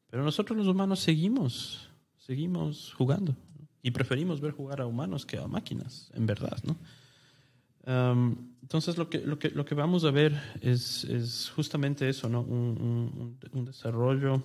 Pero 0.09 0.23
nosotros 0.23 0.57
los 0.57 0.67
humanos 0.67 0.99
seguimos, 0.99 1.89
seguimos 2.17 2.93
jugando, 2.93 3.35
y 3.81 3.91
preferimos 3.91 4.39
ver 4.41 4.51
jugar 4.51 4.81
a 4.81 4.85
humanos 4.85 5.25
que 5.25 5.37
a 5.37 5.47
máquinas, 5.47 6.11
en 6.13 6.25
verdad, 6.25 6.57
¿no? 6.63 6.77
entonces 8.63 8.97
lo 8.97 9.11
que, 9.11 9.19
lo, 9.19 9.37
que, 9.37 9.51
lo 9.51 9.63
que 9.63 9.75
vamos 9.75 10.05
a 10.05 10.09
ver 10.09 10.41
es, 10.59 11.03
es 11.03 11.51
justamente 11.55 12.09
eso, 12.09 12.27
¿no? 12.27 12.41
un, 12.41 12.57
un, 13.21 13.37
un 13.51 13.65
desarrollo 13.65 14.41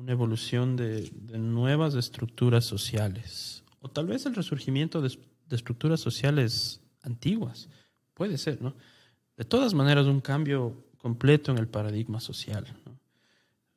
una 0.00 0.12
evolución 0.12 0.76
de, 0.76 1.10
nuevas 1.38 1.94
estructuras 1.94 2.64
sociales, 2.64 3.62
o 3.80 3.88
tal 3.88 4.06
vez 4.06 4.24
el 4.26 4.34
resurgimiento 4.34 5.02
de, 5.02 5.16
estructuras 5.50 6.00
sociales 6.00 6.80
antiguas, 7.02 7.68
puede 8.14 8.38
ser, 8.38 8.62
¿no? 8.62 8.74
De 9.36 9.44
todas 9.44 9.74
maneras, 9.74 10.06
un 10.06 10.20
cambio 10.20 10.84
completo 10.98 11.50
en 11.52 11.58
el 11.58 11.68
paradigma 11.68 12.20
social. 12.20 12.66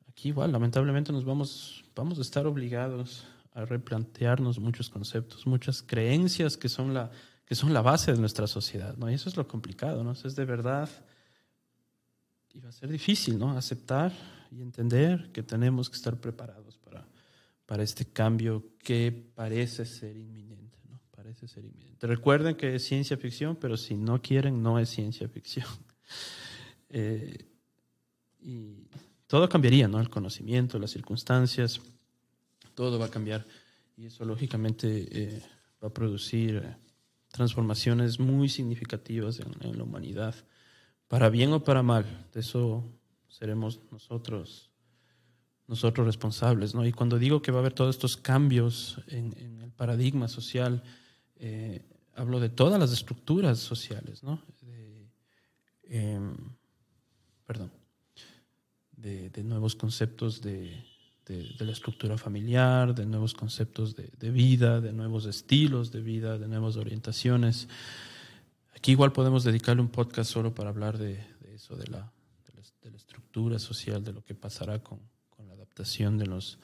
Aquí 0.08 0.28
igual, 0.28 0.52
lamentablemente, 0.52 1.12
nos 1.12 1.24
vamos, 1.24 1.84
vamos 1.94 2.18
a 2.18 2.22
estar 2.22 2.46
obligados 2.46 3.26
a 3.52 3.64
replantearnos 3.64 4.58
muchos 4.58 4.90
conceptos, 4.90 5.46
muchas 5.46 5.82
creencias 5.82 6.56
que 6.56 6.68
son 6.68 6.94
la, 6.94 7.10
que 7.44 7.54
son 7.54 7.72
la 7.72 7.82
base 7.82 8.12
de 8.12 8.18
nuestra 8.18 8.46
sociedad, 8.46 8.96
¿no? 8.96 9.10
Y 9.10 9.14
eso 9.14 9.28
es 9.28 9.36
lo 9.36 9.46
complicado, 9.46 10.04
¿no? 10.04 10.12
es 10.12 10.36
de 10.36 10.44
verdad, 10.44 10.88
y 12.52 12.60
va 12.60 12.68
a 12.68 12.72
ser 12.72 12.88
difícil, 12.88 13.38
¿no? 13.38 13.56
Aceptar 13.56 14.12
y 14.54 14.62
entender 14.62 15.30
que 15.32 15.42
tenemos 15.42 15.90
que 15.90 15.96
estar 15.96 16.16
preparados 16.20 16.78
para, 16.78 17.04
para 17.66 17.82
este 17.82 18.04
cambio 18.04 18.64
que 18.78 19.10
parece 19.34 19.84
ser 19.84 20.16
inminente. 20.16 20.78
¿no? 20.88 21.00
Parece 21.10 21.48
ser 21.48 21.64
inminente. 21.64 22.06
Recuerden 22.06 22.54
que 22.54 22.76
es 22.76 22.84
ciencia 22.84 23.16
ficción, 23.16 23.56
pero 23.56 23.76
si 23.76 23.96
no 23.96 24.22
quieren, 24.22 24.62
no 24.62 24.78
es 24.78 24.88
ciencia 24.88 25.28
ficción. 25.28 25.66
Eh, 26.96 27.48
y 28.40 28.86
todo 29.26 29.48
cambiaría, 29.48 29.88
¿no? 29.88 30.00
El 30.00 30.08
conocimiento, 30.08 30.78
las 30.78 30.92
circunstancias, 30.92 31.80
todo 32.74 33.00
va 33.00 33.06
a 33.06 33.10
cambiar. 33.10 33.44
Y 33.96 34.06
eso, 34.06 34.24
lógicamente, 34.24 35.08
eh, 35.10 35.42
va 35.82 35.88
a 35.88 35.92
producir 35.92 36.62
transformaciones 37.32 38.20
muy 38.20 38.48
significativas 38.48 39.40
en, 39.40 39.48
en 39.68 39.76
la 39.76 39.82
humanidad, 39.82 40.36
para 41.08 41.30
bien 41.30 41.52
o 41.52 41.64
para 41.64 41.82
mal. 41.82 42.28
De 42.32 42.38
eso 42.38 42.84
seremos 43.34 43.80
nosotros 43.90 44.70
nosotros 45.66 46.06
responsables. 46.06 46.74
¿no? 46.74 46.86
Y 46.86 46.92
cuando 46.92 47.18
digo 47.18 47.42
que 47.42 47.50
va 47.50 47.58
a 47.58 47.60
haber 47.60 47.72
todos 47.72 47.94
estos 47.94 48.16
cambios 48.16 49.00
en, 49.08 49.60
el 49.62 49.72
paradigma 49.72 50.28
social, 50.28 50.82
eh, 51.36 51.82
hablo 52.14 52.38
de 52.38 52.48
todas 52.48 52.78
las 52.78 52.92
estructuras 52.92 53.58
sociales, 53.58 54.22
¿no? 54.22 54.40
de, 54.60 55.08
em, 55.84 56.36
perdón, 57.46 57.72
de, 58.96 59.30
nuevos 59.42 59.74
conceptos 59.74 60.40
de, 60.40 60.84
la 61.58 61.72
estructura 61.72 62.18
familiar, 62.18 62.94
de 62.94 63.06
nuevos 63.06 63.32
conceptos 63.32 63.96
de, 63.96 64.30
vida, 64.30 64.80
de 64.82 64.92
nuevos 64.92 65.24
estilos 65.24 65.90
de 65.90 66.02
vida, 66.02 66.38
de 66.38 66.46
nuevas 66.46 66.76
orientaciones. 66.76 67.68
Aquí 68.76 68.92
igual 68.92 69.12
podemos 69.12 69.44
dedicarle 69.44 69.80
un 69.80 69.88
podcast 69.88 70.30
solo 70.30 70.54
para 70.54 70.68
hablar 70.68 70.98
de 70.98 71.24
eso, 71.54 71.76
de 71.76 71.86
la 71.86 72.13
de 72.84 72.90
la 72.90 72.96
estructura 72.98 73.58
social, 73.58 74.04
de 74.04 74.12
lo 74.12 74.22
que 74.22 74.34
pasará 74.34 74.82
con, 74.82 75.00
con 75.30 75.48
la 75.48 75.54
adaptación 75.54 76.18
de 76.18 76.26
los, 76.26 76.58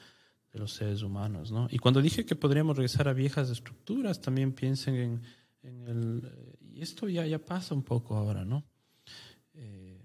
de 0.53 0.59
los 0.59 0.71
seres 0.71 1.01
humanos. 1.01 1.51
¿no? 1.51 1.67
Y 1.69 1.79
cuando 1.79 2.01
dije 2.01 2.25
que 2.25 2.35
podríamos 2.35 2.77
regresar 2.77 3.07
a 3.07 3.13
viejas 3.13 3.49
estructuras, 3.49 4.21
también 4.21 4.53
piensen 4.53 4.95
en, 4.95 5.21
en 5.63 5.87
el... 5.87 6.23
Eh, 6.25 6.55
y 6.75 6.81
esto 6.81 7.09
ya, 7.09 7.25
ya 7.25 7.39
pasa 7.39 7.73
un 7.73 7.83
poco 7.83 8.15
ahora, 8.15 8.45
¿no? 8.45 8.63
Eh, 9.55 9.99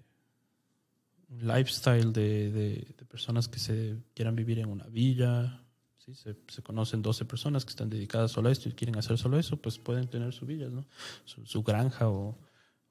lifestyle 1.40 2.12
de, 2.12 2.50
de, 2.50 3.04
personas 3.06 3.46
que 3.46 3.58
se 3.58 3.96
quieran 4.14 4.34
vivir 4.34 4.58
en 4.58 4.68
una 4.68 4.86
villa, 4.86 5.62
¿sí? 5.98 6.14
se, 6.14 6.62
conocen 6.62 7.02
12 7.02 7.24
personas 7.24 7.64
que 7.64 7.70
están 7.70 7.88
dedicadas 7.88 8.32
solo 8.32 8.48
a 8.48 8.52
esto 8.52 8.68
y 8.68 8.72
quieren 8.72 8.96
hacer 8.96 9.16
solo 9.18 9.38
eso, 9.38 9.56
pues 9.56 9.78
pueden 9.78 10.08
tener 10.08 10.32
su 10.32 10.44
villa, 10.44 10.68
¿no? 10.68 10.86
Su, 11.24 11.62
granja 11.62 12.08
o, 12.08 12.36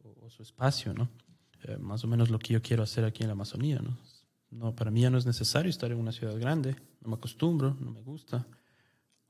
o, 0.03 0.29
su 0.29 0.43
espacio, 0.43 0.93
¿no? 0.93 1.09
Eh, 1.67 1.77
más 1.79 2.03
o 2.03 2.07
menos 2.07 2.29
lo 2.29 2.37
que 2.37 2.53
yo 2.53 2.61
quiero 2.61 2.83
hacer 2.83 3.05
aquí 3.05 3.23
en 3.23 3.29
la 3.29 3.33
Amazonía. 3.33 3.81
¿no? 4.51 4.75
Para 4.75 4.91
mí 4.91 5.01
ya 5.01 5.09
no 5.09 5.17
es 5.17 5.25
necesario 5.25 5.69
estar 5.69 5.91
en 5.91 5.97
una 5.97 6.11
ciudad 6.11 6.37
grande, 6.37 6.75
no 7.01 7.09
me 7.09 7.15
acostumbro, 7.15 7.75
no 7.79 7.91
me 7.91 8.01
gusta, 8.01 8.45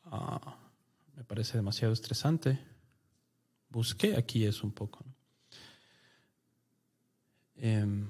ah, 0.03 0.57
me 1.15 1.23
parece 1.23 1.57
demasiado 1.57 1.93
estresante. 1.93 2.59
Busqué 3.69 4.17
aquí 4.17 4.43
eso 4.43 4.67
un 4.67 4.73
poco. 4.73 5.05
Em, 7.55 8.09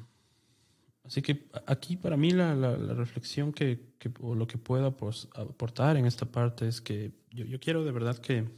así 1.03 1.21
que 1.21 1.47
aquí 1.67 1.95
para 1.95 2.17
mí 2.17 2.31
la, 2.31 2.55
la, 2.55 2.95
reflexión 2.95 3.53
que, 3.53 3.93
o 4.21 4.33
lo 4.33 4.47
que 4.47 4.57
puedo 4.57 4.87
aportar 4.87 5.97
en 5.97 6.07
esta 6.07 6.25
parte 6.25 6.67
es 6.67 6.81
que 6.81 7.11
yo, 7.29 7.45
yo 7.45 7.59
quiero 7.59 7.83
de 7.83 7.91
verdad 7.91 8.17
que, 8.17 8.49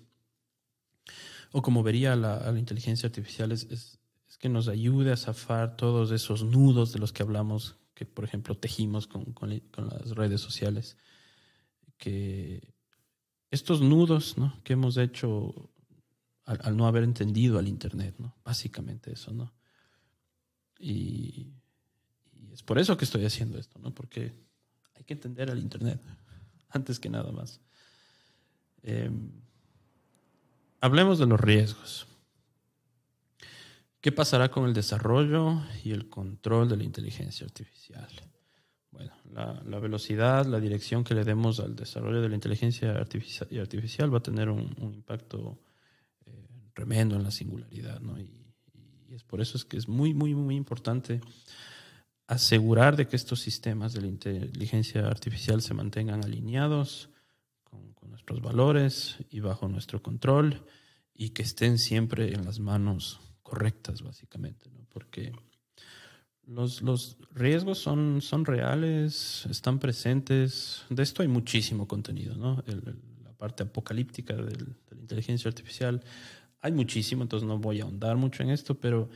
o 1.51 1.61
como 1.61 1.83
vería 1.83 2.15
la, 2.15 2.51
la 2.51 2.59
inteligencia 2.59 3.07
artificial, 3.07 3.51
es 3.51 3.96
que 4.37 4.49
nos 4.49 4.67
ayude 4.67 5.11
a 5.11 5.17
zafar 5.17 5.77
todos 5.77 6.11
esos 6.11 6.43
nudos 6.43 6.93
de 6.93 6.99
los 6.99 7.11
que 7.11 7.23
hablamos, 7.23 7.75
que 7.93 8.05
por 8.05 8.23
ejemplo 8.23 8.55
tejimos 8.55 9.07
con, 9.07 9.33
con, 9.33 9.49
las 9.49 10.11
redes 10.11 10.41
sociales, 10.41 10.97
que 11.97 12.73
estos 13.49 13.81
nudos 13.81 14.37
¿no? 14.37 14.61
que 14.63 14.73
hemos 14.73 14.97
hecho 14.97 15.71
al, 16.45 16.77
no 16.77 16.87
haber 16.87 17.03
entendido 17.03 17.57
al 17.57 17.67
Internet, 17.67 18.15
¿no? 18.19 18.35
básicamente 18.43 19.13
eso, 19.13 19.33
¿no? 19.33 19.53
Y, 20.79 21.53
es 22.53 22.63
por 22.63 22.79
eso 22.79 22.97
que 22.97 23.05
estoy 23.05 23.25
haciendo 23.25 23.57
esto, 23.57 23.79
¿no? 23.79 23.93
porque 23.93 24.33
hay 24.95 25.03
que 25.03 25.13
entender 25.13 25.49
al 25.49 25.59
Internet, 25.59 25.99
antes 26.69 26.99
que 26.99 27.09
nada 27.09 27.31
más. 27.31 27.59
Em, 28.83 29.31
hablemos 30.79 31.19
de 31.19 31.25
los 31.25 31.39
riesgos. 31.39 32.07
¿Qué 34.07 34.13
pasará 34.13 34.49
con 34.49 34.65
el 34.65 34.73
desarrollo 34.73 35.63
y 35.83 35.91
el 35.91 36.07
control 36.07 36.69
de 36.69 36.77
la 36.77 36.85
inteligencia 36.85 37.45
artificial? 37.45 38.07
Bueno, 38.89 39.11
la, 39.33 39.79
velocidad, 39.79 40.45
la 40.45 40.61
dirección 40.61 41.03
que 41.03 41.13
le 41.13 41.25
demos 41.25 41.59
al 41.59 41.75
desarrollo 41.75 42.21
de 42.21 42.29
la 42.29 42.35
inteligencia 42.35 42.93
artificial, 42.93 44.13
va 44.13 44.19
a 44.19 44.23
tener 44.23 44.49
un, 44.49 44.73
impacto 44.93 45.59
eh, 46.25 46.31
tremendo 46.73 47.17
en 47.17 47.23
la 47.23 47.31
singularidad, 47.31 47.99
¿no? 47.99 48.17
Y, 48.17 48.29
es 49.09 49.25
por 49.25 49.41
eso 49.41 49.57
es 49.57 49.65
que 49.65 49.75
es 49.75 49.89
muy, 49.89 50.13
muy, 50.13 50.33
muy 50.33 50.55
importante 50.55 51.19
asegurar 52.27 52.95
de 52.95 53.09
que 53.09 53.17
estos 53.17 53.41
sistemas 53.41 53.91
de 53.91 53.99
la 53.99 54.07
inteligencia 54.07 55.05
artificial 55.05 55.61
se 55.61 55.73
mantengan 55.73 56.23
alineados 56.23 57.09
con, 57.65 57.91
con 57.91 58.11
nuestros 58.11 58.41
valores 58.41 59.17
y 59.29 59.41
bajo 59.41 59.67
nuestro 59.67 60.01
control 60.01 60.63
y 61.13 61.31
que 61.31 61.41
estén 61.41 61.77
siempre 61.77 62.33
en 62.33 62.45
las 62.45 62.61
manos 62.61 63.19
correctas, 63.47 64.01
básicamente, 64.01 64.69
¿no? 64.69 64.85
porque 64.89 65.31
los, 66.45 66.81
los 66.81 67.17
riesgos 67.33 67.77
son, 67.77 68.21
son 68.21 68.43
reales, 68.43 69.45
están 69.49 69.79
presentes. 69.79 70.83
De 70.89 71.01
esto 71.01 71.21
hay 71.21 71.29
muchísimo 71.29 71.87
contenido, 71.87 72.35
¿no? 72.35 72.61
la 73.23 73.31
parte 73.33 73.63
apocalíptica 73.63 74.35
de 74.35 74.51
la 74.91 74.99
inteligencia 74.99 75.47
artificial. 75.47 76.03
Hay 76.59 76.73
muchísimo, 76.73 77.23
entonces 77.23 77.47
no 77.47 77.57
voy 77.57 77.79
a 77.79 77.83
ahondar 77.83 78.17
mucho 78.17 78.43
en 78.43 78.49
esto, 78.49 78.75
pero, 78.75 79.09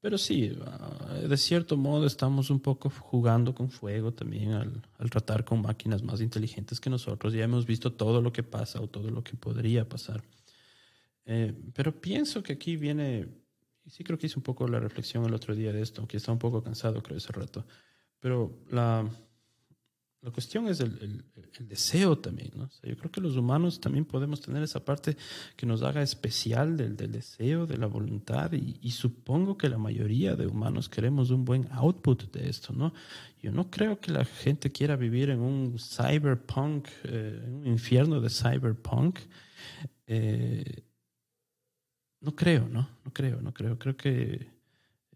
pero 0.00 0.18
sí, 0.18 0.56
ah, 0.64 1.14
de 1.28 1.36
cierto 1.36 1.76
modo 1.76 2.06
estamos 2.06 2.50
un 2.50 2.60
poco 2.60 2.90
jugando 2.90 3.56
con 3.56 3.70
fuego 3.70 4.12
también 4.12 4.52
al, 4.52 4.82
al, 4.98 5.10
tratar 5.10 5.44
con 5.44 5.62
máquinas 5.62 6.04
más 6.04 6.20
inteligentes 6.20 6.78
que 6.78 6.90
nosotros. 6.90 7.32
Ya 7.32 7.42
hemos 7.42 7.66
visto 7.66 7.92
todo 7.92 8.22
lo 8.22 8.32
que 8.32 8.44
pasa 8.44 8.80
o 8.80 8.86
todo 8.86 9.10
lo 9.10 9.24
que 9.24 9.36
podría 9.36 9.88
pasar. 9.88 10.22
Eh, 11.30 11.54
pero 11.74 11.92
pienso 12.00 12.42
que 12.42 12.54
aquí 12.54 12.76
viene, 12.76 13.28
y 13.88 13.90
sí 13.90 14.04
creo 14.04 14.18
que 14.18 14.26
hice 14.26 14.38
un 14.38 14.42
poco 14.42 14.68
la 14.68 14.78
reflexión 14.78 15.24
el 15.24 15.32
otro 15.32 15.54
día 15.54 15.72
de 15.72 15.80
esto, 15.80 16.02
aunque 16.02 16.18
estaba 16.18 16.34
un 16.34 16.38
poco 16.38 16.62
cansado 16.62 17.02
creo 17.02 17.16
ese 17.16 17.32
rato, 17.32 17.64
pero 18.20 18.58
la, 18.70 19.08
la 20.20 20.30
cuestión 20.30 20.68
es 20.68 20.80
el, 20.80 21.24
el, 21.58 21.68
deseo 21.68 22.18
también, 22.18 22.50
¿no? 22.54 22.68
yo 22.82 22.96
creo 22.98 23.10
que 23.10 23.22
los 23.22 23.36
humanos 23.36 23.80
también 23.80 24.04
podemos 24.04 24.42
tener 24.42 24.62
esa 24.62 24.84
parte 24.84 25.16
que 25.56 25.64
nos 25.64 25.82
haga 25.82 26.02
especial 26.02 26.76
del, 26.76 26.96
del 26.96 27.12
deseo, 27.12 27.66
de 27.66 27.78
la 27.78 27.86
voluntad, 27.86 28.52
y, 28.52 28.78
y, 28.82 28.90
supongo 28.90 29.56
que 29.56 29.70
la 29.70 29.78
mayoría 29.78 30.36
de 30.36 30.46
humanos 30.46 30.90
queremos 30.90 31.30
un 31.30 31.46
buen 31.46 31.66
output 31.70 32.30
de 32.30 32.48
esto, 32.50 32.74
¿no? 32.74 32.92
Yo 33.40 33.52
no 33.52 33.70
creo 33.70 34.00
que 34.00 34.12
la 34.12 34.24
gente 34.26 34.70
quiera 34.70 34.96
vivir 34.96 35.30
en 35.30 35.40
un 35.40 35.78
cyberpunk, 35.78 36.88
eh, 37.04 37.42
en 37.42 37.54
un 37.54 37.66
infierno 37.66 38.20
de 38.20 38.28
cyberpunk. 38.28 39.20
Eh, 40.06 40.87
no 42.20 42.34
creo, 42.34 42.68
¿no? 42.68 42.88
No 43.04 43.12
creo, 43.12 43.40
no 43.40 43.52
creo. 43.54 43.78
Creo 43.78 43.96
que 43.96 44.50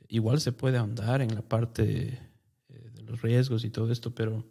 igual 0.08 0.40
se 0.40 0.52
puede 0.52 0.78
ahondar 0.78 1.22
en 1.22 1.34
la 1.34 1.42
parte 1.42 2.20
eh, 2.68 2.90
de 2.94 3.02
los 3.02 3.22
riesgos 3.22 3.64
y 3.64 3.70
todo 3.70 3.90
esto, 3.90 4.14
pero 4.14 4.44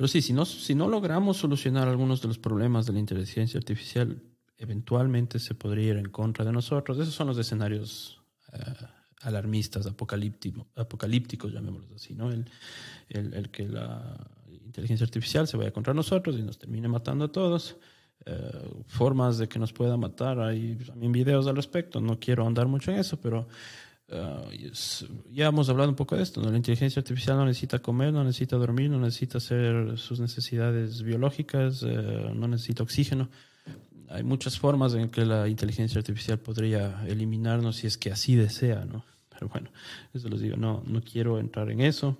pero 0.00 0.08
sí, 0.08 0.22
si 0.22 0.32
no, 0.32 0.46
si 0.46 0.74
no 0.74 0.88
logramos 0.88 1.36
solucionar 1.36 1.86
algunos 1.86 2.22
de 2.22 2.28
los 2.28 2.38
problemas 2.38 2.86
de 2.86 2.94
la 2.94 3.00
inteligencia 3.00 3.58
artificial, 3.58 4.22
eventualmente 4.56 5.38
se 5.38 5.54
podría 5.54 5.90
ir 5.90 5.96
en 5.98 6.08
contra 6.08 6.42
de 6.42 6.52
nosotros. 6.52 6.98
Esos 6.98 7.12
son 7.12 7.26
los 7.26 7.36
escenarios 7.36 8.18
uh, 8.50 8.86
alarmistas, 9.20 9.84
apocalíptico, 9.84 10.66
apocalípticos, 10.74 11.52
llamémoslos 11.52 11.96
así, 11.96 12.14
¿no? 12.14 12.30
El, 12.30 12.46
el, 13.10 13.50
que 13.50 13.68
la 13.68 14.26
inteligencia 14.64 15.04
artificial 15.04 15.46
se 15.46 15.58
vaya 15.58 15.70
contra 15.70 15.92
nosotros 15.92 16.34
y 16.38 16.42
nos 16.44 16.58
termine 16.58 16.88
matando 16.88 17.26
a 17.26 17.32
todos. 17.32 17.76
Uh, 18.26 18.82
formas 18.86 19.38
de 19.38 19.48
que 19.48 19.58
nos 19.58 19.72
pueda 19.72 19.96
matar, 19.96 20.40
hay 20.40 20.76
también 20.76 21.10
videos 21.10 21.46
al 21.46 21.56
respecto, 21.56 22.02
no 22.02 22.18
quiero 22.18 22.46
andar 22.46 22.68
mucho 22.68 22.92
en 22.92 22.98
eso, 22.98 23.18
pero 23.18 23.46
Uh, 24.12 24.50
ya 25.30 25.46
hemos 25.46 25.68
hablado 25.68 25.88
un 25.88 25.94
poco 25.94 26.16
de 26.16 26.24
esto, 26.24 26.42
¿no? 26.42 26.50
la 26.50 26.56
inteligencia 26.56 26.98
artificial 26.98 27.36
no 27.36 27.44
necesita 27.44 27.78
comer, 27.78 28.12
no 28.12 28.24
necesita 28.24 28.56
dormir, 28.56 28.90
no 28.90 28.98
necesita 28.98 29.38
hacer 29.38 29.96
sus 29.98 30.18
necesidades 30.18 31.02
biológicas, 31.02 31.84
uh, 31.84 32.34
no 32.34 32.48
necesita 32.48 32.82
oxígeno. 32.82 33.28
Hay 34.08 34.24
muchas 34.24 34.58
formas 34.58 34.94
en 34.94 35.10
que 35.10 35.24
la 35.24 35.46
inteligencia 35.46 36.00
artificial 36.00 36.40
podría 36.40 37.04
eliminarnos 37.06 37.76
si 37.76 37.86
es 37.86 37.96
que 37.96 38.10
así 38.10 38.34
desea, 38.34 38.84
¿no? 38.84 39.04
Pero 39.28 39.48
bueno, 39.48 39.70
eso 40.12 40.28
les 40.28 40.40
digo, 40.40 40.56
no, 40.56 40.82
no 40.86 41.02
quiero 41.02 41.38
entrar 41.38 41.70
en 41.70 41.80
eso. 41.80 42.16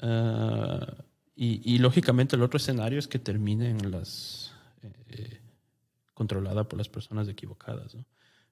Uh, 0.00 0.86
y, 1.34 1.74
y, 1.74 1.78
lógicamente 1.78 2.36
el 2.36 2.42
otro 2.42 2.58
escenario 2.58 3.00
es 3.00 3.08
que 3.08 3.18
termine 3.18 3.70
en 3.70 3.90
las 3.90 4.49
eh, 4.82 5.40
controlada 6.14 6.68
por 6.68 6.78
las 6.78 6.88
personas 6.88 7.28
equivocadas, 7.28 7.94
¿no? 7.94 8.04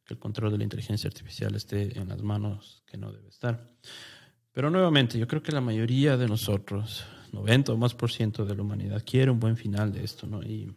que 0.04 0.14
el 0.14 0.20
control 0.20 0.52
de 0.52 0.58
la 0.58 0.64
inteligencia 0.64 1.08
artificial 1.08 1.54
esté 1.54 1.98
en 1.98 2.08
las 2.08 2.22
manos 2.22 2.82
que 2.86 2.96
no 2.96 3.12
debe 3.12 3.28
estar. 3.28 3.68
Pero 4.52 4.70
nuevamente, 4.70 5.18
yo 5.18 5.28
creo 5.28 5.42
que 5.42 5.52
la 5.52 5.60
mayoría 5.60 6.16
de 6.16 6.26
nosotros, 6.26 7.04
90 7.32 7.72
o 7.72 7.76
más 7.76 7.94
por 7.94 8.10
ciento 8.10 8.46
de 8.46 8.56
la 8.56 8.62
humanidad, 8.62 9.04
quiere 9.04 9.30
un 9.30 9.38
buen 9.38 9.56
final 9.56 9.92
de 9.92 10.02
esto, 10.02 10.26
¿no? 10.26 10.42
Y, 10.42 10.74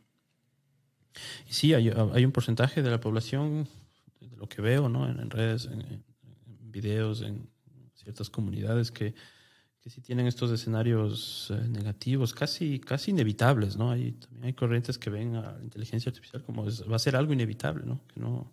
y 1.47 1.53
sí, 1.53 1.73
hay, 1.73 1.89
hay, 1.89 2.25
un 2.25 2.31
porcentaje 2.33 2.83
de 2.83 2.89
la 2.89 2.99
población, 2.99 3.67
de 4.19 4.35
lo 4.35 4.47
que 4.47 4.61
veo, 4.61 4.89
¿no? 4.89 5.09
En, 5.09 5.29
redes, 5.29 5.65
en, 5.65 5.81
en, 5.81 6.03
videos, 6.71 7.21
en 7.21 7.49
ciertas 7.95 8.29
comunidades 8.29 8.91
que, 8.91 9.15
que 9.81 9.89
sí 9.89 9.99
tienen 10.01 10.27
estos 10.27 10.51
escenarios 10.51 11.51
eh, 11.51 11.67
negativos, 11.67 12.33
casi, 12.33 12.79
casi 12.79 13.11
inevitables, 13.11 13.77
¿no? 13.77 13.89
Hay, 13.89 14.11
también 14.11 14.45
hay 14.45 14.53
corrientes 14.53 14.97
que 14.99 15.09
ven 15.09 15.35
a 15.35 15.53
la 15.53 15.63
inteligencia 15.63 16.09
artificial 16.09 16.43
como 16.43 16.65
va 16.65 16.95
a 16.95 16.99
ser 16.99 17.15
algo 17.15 17.33
inevitable, 17.33 17.83
¿no? 17.85 18.05
Que 18.07 18.19
no 18.19 18.51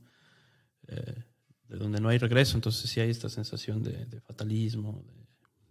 eh, 0.89 1.23
de 1.69 1.77
donde 1.77 2.01
no 2.01 2.09
hay 2.09 2.17
regreso, 2.17 2.57
entonces 2.57 2.91
sí 2.91 2.99
hay 2.99 3.11
esta 3.11 3.29
sensación 3.29 3.83
de, 3.83 4.21
fatalismo, 4.23 5.05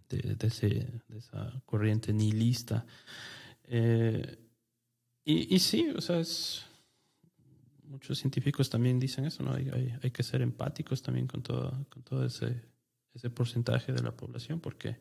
de, 0.08 0.36
de, 0.36 0.46
ese, 0.46 0.68
de, 1.08 1.18
esa 1.18 1.60
corriente 1.66 2.12
nihilista. 2.12 2.86
Eh, 3.64 4.38
y, 5.24 5.56
y, 5.56 5.58
sí, 5.58 5.88
o 5.88 6.00
sea, 6.00 6.20
es, 6.20 6.64
muchos 7.82 8.16
científicos 8.16 8.70
también 8.70 9.00
dicen 9.00 9.24
eso, 9.24 9.42
¿no? 9.42 9.54
Hay, 9.54 9.68
hay, 9.70 9.92
hay, 10.00 10.10
que 10.12 10.22
ser 10.22 10.40
empáticos 10.40 11.02
también 11.02 11.26
con 11.26 11.42
todo, 11.42 11.84
con 11.88 12.04
todo 12.04 12.24
ese, 12.24 12.62
ese 13.12 13.28
porcentaje 13.28 13.92
de 13.92 14.02
la 14.02 14.16
población, 14.16 14.60
porque 14.60 14.96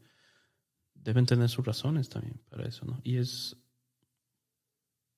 deben 1.08 1.26
tener 1.26 1.48
sus 1.48 1.66
razones 1.66 2.10
también 2.10 2.38
para 2.50 2.68
eso, 2.68 2.86
¿no? 2.86 3.00
Y 3.02 3.16
es, 3.16 3.56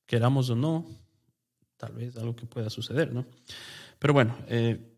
queramos 0.06 0.48
o 0.52 0.56
no, 0.56 0.86
tal 1.78 1.94
vez 1.94 2.16
algo 2.16 2.36
que 2.36 2.46
pueda 2.46 2.70
suceder, 2.70 3.12
¿no? 3.12 3.26
Pero 3.98 4.14
bueno, 4.14 4.38
eh, 4.50 4.96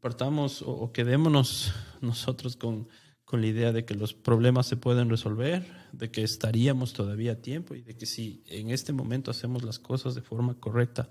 partamos 0.00 0.62
o, 0.66 0.92
quedémonos 0.92 1.74
nosotros 2.00 2.56
con, 2.56 2.88
con 3.26 3.42
la 3.42 3.48
idea 3.48 3.72
de 3.72 3.84
que 3.84 3.94
los 3.94 4.14
problemas 4.14 4.66
se 4.66 4.78
pueden 4.78 5.10
resolver, 5.10 5.66
de 5.92 6.10
que 6.10 6.22
estaríamos 6.22 6.94
todavía 6.94 7.32
a 7.32 7.42
tiempo 7.42 7.74
y 7.74 7.82
de 7.82 7.98
que 7.98 8.06
si 8.06 8.42
en 8.46 8.70
este 8.70 8.94
momento 8.94 9.30
hacemos 9.30 9.62
las 9.62 9.78
cosas 9.78 10.14
de 10.14 10.22
forma 10.22 10.54
correcta, 10.54 11.10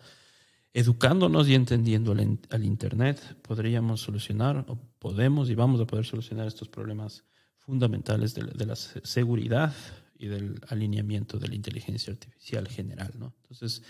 educándonos 0.73 1.47
y 1.47 1.53
entendiendo 1.53 2.13
al, 2.13 2.39
al 2.49 2.63
Internet, 2.63 3.37
podríamos 3.43 4.01
solucionar 4.01 4.65
o 4.67 4.79
podemos 4.97 5.51
y 5.51 5.55
vamos 5.55 5.79
a 5.81 5.85
poder 5.85 6.05
solucionar 6.05 6.47
estos 6.47 6.67
problemas 6.67 7.25
fundamentales 7.69 8.33
de, 8.33 8.45
de 8.45 8.65
la 8.65 8.75
seguridad 8.75 9.71
y 10.17 10.25
del 10.25 10.59
alineamiento 10.69 11.37
de 11.37 11.47
la 11.47 11.55
inteligencia 11.55 12.11
artificial 12.11 12.67
general. 12.67 13.13
¿no? 13.19 13.31
Entonces, 13.43 13.83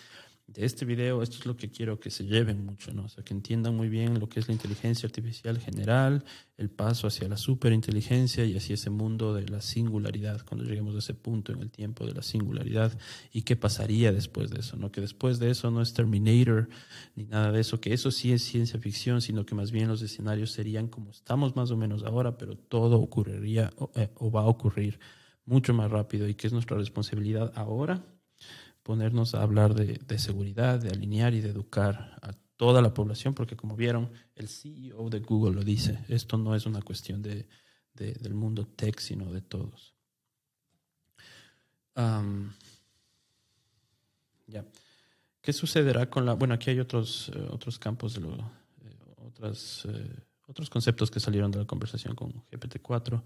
de 0.54 0.66
este 0.66 0.84
video, 0.84 1.22
esto 1.22 1.38
es 1.38 1.46
lo 1.46 1.56
que 1.56 1.70
quiero 1.70 2.00
que 2.00 2.10
se 2.10 2.26
lleven 2.26 2.66
mucho, 2.66 2.92
¿no? 2.92 3.06
O 3.06 3.10
sea, 3.10 3.24
que 3.24 3.34
entiendan 3.34 3.76
muy 3.76 3.88
bien 3.88 4.20
lo 4.20 4.30
que 4.30 4.40
es 4.40 4.48
la 4.48 4.54
inteligencia 4.54 5.06
artificial 5.06 5.60
general, 5.60 6.24
el 6.58 6.70
paso 6.70 7.08
hacia 7.08 7.28
la 7.28 7.38
superinteligencia 7.38 8.46
y 8.46 8.58
hacia 8.58 8.74
ese 8.74 8.90
mundo 8.90 9.34
de 9.34 9.48
la 9.48 9.62
singularidad, 9.62 10.44
cuando 10.46 10.66
lleguemos 10.66 10.96
a 10.96 11.00
ese 11.00 11.14
punto 11.14 11.52
en 11.52 11.60
el 11.60 11.70
tiempo 11.70 12.06
de 12.06 12.14
la 12.14 12.24
singularidad 12.24 12.98
y 13.32 13.44
qué 13.44 13.56
pasaría 13.56 14.12
después 14.12 14.50
de 14.50 14.62
eso, 14.62 14.76
¿no? 14.76 14.92
Que 14.92 15.02
después 15.02 15.38
de 15.40 15.52
eso 15.52 15.70
no 15.70 15.82
es 15.82 15.94
Terminator 15.94 16.68
ni 17.16 17.26
nada 17.26 17.52
de 17.52 17.62
eso, 17.62 17.80
que 17.80 17.94
eso 17.94 18.10
sí 18.10 18.32
es 18.32 18.42
ciencia 18.42 18.80
ficción, 18.80 19.22
sino 19.22 19.46
que 19.46 19.54
más 19.54 19.72
bien 19.72 19.88
los 19.88 20.02
escenarios 20.02 20.52
serían 20.52 20.88
como 20.88 21.12
estamos 21.12 21.56
más 21.56 21.70
o 21.70 21.78
menos 21.78 22.04
ahora, 22.04 22.38
pero 22.38 22.58
todo 22.58 23.00
ocurriría 23.00 23.72
o, 23.78 23.92
eh, 23.96 24.10
va 24.34 24.42
a 24.42 24.48
ocurrir 24.48 25.00
mucho 25.46 25.74
más 25.74 25.92
rápido 25.92 26.28
y 26.28 26.34
que 26.34 26.48
es 26.48 26.54
nuestra 26.54 26.78
responsabilidad 26.78 27.52
ahora 27.56 28.04
ponernos 28.84 29.36
a 29.36 29.42
hablar 29.42 29.74
de, 29.74 30.00
de, 30.06 30.20
seguridad, 30.20 30.80
de 30.80 30.90
alinear 30.90 31.34
y 31.34 31.42
de 31.42 31.50
educar 31.50 32.18
a 32.22 32.34
toda 32.58 32.82
la 32.82 32.94
población, 32.94 33.34
porque 33.34 33.56
como 33.56 33.76
vieron, 33.76 34.12
el 34.36 34.48
CEO 34.50 35.10
de 35.10 35.20
Google 35.20 35.56
lo 35.56 35.64
dice, 35.64 36.04
esto 36.10 36.38
no 36.38 36.56
es 36.56 36.66
una 36.66 36.82
cuestión 36.82 37.22
de, 37.22 37.48
de 37.94 38.14
del 38.14 38.34
mundo 38.34 38.68
tech, 38.68 39.00
sino 39.00 39.32
de 39.32 39.42
todos. 39.42 39.96
Ya. 44.48 44.66
¿Qué 45.42 45.54
sucederá 45.54 46.10
con 46.10 46.26
la... 46.26 46.34
Bueno, 46.34 46.54
aquí 46.54 46.70
hay 46.70 46.80
otros, 46.80 47.32
eh, 47.36 47.48
otros 47.52 47.78
campos, 47.80 48.14
de 48.14 48.22
lo, 48.22 48.34
eh, 48.34 48.98
otras, 49.18 49.86
eh, 49.86 50.24
otros 50.48 50.70
conceptos 50.70 51.12
que 51.12 51.20
salieron 51.20 51.52
de 51.52 51.60
la 51.60 51.66
conversación 51.66 52.16
con 52.16 52.34
GPT-4. 52.52 53.22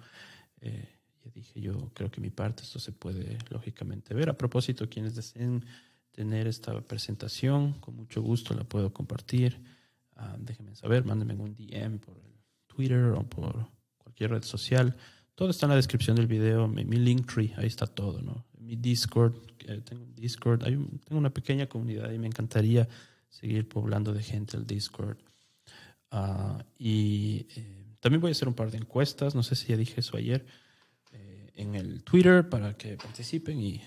Eh, 0.61 0.92
ya 1.23 1.31
dije 1.31 1.61
yo, 1.61 1.91
creo 1.93 2.11
que 2.11 2.21
mi 2.21 2.29
parte 2.29 2.63
esto 2.63 2.79
se 2.79 2.91
puede 2.91 3.37
lógicamente 3.49 4.13
ver. 4.13 4.29
A 4.29 4.37
propósito, 4.37 4.89
quienes 4.89 5.15
deseen 5.15 5.63
tener 6.11 6.47
esta 6.47 6.79
presentación, 6.81 7.73
con 7.79 7.95
mucho 7.95 8.21
gusto 8.21 8.53
la 8.53 8.63
puedo 8.63 8.93
compartir. 8.93 9.59
Uh, 10.15 10.37
déjenme 10.37 10.75
saber, 10.75 11.05
mándenme 11.05 11.33
un 11.33 11.55
DM 11.55 11.99
por 11.99 12.17
el 12.17 12.33
Twitter 12.67 13.05
o 13.05 13.23
por 13.23 13.67
cualquier 13.97 14.31
red 14.31 14.43
social. 14.43 14.95
Todo 15.35 15.49
está 15.49 15.65
en 15.65 15.71
la 15.71 15.75
descripción 15.75 16.15
del 16.15 16.27
video, 16.27 16.67
mi, 16.67 16.85
mi 16.85 16.97
Linktree, 16.97 17.53
ahí 17.57 17.65
está 17.65 17.87
todo, 17.87 18.21
¿no? 18.21 18.45
Mi 18.59 18.75
Discord, 18.75 19.35
eh, 19.59 19.81
tengo 19.83 20.03
un 20.03 20.13
Discord, 20.13 20.63
hay 20.63 20.75
un, 20.75 20.99
tengo 20.99 21.17
una 21.17 21.31
pequeña 21.31 21.67
comunidad 21.67 22.11
y 22.11 22.19
me 22.19 22.27
encantaría 22.27 22.87
seguir 23.29 23.67
poblando 23.67 24.13
de 24.13 24.21
gente 24.21 24.57
el 24.57 24.67
Discord. 24.67 25.17
Uh, 26.11 26.61
y 26.77 27.47
eh, 27.55 27.95
también 27.99 28.21
voy 28.21 28.29
a 28.29 28.33
hacer 28.33 28.47
un 28.47 28.53
par 28.53 28.69
de 28.69 28.77
encuestas, 28.77 29.33
no 29.33 29.41
sé 29.41 29.55
si 29.55 29.69
ya 29.69 29.77
dije 29.77 30.01
eso 30.01 30.15
ayer 30.15 30.45
en 31.55 31.75
el 31.75 32.03
Twitter 32.03 32.49
para 32.49 32.75
que 32.75 32.97
participen 32.97 33.59
y, 33.59 33.81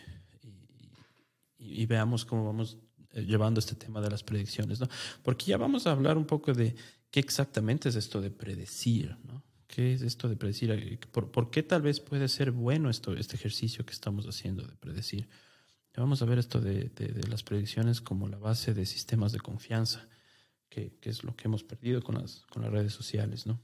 y, 1.58 1.86
veamos 1.86 2.24
cómo 2.24 2.44
vamos 2.44 2.78
eh, 3.12 3.24
llevando 3.24 3.60
este 3.60 3.74
tema 3.74 4.00
de 4.00 4.10
las 4.10 4.22
predicciones, 4.22 4.80
¿no? 4.80 4.88
Porque 5.22 5.46
ya 5.46 5.56
vamos 5.56 5.86
a 5.86 5.92
hablar 5.92 6.16
un 6.16 6.26
poco 6.26 6.52
de 6.52 6.74
qué 7.10 7.20
exactamente 7.20 7.88
es 7.88 7.96
esto 7.96 8.20
de 8.20 8.30
predecir, 8.30 9.16
¿no? 9.24 9.42
¿Qué 9.66 9.94
es 9.94 10.02
esto 10.02 10.28
de 10.28 10.36
predecir? 10.36 11.00
¿Por, 11.10 11.30
por 11.30 11.50
qué 11.50 11.62
tal 11.62 11.82
vez 11.82 12.00
puede 12.00 12.28
ser 12.28 12.52
bueno 12.52 12.88
esto, 12.88 13.14
este 13.14 13.36
ejercicio 13.36 13.84
que 13.84 13.92
estamos 13.92 14.26
haciendo 14.26 14.64
de 14.64 14.76
predecir? 14.76 15.28
vamos 16.00 16.22
a 16.22 16.26
ver 16.26 16.38
esto 16.38 16.60
de, 16.60 16.90
las 17.28 17.42
predicciones 17.42 18.00
como 18.00 18.28
la 18.28 18.36
base 18.36 18.74
de 18.74 18.86
sistemas 18.86 19.32
de 19.32 19.40
confianza, 19.40 20.08
que, 20.68 20.92
es 21.02 21.24
lo 21.24 21.34
que 21.34 21.48
hemos 21.48 21.64
perdido 21.64 22.02
con 22.02 22.16
las, 22.16 22.44
con 22.50 22.62
las 22.62 22.70
redes 22.70 22.92
sociales, 22.92 23.46
¿no? 23.46 23.60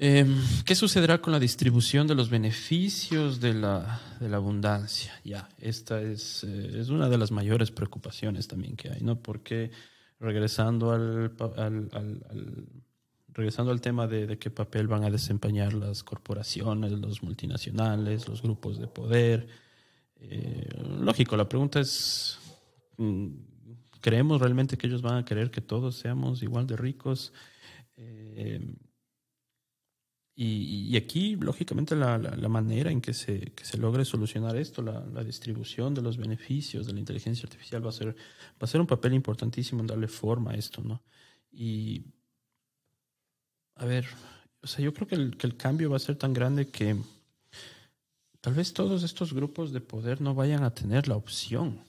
Em, 0.00 0.40
¿Qué 0.64 0.76
sucederá 0.76 1.20
con 1.20 1.32
la 1.32 1.40
distribución 1.40 2.06
de 2.06 2.14
los 2.14 2.30
beneficios 2.30 3.40
de 3.40 3.52
la, 3.52 4.00
abundancia? 4.32 5.12
Ya, 5.24 5.48
esta 5.58 6.00
es, 6.00 6.44
eh, 6.44 6.78
es, 6.78 6.88
una 6.88 7.08
de 7.08 7.18
las 7.18 7.32
mayores 7.32 7.72
preocupaciones 7.72 8.46
también 8.46 8.76
que 8.76 8.90
hay, 8.90 9.00
¿no? 9.00 9.20
Porque 9.20 9.72
regresando 10.20 10.92
al, 10.92 11.32
regresando 13.30 13.72
al 13.72 13.80
tema 13.80 14.06
de, 14.06 14.38
qué 14.38 14.50
papel 14.50 14.86
van 14.86 15.02
a 15.02 15.10
desempeñar 15.10 15.74
las 15.74 16.04
corporaciones, 16.04 16.92
los 16.92 17.24
multinacionales, 17.24 18.28
los 18.28 18.40
grupos 18.40 18.78
de 18.78 18.86
poder, 18.86 19.48
eh, 20.20 20.68
lógico, 21.00 21.36
la 21.36 21.48
pregunta 21.48 21.80
es, 21.80 22.38
mm, 22.98 23.30
¿creemos 24.00 24.40
realmente 24.40 24.78
que 24.78 24.86
ellos 24.86 25.02
van 25.02 25.16
a 25.16 25.24
querer 25.24 25.50
que 25.50 25.60
todos 25.60 25.96
seamos 25.96 26.44
igual 26.44 26.68
de 26.68 26.76
ricos? 26.76 27.32
Eh, 27.96 28.60
y, 30.40 30.96
aquí, 30.96 31.34
lógicamente, 31.34 31.96
la, 31.96 32.16
la, 32.16 32.48
manera 32.48 32.92
en 32.92 33.00
que 33.00 33.12
se, 33.12 33.40
que 33.56 33.64
se, 33.64 33.76
logre 33.76 34.04
solucionar 34.04 34.54
esto, 34.56 34.82
la, 34.82 35.04
la, 35.12 35.24
distribución 35.24 35.94
de 35.94 36.00
los 36.00 36.16
beneficios 36.16 36.86
de 36.86 36.92
la 36.92 37.00
inteligencia 37.00 37.44
artificial 37.44 37.84
va 37.84 37.88
a 37.88 37.92
ser, 37.92 38.14
va 38.14 38.60
a 38.60 38.66
ser 38.68 38.80
un 38.80 38.86
papel 38.86 39.14
importantísimo 39.14 39.80
en 39.80 39.88
darle 39.88 40.06
forma 40.06 40.52
a 40.52 40.54
esto, 40.54 40.80
¿no? 40.80 41.02
Y, 41.50 42.04
a 43.74 43.84
ver, 43.84 44.06
o 44.62 44.68
sea, 44.68 44.84
yo 44.84 44.94
creo 44.94 45.08
que 45.08 45.16
el, 45.16 45.36
que 45.36 45.48
el 45.48 45.56
cambio 45.56 45.90
va 45.90 45.96
a 45.96 45.98
ser 45.98 46.14
tan 46.14 46.32
grande 46.34 46.68
que 46.68 46.96
tal 48.40 48.54
vez 48.54 48.72
todos 48.72 49.02
estos 49.02 49.32
grupos 49.32 49.72
de 49.72 49.80
poder 49.80 50.20
no 50.20 50.36
vayan 50.36 50.62
a 50.62 50.72
tener 50.72 51.08
la 51.08 51.16
opción 51.16 51.80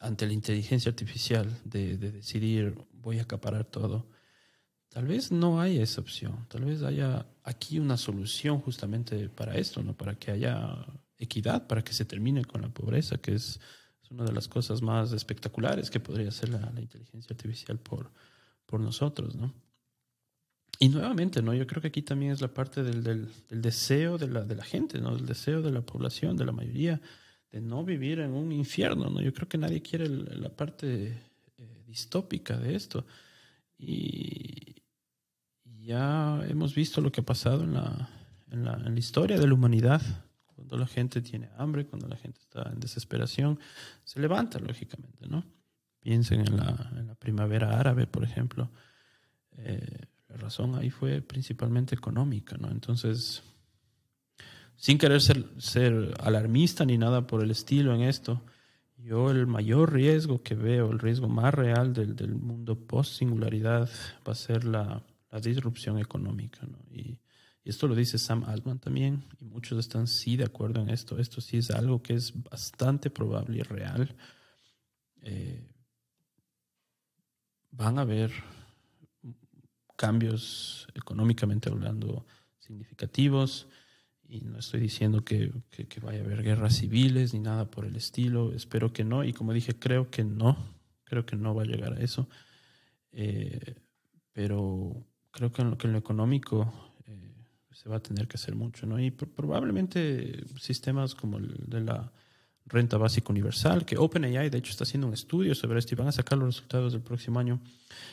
ante 0.00 0.26
la 0.26 0.32
inteligencia 0.32 0.90
artificial 0.90 1.60
de, 1.64 1.96
de 1.96 2.10
decidir 2.10 2.76
voy 2.92 3.20
a 3.20 3.22
acaparar 3.22 3.66
todo 3.66 4.04
Tal 4.90 5.06
vez 5.06 5.30
no 5.30 5.60
haya 5.60 5.82
esa 5.82 6.00
opción, 6.00 6.46
tal 6.48 6.64
vez 6.64 6.82
haya 6.82 7.24
aquí 7.44 7.78
una 7.78 7.96
solución 7.96 8.60
justamente 8.60 9.28
para 9.28 9.56
esto, 9.56 9.82
¿no? 9.84 9.96
Para 9.96 10.16
que 10.16 10.32
haya 10.32 10.84
equidad, 11.16 11.68
para 11.68 11.82
que 11.82 11.92
se 11.92 12.04
termine 12.04 12.44
con 12.44 12.62
la 12.62 12.68
pobreza, 12.68 13.16
que 13.18 13.34
es, 13.34 13.60
una 14.10 14.24
de 14.24 14.32
las 14.32 14.48
cosas 14.48 14.82
más 14.82 15.12
espectaculares 15.12 15.88
que 15.88 16.00
podría 16.00 16.30
hacer 16.30 16.48
la, 16.48 16.72
inteligencia 16.80 17.32
artificial 17.32 17.78
por, 17.78 18.10
por 18.66 18.80
nosotros, 18.80 19.36
¿no? 19.36 19.54
Y 20.80 20.88
nuevamente, 20.88 21.40
¿no? 21.42 21.54
Yo 21.54 21.64
creo 21.64 21.80
que 21.80 21.88
aquí 21.88 22.02
también 22.02 22.32
es 22.32 22.40
la 22.40 22.52
parte 22.52 22.82
del, 22.82 23.04
del, 23.04 23.28
deseo 23.50 24.18
de 24.18 24.26
la, 24.26 24.42
de 24.42 24.56
la 24.56 24.64
gente, 24.64 25.00
¿no? 25.00 25.14
El 25.14 25.26
deseo 25.26 25.62
de 25.62 25.70
la 25.70 25.82
población, 25.82 26.36
de 26.36 26.44
la 26.44 26.50
mayoría, 26.50 27.00
de 27.52 27.60
no 27.60 27.84
vivir 27.84 28.18
en 28.18 28.32
un 28.32 28.50
infierno, 28.50 29.10
¿no? 29.10 29.20
Yo 29.22 29.32
creo 29.32 29.48
que 29.48 29.58
nadie 29.58 29.80
quiere 29.80 30.08
la 30.08 30.48
parte 30.48 31.22
eh, 31.58 31.82
distópica 31.86 32.58
de 32.58 32.74
esto. 32.74 33.06
Y, 33.78 34.79
ya 35.82 36.40
hemos 36.48 36.74
visto 36.74 37.00
lo 37.00 37.10
que 37.10 37.20
ha 37.20 37.24
pasado 37.24 37.64
en 37.64 37.74
la, 37.74 38.08
en 38.50 38.64
la, 38.64 38.74
en 38.74 38.94
la 38.94 38.98
historia 38.98 39.38
de 39.38 39.46
la 39.46 39.54
humanidad. 39.54 40.02
Cuando 40.54 40.76
la 40.76 40.86
gente 40.86 41.22
tiene 41.22 41.48
hambre, 41.56 41.86
cuando 41.86 42.06
la 42.06 42.16
gente 42.16 42.38
está 42.40 42.70
en 42.70 42.80
desesperación, 42.80 43.58
se 44.04 44.20
levanta, 44.20 44.58
lógicamente, 44.58 45.26
¿no? 45.26 45.44
Piensen 46.00 46.40
en 46.40 46.56
la, 46.56 46.92
en 46.96 47.06
la 47.06 47.14
primavera 47.14 47.78
árabe, 47.78 48.06
por 48.06 48.24
ejemplo. 48.24 48.70
Eh, 49.56 50.06
la 50.28 50.36
razón 50.36 50.74
ahí 50.76 50.90
fue 50.90 51.22
principalmente 51.22 51.94
económica, 51.94 52.56
¿no? 52.58 52.70
Entonces, 52.70 53.42
sin 54.76 54.98
querer 54.98 55.20
ser, 55.20 55.46
ser 55.58 56.14
alarmista 56.20 56.84
ni 56.84 56.98
nada 56.98 57.26
por 57.26 57.42
el 57.42 57.50
estilo 57.50 57.94
en 57.94 58.02
esto, 58.02 58.42
yo 58.96 59.30
el 59.30 59.46
mayor 59.46 59.92
riesgo 59.94 60.42
que 60.42 60.54
veo, 60.54 60.90
el 60.90 60.98
riesgo 60.98 61.28
más 61.28 61.54
real 61.54 61.94
del, 61.94 62.14
del 62.16 62.34
mundo 62.34 62.78
post-singularidad 62.78 63.88
va 64.26 64.32
a 64.32 64.36
ser 64.36 64.64
la, 64.64 65.02
la 65.30 65.40
disrupción 65.40 65.98
económica. 65.98 66.66
¿no? 66.66 66.78
Y, 66.90 67.18
esto 67.62 67.86
lo 67.86 67.94
dice 67.94 68.18
Sam 68.18 68.44
Altman 68.44 68.78
también, 68.78 69.24
y 69.38 69.44
muchos 69.44 69.78
están 69.78 70.06
sí 70.06 70.36
de 70.36 70.44
acuerdo 70.44 70.80
en 70.80 70.88
esto. 70.88 71.18
Esto 71.18 71.40
sí 71.42 71.58
es 71.58 71.70
algo 71.70 72.02
que 72.02 72.14
es 72.14 72.32
bastante 72.42 73.10
probable 73.10 73.58
y 73.58 73.62
real. 73.62 74.16
Eh, 75.20 75.70
van 77.70 77.98
a 77.98 78.02
haber 78.02 78.32
cambios 79.96 80.88
económicamente 80.94 81.68
hablando 81.68 82.26
significativos 82.58 83.68
y 84.26 84.40
no 84.42 84.58
estoy 84.58 84.80
diciendo 84.80 85.24
que, 85.24 85.52
que, 85.70 86.00
vaya 86.00 86.20
a 86.20 86.24
haber 86.24 86.42
guerras 86.42 86.76
civiles 86.76 87.34
ni 87.34 87.40
nada 87.40 87.70
por 87.70 87.84
el 87.84 87.96
estilo, 87.96 88.52
espero 88.54 88.92
que 88.92 89.04
no 89.04 89.24
y 89.24 89.32
como 89.32 89.52
dije 89.52 89.78
creo 89.78 90.10
que 90.10 90.24
no, 90.24 90.56
creo 91.04 91.26
que 91.26 91.36
no 91.36 91.54
va 91.54 91.62
a 91.62 91.66
llegar 91.66 91.94
a 91.94 92.00
eso, 92.00 92.28
eh, 93.12 93.74
pero 94.32 95.04
creo 95.30 95.52
que 95.52 95.62
en 95.62 95.70
lo, 95.70 95.78
que 95.78 95.86
en 95.86 95.92
lo 95.92 95.98
económico 95.98 96.72
eh, 97.06 97.32
se 97.72 97.88
va 97.88 97.96
a 97.96 98.02
tener 98.02 98.28
que 98.28 98.36
hacer 98.36 98.54
mucho, 98.54 98.86
¿no? 98.86 98.98
Y 98.98 99.10
probablemente 99.10 100.44
sistemas 100.58 101.14
como 101.14 101.38
el 101.38 101.54
de 101.66 101.80
la 101.80 102.12
renta 102.66 102.96
básica 102.96 103.30
universal, 103.30 103.84
que 103.84 103.98
OpenAI 103.98 104.48
de 104.48 104.58
hecho 104.58 104.70
está 104.70 104.84
haciendo 104.84 105.08
un 105.08 105.14
estudio 105.14 105.54
sobre 105.54 105.78
esto 105.78 105.94
y 105.94 105.98
van 105.98 106.08
a 106.08 106.12
sacar 106.12 106.38
los 106.38 106.54
resultados 106.54 106.92
del 106.92 107.02
próximo 107.02 107.38
año. 107.40 107.60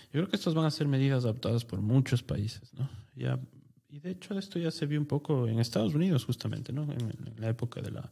Yo 0.05 0.11
creo 0.11 0.29
que 0.29 0.35
estas 0.35 0.53
van 0.53 0.65
a 0.65 0.71
ser 0.71 0.87
medidas 0.87 1.23
adoptadas 1.23 1.63
por 1.63 1.81
muchos 1.81 2.23
países, 2.23 2.73
¿no? 2.73 2.89
Ya, 3.15 3.39
y 3.89 3.99
de 3.99 4.11
hecho 4.11 4.37
esto 4.37 4.59
ya 4.59 4.71
se 4.71 4.85
vio 4.85 4.99
un 4.99 5.05
poco 5.05 5.47
en 5.47 5.59
Estados 5.59 5.93
Unidos 5.93 6.25
justamente, 6.25 6.73
¿no? 6.73 6.83
En, 6.83 7.35
la 7.37 7.49
época 7.49 7.81
de 7.81 7.91
la, 7.91 8.11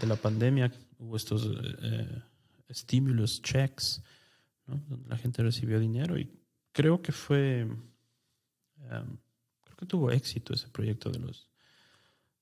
de 0.00 0.06
la 0.06 0.16
pandemia 0.16 0.70
hubo 0.98 1.16
estos 1.16 1.48
eh, 1.82 2.22
stimulus 2.70 3.40
checks, 3.40 4.02
¿no? 4.66 4.82
Donde 4.88 5.08
la 5.08 5.16
gente 5.16 5.42
recibió 5.42 5.80
dinero 5.80 6.18
y 6.18 6.30
creo 6.72 7.00
que 7.00 7.12
fue 7.12 7.66
Em, 8.90 9.16
creo 9.64 9.76
que 9.76 9.86
tuvo 9.86 10.10
éxito 10.10 10.54
ese 10.54 10.68
proyecto 10.68 11.10
de, 11.10 11.18
los, 11.18 11.48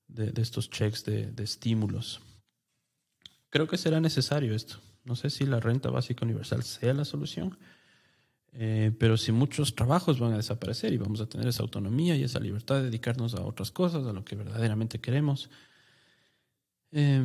de, 0.07 0.41
estos 0.41 0.69
checks 0.69 1.03
de, 1.05 1.33
estímulos. 1.43 2.21
Creo 3.49 3.67
que 3.67 3.77
será 3.77 3.99
necesario 3.99 4.53
esto. 4.53 4.79
No 5.03 5.15
sé 5.15 5.29
si 5.29 5.45
la 5.45 5.59
renta 5.59 5.89
básica 5.89 6.25
universal 6.25 6.63
sea 6.63 6.93
la 6.93 7.05
solución, 7.05 7.57
eh, 8.53 8.91
pero 8.99 9.17
si 9.17 9.31
muchos 9.31 9.75
trabajos 9.75 10.19
van 10.19 10.33
a 10.33 10.37
desaparecer 10.37 10.93
y 10.93 10.97
vamos 10.97 11.19
a 11.19 11.27
tener 11.27 11.47
esa 11.47 11.63
autonomía 11.63 12.15
y 12.15 12.23
esa 12.23 12.39
libertad 12.39 12.75
de 12.75 12.83
dedicarnos 12.83 13.33
a 13.35 13.43
otras 13.43 13.71
cosas, 13.71 14.05
a 14.05 14.13
lo 14.13 14.23
que 14.23 14.35
verdaderamente 14.35 14.99
queremos. 14.99 15.49
Eh, 16.91 17.21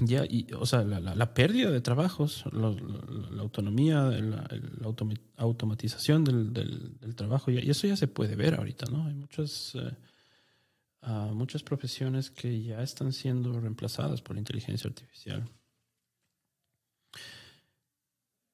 ya, 0.00 0.24
y, 0.24 0.46
o 0.52 0.66
sea, 0.66 0.82
la, 0.82 1.00
la, 1.00 1.34
pérdida 1.34 1.70
de 1.70 1.80
trabajos, 1.80 2.44
la, 2.52 2.68
autonomía, 3.40 4.02
la, 4.02 4.48
automatización 5.36 6.24
del, 6.24 6.52
del, 6.52 7.14
trabajo, 7.14 7.50
y, 7.50 7.58
eso 7.58 7.86
ya 7.86 7.96
se 7.96 8.08
puede 8.08 8.36
ver 8.36 8.54
ahorita, 8.54 8.86
¿no? 8.90 9.06
Hay 9.06 9.14
muchas, 9.14 9.76
ah, 11.02 11.30
muchas 11.32 11.62
profesiones 11.62 12.30
que 12.30 12.62
ya 12.62 12.82
están 12.82 13.12
siendo 13.12 13.58
reemplazadas 13.60 14.22
por 14.22 14.36
la 14.36 14.40
inteligencia 14.40 14.88
artificial. 14.88 15.48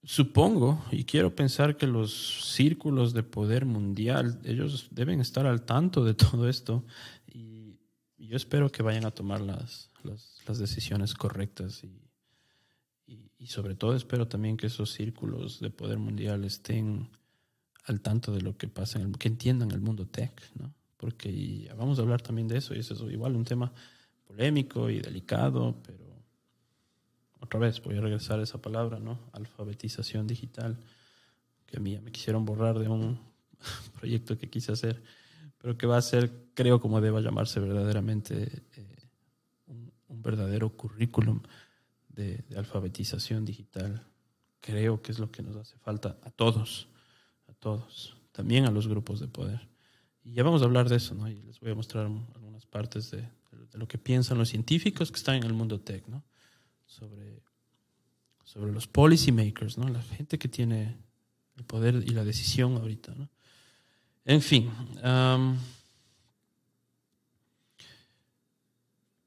Supongo 0.05 0.85
y 0.91 1.05
quiero 1.05 1.37
pensar 1.37 1.77
que 1.77 1.87
los 1.87 2.53
círculos 2.55 3.13
de 3.13 3.23
poder 3.23 3.67
mundial, 3.67 4.41
ellos 4.45 4.89
deben 4.91 5.21
estar 5.21 5.47
al 5.47 5.63
tanto 5.63 6.05
de 6.05 6.15
todo 6.15 6.49
esto 6.49 6.85
y 7.27 7.79
yo 8.19 8.37
espero 8.37 8.73
que 8.73 8.83
vayan 8.83 9.05
a 9.05 9.13
tomar 9.13 9.41
las, 9.41 9.92
las, 10.05 10.59
decisiones 10.59 11.15
correctas 11.15 11.83
y, 11.85 11.99
sobre 13.47 13.75
todo 13.75 13.97
espero 13.97 14.29
también 14.29 14.57
que 14.57 14.69
esos 14.69 14.93
círculos 14.93 15.59
de 15.59 15.69
poder 15.69 15.99
mundial 15.99 16.45
estén 16.45 17.11
al 17.87 18.01
tanto 18.01 18.33
de 18.33 18.41
lo 18.41 18.57
que 18.57 18.69
pasa, 18.69 19.01
en 19.01 19.09
el, 19.09 19.19
que 19.19 19.27
entiendan 19.27 19.73
el 19.73 19.81
mundo 19.81 20.07
tech, 20.07 20.41
¿no? 20.55 20.73
Porque 20.97 21.69
vamos 21.77 21.99
a 21.99 22.03
hablar 22.03 22.23
también 22.23 22.47
de 22.47 22.59
eso 22.59 22.73
y 22.73 22.79
eso 22.79 22.95
es 22.95 23.13
igual 23.13 23.35
un 23.35 23.45
tema 23.45 23.73
polémico 24.25 24.89
y 24.89 25.01
delicado, 25.01 25.75
pero 25.85 26.05
otra 27.41 27.59
vez 27.59 27.83
voy 27.83 27.97
a 27.97 28.01
regresar 28.01 28.39
a 28.39 28.45
esa 28.45 28.63
palabra, 28.63 29.01
¿no? 29.01 29.19
Alfabetización 29.33 30.29
digital, 30.29 30.79
que 31.67 31.79
a 31.79 31.81
mí 31.81 31.99
me 31.99 32.13
quisieron 32.13 32.45
borrar 32.45 32.79
de 32.79 32.89
un 32.89 33.19
proyecto 33.99 34.39
que 34.39 34.49
quise 34.49 34.71
hacer, 34.71 35.03
pero 35.59 35.77
que 35.77 35.87
va 35.87 35.97
a 35.97 36.03
ser, 36.03 36.33
creo, 36.55 36.81
como 36.81 37.01
deba 37.01 37.21
llamarse 37.21 37.59
verdaderamente 37.59 38.63
eh, 38.77 39.02
verdadero 40.23 40.71
currículum 40.71 41.43
de, 42.09 42.45
alfabetización 42.57 43.45
digital. 43.45 44.07
Creo 44.61 45.03
que 45.03 45.13
es 45.13 45.19
lo 45.19 45.31
que 45.31 45.43
nos 45.43 45.57
hace 45.57 45.77
falta 45.79 46.17
a 46.23 46.31
todos, 46.31 46.89
a 47.49 47.55
todos, 47.55 48.17
también 48.33 48.67
a 48.67 48.71
los 48.71 48.87
grupos 48.87 49.21
de 49.21 49.29
poder. 49.29 49.69
Y 50.25 50.35
ya 50.35 50.45
vamos 50.45 50.63
a 50.63 50.67
hablar 50.67 50.89
de 50.89 50.97
eso, 50.97 51.15
¿no? 51.15 51.29
Y 51.29 51.43
les 51.43 51.59
voy 51.59 51.73
a 51.73 51.75
mostrar 51.75 52.07
algunas 52.07 52.65
partes 52.67 53.11
de, 53.11 53.29
lo 53.73 53.89
que 53.89 53.99
piensan 53.99 54.39
los 54.39 54.51
científicos 54.51 55.11
que 55.11 55.17
están 55.17 55.37
en 55.37 55.45
el 55.45 55.53
mundo 55.53 55.81
tech, 55.81 56.07
¿no? 56.07 56.23
Sobre, 56.87 57.43
sobre 58.45 58.73
los 58.73 58.87
policy 58.87 59.33
makers, 59.33 59.79
¿no? 59.79 59.89
La 59.89 60.03
gente 60.03 60.39
que 60.39 60.49
tiene 60.49 60.97
el 61.57 61.65
poder 61.65 61.97
y 62.07 62.11
la 62.11 62.25
decisión 62.25 62.77
ahorita, 62.77 63.15
¿no? 63.15 63.29
En 64.25 64.43
fin. 64.43 64.71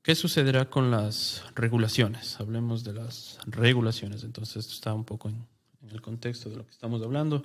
¿Qué 0.06 0.14
sucederá 0.14 0.70
con 0.70 0.92
las 0.92 1.42
regulaciones? 1.56 2.40
Hablemos 2.40 2.84
de 2.84 2.94
las 2.94 3.40
regulaciones. 3.48 4.24
Entonces, 4.24 4.58
esto 4.58 4.74
está 4.74 4.94
un 4.94 5.04
poco 5.04 5.30
en, 5.30 5.48
el 5.90 6.00
contexto 6.00 6.48
de 6.48 6.58
lo 6.58 6.64
que 6.64 6.70
estamos 6.70 7.02
hablando. 7.02 7.42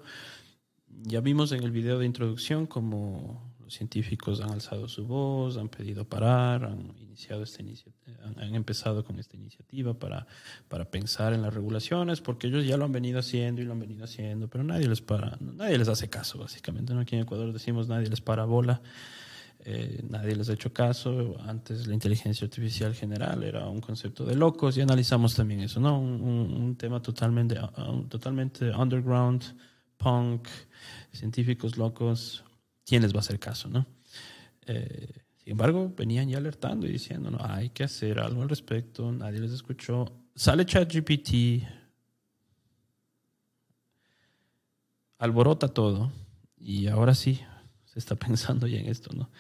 Ya 1.05 1.23
vimos 1.23 1.53
en 1.53 1.63
el 1.63 1.71
video 1.71 1.99
de 1.99 2.05
introducción 2.05 2.67
cómo 2.67 3.55
los 3.65 3.73
científicos 3.73 4.43
han 4.43 4.51
alzado 4.51 4.89
su 4.89 5.07
voz, 5.07 5.57
han 5.57 5.71
pedido 5.71 6.05
parar, 6.05 6.67
han 6.67 6.93
iniciado 7.01 7.45
esta 7.45 7.63
han, 7.63 8.39
han, 8.39 8.55
empezado 8.55 9.05
con 9.07 9.19
esta 9.19 9.39
iniciativa 9.39 9.95
para, 9.95 10.27
para 10.69 10.85
pensar 10.91 11.33
en 11.33 11.41
las 11.41 11.55
regulaciones, 11.55 12.21
porque 12.21 12.49
ellos 12.49 12.67
ya 12.67 12.77
lo 12.77 12.85
han 12.85 12.93
venido 12.93 13.21
haciendo 13.21 13.63
y 13.63 13.65
lo 13.65 13.73
han 13.73 13.81
venido 13.81 14.05
haciendo, 14.05 14.49
pero 14.49 14.65
nadie 14.65 14.87
les 14.87 15.01
para, 15.01 15.39
nadie 15.41 15.79
les 15.79 15.89
hace 15.89 16.11
caso, 16.11 16.39
básicamente. 16.39 16.93
¿no? 16.93 17.01
Aquí 17.01 17.17
en 17.17 17.23
Ecuador 17.23 17.55
decimos 17.55 17.89
nadie 17.89 18.11
les 18.11 18.21
para 18.21 18.45
bola. 18.45 18.83
Eh, 19.65 20.03
nadie 20.09 20.35
les 20.35 20.49
ha 20.49 20.55
hecho 20.55 20.73
caso. 20.73 21.37
Antes 21.41 21.87
la 21.87 21.95
inteligencia 21.95 22.45
artificial 22.47 22.95
general 22.95 23.43
era 23.43 23.69
un 23.69 23.81
concepto 23.81 24.25
de 24.25 24.35
locos 24.35 24.77
y 24.77 24.81
analizamos 24.81 25.35
también 25.35 25.61
eso, 25.61 25.81
¿no? 25.81 25.99
Un, 26.01 26.77
tema 26.77 27.03
totalmente, 27.03 27.59
uh, 27.59 28.03
totalmente 28.09 28.71
underground, 28.71 29.43
punk, 29.99 30.49
científicos 31.13 31.77
locos, 31.77 32.45
¿quién 32.87 33.03
les 33.03 33.13
va 33.13 33.19
a 33.19 33.21
hacer 33.21 33.39
caso, 33.39 33.69
no? 33.69 33.87
Eh, 34.67 35.25
sin 35.37 35.53
embargo, 35.53 35.93
venían 35.95 36.29
ya 36.29 36.39
alertando 36.39 36.87
y 36.87 36.93
diciendo, 36.93 37.31
no, 37.31 37.39
hay 37.41 37.71
que 37.71 37.85
hacer 37.85 38.19
algo 38.19 38.43
al 38.43 38.49
respecto, 38.49 39.13
nadie 39.13 39.41
les 39.41 39.53
escuchó. 39.53 40.07
Sale 40.35 40.65
ChatGPT, 40.65 41.65
alborota 45.19 45.69
todo 45.69 46.13
y 46.57 46.87
ahora 46.87 47.15
sí, 47.15 47.41
se 47.93 47.99
está 47.99 48.14
pensando 48.26 48.66
ya 48.66 48.78
en 48.78 48.86
esto, 48.86 49.12
¿no? 49.14 49.30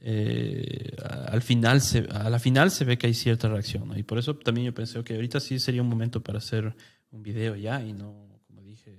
Eh, 0.00 0.96
al 1.28 1.42
final 1.42 1.80
se, 1.80 2.06
a 2.10 2.30
la 2.30 2.38
final 2.38 2.70
se 2.70 2.84
ve 2.84 2.96
que 2.96 3.08
hay 3.08 3.14
cierta 3.14 3.48
reacción. 3.48 3.96
Y 3.98 4.02
por 4.02 4.18
eso 4.18 4.36
también 4.36 4.66
yo 4.66 4.74
pensé 4.74 5.02
que 5.02 5.14
ahorita 5.14 5.40
sí 5.40 5.58
sería 5.58 5.82
un 5.82 5.88
momento 5.88 6.22
para 6.22 6.38
hacer 6.38 6.74
un 7.10 7.22
video 7.22 7.56
ya 7.56 7.82
y 7.82 7.92
no, 7.92 8.40
como 8.46 8.62
dije, 8.62 8.96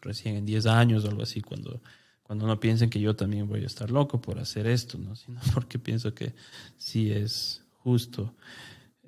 recién 0.00 0.36
en 0.36 0.46
10 0.46 0.66
años 0.66 1.04
o 1.04 1.08
algo 1.08 1.22
así, 1.22 1.40
cuando, 1.40 1.80
cuando 2.22 2.46
no 2.46 2.58
piensen 2.58 2.90
que 2.90 3.00
yo 3.00 3.14
también 3.14 3.48
voy 3.48 3.62
a 3.62 3.66
estar 3.66 3.90
loco 3.90 4.20
por 4.20 4.38
hacer 4.38 4.66
esto, 4.66 4.98
¿no? 4.98 5.14
Sino 5.14 5.40
porque 5.54 5.78
pienso 5.78 6.14
que 6.14 6.34
sí 6.76 7.10
es 7.10 7.62
justo 7.82 8.34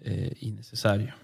eh, 0.00 0.36
y 0.40 0.52
necesario. 0.52 1.14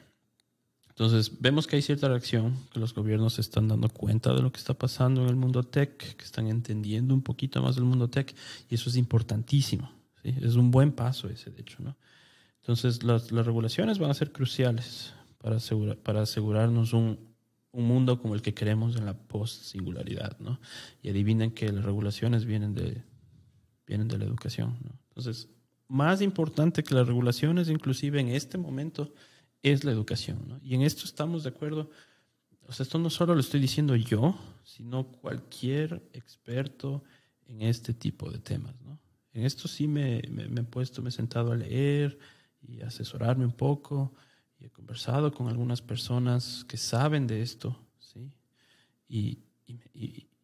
Entonces, 0.96 1.40
vemos 1.40 1.66
que 1.66 1.74
hay 1.74 1.82
cierta 1.82 2.08
reacción, 2.08 2.54
que 2.72 2.78
los 2.78 2.94
gobiernos 2.94 3.34
se 3.34 3.40
están 3.40 3.66
dando 3.66 3.88
cuenta 3.88 4.32
de 4.32 4.42
lo 4.42 4.52
que 4.52 4.58
está 4.58 4.74
pasando 4.74 5.22
en 5.22 5.28
el 5.28 5.34
mundo 5.34 5.64
tech, 5.64 5.96
que 6.16 6.24
están 6.24 6.46
entendiendo 6.46 7.14
un 7.14 7.22
poquito 7.22 7.60
más 7.60 7.74
del 7.74 7.84
mundo 7.84 8.08
tech, 8.08 8.32
y 8.70 8.76
eso 8.76 8.88
es 8.88 8.96
importantísimo. 8.96 9.90
¿sí? 10.22 10.32
Es 10.40 10.54
un 10.54 10.70
buen 10.70 10.92
paso 10.92 11.28
ese, 11.28 11.50
de 11.50 11.62
hecho. 11.62 11.78
¿no? 11.80 11.96
Entonces, 12.60 13.02
las, 13.02 13.32
las 13.32 13.44
regulaciones 13.44 13.98
van 13.98 14.12
a 14.12 14.14
ser 14.14 14.30
cruciales 14.30 15.12
para, 15.38 15.56
asegurar, 15.56 15.96
para 15.96 16.22
asegurarnos 16.22 16.92
un, 16.92 17.18
un 17.72 17.88
mundo 17.88 18.22
como 18.22 18.36
el 18.36 18.42
que 18.42 18.54
queremos 18.54 18.94
en 18.94 19.04
la 19.04 19.18
post-singularidad. 19.18 20.38
¿no? 20.38 20.60
Y 21.02 21.10
adivinen 21.10 21.50
que 21.50 21.72
las 21.72 21.84
regulaciones 21.84 22.44
vienen 22.44 22.72
de, 22.72 23.02
vienen 23.84 24.06
de 24.06 24.16
la 24.16 24.26
educación. 24.26 24.78
¿no? 24.84 24.96
Entonces, 25.08 25.48
más 25.88 26.22
importante 26.22 26.84
que 26.84 26.94
las 26.94 27.08
regulaciones, 27.08 27.68
inclusive 27.68 28.20
en 28.20 28.28
este 28.28 28.58
momento, 28.58 29.12
es 29.64 29.82
la 29.82 29.90
educación. 29.90 30.44
¿no? 30.46 30.60
Y 30.62 30.74
en 30.74 30.82
esto 30.82 31.04
estamos 31.04 31.42
de 31.42 31.48
acuerdo. 31.48 31.90
O 32.68 32.72
sea, 32.72 32.84
esto 32.84 32.98
no 32.98 33.10
solo 33.10 33.34
lo 33.34 33.40
estoy 33.40 33.58
diciendo 33.58 33.96
yo, 33.96 34.38
sino 34.62 35.08
cualquier 35.08 36.08
experto 36.12 37.02
en 37.46 37.62
este 37.62 37.92
tipo 37.92 38.30
de 38.30 38.38
temas. 38.38 38.80
¿no? 38.82 39.00
En 39.34 39.44
esto 39.44 39.66
sí 39.66 39.88
me, 39.88 40.18
he 40.18 40.62
puesto, 40.62 41.02
me 41.02 41.08
he 41.08 41.12
sentado 41.12 41.50
a 41.50 41.56
leer 41.56 42.16
y 42.62 42.80
asesorarme 42.82 43.44
un 43.44 43.52
poco 43.52 44.14
y 44.58 44.66
he 44.66 44.70
conversado 44.70 45.32
con 45.32 45.48
algunas 45.48 45.82
personas 45.82 46.64
que 46.68 46.76
saben 46.76 47.26
de 47.26 47.42
esto, 47.42 47.76
¿sí? 47.98 48.30
Y, 49.08 49.38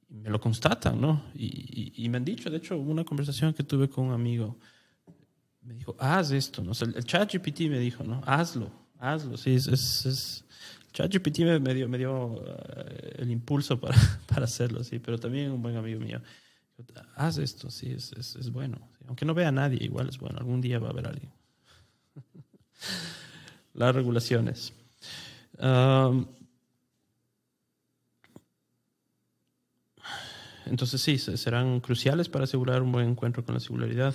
me 0.08 0.28
lo 0.28 0.40
constatan, 0.40 1.00
¿no? 1.00 1.22
Y, 1.34 2.08
me 2.10 2.16
han 2.16 2.24
dicho, 2.24 2.50
de 2.50 2.56
hecho, 2.56 2.76
una 2.76 3.04
conversación 3.04 3.54
que 3.54 3.62
tuve 3.62 3.88
con 3.88 4.06
un 4.06 4.12
amigo, 4.12 4.58
me 5.62 5.74
dijo, 5.74 5.94
haz 6.00 6.32
esto, 6.32 6.64
¿no? 6.64 6.72
El 6.72 7.04
chat 7.04 7.32
GPT 7.32 7.60
me 7.70 7.78
dijo, 7.78 8.02
¿no? 8.02 8.20
Hazlo, 8.26 8.72
hazlo. 9.00 9.36
Sí, 9.36 9.54
es, 9.54 9.66
es, 9.66 10.06
es 10.06 10.44
ChatGPT 10.92 11.40
me, 11.40 11.58
me 11.58 11.74
dio, 11.74 11.88
me 11.88 11.98
dio 11.98 12.26
uh, 12.26 12.42
el 13.18 13.30
impulso 13.30 13.80
para, 13.80 13.96
para 14.26 14.44
hacerlo, 14.44 14.84
sí, 14.84 14.98
pero 14.98 15.18
también 15.18 15.50
un 15.50 15.62
buen 15.62 15.76
amigo 15.76 16.00
mío. 16.00 16.20
Haz 17.14 17.38
esto, 17.38 17.70
sí, 17.70 17.92
es, 17.92 18.12
es, 18.12 18.36
es 18.36 18.50
bueno. 18.50 18.78
Sí. 18.98 19.04
Aunque 19.08 19.24
no 19.24 19.34
vea 19.34 19.48
a 19.48 19.52
nadie, 19.52 19.78
igual 19.82 20.08
es 20.08 20.18
bueno. 20.18 20.38
Algún 20.38 20.60
día 20.60 20.78
va 20.78 20.88
a 20.88 20.90
haber 20.90 21.08
alguien. 21.08 21.30
Las 23.74 23.94
regulaciones. 23.94 24.72
Um, 25.58 26.26
entonces 30.64 31.02
sí, 31.02 31.18
serán 31.18 31.80
cruciales 31.80 32.28
para 32.28 32.44
asegurar 32.44 32.80
un 32.80 32.92
buen 32.92 33.10
encuentro 33.10 33.44
con 33.44 33.54
la 33.54 33.60
singularidad. 33.60 34.14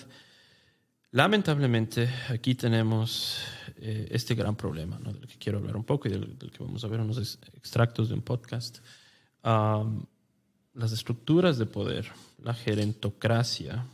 Lamentablemente, 1.12 2.10
aquí 2.30 2.56
tenemos 2.56 3.40
eh, 3.88 4.08
este 4.10 4.34
gran 4.34 4.56
problema, 4.56 4.98
¿no? 4.98 5.14
del 5.14 5.28
que 5.28 5.38
quiero 5.38 5.60
hablar 5.60 5.78
un 5.78 5.84
poco 5.84 6.08
y 6.08 6.12
del, 6.12 6.40
del 6.40 6.50
que 6.50 6.64
vamos 6.64 6.84
a 6.84 6.88
ver 6.88 7.00
unos 7.00 7.38
extractos 7.54 8.10
de 8.10 8.16
un 8.16 8.24
podcast. 8.24 8.80
Um, 9.44 10.04
las 10.74 10.92
estructuras 10.92 11.60
de 11.60 11.68
poder, 11.68 12.12
la 12.42 12.56
gerentocracia, 12.56 13.86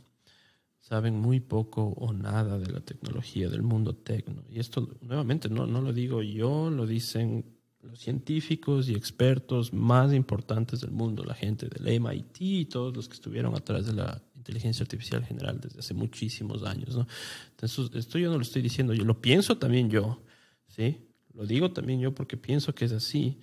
saben 0.80 1.20
muy 1.20 1.42
poco 1.42 1.84
o 1.98 2.14
nada 2.14 2.58
de 2.58 2.72
la 2.72 2.80
tecnología, 2.80 3.50
del 3.50 3.64
mundo 3.64 3.94
tecno. 3.94 4.44
Y 4.50 4.60
esto, 4.60 4.88
nuevamente, 5.02 5.50
no, 5.50 5.66
no 5.66 5.82
lo 5.82 5.92
digo 5.92 6.22
yo, 6.22 6.70
lo 6.70 6.88
dicen 6.88 7.44
los 7.82 8.00
científicos 8.00 8.88
y 8.88 8.94
expertos 8.94 9.74
más 9.74 10.14
importantes 10.14 10.80
del 10.80 10.92
mundo, 10.92 11.26
la 11.26 11.34
gente 11.34 11.68
del 11.68 12.00
MIT 12.00 12.38
y 12.40 12.66
todos 12.66 12.96
los 12.96 13.10
que 13.10 13.16
estuvieron 13.16 13.56
atrás 13.56 13.88
de 13.88 13.94
la 13.94 14.22
inteligencia 14.42 14.84
artificial 14.84 15.24
general 15.24 15.60
desde 15.62 15.80
hace 15.80 15.94
muchísimos 15.94 16.64
años. 16.64 16.96
¿no? 16.96 17.08
Entonces, 17.52 17.92
esto 17.96 18.18
yo 18.18 18.30
no 18.30 18.36
lo 18.36 18.42
estoy 18.42 18.62
diciendo 18.62 18.94
yo, 18.94 19.06
lo 19.06 19.22
pienso 19.22 19.58
también 19.58 19.90
yo, 19.90 20.22
¿sí? 20.68 21.08
Lo 21.34 21.46
digo 21.46 21.72
también 21.72 22.00
yo 22.02 22.14
porque 22.14 22.36
pienso 22.38 22.74
que 22.74 22.86
es 22.86 22.92
así, 22.92 23.40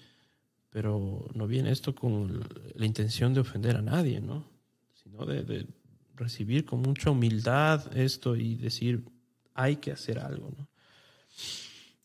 pero 0.70 1.26
no 1.34 1.46
viene 1.46 1.70
esto 1.70 1.94
con 1.94 2.44
la 2.74 2.84
intención 2.84 3.32
de 3.32 3.40
ofender 3.40 3.76
a 3.76 3.82
nadie, 3.82 4.20
¿no? 4.20 4.44
Sino 5.03 5.24
de, 5.24 5.66
recibir 6.16 6.64
con 6.64 6.82
mucha 6.82 7.11
humildad 7.11 7.96
esto 7.96 8.34
y 8.34 8.57
decir, 8.57 9.05
hay 9.55 9.76
que 9.76 9.92
hacer 9.92 10.18
algo, 10.18 10.51
¿no? 10.59 10.68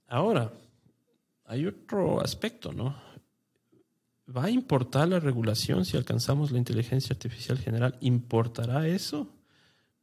Ahora, 0.07 0.53
hay 1.45 1.65
otro 1.65 2.21
aspecto, 2.21 2.71
¿no? 2.71 2.95
¿Va 4.25 4.45
a 4.45 4.49
importar 4.49 5.07
la 5.09 5.19
regulación 5.19 5.83
si 5.85 5.97
alcanzamos 5.97 6.51
la 6.51 6.57
inteligencia 6.57 7.13
artificial 7.13 7.57
general? 7.57 7.97
¿Importará 8.01 8.87
eso? 8.87 9.29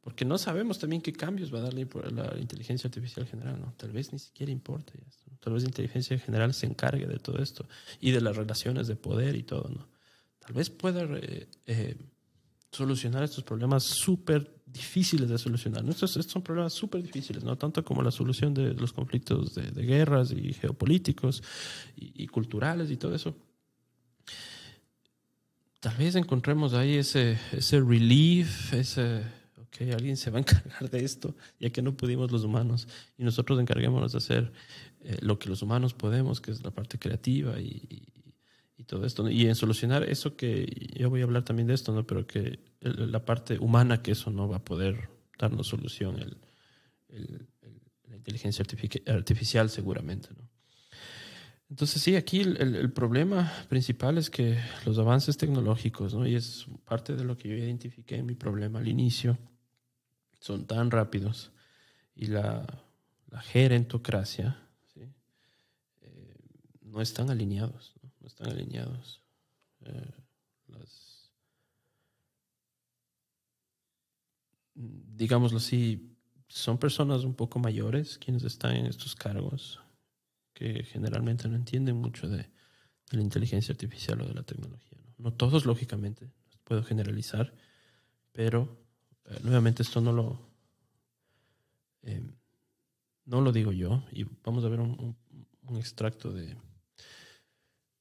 Porque 0.01 0.25
no 0.25 0.37
sabemos 0.37 0.79
también 0.79 1.01
qué 1.01 1.13
cambios 1.13 1.53
va 1.53 1.59
a 1.59 1.61
dar 1.61 1.73
la, 1.73 2.37
inteligencia 2.39 2.87
artificial 2.87 3.27
general, 3.27 3.59
¿no? 3.59 3.73
Tal 3.77 3.91
vez 3.91 4.11
ni 4.13 4.19
siquiera 4.19 4.51
importe 4.51 4.93
esto. 5.07 5.31
Tal 5.39 5.53
vez 5.53 5.63
la 5.63 5.69
inteligencia 5.69 6.17
general 6.19 6.53
se 6.53 6.65
encargue 6.65 7.07
de 7.07 7.17
todo 7.17 7.41
esto 7.41 7.67
y 7.99 8.11
de 8.11 8.21
las 8.21 8.35
relaciones 8.35 8.87
de 8.87 8.95
poder 8.95 9.35
y 9.35 9.43
todo, 9.43 9.69
¿no? 9.69 9.87
Tal 10.39 10.53
vez 10.53 10.71
pueda 10.71 11.07
eh, 11.11 11.97
solucionar 12.71 13.23
estos 13.23 13.43
problemas 13.43 13.83
súper 13.83 14.61
difíciles 14.65 15.29
de 15.29 15.37
solucionar. 15.37 15.87
Estos, 15.87 16.11
son 16.11 16.41
problemas 16.41 16.73
súper 16.73 17.03
difíciles, 17.03 17.43
no 17.43 17.57
tanto 17.57 17.83
como 17.83 18.01
la 18.01 18.11
solución 18.11 18.53
de 18.53 18.73
los 18.73 18.93
conflictos 18.93 19.55
de, 19.55 19.85
guerras 19.85 20.31
y 20.31 20.53
geopolíticos 20.53 21.43
y, 21.95 22.25
culturales 22.27 22.89
y 22.89 22.97
todo 22.97 23.13
eso. 23.13 23.35
Tal 25.81 25.97
vez 25.97 26.15
encontremos 26.15 26.75
ahí 26.75 26.97
ese, 26.97 27.39
ese 27.51 27.79
relief, 27.81 28.71
ese, 28.71 29.23
ok, 29.57 29.91
alguien 29.93 30.15
se 30.15 30.29
va 30.29 30.37
a 30.37 30.41
encargar 30.41 30.91
de 30.91 31.03
esto, 31.03 31.35
ya 31.59 31.71
que 31.71 31.81
no 31.81 31.97
pudimos 31.97 32.31
los 32.31 32.43
humanos, 32.43 32.87
y 33.17 33.23
nosotros 33.23 33.59
encarguémonos 33.59 34.11
de 34.11 34.19
hacer 34.19 34.53
eh, 35.01 35.17
lo 35.21 35.39
que 35.39 35.49
los 35.49 35.63
humanos 35.63 35.95
podemos, 35.95 36.39
que 36.39 36.51
es 36.51 36.63
la 36.63 36.69
parte 36.69 36.99
creativa 36.99 37.59
y, 37.59 37.81
y 38.77 38.83
todo 38.83 39.07
esto. 39.07 39.27
Y 39.27 39.47
en 39.47 39.55
solucionar 39.55 40.03
eso 40.03 40.35
que, 40.35 40.67
yo 40.93 41.09
voy 41.09 41.21
a 41.21 41.23
hablar 41.23 41.45
también 41.45 41.67
de 41.67 41.73
esto, 41.73 41.91
¿no? 41.93 42.05
pero 42.05 42.27
que 42.27 42.59
el, 42.81 43.11
la 43.11 43.25
parte 43.25 43.57
humana 43.57 44.03
que 44.03 44.11
eso 44.11 44.29
no 44.29 44.47
va 44.47 44.57
a 44.57 44.63
poder 44.63 45.09
darnos 45.39 45.65
solución, 45.65 46.19
el, 46.19 46.37
el, 47.09 47.47
la 48.07 48.17
inteligencia 48.17 48.63
artificial 49.07 49.71
seguramente. 49.71 50.29
¿no? 50.37 50.50
Entonces 51.71 52.01
sí, 52.03 52.15
aquí 52.15 52.41
el, 52.41 52.91
problema 52.91 53.51
principal 53.67 54.19
es 54.19 54.29
que 54.29 54.59
los 54.85 54.99
avances 54.99 55.37
tecnológicos, 55.37 56.13
¿no? 56.13 56.27
y 56.27 56.35
es 56.35 56.67
parte 56.85 57.15
de 57.15 57.23
lo 57.23 57.37
que 57.37 57.49
yo 57.49 57.55
identifiqué 57.55 58.17
en 58.17 58.27
mi 58.27 58.35
problema 58.35 58.79
al 58.79 58.87
inicio, 58.87 59.39
son 60.39 60.67
tan 60.67 60.91
rápidos 60.91 61.51
y 62.13 62.27
la, 62.27 62.67
la 63.31 63.41
gerentocracia 63.41 64.59
eh, 64.95 66.35
no 66.81 67.01
están 67.01 67.31
alineados 67.31 67.95
no 68.21 68.27
están 68.27 68.49
alineados. 68.49 69.21
Eh, 69.81 70.11
las, 70.67 71.31
digámoslo 74.75 75.57
así, 75.57 76.15
son 76.47 76.77
personas 76.77 77.23
un 77.23 77.33
poco 77.33 77.59
mayores 77.59 78.17
quienes 78.17 78.43
están 78.43 78.75
en 78.75 78.85
estos 78.85 79.15
cargos, 79.15 79.80
que 80.61 80.83
generalmente 80.83 81.47
no 81.47 81.55
entienden 81.55 81.95
mucho 81.95 82.29
de, 82.29 82.37
de 82.37 83.17
la 83.17 83.21
inteligencia 83.23 83.71
artificial 83.71 84.21
o 84.21 84.27
de 84.27 84.35
la 84.35 84.43
tecnología. 84.43 84.99
No, 85.17 85.33
todos, 85.33 85.65
lógicamente, 85.65 86.29
puedo 86.63 86.83
generalizar, 86.83 87.51
pero 88.31 88.77
eh, 89.25 89.39
nuevamente 89.41 89.81
esto 89.81 90.01
no 90.01 90.13
lo, 90.13 90.39
eh, 92.03 92.21
no 93.25 93.41
lo 93.41 93.51
digo 93.51 93.71
yo, 93.71 94.03
y 94.11 94.23
vamos 94.43 94.63
a 94.63 94.69
ver 94.69 94.81
un, 94.81 95.17
extracto 95.77 96.31
de, 96.31 96.55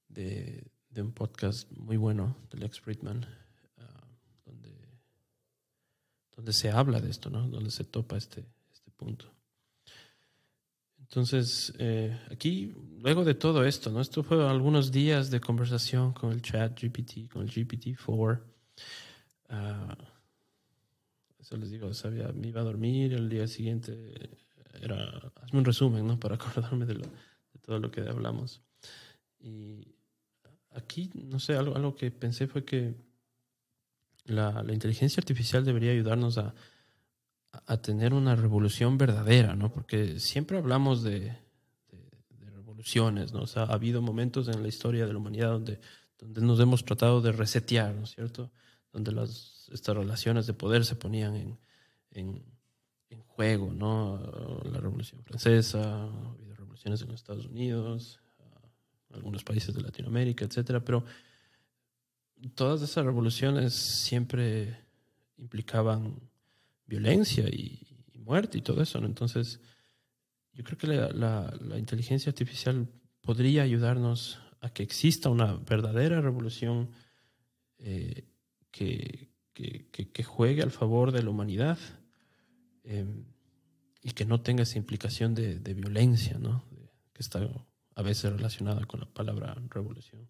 de, 0.08 0.70
de, 0.90 1.02
un 1.02 1.12
podcast 1.12 1.70
muy 1.72 1.96
bueno 1.96 2.36
del 2.50 2.64
ex 2.64 2.78
Friedman, 2.78 3.24
uh, 3.78 4.44
donde, 4.44 4.70
donde 6.36 6.52
se 6.52 6.70
habla 6.70 7.00
de 7.00 7.08
esto, 7.08 7.30
¿no? 7.30 7.48
donde 7.48 7.70
se 7.70 7.84
topa 7.84 8.18
este, 8.18 8.44
este 8.70 8.90
punto. 8.90 9.32
Entonces, 11.10 11.72
eh, 11.80 12.16
aquí, 12.30 12.72
luego 13.00 13.24
de 13.24 13.34
todo 13.34 13.64
esto, 13.64 13.90
¿no? 13.90 14.00
Esto 14.00 14.22
fue 14.22 14.48
algunos 14.48 14.92
días 14.92 15.28
de 15.28 15.40
conversación 15.40 16.12
con 16.12 16.30
el 16.30 16.40
chat 16.40 16.80
GPT, 16.80 17.28
con 17.32 17.42
el 17.42 17.50
GPT-4. 17.50 18.40
Uh, 19.50 19.52
eso 21.40 21.56
les 21.56 21.70
digo, 21.70 21.92
sabía, 21.94 22.28
me 22.28 22.46
iba 22.46 22.60
a 22.60 22.64
dormir, 22.64 23.12
el 23.12 23.28
día 23.28 23.48
siguiente 23.48 24.38
era, 24.80 25.32
hazme 25.42 25.58
un 25.58 25.64
resumen, 25.64 26.06
¿no? 26.06 26.20
Para 26.20 26.36
acordarme 26.36 26.86
de, 26.86 26.94
lo, 26.94 27.06
de 27.06 27.58
todo 27.60 27.80
lo 27.80 27.90
que 27.90 28.02
hablamos. 28.02 28.62
Y 29.40 29.88
aquí, 30.70 31.10
no 31.12 31.40
sé, 31.40 31.56
algo, 31.56 31.74
algo 31.74 31.96
que 31.96 32.12
pensé 32.12 32.46
fue 32.46 32.64
que 32.64 32.94
la, 34.26 34.62
la 34.62 34.72
inteligencia 34.72 35.20
artificial 35.20 35.64
debería 35.64 35.90
ayudarnos 35.90 36.38
a, 36.38 36.54
a 37.52 37.76
tener 37.78 38.14
una 38.14 38.36
revolución 38.36 38.96
verdadera, 38.98 39.54
¿no? 39.54 39.72
Porque 39.72 40.20
siempre 40.20 40.58
hablamos 40.58 41.02
de, 41.02 41.36
revoluciones, 42.52 43.32
¿no? 43.32 43.42
O 43.42 43.46
sea, 43.46 43.64
ha 43.64 43.74
habido 43.74 44.00
momentos 44.00 44.48
en 44.48 44.62
la 44.62 44.68
historia 44.68 45.06
de 45.06 45.12
la 45.12 45.18
humanidad 45.18 45.50
donde, 45.50 45.80
donde 46.18 46.40
nos 46.40 46.60
hemos 46.60 46.84
tratado 46.84 47.20
de 47.20 47.32
resetear, 47.32 47.94
¿no 47.94 48.06
cierto? 48.06 48.50
Donde 48.92 49.12
las, 49.12 49.68
estas 49.72 49.96
relaciones 49.96 50.46
de 50.46 50.54
poder 50.54 50.84
se 50.84 50.94
ponían 50.94 51.36
en, 51.36 51.58
en, 52.12 52.42
juego, 53.26 53.72
¿no? 53.72 54.20
La 54.70 54.80
Revolución 54.80 55.22
Francesa, 55.24 56.04
ha 56.04 56.30
habido 56.30 56.54
revoluciones 56.54 57.00
en 57.00 57.08
los 57.08 57.20
Estados 57.20 57.46
Unidos, 57.46 58.20
algunos 59.14 59.42
países 59.44 59.74
de 59.74 59.80
Latinoamérica, 59.80 60.44
etcétera, 60.44 60.80
pero 60.80 61.04
todas 62.54 62.82
esas 62.82 63.04
revoluciones 63.04 63.72
siempre 63.72 64.78
implicaban 65.38 66.29
violencia 66.90 67.48
y, 67.48 67.86
muerte 68.16 68.58
y 68.58 68.62
todo 68.62 68.82
eso. 68.82 68.98
Entonces, 69.04 69.60
yo 70.52 70.62
creo 70.62 70.78
que 70.78 70.86
la, 70.86 71.08
la, 71.10 71.58
la, 71.60 71.78
inteligencia 71.78 72.30
artificial 72.30 72.86
podría 73.22 73.62
ayudarnos 73.62 74.38
a 74.60 74.70
que 74.70 74.84
exista 74.84 75.30
una 75.30 75.54
verdadera 75.54 76.20
revolución 76.20 76.90
eh, 77.78 78.28
que, 78.70 79.32
que, 79.52 79.88
que, 79.90 80.22
juegue 80.22 80.62
al 80.62 80.70
favor 80.70 81.10
de 81.10 81.22
la 81.24 81.30
humanidad 81.30 81.78
eh, 82.84 83.06
y 84.02 84.10
que 84.12 84.26
no 84.26 84.42
tenga 84.42 84.62
esa 84.62 84.78
implicación 84.78 85.34
de, 85.34 85.58
de 85.58 85.74
violencia, 85.74 86.38
¿no? 86.38 86.64
que 87.12 87.22
está 87.22 87.40
a 87.96 88.02
veces 88.02 88.32
relacionada 88.32 88.84
con 88.84 89.00
la 89.00 89.06
palabra 89.06 89.56
revolución. 89.70 90.28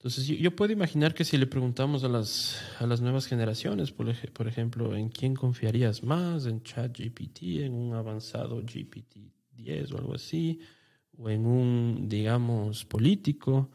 Entonces, 0.00 0.26
yo, 0.28 0.56
puedo 0.56 0.72
imaginar 0.72 1.12
que 1.12 1.26
si 1.26 1.36
le 1.36 1.46
preguntamos 1.46 2.04
a 2.04 2.08
las, 2.08 2.58
a 2.78 2.86
las 2.86 3.02
nuevas 3.02 3.26
generaciones, 3.26 3.92
por, 3.92 4.10
por 4.32 4.48
ejemplo, 4.48 4.96
¿en 4.96 5.10
quién 5.10 5.34
confiarías 5.34 6.02
más? 6.02 6.46
¿En 6.46 6.62
ChatGPT, 6.62 7.42
en 7.60 7.74
un 7.74 7.92
avanzado 7.92 8.62
GPT-10 8.62 9.92
o 9.92 9.98
algo 9.98 10.14
así? 10.14 10.58
¿O 11.18 11.28
en 11.28 11.44
un, 11.44 12.08
digamos, 12.08 12.86
político? 12.86 13.70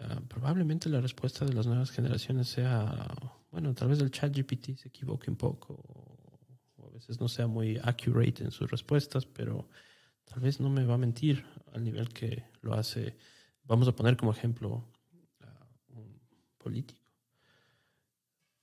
Uh, 0.00 0.20
probablemente 0.26 0.88
la 0.88 1.00
respuesta 1.00 1.44
de 1.44 1.52
las 1.52 1.68
nuevas 1.68 1.92
generaciones 1.92 2.48
sea, 2.48 3.06
bueno, 3.52 3.72
tal 3.72 3.90
vez 3.90 4.00
el 4.00 4.10
ChatGPT 4.10 4.76
se 4.76 4.88
equivoque 4.88 5.30
un 5.30 5.36
poco, 5.36 5.74
o 6.78 6.88
a 6.88 6.90
veces 6.90 7.20
no 7.20 7.28
sea 7.28 7.46
muy 7.46 7.78
accurate 7.80 8.42
en 8.42 8.50
sus 8.50 8.68
respuestas, 8.68 9.24
pero 9.24 9.68
tal 10.24 10.40
vez 10.40 10.58
no 10.58 10.68
me 10.68 10.84
va 10.84 10.94
a 10.94 10.98
mentir 10.98 11.44
al 11.72 11.84
nivel 11.84 12.08
que 12.08 12.42
lo 12.60 12.74
hace. 12.74 13.16
Vamos 13.62 13.86
a 13.86 13.94
poner 13.94 14.16
como 14.16 14.32
ejemplo 14.32 14.84
político. 16.62 17.00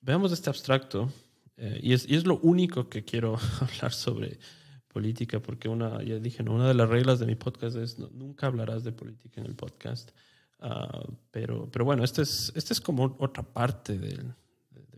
Veamos 0.02 0.32
este 0.32 0.50
abstracto, 0.50 1.12
eh, 1.58 1.80
y, 1.82 1.94
es, 1.94 2.26
lo 2.26 2.38
único 2.40 2.88
que 2.88 3.04
quiero 3.04 3.38
hablar 3.62 3.92
sobre 3.92 4.40
política, 4.88 5.42
porque 5.42 5.68
una, 5.68 6.02
ya 6.04 6.20
dije, 6.20 6.44
¿no? 6.44 6.54
una 6.54 6.68
de 6.68 6.76
las 6.76 6.88
reglas 6.88 7.20
de 7.20 7.26
mi 7.26 7.36
podcast 7.36 7.76
es 7.76 7.98
nunca 8.00 8.48
hablarás 8.48 8.84
de 8.84 8.92
política 8.92 9.42
en 9.42 9.48
el 9.48 9.56
podcast. 9.56 10.12
Uh, 10.60 11.14
pero, 11.30 11.70
pero 11.70 11.86
bueno, 11.86 12.04
este 12.04 12.24
es, 12.24 12.52
este 12.56 12.74
es 12.74 12.82
como 12.82 13.16
otra 13.20 13.44
parte 13.44 13.98
de, 13.98 14.24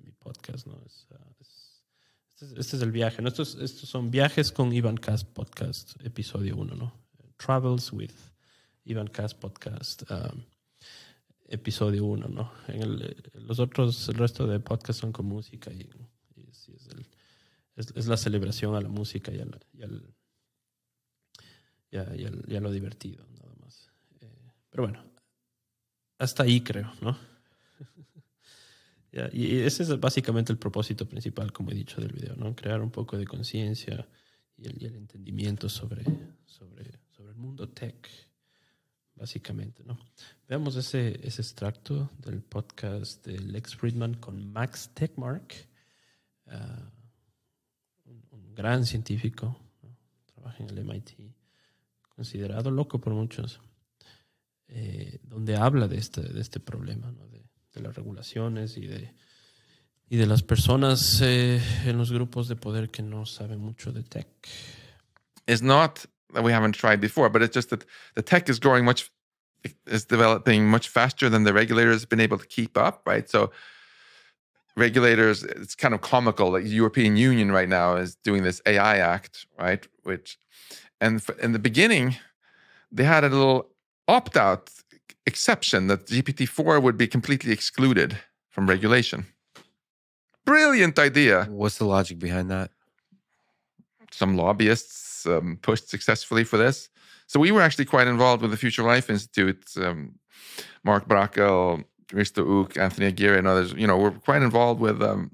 mi 0.03 0.11
podcast, 0.11 0.67
¿no? 0.67 0.81
Es, 0.85 1.07
este, 2.29 2.45
es, 2.45 2.51
este, 2.57 2.77
es, 2.77 2.81
el 2.81 2.91
viaje, 2.91 3.21
¿no? 3.21 3.27
Estos, 3.27 3.55
estos 3.55 3.89
son 3.89 4.09
viajes 4.09 4.51
con 4.51 4.71
Ivan 4.71 4.95
Cast 4.95 5.27
Podcast, 5.27 5.95
episodio 6.05 6.55
1, 6.55 6.75
¿no? 6.75 6.93
Travels 7.37 7.91
with 7.91 8.13
Ivan 8.85 9.07
Cast 9.07 9.37
Podcast. 9.39 10.03
Um, 10.09 10.43
episodio 11.49 12.05
1, 12.05 12.27
¿no? 12.27 12.51
En 12.67 12.81
el, 12.81 13.31
los 13.33 13.59
otros, 13.59 14.07
el 14.09 14.15
resto 14.15 14.47
de 14.47 14.59
podcasts 14.59 15.01
son 15.01 15.11
con 15.11 15.25
música 15.25 15.71
y, 15.73 15.89
es, 17.75 18.07
la 18.07 18.17
celebración 18.17 18.75
a 18.75 18.81
la 18.81 18.89
música 18.89 19.31
y, 19.33 19.39
a, 19.39 19.45
la, 19.45 19.59
y, 19.73 19.83
al, 21.97 22.45
y, 22.47 22.59
lo 22.59 22.71
divertido, 22.71 23.25
nada 23.31 23.53
más. 23.59 23.89
Eh, 24.21 24.51
pero 24.69 24.83
bueno, 24.83 25.03
hasta 26.19 26.43
ahí 26.43 26.61
creo, 26.61 26.91
¿no? 27.01 27.17
yeah, 29.11 29.29
y 29.33 29.61
ese 29.61 29.83
es 29.83 29.99
básicamente 29.99 30.51
el 30.51 30.59
propósito 30.59 31.07
principal, 31.07 31.51
como 31.51 31.71
he 31.71 31.75
dicho, 31.75 31.99
del 31.99 32.13
video, 32.13 32.35
¿no? 32.35 32.55
Crear 32.55 32.81
un 32.81 32.91
poco 32.91 33.17
de 33.17 33.25
conciencia 33.25 34.07
y 34.57 34.85
el 34.85 34.95
entendimiento 34.95 35.69
sobre, 35.69 36.03
sobre, 36.45 36.99
sobre 37.15 37.31
el 37.31 37.37
mundo 37.37 37.69
tech 37.69 38.28
básicamente, 39.19 39.83
¿no? 39.83 39.99
Veamos 40.47 40.75
ese, 40.77 41.19
ese 41.27 41.41
extracto 41.41 42.09
del 42.19 42.41
podcast 42.41 43.25
de 43.25 43.37
Lex 43.37 43.75
Friedman 43.75 44.15
con 44.15 44.51
Max 44.51 44.91
Techmark, 44.93 45.67
uh, 46.47 46.51
un, 48.09 48.25
un, 48.31 48.55
gran 48.55 48.85
científico, 48.85 49.59
¿no? 49.83 49.97
trabaja 50.25 50.63
en 50.63 50.69
el 50.69 50.85
MIT, 50.85 51.11
considerado 52.15 52.71
loco 52.71 52.99
por 53.01 53.13
muchos, 53.13 53.59
eh, 54.69 55.19
donde 55.23 55.57
habla 55.57 55.87
de 55.87 55.97
este, 55.97 56.21
de 56.21 56.39
este 56.39 56.59
problema, 56.59 57.11
¿no? 57.11 57.27
de, 57.27 57.43
de, 57.73 57.81
las 57.81 57.95
regulaciones 57.95 58.77
y 58.77 58.87
de, 58.87 59.13
y 60.07 60.15
de 60.15 60.27
las 60.27 60.43
personas 60.43 61.19
eh, 61.21 61.61
en 61.85 61.97
los 61.97 62.11
grupos 62.11 62.47
de 62.47 62.55
poder 62.55 62.89
que 62.89 63.03
no 63.03 63.25
saben 63.25 63.59
mucho 63.59 63.91
de 63.91 64.03
tech. 64.03 64.27
It's 65.45 65.61
not 65.61 65.99
that 66.33 66.43
we 66.43 66.51
haven't 66.51 66.73
tried 66.73 67.01
before, 67.01 67.29
but 67.29 67.41
it's 67.41 67.53
just 67.53 67.69
that 67.69 67.85
the 68.15 68.21
tech 68.21 68.49
is 68.49 68.59
growing 68.59 68.85
much 68.85 69.11
is 69.87 70.05
developing 70.05 70.69
much 70.69 70.87
faster 70.87 71.29
than 71.29 71.43
the 71.43 71.53
regulators 71.53 72.01
have 72.01 72.09
been 72.09 72.19
able 72.19 72.37
to 72.37 72.47
keep 72.47 72.77
up, 72.77 73.01
right? 73.05 73.29
So 73.29 73.51
regulators, 74.77 75.43
it's 75.43 75.75
kind 75.75 75.93
of 75.93 76.01
comical. 76.01 76.51
Like 76.51 76.63
the 76.63 76.69
European 76.69 77.17
Union 77.17 77.51
right 77.51 77.67
now 77.67 77.95
is 77.95 78.15
doing 78.15 78.43
this 78.43 78.61
AI 78.65 78.97
Act, 78.97 79.45
right? 79.57 79.85
Which, 80.03 80.37
and 81.01 81.21
in 81.41 81.51
the 81.51 81.59
beginning, 81.59 82.15
they 82.91 83.03
had 83.03 83.23
a 83.23 83.29
little 83.29 83.69
opt-out 84.07 84.71
exception 85.25 85.87
that 85.87 86.07
GPT-4 86.07 86.81
would 86.81 86.97
be 86.97 87.07
completely 87.07 87.51
excluded 87.51 88.17
from 88.49 88.67
regulation. 88.67 89.25
Brilliant 90.45 90.97
idea. 90.97 91.45
What's 91.49 91.77
the 91.77 91.85
logic 91.85 92.17
behind 92.17 92.49
that? 92.49 92.71
Some 94.11 94.37
lobbyists 94.37 95.25
um, 95.25 95.57
pushed 95.61 95.89
successfully 95.89 96.43
for 96.43 96.57
this. 96.57 96.89
So 97.27 97.39
we 97.39 97.51
were 97.51 97.61
actually 97.61 97.85
quite 97.85 98.07
involved 98.07 98.41
with 98.41 98.51
the 98.51 98.57
Future 98.57 98.83
Life 98.83 99.09
Institute. 99.09 99.63
Um, 99.77 100.15
Mark 100.83 101.07
Brackel, 101.07 101.83
Risto 102.11 102.45
Ook, 102.47 102.77
Anthony 102.77 103.07
Aguirre, 103.07 103.37
and 103.37 103.47
others. 103.47 103.73
You 103.73 103.87
know, 103.87 103.97
we're 103.97 104.11
quite 104.11 104.41
involved 104.41 104.79
with 104.79 105.01
um, 105.01 105.31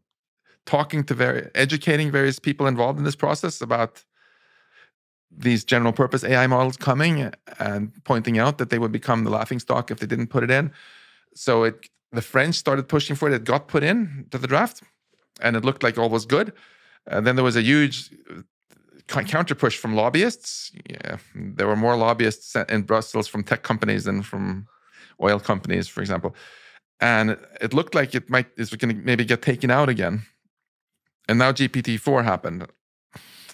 talking 0.65 1.03
to 1.06 1.14
very, 1.14 1.49
educating 1.56 2.11
various 2.11 2.39
people 2.39 2.68
involved 2.68 2.99
in 2.99 3.06
this 3.06 3.15
process 3.15 3.61
about 3.61 4.03
these 5.31 5.64
general 5.64 5.91
purpose 5.91 6.23
AI 6.23 6.47
models 6.47 6.77
coming 6.77 7.31
and 7.60 7.91
pointing 8.03 8.39
out 8.39 8.57
that 8.57 8.69
they 8.69 8.80
would 8.80 8.91
become 8.91 9.23
the 9.23 9.30
laughing 9.30 9.60
stock 9.60 9.91
if 9.91 9.99
they 9.99 10.07
didn't 10.07 10.27
put 10.27 10.43
it 10.43 10.52
in. 10.52 10.72
So 11.34 11.64
it, 11.64 11.89
the 12.11 12.22
French 12.22 12.56
started 12.56 12.88
pushing 12.88 13.15
for 13.15 13.27
it. 13.30 13.34
It 13.34 13.43
got 13.43 13.68
put 13.68 13.84
in 13.84 14.27
to 14.31 14.38
the 14.38 14.47
draft, 14.47 14.81
and 15.41 15.56
it 15.56 15.65
looked 15.65 15.84
like 15.84 15.97
all 15.97 16.10
was 16.10 16.26
good. 16.26 16.53
And 17.07 17.27
then 17.27 17.35
there 17.35 17.43
was 17.43 17.56
a 17.56 17.61
huge 17.61 18.10
counter 19.07 19.56
push 19.56 19.77
from 19.77 19.95
lobbyists. 19.95 20.72
Yeah, 20.90 21.18
there 21.36 21.68
were 21.68 21.76
more 21.76 21.95
lobbyists 21.95 22.56
in 22.69 22.84
Brussels 22.84 23.27
from 23.27 23.44
tech 23.44 23.64
companies 23.64 24.03
than 24.03 24.22
from 24.23 24.68
oil 25.22 25.40
companies, 25.40 25.88
for 25.88 26.02
example. 26.02 26.36
And 26.99 27.38
it 27.61 27.73
looked 27.73 27.94
like 27.95 28.15
it 28.15 28.30
might 28.30 28.48
is 28.57 28.69
going 28.69 28.95
to 28.95 29.02
maybe 29.02 29.26
get 29.26 29.41
taken 29.41 29.69
out 29.69 29.90
again. 29.90 30.23
And 31.27 31.40
now 31.40 31.52
GPT 31.52 31.99
four 31.99 32.23
happened, 32.23 32.68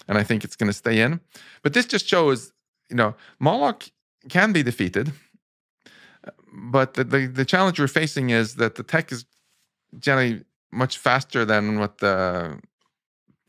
and 0.08 0.18
I 0.18 0.22
think 0.22 0.44
it's 0.44 0.56
going 0.56 0.70
to 0.70 0.76
stay 0.76 1.00
in. 1.00 1.20
But 1.62 1.72
this 1.72 1.86
just 1.86 2.06
shows, 2.06 2.52
you 2.90 2.96
know, 2.96 3.14
Moloch 3.38 3.84
can 4.28 4.52
be 4.52 4.62
defeated, 4.62 5.12
but 6.52 6.94
the, 6.94 7.04
the, 7.04 7.26
the 7.26 7.44
challenge 7.44 7.80
we're 7.80 7.88
facing 7.88 8.30
is 8.30 8.56
that 8.56 8.74
the 8.74 8.82
tech 8.82 9.10
is 9.10 9.24
generally 9.98 10.44
much 10.70 10.98
faster 10.98 11.44
than 11.44 11.78
what 11.78 11.98
the 11.98 12.58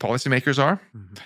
policymakers 0.00 0.58
are. 0.58 0.80
Mhm. 0.96 1.18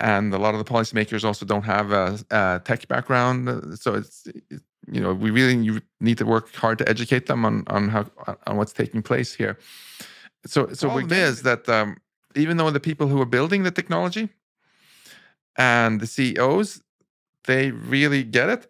And 0.00 0.32
a 0.34 0.38
lot 0.38 0.54
of 0.54 0.58
the 0.64 0.70
policymakers 0.74 1.24
also 1.24 1.44
don't 1.46 1.64
have 1.64 1.92
a, 1.92 2.18
a 2.30 2.60
tech 2.64 2.88
background, 2.88 3.78
so 3.78 3.94
it's 3.94 4.26
it- 4.26 4.62
you 4.94 5.00
know 5.00 5.12
we 5.24 5.30
really 5.30 5.56
need 6.00 6.18
to 6.18 6.24
work 6.24 6.46
hard 6.54 6.78
to 6.78 6.88
educate 6.88 7.26
them 7.26 7.44
on 7.44 7.64
on 7.66 7.88
how 7.90 8.04
on 8.46 8.56
what's 8.56 8.72
taking 8.72 9.02
place 9.02 9.34
here. 9.40 9.54
So 10.46 10.60
so 10.72 10.98
it 10.98 11.08
then- 11.08 11.28
is 11.32 11.42
that 11.42 11.68
um, 11.68 11.96
even 12.34 12.56
though 12.56 12.70
the 12.72 12.80
people 12.80 13.06
who 13.08 13.20
are 13.20 13.26
building 13.28 13.62
the 13.64 13.70
technology 13.70 14.28
and 15.56 16.00
the 16.00 16.06
CEOs 16.06 16.80
they 17.44 17.70
really 17.70 18.22
get 18.22 18.48
it, 18.48 18.66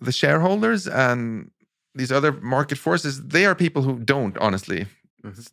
the 0.00 0.12
shareholders 0.12 0.86
and 0.88 1.50
these 1.94 2.12
other 2.12 2.32
market 2.32 2.78
forces 2.78 3.12
they 3.28 3.44
are 3.46 3.54
people 3.54 3.82
who 3.82 3.98
don't 3.98 4.36
honestly 4.38 4.86
Mhm. 5.24 5.38
s- 5.38 5.52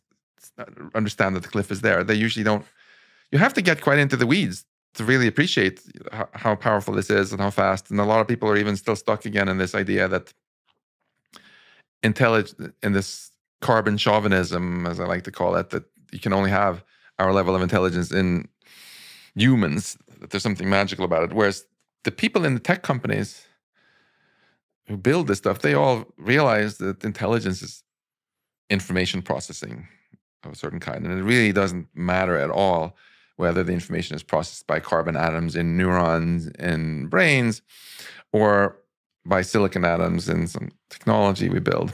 understand 0.94 1.36
that 1.36 1.42
the 1.42 1.48
cliff 1.54 1.70
is 1.70 1.80
there. 1.80 2.04
They 2.04 2.14
usually 2.26 2.44
don't. 2.44 2.64
You 3.32 3.38
have 3.38 3.54
to 3.54 3.62
get 3.62 3.80
quite 3.80 3.98
into 4.02 4.16
the 4.16 4.26
weeds 4.26 4.64
to 4.94 5.04
really 5.04 5.26
appreciate 5.26 5.80
how, 6.12 6.28
how 6.32 6.54
powerful 6.54 6.94
this 6.94 7.10
is 7.10 7.32
and 7.32 7.40
how 7.40 7.50
fast. 7.50 7.90
And 7.90 8.00
a 8.00 8.04
lot 8.04 8.20
of 8.20 8.28
people 8.28 8.48
are 8.48 8.56
even 8.56 8.76
still 8.76 8.96
stuck 8.96 9.24
again 9.24 9.48
in 9.48 9.58
this 9.58 9.74
idea 9.74 10.08
that 10.08 10.32
intelligence 12.02 12.54
in 12.82 12.92
this 12.92 13.30
carbon 13.60 13.96
chauvinism, 13.96 14.86
as 14.86 15.00
I 15.00 15.04
like 15.04 15.24
to 15.24 15.30
call 15.30 15.56
it, 15.56 15.70
that 15.70 15.84
you 16.12 16.18
can 16.18 16.32
only 16.32 16.50
have 16.50 16.84
our 17.18 17.32
level 17.32 17.54
of 17.54 17.62
intelligence 17.62 18.10
in 18.10 18.48
humans. 19.34 19.96
That 20.20 20.30
there's 20.30 20.42
something 20.42 20.68
magical 20.68 21.04
about 21.04 21.24
it. 21.24 21.32
Whereas 21.32 21.66
the 22.04 22.10
people 22.10 22.44
in 22.44 22.54
the 22.54 22.60
tech 22.60 22.82
companies 22.82 23.46
who 24.86 24.96
build 24.96 25.28
this 25.28 25.38
stuff, 25.38 25.60
they 25.60 25.74
all 25.74 26.06
realize 26.16 26.78
that 26.78 27.04
intelligence 27.04 27.62
is 27.62 27.84
information 28.70 29.22
processing 29.22 29.86
of 30.42 30.52
a 30.52 30.56
certain 30.56 30.80
kind. 30.80 31.04
And 31.04 31.18
it 31.18 31.22
really 31.22 31.52
doesn't 31.52 31.86
matter 31.94 32.36
at 32.36 32.50
all 32.50 32.96
whether 33.40 33.64
the 33.64 33.72
information 33.72 34.14
is 34.14 34.22
processed 34.22 34.66
by 34.66 34.80
carbon 34.80 35.16
atoms 35.16 35.56
in 35.56 35.76
neurons 35.76 36.48
in 36.58 37.08
brains 37.08 37.62
or 38.32 38.76
by 39.24 39.42
silicon 39.42 39.84
atoms 39.84 40.28
in 40.28 40.46
some 40.46 40.68
technology 40.88 41.48
we 41.48 41.60
build. 41.60 41.92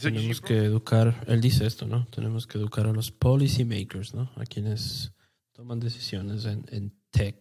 Tenemos 0.00 0.40
que 0.40 0.56
educar, 0.56 1.24
él 1.26 1.40
dice 1.40 1.66
esto, 1.66 1.84
¿no? 1.86 2.06
Tenemos 2.10 2.46
que 2.46 2.58
educar 2.58 2.86
a 2.86 2.92
los 2.92 3.10
policy 3.10 3.64
makers, 3.64 4.14
¿no? 4.14 4.30
A 4.36 4.44
quienes 4.44 5.12
toman 5.52 5.80
decisiones 5.80 6.44
en, 6.44 6.64
en 6.70 6.92
tech. 7.10 7.36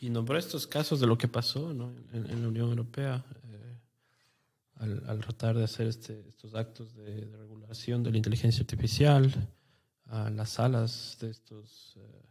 Y 0.00 0.10
nombró 0.10 0.38
estos 0.38 0.68
casos 0.68 1.00
de 1.00 1.08
lo 1.08 1.18
que 1.18 1.26
pasó, 1.26 1.74
¿no? 1.74 1.92
En, 2.12 2.30
en 2.30 2.42
la 2.42 2.48
Unión 2.48 2.68
Europea, 2.68 3.24
eh, 3.50 3.80
al, 4.76 5.02
al 5.08 5.18
tratar 5.18 5.56
de 5.56 5.64
hacer 5.64 5.88
este, 5.88 6.24
estos 6.28 6.54
actos 6.54 6.94
de, 6.94 7.26
de 7.26 7.36
regulación 7.36 8.04
de 8.04 8.12
la 8.12 8.18
inteligencia 8.18 8.60
artificial, 8.60 9.34
a 10.08 10.30
las 10.30 10.50
salas 10.50 11.16
de 11.20 11.30
estos 11.30 11.94
eh, 11.96 12.28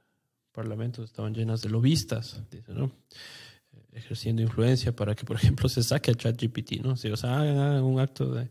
parlamentos 0.51 1.05
estaban 1.05 1.33
llenas 1.33 1.61
de 1.61 1.69
lobistas, 1.69 2.41
dice, 2.49 2.73
¿no? 2.73 2.85
Eh, 3.73 3.85
ejerciendo 3.93 4.41
influencia 4.41 4.95
para 4.95 5.15
que, 5.15 5.25
por 5.25 5.35
ejemplo, 5.35 5.69
se 5.69 5.83
saque 5.83 6.11
a 6.11 6.15
ChatGPT, 6.15 6.81
¿no? 6.83 6.97
Si, 6.97 7.09
o 7.09 7.17
sea, 7.17 7.39
hagan, 7.39 7.83
un 7.83 7.99
acto 7.99 8.33
de, 8.33 8.49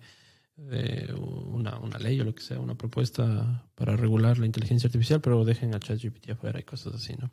de 0.56 1.12
una, 1.14 1.78
una 1.78 1.98
ley 1.98 2.20
o 2.20 2.24
lo 2.24 2.34
que 2.34 2.42
sea, 2.42 2.60
una 2.60 2.76
propuesta 2.76 3.68
para 3.74 3.96
regular 3.96 4.38
la 4.38 4.46
inteligencia 4.46 4.86
artificial, 4.86 5.20
pero 5.20 5.44
dejen 5.44 5.74
a 5.74 5.80
ChatGPT 5.80 6.30
afuera 6.30 6.60
y 6.60 6.62
cosas 6.62 6.94
así, 6.94 7.14
¿no? 7.20 7.30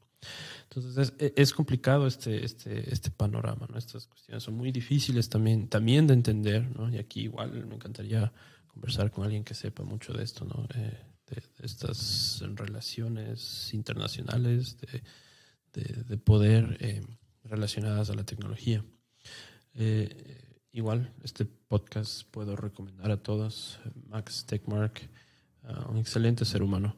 Entonces 0.64 0.98
es, 0.98 1.14
e- 1.20 1.34
es 1.36 1.54
complicado 1.54 2.08
este, 2.08 2.44
este, 2.44 2.92
este 2.92 3.12
panorama, 3.12 3.68
¿no? 3.70 3.78
Estas 3.78 4.08
cuestiones 4.08 4.42
son 4.44 4.56
muy 4.56 4.72
difíciles 4.72 5.30
también, 5.30 5.68
también 5.68 6.08
de 6.08 6.16
entender, 6.16 6.76
¿no? 6.76 6.90
Y 6.90 6.98
aquí 6.98 7.22
igual 7.22 7.52
me 7.68 7.76
encantaría 7.76 8.32
conversar 8.68 9.12
con 9.12 9.24
alguien 9.26 9.44
que 9.44 9.54
sepa 9.54 9.84
mucho 9.84 10.14
de 10.14 10.24
esto, 10.24 10.46
¿no? 10.46 10.68
Eh, 10.74 11.13
de, 11.36 11.44
estas 11.66 12.44
relaciones 12.56 13.74
internacionales, 13.74 14.78
de, 14.82 15.04
de- 15.74 16.04
de 16.04 16.18
poder 16.18 16.78
eh, 16.80 17.02
relacionadas 17.44 18.10
a 18.10 18.14
la 18.16 18.24
tecnología. 18.26 18.84
Eh, 19.74 20.60
igual, 20.72 21.12
este 21.24 21.46
podcast 21.46 22.24
puedo 22.32 22.56
recomendar 22.56 23.12
a 23.12 23.18
todos. 23.18 23.80
Max 24.08 24.46
Techmark, 24.46 25.10
ah, 25.64 25.88
un 25.90 25.98
excelente 25.98 26.46
ser 26.46 26.62
humano. 26.64 26.96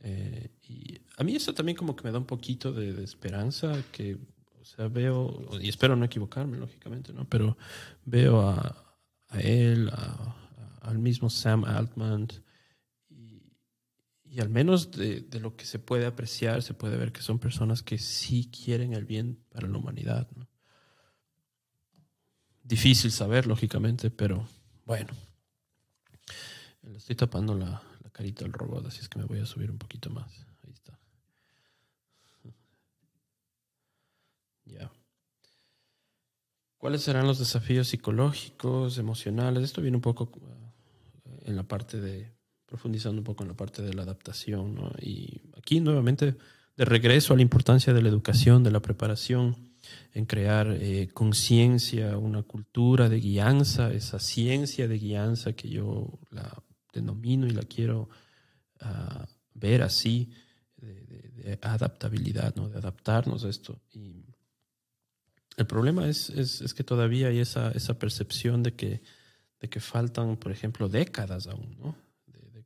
Eh, 0.00 0.50
y 0.68 1.00
a 1.16 1.24
mí 1.24 1.34
eso 1.36 1.54
también 1.54 1.76
como 1.76 1.94
que 1.96 2.04
me 2.04 2.10
da 2.12 2.18
un 2.18 2.26
poquito 2.26 2.72
de, 2.72 2.92
de 2.92 3.04
esperanza, 3.04 3.72
que, 3.92 4.18
o 4.60 4.64
sea, 4.64 4.88
veo, 4.88 5.48
y 5.60 5.68
espero 5.68 5.96
no 5.96 6.04
equivocarme, 6.04 6.58
lógicamente, 6.58 7.12
¿no? 7.12 7.28
Pero 7.28 7.56
veo 8.04 8.40
a, 8.40 8.96
a 9.28 9.40
él, 9.40 9.88
a- 9.90 9.94
a- 9.94 10.88
al 10.88 10.98
mismo 10.98 11.30
Sam 11.30 11.64
Altman, 11.64 12.28
y 14.32 14.40
al 14.40 14.48
menos 14.48 14.90
de, 14.90 15.20
de 15.20 15.40
lo 15.40 15.56
que 15.56 15.66
se 15.66 15.78
puede 15.78 16.06
apreciar, 16.06 16.62
se 16.62 16.72
puede 16.72 16.96
ver 16.96 17.12
que 17.12 17.20
son 17.20 17.38
personas 17.38 17.82
que 17.82 17.98
sí 17.98 18.50
quieren 18.50 18.94
el 18.94 19.04
bien 19.04 19.44
para 19.50 19.68
la 19.68 19.76
humanidad, 19.76 20.26
¿no? 20.34 20.48
Difícil 22.64 23.12
saber, 23.12 23.46
lógicamente, 23.46 24.10
pero 24.10 24.48
bueno. 24.86 25.12
Estoy 26.96 27.14
tapando 27.14 27.54
la, 27.54 27.82
la 28.02 28.10
carita 28.10 28.46
al 28.46 28.54
robot, 28.54 28.86
así 28.86 29.00
es 29.00 29.10
que 29.10 29.18
me 29.18 29.26
voy 29.26 29.38
a 29.38 29.44
subir 29.44 29.70
un 29.70 29.76
poquito 29.76 30.08
más. 30.08 30.46
Ahí 30.64 30.72
está. 30.72 30.98
Ya. 34.64 34.90
¿Cuáles 36.78 37.02
serán 37.02 37.26
los 37.26 37.38
desafíos 37.38 37.88
psicológicos, 37.88 38.96
emocionales? 38.96 39.62
Esto 39.62 39.82
viene 39.82 39.98
un 39.98 40.02
poco 40.02 40.32
uh, 40.34 41.38
en 41.42 41.56
la 41.56 41.64
parte 41.64 42.00
de, 42.00 42.31
profundizando 42.72 43.20
un 43.20 43.24
poco 43.24 43.42
en 43.44 43.48
la 43.50 43.54
parte 43.54 43.82
de 43.82 43.92
la 43.92 44.00
adaptación, 44.00 44.74
¿no? 44.74 44.90
Y 44.98 45.42
aquí 45.58 45.78
nuevamente 45.78 46.36
de 46.74 46.84
regreso 46.86 47.34
a 47.34 47.36
la 47.36 47.42
importancia 47.42 47.92
de 47.92 48.00
la 48.00 48.08
educación, 48.08 48.64
de 48.64 48.70
la 48.70 48.80
preparación, 48.80 49.74
en 50.14 50.24
crear 50.24 50.78
eh, 50.80 51.10
conciencia, 51.12 52.16
una 52.16 52.42
cultura 52.44 53.10
de 53.10 53.20
guianza, 53.20 53.92
esa 53.92 54.18
ciencia 54.18 54.88
de 54.88 54.98
guianza 54.98 55.52
que 55.52 55.68
yo 55.68 56.18
la 56.30 56.62
denomino 56.94 57.46
y 57.46 57.50
la 57.50 57.64
quiero 57.64 58.08
ah, 58.80 59.26
ver 59.52 59.82
así, 59.82 60.30
de, 60.78 60.94
de- 60.94 61.58
adaptabilidad, 61.60 62.54
de 62.54 62.78
adaptarnos 62.78 63.44
a 63.44 63.50
esto. 63.50 63.82
Y 63.92 64.24
el 65.58 65.66
problema 65.66 66.08
es, 66.08 66.30
es, 66.30 66.62
es 66.62 66.72
que 66.72 66.84
todavía 66.84 67.28
hay 67.28 67.40
esa, 67.40 67.70
esa 67.72 67.98
percepción 67.98 68.62
de 68.62 68.72
que, 68.72 69.02
de 69.60 69.68
que 69.68 69.78
faltan, 69.80 70.38
por 70.38 70.52
ejemplo, 70.52 70.88
décadas 70.88 71.48
aún, 71.48 71.76
¿no? 71.78 72.11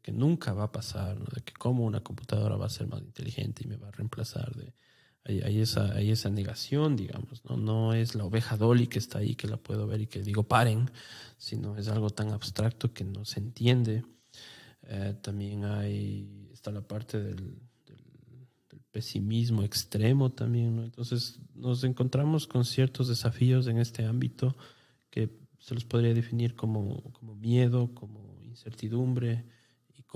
Que 0.06 0.12
nunca 0.12 0.52
va 0.52 0.62
a 0.62 0.70
pasar, 0.70 1.18
¿no? 1.18 1.24
de 1.34 1.40
que 1.40 1.52
cómo 1.52 1.84
una 1.84 2.00
computadora 2.00 2.54
va 2.54 2.66
a 2.66 2.70
ser 2.70 2.86
más 2.86 3.02
inteligente 3.02 3.64
y 3.64 3.66
me 3.66 3.76
va 3.76 3.88
a 3.88 3.90
reemplazar. 3.90 4.54
De, 4.54 4.72
hay, 5.24 5.40
hay 5.40 5.60
esa, 5.60 5.94
hay 5.94 6.12
esa 6.12 6.30
negación, 6.30 6.94
digamos, 6.94 7.44
¿no? 7.44 7.56
No 7.56 7.92
es 7.92 8.14
la 8.14 8.24
oveja 8.24 8.56
Dolly 8.56 8.86
que 8.86 9.00
está 9.00 9.18
ahí, 9.18 9.34
que 9.34 9.48
la 9.48 9.56
puedo 9.56 9.88
ver 9.88 10.02
y 10.02 10.06
que 10.06 10.22
digo 10.22 10.44
paren, 10.44 10.92
sino 11.38 11.76
es 11.76 11.88
algo 11.88 12.10
tan 12.10 12.30
abstracto 12.30 12.92
que 12.92 13.02
no 13.02 13.24
se 13.24 13.40
entiende. 13.40 14.04
Eh, 14.82 15.16
también 15.22 15.64
hay, 15.64 16.50
está 16.52 16.70
la 16.70 16.86
parte 16.86 17.20
del, 17.20 17.58
del, 17.84 18.46
del 18.70 18.80
pesimismo 18.92 19.64
extremo 19.64 20.30
también, 20.30 20.76
¿no? 20.76 20.84
Entonces 20.84 21.40
nos 21.52 21.82
encontramos 21.82 22.46
con 22.46 22.64
ciertos 22.64 23.08
desafíos 23.08 23.66
en 23.66 23.78
este 23.78 24.04
ámbito 24.04 24.54
que 25.10 25.36
se 25.58 25.74
los 25.74 25.84
podría 25.84 26.14
definir 26.14 26.54
como, 26.54 27.02
como 27.10 27.34
miedo, 27.34 27.92
como 27.92 28.40
incertidumbre 28.44 29.55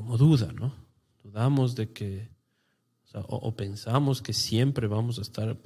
como 0.01 0.17
duda, 0.17 0.51
¿no? 0.55 0.73
Dudamos 1.23 1.75
de 1.75 1.93
que, 1.93 2.31
o, 3.05 3.09
sea, 3.09 3.21
o, 3.21 3.37
o 3.37 3.55
pensamos 3.55 4.23
que 4.23 4.33
siempre 4.33 4.87
vamos 4.87 5.19
a 5.19 5.21
estar, 5.21 5.59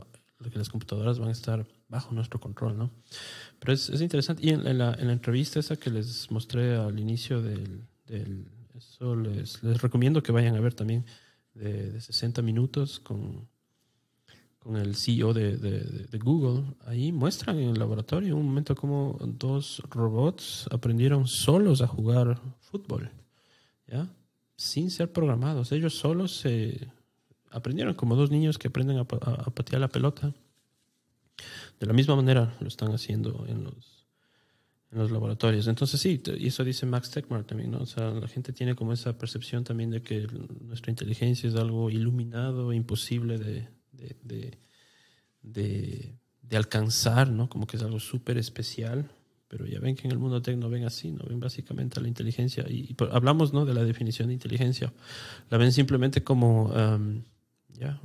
que 0.50 0.58
las 0.58 0.70
computadoras 0.70 1.20
van 1.20 1.28
a 1.28 1.32
estar 1.32 1.64
bajo 1.86 2.12
nuestro 2.12 2.40
control, 2.40 2.76
¿no? 2.76 2.90
Pero 3.60 3.72
es, 3.72 3.88
es 3.90 4.00
interesante. 4.00 4.44
Y 4.44 4.50
en, 4.50 4.66
en, 4.66 4.78
la, 4.78 4.92
en, 4.94 5.06
la, 5.06 5.12
entrevista 5.12 5.60
esa 5.60 5.76
que 5.76 5.88
les 5.88 6.28
mostré 6.32 6.74
al 6.74 6.98
inicio 6.98 7.42
del... 7.42 7.86
del 8.06 8.50
eso 8.74 9.14
les, 9.14 9.62
les, 9.62 9.80
recomiendo 9.80 10.20
que 10.20 10.32
vayan 10.32 10.56
a 10.56 10.60
ver 10.60 10.74
también 10.74 11.06
de, 11.54 11.92
de 11.92 12.00
60 12.00 12.42
minutos 12.42 12.98
con, 12.98 13.46
con 14.58 14.74
el 14.74 14.96
CEO 14.96 15.32
de, 15.32 15.56
de, 15.58 15.78
de, 16.10 16.18
Google. 16.18 16.74
Ahí 16.86 17.12
muestran 17.12 17.60
en 17.60 17.68
el 17.68 17.78
laboratorio 17.78 18.36
un 18.36 18.46
momento 18.46 18.74
como 18.74 19.16
dos 19.22 19.80
robots 19.90 20.66
aprendieron 20.72 21.28
solos 21.28 21.82
a 21.82 21.86
jugar 21.86 22.40
fútbol, 22.58 23.12
¿ya? 23.86 24.12
Sin 24.56 24.90
ser 24.90 25.12
programados. 25.12 25.72
Ellos 25.72 25.94
solos 25.96 26.36
se 26.36 26.88
aprendieron 27.50 27.94
como 27.94 28.16
dos 28.16 28.30
niños 28.30 28.58
que 28.58 28.68
aprenden 28.68 28.98
a, 28.98 29.04
patear 29.04 29.80
la 29.80 29.88
pelota. 29.88 30.34
De 31.80 31.86
la 31.86 31.92
misma 31.92 32.16
manera 32.16 32.56
lo 32.60 32.68
están 32.68 32.92
haciendo 32.92 33.44
en 33.48 33.64
los, 33.64 34.06
en 34.92 34.98
los 34.98 35.10
laboratorios. 35.10 35.66
Entonces 35.66 36.00
sí, 36.00 36.22
y 36.38 36.46
eso 36.46 36.62
dice 36.64 36.86
Max 36.86 37.10
Tegmark 37.10 37.46
también, 37.46 37.72
¿no? 37.72 37.78
O 37.78 37.86
sea, 37.86 38.10
la 38.10 38.28
gente 38.28 38.52
tiene 38.52 38.74
como 38.74 38.92
esa 38.92 39.18
percepción 39.18 39.64
también 39.64 39.90
de 39.90 40.02
que 40.02 40.26
nuestra 40.60 40.90
inteligencia 40.90 41.48
es 41.48 41.56
algo 41.56 41.90
iluminado, 41.90 42.72
imposible 42.72 43.38
de, 43.38 43.68
de, 43.92 44.58
de- 45.42 46.14
de 46.48 46.56
alcanzar, 46.56 47.30
¿no? 47.30 47.48
Como 47.48 47.66
que 47.66 47.76
es 47.76 47.82
algo 47.82 47.98
súper 48.00 48.38
especial. 48.38 49.10
Pero 49.54 49.66
ya 49.68 49.78
ven 49.78 49.94
que 49.94 50.08
en 50.08 50.10
el 50.10 50.18
mundo 50.18 50.42
tech 50.42 50.56
no 50.56 50.68
ven 50.68 50.84
así, 50.84 51.12
no 51.12 51.24
ven 51.28 51.38
básicamente 51.38 52.00
la 52.00 52.08
inteligencia. 52.08 52.64
Y, 52.68 52.96
hablamos, 53.12 53.52
¿no? 53.52 53.64
De 53.64 53.72
la 53.72 53.84
definición 53.84 54.26
de 54.26 54.34
inteligencia. 54.34 54.92
La 55.48 55.58
ven 55.58 55.70
simplemente 55.70 56.24
como, 56.24 56.64
um, 56.72 57.22
ya, 57.68 58.00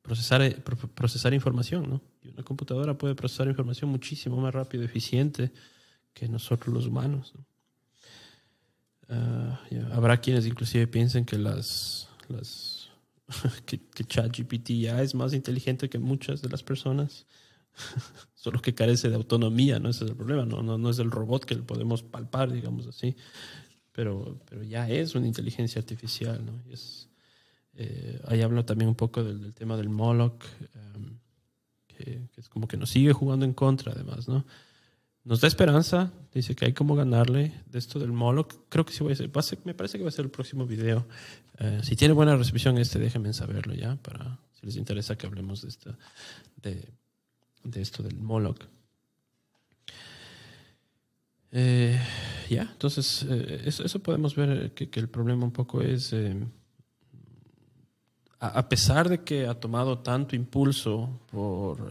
procesar, 0.00 0.40
eh, 0.40 0.52
pro- 0.52 0.78
procesar 0.78 1.34
información, 1.34 1.90
¿no? 1.90 2.00
Y 2.22 2.28
una 2.30 2.42
computadora 2.42 2.96
puede 2.96 3.14
procesar 3.14 3.48
información 3.48 3.90
muchísimo 3.90 4.40
más 4.40 4.54
rápido 4.54 4.82
y 4.82 4.86
eficiente 4.86 5.52
que 6.14 6.26
nosotros 6.26 6.74
los 6.74 6.86
humanos. 6.86 7.34
¿no? 7.36 7.44
Ah, 9.10 9.60
Habrá 9.92 10.22
quienes 10.22 10.46
inclusive 10.46 10.86
piensen 10.86 11.26
que 11.26 11.36
las, 11.36 12.08
las 12.28 12.88
que, 13.66 13.78
que 13.78 14.04
ChatGPT 14.04 14.70
ya 14.70 15.02
es 15.02 15.14
más 15.14 15.34
inteligente 15.34 15.90
que 15.90 15.98
muchas 15.98 16.40
de 16.40 16.48
las 16.48 16.62
personas, 16.62 17.26
solo 18.34 18.60
que 18.60 18.74
carece 18.74 19.08
de 19.08 19.16
autonomía, 19.16 19.78
¿no? 19.78 19.88
Ese 19.88 20.04
es 20.04 20.10
el 20.10 20.16
problema, 20.16 20.44
no, 20.44 20.62
no, 20.62 20.78
no 20.78 20.90
es 20.90 20.98
el 20.98 21.10
robot 21.10 21.44
que 21.44 21.54
le 21.54 21.62
podemos 21.62 22.02
palpar, 22.02 22.52
digamos 22.52 22.86
así, 22.86 23.16
pero, 23.92 24.38
pero 24.48 24.62
ya 24.62 24.88
es 24.88 25.14
una 25.14 25.26
inteligencia 25.26 25.80
artificial, 25.80 26.44
¿no? 26.44 26.62
Es, 26.72 27.08
eh, 27.74 28.20
ahí 28.26 28.42
hablo 28.42 28.64
también 28.64 28.88
un 28.88 28.94
poco 28.94 29.22
del, 29.22 29.54
tema 29.54 29.76
del 29.76 29.88
Moloch, 29.88 30.44
em, 30.74 31.18
que, 31.86 32.28
es 32.36 32.48
como 32.48 32.68
que 32.68 32.76
nos 32.76 32.90
sigue 32.90 33.12
jugando 33.12 33.44
en 33.44 33.52
contra, 33.52 33.92
además, 33.92 34.28
¿no? 34.28 34.44
Nos 35.24 35.40
da 35.40 35.48
esperanza, 35.48 36.12
dice 36.32 36.54
que 36.54 36.64
hay 36.64 36.72
como 36.72 36.96
ganarle 36.96 37.52
de 37.66 37.78
esto 37.78 37.98
del 37.98 38.12
Moloch. 38.12 38.54
Creo 38.68 38.86
que 38.86 38.92
sí 38.92 39.04
va 39.04 39.12
a 39.12 39.42
ser- 39.42 39.58
me 39.64 39.74
parece 39.74 39.98
que 39.98 40.04
va 40.04 40.08
a 40.08 40.12
ser 40.12 40.24
el 40.24 40.30
próximo 40.30 40.64
video. 40.66 41.06
Eh, 41.58 41.80
si 41.82 41.96
tiene 41.96 42.14
buena 42.14 42.34
recepción 42.36 42.78
este, 42.78 42.98
déjenme 42.98 43.32
saberlo 43.32 43.74
ya, 43.74 43.96
para 43.96 44.38
si 44.52 44.64
les 44.64 44.76
interesa 44.76 45.18
que 45.18 45.26
hablemos 45.26 45.62
de, 45.62 45.68
esta, 45.68 45.98
de, 46.56 46.94
de 47.64 47.80
esto 47.82 48.02
del 48.02 48.16
Moloch. 48.18 48.64
Eh, 51.50 51.98
ya, 52.50 52.62
entonces, 52.62 53.24
eh, 53.28 53.62
eso, 53.64 53.98
podemos 54.00 54.34
ver 54.34 54.72
que, 54.74 54.90
que 54.90 55.00
el 55.00 55.08
problema 55.08 55.44
un 55.44 55.52
poco 55.52 55.80
es, 55.80 56.12
eh, 56.12 56.36
a, 58.40 58.68
pesar 58.68 59.08
de 59.08 59.24
que 59.24 59.46
ha 59.46 59.54
tomado 59.54 59.98
tanto 60.00 60.36
impulso 60.36 61.20
por, 61.30 61.88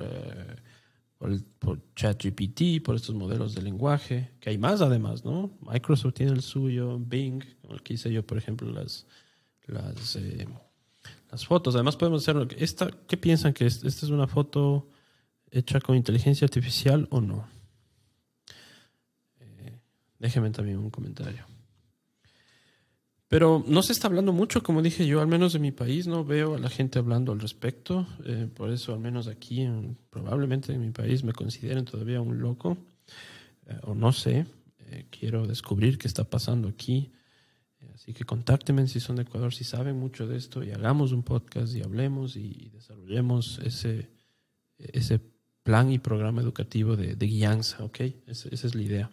por, 1.17 1.43
por 1.59 1.79
ChatGPT, 1.95 2.83
por 2.83 2.95
estos 2.95 3.15
modelos 3.15 3.55
de 3.55 3.63
lenguaje, 3.63 4.31
que 4.39 4.51
hay 4.51 4.57
más 4.57 4.81
además, 4.81 5.25
¿no? 5.25 5.51
Microsoft 5.61 6.13
tiene 6.13 6.33
el 6.33 6.41
suyo, 6.41 6.99
Bing, 6.99 7.43
como 7.61 7.73
el 7.73 7.81
que 7.81 7.95
hice 7.95 8.13
yo, 8.13 8.25
por 8.25 8.37
ejemplo, 8.37 8.71
las, 8.71 9.07
las, 9.65 10.17
las 11.31 11.45
fotos. 11.45 11.75
Además 11.75 11.97
podemos 11.97 12.27
hacer, 12.27 12.47
esta, 12.59 12.89
¿qué 13.07 13.17
piensan 13.17 13.53
que 13.53 13.65
es- 13.65 13.83
esta 13.83 14.05
es 14.05 14.11
una 14.11 14.27
foto 14.27 14.87
hecha 15.51 15.79
con 15.79 15.95
inteligencia 15.95 16.45
artificial 16.45 17.07
o 17.11 17.21
no? 17.21 17.47
Eh, 19.39 19.79
déjenme 20.19 20.49
también 20.51 20.77
un 20.77 20.89
comentario. 20.89 21.45
Pero 23.29 23.61
no 23.67 23.83
se 23.83 23.91
está 23.91 24.07
hablando 24.07 24.31
mucho, 24.31 24.63
como 24.63 24.81
dije 24.81 25.05
yo, 25.05 25.19
al 25.19 25.27
menos 25.27 25.53
en 25.53 25.61
mi 25.61 25.73
país 25.73 26.07
no 26.07 26.23
veo 26.23 26.55
a 26.55 26.59
la 26.59 26.69
gente 26.69 26.97
hablando 26.97 27.33
al 27.33 27.39
respecto. 27.41 28.07
eh, 28.23 28.47
por 28.53 28.69
eso, 28.71 28.93
al 28.93 28.99
menos 28.99 29.27
aquí, 29.27 29.61
en- 29.61 29.97
probablemente 30.09 30.71
en 30.73 30.79
mi 30.81 30.91
país 30.91 31.23
me 31.23 31.33
consideren 31.33 31.83
todavía 31.83 32.21
un 32.21 32.39
loco, 32.39 32.77
eh, 33.65 33.77
o 33.83 33.93
no 33.95 34.11
sé. 34.13 34.45
eh, 34.89 35.05
quiero 35.09 35.45
descubrir 35.45 35.97
qué 35.97 36.07
está 36.07 36.23
pasando 36.23 36.69
aquí. 36.69 37.11
Así 37.93 38.13
que 38.13 38.23
contáctenme 38.23 38.87
si 38.87 39.01
son 39.01 39.17
de 39.17 39.23
Ecuador, 39.23 39.53
si 39.53 39.65
saben 39.65 39.97
mucho 39.99 40.25
de 40.27 40.37
esto, 40.37 40.63
y 40.63 40.71
hagamos 40.71 41.11
un 41.11 41.23
podcast 41.23 41.75
y 41.75 41.81
hablemos 41.81 42.37
y, 42.37 42.69
desarrollemos 42.69 43.59
ese, 43.65 44.09
ese 44.77 45.19
plan 45.67 45.91
y 45.91 45.99
programa 45.99 46.41
educativo 46.41 46.95
de, 46.95 47.17
de 47.17 47.27
guianza, 47.27 47.83
¿ok? 47.83 47.99
Esa, 48.25 48.47
esa 48.47 48.67
es 48.67 48.73
la 48.73 48.81
idea. 48.81 49.11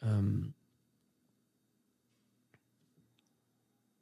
Am, 0.00 0.52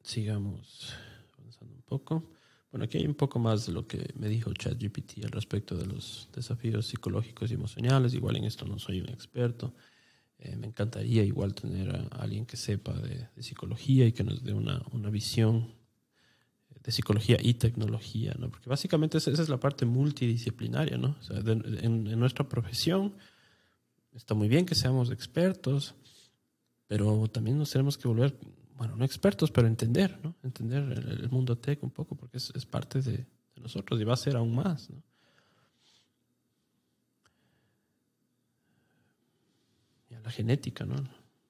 sigamos 0.02 0.92
avanzando 1.38 1.76
un 1.76 1.80
poco. 1.80 2.30
Bueno, 2.70 2.84
aquí 2.84 2.98
hay 2.98 3.06
un 3.06 3.14
poco 3.14 3.38
más 3.38 3.64
de 3.64 3.72
lo 3.72 3.86
que 3.86 4.12
me 4.18 4.28
dijo 4.28 4.52
ChatGPT 4.52 5.24
al 5.24 5.30
respecto 5.30 5.78
de 5.78 5.86
los 5.86 6.28
desafíos 6.34 6.86
psicológicos 6.88 7.50
y 7.50 7.54
emocionales. 7.54 8.12
Igual 8.12 8.36
en 8.36 8.44
esto 8.44 8.66
no 8.66 8.78
soy 8.78 9.00
un 9.00 9.08
experto. 9.08 9.72
Eh, 10.40 10.56
me 10.56 10.66
encantaría 10.66 11.24
igual 11.24 11.54
tener 11.54 11.88
a 11.88 12.02
alguien 12.18 12.44
que 12.44 12.58
sepa 12.58 12.92
de, 12.92 13.28
de 13.34 13.42
psicología 13.42 14.04
y 14.04 14.12
que 14.12 14.24
nos 14.24 14.44
dé 14.44 14.52
una, 14.52 14.82
una 14.92 15.08
visión 15.08 15.72
de 16.82 16.92
psicología 16.92 17.36
y 17.40 17.54
tecnología, 17.54 18.34
¿no? 18.38 18.50
Porque 18.50 18.70
básicamente 18.70 19.18
esa, 19.18 19.30
es 19.30 19.48
la 19.48 19.58
parte 19.60 19.84
multidisciplinaria, 19.84 20.96
¿no? 20.96 21.16
En, 21.30 22.18
nuestra 22.18 22.48
profesión 22.48 23.14
está 24.12 24.34
muy 24.34 24.48
bien 24.48 24.64
que 24.64 24.74
seamos 24.74 25.10
expertos, 25.10 25.94
pero 26.86 27.28
también 27.28 27.58
nos 27.58 27.70
tenemos 27.70 27.98
que 27.98 28.08
volver, 28.08 28.36
bueno, 28.76 28.96
no 28.96 29.04
expertos, 29.04 29.50
pero 29.50 29.66
entender, 29.68 30.18
¿no? 30.22 30.34
Entender 30.42 30.82
el, 30.82 31.28
mundo 31.28 31.58
tech 31.58 31.82
un 31.82 31.90
poco, 31.90 32.14
porque 32.14 32.38
es, 32.38 32.66
parte 32.66 33.02
de, 33.02 33.26
nosotros 33.56 34.00
y 34.00 34.04
va 34.04 34.14
a 34.14 34.16
ser 34.16 34.36
aún 34.36 34.54
más, 34.54 34.88
¿no? 34.88 35.02
Y 40.08 40.14
a 40.14 40.20
la 40.20 40.30
genética, 40.30 40.86
¿no? 40.86 40.94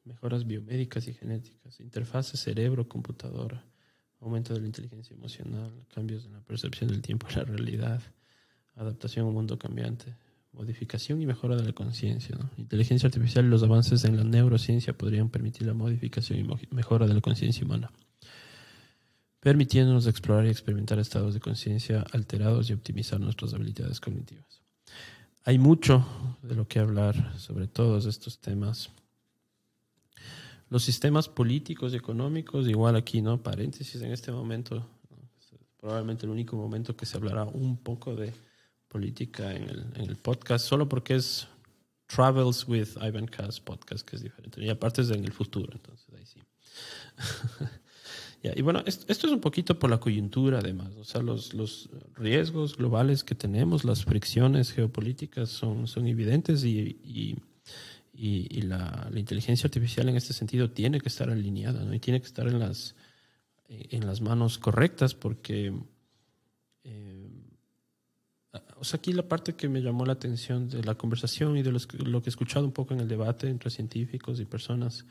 Mejoras 0.05 0.44
biomédicas 0.44 1.07
y 1.07 1.15
genéticas, 1.15 1.78
interfase 1.78 2.36
cerebro-computadora, 2.36 3.65
aumento 4.20 4.55
de 4.55 4.60
la 4.60 4.66
inteligencia 4.66 5.14
emocional, 5.14 5.72
cambios 5.94 6.24
en 6.26 6.32
la 6.32 6.40
percepción 6.40 6.90
del 6.90 7.02
tiempo 7.02 7.26
y 7.30 7.36
la 7.36 7.44
realidad, 7.44 8.02
adaptación 8.76 9.24
a 9.24 9.28
un 9.28 9.34
mundo 9.34 9.59
cambiante, 9.59 10.14
modificación 10.52 11.22
y 11.22 11.26
mejora 11.26 11.56
de 11.56 11.64
la 11.64 11.72
conciencia. 11.72 12.36
Inteligencia 12.56 13.06
artificial 13.06 13.44
y 13.44 13.48
los 13.48 13.62
avances 13.62 14.05
en 14.05 14.16
la 14.16 14.24
neurociencia 14.24 14.92
podrían 14.97 15.28
permitir 15.28 15.66
la 15.66 15.74
modificación 15.74 16.38
y 16.38 16.74
mejora 16.74 17.06
de 17.06 17.14
la 17.14 17.20
conciencia 17.20 17.64
humana, 17.64 17.90
permitiéndonos 19.40 20.06
explorar 20.06 20.47
y 20.47 20.51
experimentar 20.51 20.98
estados 20.98 21.34
de 21.34 21.40
conciencia 21.40 22.05
alterados 22.12 22.68
y 22.68 22.72
optimizar 22.72 23.20
nuestras 23.20 23.55
habilidades 23.55 24.01
cognitivas. 24.01 24.60
Hay 25.44 25.59
mucho 25.59 26.05
de 26.42 26.55
lo 26.55 26.68
que 26.68 26.78
hablar 26.78 27.38
sobre 27.38 27.66
todos 27.66 28.05
estos 28.05 28.38
temas. 28.40 28.90
Los 30.70 30.84
sistemas 30.84 31.28
políticos 31.28 31.92
y 31.92 31.97
económicos, 31.97 32.66
igual 32.68 32.97
aquí, 32.97 33.20
¿no? 33.20 33.42
Paréntesis 33.42 34.01
en 34.01 34.12
este 34.12 34.32
momento, 34.32 34.88
probablemente 35.78 36.26
el 36.26 36.32
único 36.32 36.56
momento 36.56 36.97
que 36.97 37.06
se 37.06 37.16
hablará 37.16 37.44
un 37.44 37.76
poco 37.76 38.14
de 38.16 38.32
política 38.88 39.55
en 39.55 39.64
el, 39.68 39.86
en 39.97 40.09
el 40.09 40.16
podcast, 40.16 40.66
solo 40.66 40.88
porque 40.88 41.16
es 41.16 41.47
Travels 42.06 42.66
with 42.66 42.88
Ivan 43.02 43.26
Cass 43.26 43.60
podcast, 43.60 44.09
que 44.09 44.16
es 44.16 44.22
diferente. 44.22 44.64
Y 44.64 44.68
aparte 44.68 45.02
es 45.02 45.10
en 45.10 45.24
el 45.24 45.32
futuro, 45.32 45.72
entonces 45.72 46.06
ahí 46.14 46.26
sí. 46.26 46.40
Ya, 48.42 48.55
y 48.56 48.62
bueno, 48.62 48.82
esto, 48.86 49.05
esto 49.09 49.26
es 49.26 49.34
un 49.34 49.40
poquito 49.40 49.78
por 49.78 49.90
la 49.90 50.01
coyuntura 50.01 50.60
además, 50.60 50.94
o 50.97 51.05
sea, 51.05 51.20
los, 51.20 51.52
los 51.52 51.90
riesgos 52.14 52.74
globales 52.74 53.22
que 53.22 53.34
tenemos, 53.34 53.84
las 53.84 54.06
fricciones 54.06 54.72
geopolíticas 54.72 55.51
son, 55.51 55.86
son 55.86 56.06
evidentes 56.06 56.64
y, 56.64 56.98
y, 57.05 57.36
y- 58.20 58.47
y 58.59 58.62
la, 58.62 59.10
inteligencia 59.16 59.66
artificial 59.66 60.09
en 60.10 60.16
este 60.16 60.34
sentido 60.34 60.70
tiene 60.70 61.01
que 61.01 61.09
estar 61.09 61.30
alineada 61.30 61.82
¿no? 61.84 61.94
y 61.94 62.01
tiene 62.01 62.20
que 62.20 62.26
estar 62.26 62.47
en 62.47 62.59
las, 62.59 62.94
en 63.66 64.06
las 64.06 64.20
manos 64.20 64.59
correctas 64.59 65.14
porque, 65.14 65.72
eh, 66.84 67.30
o 68.76 68.84
sea, 68.84 68.98
aquí 68.98 69.14
la 69.14 69.26
parte 69.26 69.55
que 69.55 69.70
me 69.70 69.80
llamó 69.80 70.05
la 70.05 70.12
atención 70.12 70.68
de 70.68 70.84
la 70.84 70.97
conversación 70.97 71.56
y 71.56 71.62
de 71.62 71.72
los 71.72 71.88
lo 71.94 72.20
que 72.20 72.28
he 72.28 72.32
escuchado 72.32 72.66
un 72.66 72.72
poco 72.72 72.92
en 72.92 73.01
el 73.01 73.09
debate 73.09 73.48
entre 73.48 73.70
científicos 73.70 74.38
y 74.38 74.44
personas 74.44 75.06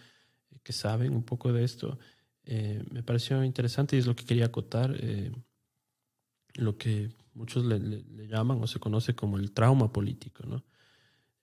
que 0.61 0.73
saben 0.73 1.13
un 1.13 1.23
poco 1.23 1.51
de 1.51 1.63
esto, 1.63 1.97
eh, 2.43 2.83
me 2.91 3.01
pareció 3.01 3.43
interesante 3.43 3.95
y 3.95 3.99
es 3.99 4.05
lo 4.05 4.15
que 4.15 4.25
quería 4.25 4.45
acotar, 4.45 4.95
eh, 4.99 5.31
lo 6.55 6.77
que 6.77 7.09
muchos 7.33 7.65
le 7.65 8.27
llaman 8.27 8.61
o 8.61 8.67
se 8.67 8.79
conoce 8.79 9.15
como 9.15 9.37
el 9.37 9.51
trauma 9.51 9.91
político. 9.91 10.45
¿no? 10.45 10.63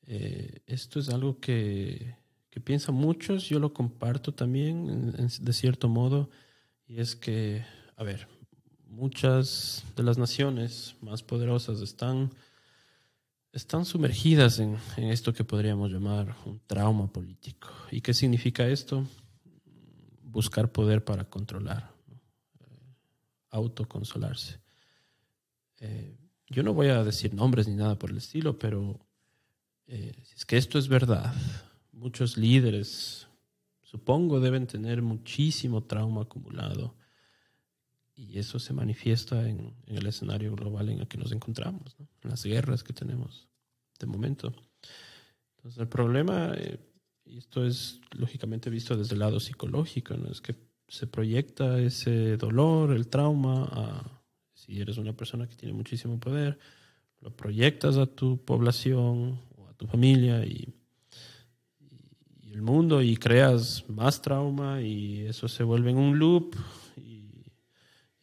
Eh, 0.07 0.61
esto 0.67 1.01
es 1.01 1.09
algo 1.09 1.41
que, 1.41 2.17
que 2.51 2.61
piensan 2.61 2.95
muchos, 2.95 3.49
yo 3.49 3.59
lo 3.59 3.73
comparto 3.73 4.33
también 4.33 5.13
de 5.17 5.53
cierto 5.53 5.89
modo, 5.89 6.31
y 6.87 7.01
es 7.01 7.17
que, 7.17 7.65
a 7.97 8.05
ver, 8.05 8.29
muchas 8.89 9.85
de 9.97 10.03
las 10.03 10.17
naciones 10.17 10.95
más 11.01 11.23
poderosas 11.23 11.81
están, 11.81 12.31
están 13.53 13.85
sumergidas 13.85 14.61
en, 14.61 14.77
en 14.97 15.05
esto 15.05 15.33
que 15.33 15.45
podríamos 15.45 15.91
llamar 15.91 16.37
un 16.45 16.61
trauma 16.67 17.13
político. 17.13 17.69
¿Y 17.91 18.01
qué 18.01 18.15
significa 18.15 18.69
esto? 18.69 19.05
buscar 20.37 20.71
poder 20.71 21.03
para 21.03 21.25
controlar. 21.25 21.91
Eh, 22.61 22.95
autoconsolarse. 23.49 24.61
Eh, 25.81 26.15
yo 26.49 26.63
no 26.63 26.75
voy 26.75 26.89
a 26.89 27.03
decir 27.03 27.33
nombres 27.33 27.67
ni 27.67 27.75
nada 27.75 27.99
por 27.99 28.11
el 28.11 28.19
estilo, 28.19 28.59
pero 28.59 29.01
eh, 29.89 30.13
es 30.35 30.45
que 30.45 30.57
esto 30.57 30.79
es 30.79 30.89
verdad, 30.89 31.35
muchos 31.93 32.37
líderes, 32.37 33.27
supongo, 33.83 34.41
deben 34.41 34.67
tener 34.67 35.03
muchísimo 35.03 35.85
trauma 35.85 36.23
acumulado. 36.23 36.95
Y 38.15 38.39
eso 38.39 38.59
se 38.59 38.73
manifiesta 38.73 39.47
en, 39.49 39.75
el 39.87 40.07
escenario 40.07 40.57
global 40.57 40.89
en 40.89 41.01
el 41.01 41.09
que 41.09 41.19
nos 41.19 41.33
encontramos, 41.33 41.97
en 41.99 42.31
las 42.31 42.45
guerras 42.45 42.83
que 42.83 42.95
tenemos 42.95 43.47
de 43.99 44.07
momento. 44.07 44.55
Entonces, 45.57 45.81
el 45.81 45.89
problema, 45.89 46.53
eh, 46.57 46.79
y 47.25 47.39
esto 47.39 47.65
es 47.65 48.01
lógicamente 48.17 48.71
visto 48.71 48.97
desde 48.97 49.15
el 49.15 49.21
lado 49.21 49.39
psicológico, 49.39 50.17
¿no? 50.17 50.31
es 50.31 50.41
que 50.41 50.55
se 50.89 51.07
proyecta 51.07 51.79
ese 51.79 52.37
dolor, 52.37 52.93
el 52.93 53.09
trauma, 53.09 53.69
a, 53.71 54.23
si 54.55 54.81
eres 54.81 54.99
una 54.99 55.15
persona 55.15 55.49
que 55.49 55.57
tiene 55.57 55.75
muchísimo 55.75 56.19
poder, 56.19 56.59
lo 57.21 57.35
proyectas 57.37 57.97
a 57.97 58.07
tu 58.07 58.43
población 58.45 59.41
tu 59.77 59.87
familia 59.87 60.45
y, 60.45 60.75
y 62.43 62.53
el 62.53 62.63
mundo 62.63 63.03
y 63.03 63.17
creas 63.17 63.85
más 63.89 64.23
trauma 64.23 64.81
y 64.83 65.27
eso 65.27 65.49
se 65.49 65.63
vuelve 65.65 65.91
en 65.91 65.99
un 65.99 66.19
loop 66.19 66.57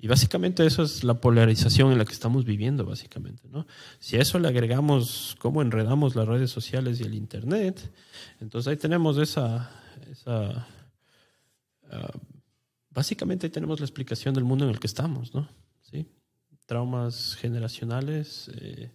y 0.04 0.08
básicamente 0.10 0.66
eso 0.66 0.84
es 0.84 1.06
la 1.06 1.22
polarización 1.22 1.94
en 1.94 1.98
la 1.98 2.04
que 2.04 2.12
estamos 2.12 2.44
viviendo, 2.44 2.86
básicamente. 2.86 3.48
¿no? 3.48 3.66
Si 4.00 4.18
a 4.18 4.20
eso 4.20 4.38
le 4.38 4.50
agregamos 4.50 5.38
cómo 5.40 5.62
enredamos 5.62 6.14
las 6.18 6.28
redes 6.28 6.52
sociales 6.52 7.00
y 7.00 7.04
el 7.04 7.14
Internet, 7.14 7.90
entonces 8.42 8.70
ahí 8.70 8.76
tenemos 8.76 9.18
esa... 9.18 9.72
esa 10.12 10.68
uh, 11.84 12.20
básicamente 12.90 13.48
ahí 13.48 13.50
tenemos 13.50 13.80
la 13.80 13.86
explicación 13.86 14.34
del 14.34 14.44
mundo 14.44 14.66
en 14.66 14.72
el 14.72 14.80
que 14.82 14.88
estamos. 14.88 15.34
¿no? 15.34 15.48
¿Sí? 15.80 16.06
Traumas 16.66 17.36
generacionales 17.36 18.52
eh, 18.56 18.92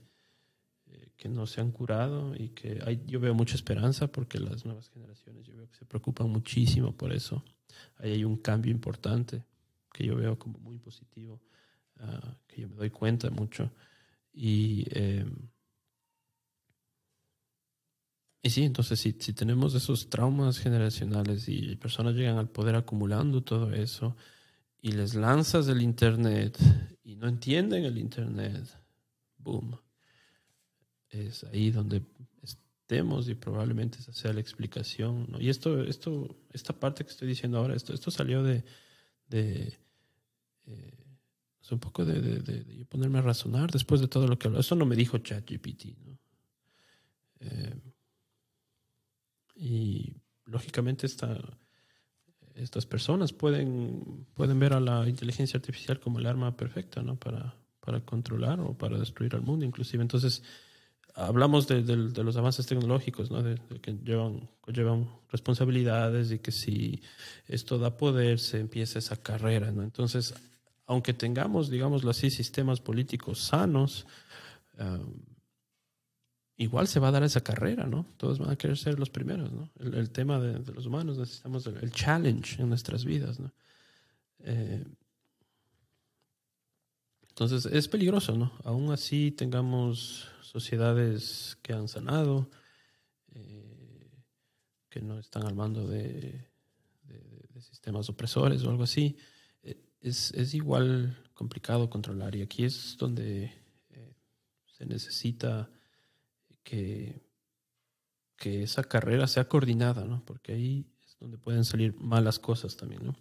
que 1.19 1.29
no 1.29 1.47
se 1.47 1.61
han 1.61 1.73
curado 1.73 2.33
y 2.37 2.51
que 2.51 2.81
hay, 2.87 3.03
yo 3.05 3.19
veo 3.19 3.35
mucha 3.35 3.57
esperanza 3.57 4.07
porque 4.07 4.39
las 4.39 4.65
nuevas 4.65 4.89
generaciones 4.89 5.45
yo 5.45 5.57
veo 5.57 5.69
que 5.69 5.77
se 5.77 5.85
preocupan 5.85 6.31
muchísimo 6.31 6.97
por 6.97 7.13
eso. 7.13 7.45
Ahí 7.97 8.13
hay 8.13 8.25
un 8.25 8.37
cambio 8.37 8.71
importante 8.71 9.45
que 9.93 10.07
yo 10.07 10.15
veo 10.15 10.39
como 10.39 10.61
muy 10.61 10.79
positivo, 10.79 11.43
uh, 12.01 12.35
que 12.47 12.63
yo 12.63 12.69
me 12.69 12.77
doy 12.77 12.91
cuenta 12.91 13.31
mucho. 13.31 13.73
Y, 14.33 14.87
eh, 14.93 15.27
y 18.41 18.51
sí, 18.51 18.63
entonces 18.63 19.01
si, 19.01 19.17
si 19.19 19.33
tenemos 19.33 19.75
esos 19.75 20.09
traumas 20.09 20.59
generacionales 20.61 21.49
y 21.49 21.75
personas 21.75 22.15
llegan 22.15 22.39
al 22.39 22.49
poder 22.49 22.77
acumulando 22.77 23.43
todo 23.43 23.73
eso 23.73 24.15
y 24.81 24.93
les 24.93 25.17
lanzas 25.17 25.67
el 25.67 25.83
Internet 25.83 26.57
y 27.03 27.17
no 27.17 27.27
entienden 27.27 27.85
el 27.85 27.99
Internet, 27.99 28.69
boom, 29.37 29.77
es 31.11 31.45
ahí 31.45 31.71
donde 31.71 32.03
estemos 32.43 33.29
y 33.29 33.35
probablemente 33.35 33.99
esa 33.99 34.13
sea 34.13 34.33
la 34.33 34.41
explicación. 34.41 35.29
Y 35.39 35.49
esto, 35.49 35.83
esto, 35.85 36.37
esta 36.53 36.73
parte 36.73 37.05
que 37.05 37.11
estoy 37.11 37.29
diciendo 37.29 37.59
ahora, 37.59 37.75
esto, 37.75 37.93
esto 37.93 38.11
salió 38.11 38.43
de, 38.43 38.65
de 39.29 39.79
eh, 40.67 41.09
es 41.61 41.73
un 41.73 41.81
poco 41.81 42.05
de, 42.05 42.21
de, 42.21 42.41
de, 42.41 42.85
ponerme 42.87 43.19
a 43.19 43.23
razonar 43.23 43.71
después 43.71 44.01
de 44.01 44.09
todo 44.09 44.27
lo 44.27 44.39
que 44.39 44.49
habló. 44.49 44.61
Eso 44.61 44.75
no 44.75 44.87
me 44.87 44.97
dijo 44.97 45.19
ChatGPT, 45.19 45.99
¿no? 45.99 46.19
Eh, 47.41 47.81
y 49.55 50.17
lógicamente 50.47 51.07
esta, 51.07 51.39
estas 52.55 52.87
personas 52.87 53.33
pueden, 53.33 54.27
pueden 54.35 54.59
ver 54.59 54.73
a 54.73 54.81
la 54.81 55.09
inteligencia 55.09 55.59
artificial 55.59 56.01
como 56.01 56.19
el 56.21 56.27
arma 56.27 56.57
perfecta, 56.57 57.03
¿no? 57.03 57.17
Para, 57.17 57.55
para 57.81 58.01
controlar 58.01 58.61
o 58.61 58.73
para 58.77 58.99
destruir 58.99 59.35
al 59.35 59.43
mundo, 59.43 59.65
inclusive. 59.65 60.03
Entonces, 60.03 60.43
hablamos 61.19 61.67
de, 61.67 61.83
los 62.23 62.37
avances 62.37 62.67
tecnológicos, 62.67 63.31
¿no? 63.31 63.43
de, 63.43 63.59
que 63.81 63.99
llevan, 64.05 64.49
responsabilidades 65.31 66.31
y 66.31 66.39
que 66.39 66.53
si 66.53 67.03
esto 67.47 67.79
da 67.79 67.97
poder, 67.97 68.39
se 68.39 68.61
empieza 68.61 68.99
esa 68.99 69.17
carrera. 69.17 69.69
Entonces, 69.69 70.35
aunque 70.87 71.13
tengamos, 71.13 71.69
digámoslo 71.71 72.11
así, 72.11 72.31
sistemas 72.31 72.81
políticos 72.81 73.41
sanos, 73.41 74.07
um, 74.79 75.13
igual 76.57 76.87
se 76.87 77.01
va 77.01 77.09
a 77.09 77.13
dar 77.13 77.25
esa 77.25 77.43
carrera, 77.43 77.87
¿no? 77.87 78.07
Todos 78.17 78.39
van 78.39 78.51
a 78.51 78.57
querer 78.57 78.79
ser 78.79 78.99
los 78.99 79.11
primeros. 79.11 79.51
El, 79.81 80.11
tema 80.11 80.39
de, 80.39 80.73
los 80.73 80.87
humanos, 80.87 81.19
necesitamos 81.19 81.67
el, 81.67 81.91
challenge 81.93 82.63
en 82.63 82.69
nuestras 82.69 83.05
vidas. 83.05 83.39
Eh, 84.41 84.85
entonces, 87.29 87.67
es 87.67 87.87
peligroso, 87.89 88.37
¿no? 88.37 88.53
Aún 88.65 88.91
así 88.93 89.31
tengamos 89.31 90.29
sociedades 90.49 91.59
que 91.63 91.73
han 91.73 91.89
sanado, 91.89 92.51
eh, 93.35 94.11
que 94.89 95.01
no 95.01 95.19
están 95.19 95.45
al 95.47 95.55
mando 95.55 95.87
de, 95.87 96.49
de, 97.05 97.61
sistemas 97.61 98.09
opresores 98.09 98.63
o 98.63 98.71
algo 98.71 98.85
así, 98.85 99.17
eh, 99.63 99.81
es, 100.01 100.33
es, 100.33 100.55
igual 100.55 101.17
complicado 101.35 101.91
controlar. 101.91 102.35
Y 102.37 102.43
aquí 102.43 102.65
es 102.65 102.97
donde 102.97 103.53
eh, 103.91 104.15
se 104.67 104.87
necesita 104.87 105.69
que, 106.63 107.21
que 108.37 108.63
esa 108.63 108.85
carrera 108.85 109.27
sea 109.27 109.49
coordinada, 109.49 110.05
¿no? 110.05 110.25
Porque 110.25 110.53
ahí 110.53 110.87
es 111.05 111.17
donde 111.19 111.37
pueden 111.37 111.65
salir 111.65 111.95
malas 111.95 112.39
cosas 112.39 112.77
también, 112.77 113.05
¿no? 113.05 113.17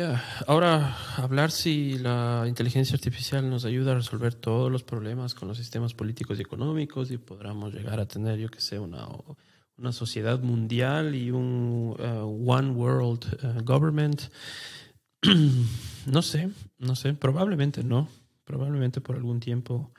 Ya, 0.00 0.24
ahora 0.46 0.96
hablar 1.18 1.50
si 1.50 1.98
la 1.98 2.46
inteligencia 2.48 2.94
artificial 2.94 3.50
nos 3.50 3.66
ayuda 3.66 3.92
a 3.92 3.96
resolver 3.96 4.32
todos 4.32 4.72
los 4.72 4.82
problemas 4.82 5.34
con 5.34 5.46
los 5.46 5.58
sistemas 5.58 5.92
políticos 5.92 6.38
y 6.38 6.40
económicos 6.40 7.10
y 7.10 7.18
podamos 7.18 7.74
llegar 7.74 8.00
a 8.00 8.06
tener, 8.08 8.38
yo 8.38 8.48
que 8.48 8.62
sé, 8.62 8.78
una, 8.78 9.06
una 9.76 9.92
sociedad 9.92 10.40
mundial 10.40 11.14
y 11.14 11.30
un 11.30 11.94
uh, 11.98 12.50
one 12.50 12.70
world 12.70 13.26
uh, 13.44 13.62
government. 13.62 14.22
no 16.06 16.22
sé, 16.22 16.48
no 16.78 16.96
sé, 16.96 17.12
probablemente 17.12 17.84
no, 17.84 18.08
probablemente 18.46 19.02
por 19.02 19.16
algún 19.16 19.38
tiempo 19.38 19.92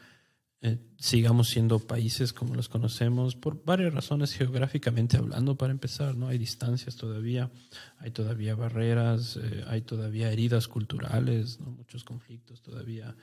eh, 0.63 0.77
sigamos 0.99 1.49
siendo 1.49 1.79
países 1.79 2.33
como 2.33 2.53
los 2.53 2.69
conocemos 2.69 3.35
por 3.35 3.65
varias 3.65 3.91
razones 3.91 4.31
geográficamente 4.33 5.17
hablando 5.17 5.57
para 5.57 5.71
empezar 5.71 6.15
no 6.15 6.27
hay 6.27 6.37
distancias 6.37 6.95
todavía 6.95 7.49
hay 7.97 8.11
todavía 8.11 8.53
barreras 8.53 9.39
eh, 9.41 9.65
hay 9.67 9.81
todavía 9.81 10.31
heridas 10.31 10.67
culturales 10.67 11.59
¿no? 11.59 11.71
muchos 11.71 12.03
conflictos 12.03 12.61
todavía 12.61 13.15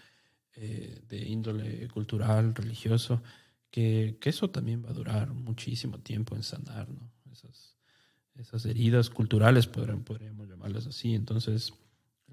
eh, 0.57 1.01
de 1.09 1.29
índole 1.29 1.87
cultural 1.87 2.57
religioso 2.57 3.23
que, 3.71 4.19
eso 4.25 4.51
también 4.51 4.85
va 4.85 4.91
a 4.91 4.95
durar 4.95 5.31
muchísimo 5.33 6.01
tiempo 6.01 6.35
en 6.35 6.43
sanar 6.43 6.89
¿no? 6.89 7.09
esas 8.35 8.67
heridas 8.67 9.11
culturales 9.11 9.69
podríamos 9.69 10.49
llamarlas 10.49 10.89
así 10.89 11.15
entonces 11.15 11.73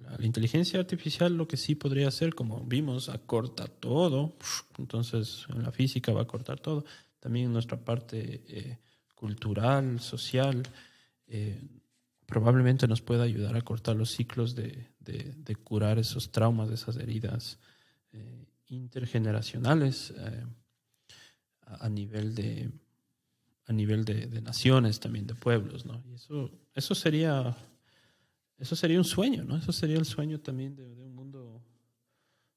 la, 0.01 0.25
inteligencia 0.25 0.79
artificial 0.79 1.35
lo 1.35 1.47
que 1.47 1.57
sí 1.57 1.75
podría 1.75 2.07
hacer, 2.07 2.35
como 2.35 2.61
vimos, 2.61 3.09
acorta 3.09 3.67
todo. 3.67 4.35
Entonces, 4.77 5.45
en 5.49 5.63
la 5.63 5.71
física 5.71 6.11
va 6.13 6.21
a 6.21 6.27
cortar 6.27 6.59
todo. 6.59 6.85
También 7.19 7.47
en 7.47 7.53
nuestra 7.53 7.77
parte 7.77 8.43
eh, 8.47 8.77
cultural, 9.15 9.99
social, 9.99 10.63
eh, 11.27 11.61
probablemente 12.25 12.87
nos 12.87 13.01
pueda 13.01 13.23
ayudar 13.23 13.55
a 13.55 13.61
cortar 13.61 13.95
los 13.95 14.11
ciclos 14.11 14.55
de, 14.55 14.87
curar 15.63 15.99
esos 15.99 16.31
traumas, 16.31 16.69
esas 16.69 16.97
heridas 16.97 17.59
eh, 18.11 18.45
intergeneracionales 18.67 20.13
a, 21.61 21.89
nivel 21.89 22.35
de 22.35 22.69
a 23.67 23.73
nivel 23.73 24.05
de, 24.05 24.41
naciones 24.41 24.99
también 24.99 25.25
de 25.25 25.33
pueblos 25.33 25.85
no 25.85 26.03
y 26.07 26.13
eso 26.13 26.51
eso 26.73 26.93
sería 26.93 27.55
eso 28.57 28.75
sería 28.75 28.97
un 28.97 29.03
sueño, 29.03 29.43
¿no? 29.43 29.57
Eso 29.57 29.71
sería 29.71 29.97
el 29.97 30.05
sueño 30.05 30.39
también 30.39 30.75
de, 30.75 30.85
un 30.85 31.13
mundo, 31.13 31.61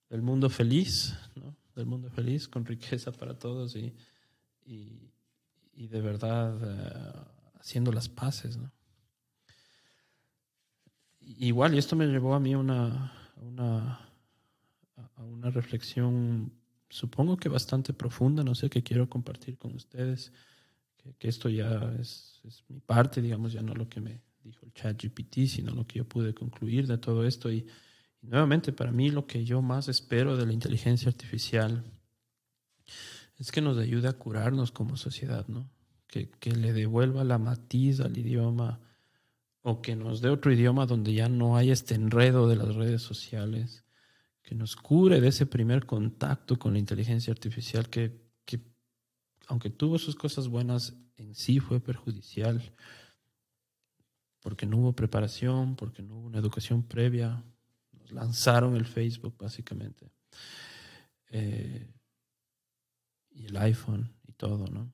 del 0.09 0.23
mundo 0.23 0.49
feliz, 0.49 1.15
¿no? 1.35 1.57
Del 1.75 1.87
mundo 1.87 2.09
feliz, 2.11 2.49
con 2.49 2.65
riqueza 2.65 3.13
para 3.13 3.39
todos 3.39 3.77
y, 3.77 3.95
y, 4.65 5.87
de 5.87 6.01
verdad 6.01 6.57
uh, 6.57 7.59
haciendo 7.59 7.93
las 7.93 8.09
paces, 8.09 8.57
¿no? 8.57 8.71
Igual, 11.21 11.75
y 11.75 11.79
esto 11.79 11.95
me 11.95 12.07
llevó 12.07 12.35
a 12.35 12.41
mí 12.41 12.55
una, 12.55 13.13
una, 13.37 14.01
a 14.97 15.23
una 15.23 15.51
reflexión, 15.51 16.53
supongo 16.89 17.37
que 17.37 17.49
bastante 17.49 17.93
profunda, 17.93 18.43
no 18.43 18.55
sé, 18.55 18.71
que 18.71 18.83
quiero 18.83 19.11
compartir 19.11 19.59
con 19.59 19.75
ustedes, 19.75 20.33
que, 21.19 21.29
esto 21.29 21.49
ya 21.49 21.95
es 22.01 22.41
mi 22.69 22.81
parte, 22.81 23.21
digamos, 23.21 23.53
ya 23.53 23.63
no 23.63 23.75
lo 23.75 23.89
que 23.89 24.01
me 24.01 24.28
dijo 24.43 24.65
el 24.65 24.73
chat 24.73 25.01
GPT, 25.03 25.47
sino 25.47 25.73
lo 25.73 25.87
que 25.87 25.99
yo 25.99 26.09
pude 26.09 26.35
concluir 26.35 26.87
de 26.87 26.99
todo 26.99 27.27
esto. 27.27 27.51
Y, 27.51 27.67
nuevamente, 28.23 28.73
para 28.73 28.93
mí 28.93 29.11
lo 29.11 29.27
que 29.27 29.45
yo 29.45 29.63
más 29.63 29.89
espero 29.89 30.37
de 30.37 30.47
la 30.47 30.53
inteligencia 30.53 31.09
artificial 31.09 31.85
es 33.37 33.53
que 33.53 33.61
nos 33.61 33.79
ayude 33.79 34.09
a 34.09 34.15
curarnos 34.15 34.73
como 34.73 34.97
sociedad, 34.97 35.47
¿no? 35.49 35.71
Que, 36.07 36.31
que 36.31 36.53
le 36.53 36.73
devuelva 36.73 37.23
la 37.23 37.39
matiz 37.39 38.01
al 38.01 38.17
idioma 38.17 38.81
o 39.63 39.83
que 39.83 39.95
nos 39.95 40.21
dé 40.21 40.31
otro 40.31 40.53
idioma 40.53 40.87
donde 40.87 41.13
ya 41.13 41.29
no 41.29 41.57
hay 41.57 41.71
este 41.71 41.95
enredo 41.95 42.49
de 42.49 42.57
las 42.57 42.75
redes 42.75 43.03
sociales, 43.03 43.85
que 44.43 44.55
nos 44.55 44.77
cure 44.77 45.21
de 45.21 45.29
ese 45.29 45.45
primer 45.45 45.85
contacto 45.85 46.59
con 46.59 46.73
la 46.73 46.79
inteligencia 46.79 47.33
artificial 47.33 47.91
que, 47.91 48.23
que 48.47 48.63
aunque 49.47 49.69
tuvo 49.69 49.99
sus 49.99 50.17
cosas 50.17 50.49
buenas, 50.49 50.95
en 51.19 51.35
sí 51.35 51.61
fue 51.61 51.81
perjudicial 51.81 52.73
porque 54.41 54.67
no 54.67 54.79
hubo 54.79 54.93
preparación, 54.93 55.77
porque 55.77 56.03
no 56.03 56.19
hubo 56.19 56.27
una 56.27 56.39
educación 56.39 56.83
previa. 56.83 57.43
Nos 57.93 58.13
lanzaron 58.13 58.77
el 58.77 58.87
Facebook, 58.87 59.37
básicamente. 59.39 60.11
Eh, 61.31 61.93
y 63.31 63.47
el 63.47 63.57
iPhone 63.57 64.11
y 64.27 64.33
todo, 64.33 64.67
¿no? 64.67 64.93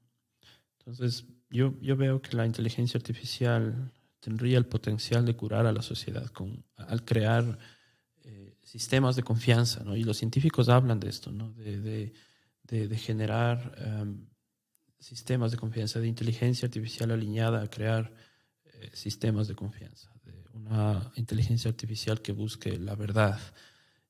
Entonces, 0.78 1.24
yo, 1.50 1.74
yo 1.80 1.96
veo 1.96 2.20
que 2.20 2.36
la 2.36 2.46
inteligencia 2.46 2.98
artificial 2.98 3.92
tendría 4.20 4.58
el 4.58 4.66
potencial 4.66 5.24
de 5.24 5.36
curar 5.36 5.66
a 5.66 5.72
la 5.72 5.82
sociedad 5.82 6.26
con, 6.26 6.64
al 6.76 7.04
crear 7.04 7.58
eh, 8.22 8.56
sistemas 8.62 9.16
de 9.16 9.22
confianza, 9.22 9.84
¿no? 9.84 9.96
Y 9.96 10.04
los 10.04 10.16
científicos 10.16 10.68
hablan 10.68 10.98
de 10.98 11.08
esto, 11.08 11.30
¿no? 11.30 11.52
De, 11.52 11.80
de, 11.80 12.12
de, 12.88 12.96
generar 12.96 13.74
em, 13.78 14.26
sistemas 14.98 15.50
de 15.50 15.58
confianza, 15.58 16.00
de 16.00 16.08
inteligencia 16.08 16.66
artificial 16.66 17.10
alineada 17.10 17.62
a 17.62 17.68
crear 17.68 18.12
sistemas 18.92 19.48
de 19.48 19.54
confianza, 19.54 20.10
de 20.24 20.44
una 20.52 21.12
inteligencia 21.16 21.70
artificial 21.70 22.20
que 22.20 22.32
busque 22.32 22.78
la 22.78 22.94
verdad, 22.94 23.40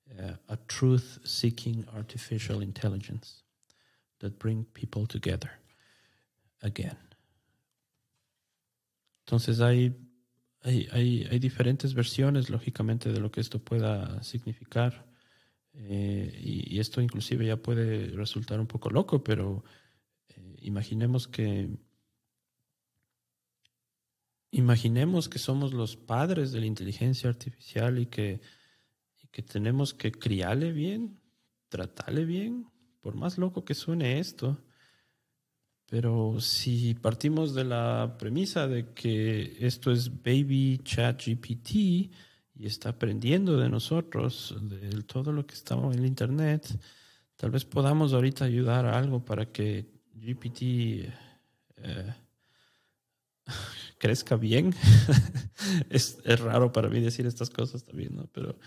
eh, 0.06 0.36
a 0.48 0.56
truth-seeking 0.56 1.86
artificial 1.94 2.62
intelligence 2.62 3.42
that 4.18 4.32
bring 4.38 4.64
people 4.64 5.06
together 5.06 5.50
again. 6.60 6.98
Entonces 9.24 9.60
hay, 9.60 9.96
hay, 10.60 10.88
hay, 10.92 11.26
hay, 11.30 11.38
diferentes 11.38 11.94
versiones, 11.94 12.50
lógicamente, 12.50 13.10
de 13.10 13.20
lo 13.20 13.30
que 13.30 13.40
esto 13.40 13.58
pueda 13.58 14.22
significar. 14.22 15.06
Eh, 15.72 16.38
y, 16.40 16.78
esto 16.78 17.00
inclusive 17.00 17.46
ya 17.46 17.56
puede 17.56 18.08
resultar 18.08 18.60
un 18.60 18.66
poco 18.66 18.90
loco, 18.90 19.24
pero 19.24 19.64
eh, 20.28 20.56
imaginemos 20.60 21.26
que 21.26 21.70
imaginemos 24.54 25.28
que 25.28 25.38
somos 25.38 25.72
los 25.72 25.96
padres 25.96 26.52
de 26.52 26.60
la 26.60 26.66
inteligencia 26.66 27.28
artificial 27.28 27.98
y 27.98 28.06
que, 28.06 28.40
que 29.30 29.42
tenemos 29.42 29.94
que 29.94 30.12
criarle 30.12 30.72
bien, 30.72 31.18
tratarle 31.68 32.24
bien, 32.24 32.66
por 33.00 33.16
más 33.16 33.36
loco 33.36 33.64
que 33.64 33.74
suene 33.74 34.20
esto. 34.20 34.62
Pero 35.86 36.40
si 36.40 36.94
partimos 36.94 37.52
de 37.52 37.64
la 37.64 38.16
premisa 38.16 38.68
de 38.68 38.92
que 38.94 39.56
esto 39.60 39.90
es 39.90 40.22
Baby 40.22 40.80
Chat 40.84 41.26
GPT 41.26 41.74
y 41.74 42.66
está 42.66 42.90
aprendiendo 42.90 43.58
de 43.58 43.68
nosotros, 43.68 44.56
de 44.62 45.02
todo 45.02 45.32
lo 45.32 45.44
que 45.46 45.54
está 45.54 45.74
en 45.74 45.92
el 45.92 46.06
Internet, 46.06 46.78
tal 47.36 47.50
vez 47.50 47.64
podamos 47.64 48.12
ahorita 48.12 48.44
ayudar 48.44 48.86
a 48.86 48.96
algo 48.96 49.24
para 49.24 49.50
que 49.50 49.90
GPT 50.14 50.62
eh, 51.76 52.14
crezca 53.98 54.36
bien. 54.36 54.74
es, 55.90 56.18
es, 56.24 56.40
raro 56.40 56.72
para 56.72 56.88
mí 56.88 57.00
decir 57.00 57.26
estas 57.26 57.50
cosas 57.50 57.84
también, 57.84 58.14
¿no? 58.14 58.28
Pero 58.32 58.58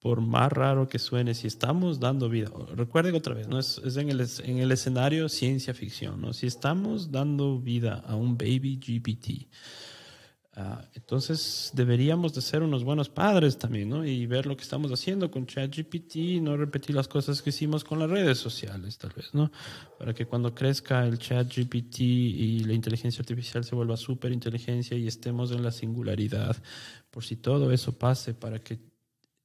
por 0.00 0.22
más 0.22 0.50
raro 0.50 0.88
que 0.88 0.98
suene, 0.98 1.34
si 1.34 1.46
estamos 1.46 2.00
dando 2.00 2.28
vida, 2.28 2.50
recuerden 2.74 3.14
otra 3.14 3.34
vez, 3.34 3.48
¿no? 3.48 3.58
es, 3.58 3.78
en, 3.96 4.08
el, 4.08 4.26
en, 4.44 4.58
el, 4.58 4.72
escenario 4.72 5.28
ciencia 5.28 5.74
ficción, 5.74 6.22
¿no? 6.22 6.32
si 6.32 6.46
estamos 6.46 7.12
dando 7.12 7.60
vida 7.60 8.02
a 8.06 8.16
un 8.16 8.38
baby 8.38 8.78
GPT, 8.78 9.50
ah, 10.60 10.88
entonces 10.94 11.70
deberíamos 11.74 12.34
de 12.34 12.40
ser 12.40 12.62
unos 12.62 12.84
buenos 12.84 13.08
padres 13.08 13.58
también. 13.58 14.06
Y 14.06 14.26
ver 14.26 14.46
lo 14.46 14.56
que 14.56 14.62
estamos 14.62 14.92
haciendo 14.92 15.30
con 15.30 15.46
ChatGPT, 15.46 16.40
no 16.42 16.56
repetir 16.56 16.94
las 16.94 17.08
cosas 17.08 17.42
que 17.42 17.50
hicimos 17.50 17.82
con 17.82 17.98
las 17.98 18.10
redes 18.10 18.38
sociales, 18.38 18.98
tal 18.98 19.12
vez, 19.16 19.34
¿no? 19.34 19.50
Para 19.98 20.14
que 20.14 20.26
cuando 20.26 20.54
crezca 20.54 21.06
el 21.06 21.18
ChatGPT 21.18 22.00
y 22.00 22.64
la 22.64 22.74
inteligencia 22.74 23.22
artificial 23.22 23.64
se 23.64 23.74
vuelva 23.74 23.96
súper 23.96 24.32
inteligencia 24.32 24.96
y 24.96 25.06
estemos 25.06 25.50
en 25.52 25.62
la 25.62 25.72
singularidad, 25.72 26.56
por 27.10 27.24
si 27.24 27.36
todo 27.36 27.72
eso 27.72 27.98
pase, 27.98 28.34
para 28.34 28.58
que 28.58 28.78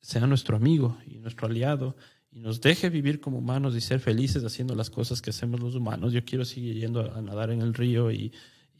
sea 0.01 0.27
nuestro 0.27 0.55
amigo 0.55 0.97
y 1.07 1.17
nuestro 1.17 1.47
aliado 1.47 1.95
y 2.31 2.39
nos 2.39 2.59
deje 2.59 2.89
vivir 2.89 3.21
como 3.21 3.37
humanos 3.37 3.75
y 3.75 3.81
ser 3.81 4.01
felices 4.01 4.43
haciendo 4.43 4.75
las 4.75 4.89
cosas 4.89 5.21
que 5.21 5.29
hacemos 5.29 5.61
los 5.61 5.73
humanos. 5.73 6.11
Yo 6.11 6.25
quiero 6.25 6.43
seguir 6.43 6.75
yendo 6.75 7.15
a 7.15 7.21
nadar 7.21 7.49
en 7.49 7.61
el 7.61 7.73
río 7.73 8.11
y, 8.11 8.33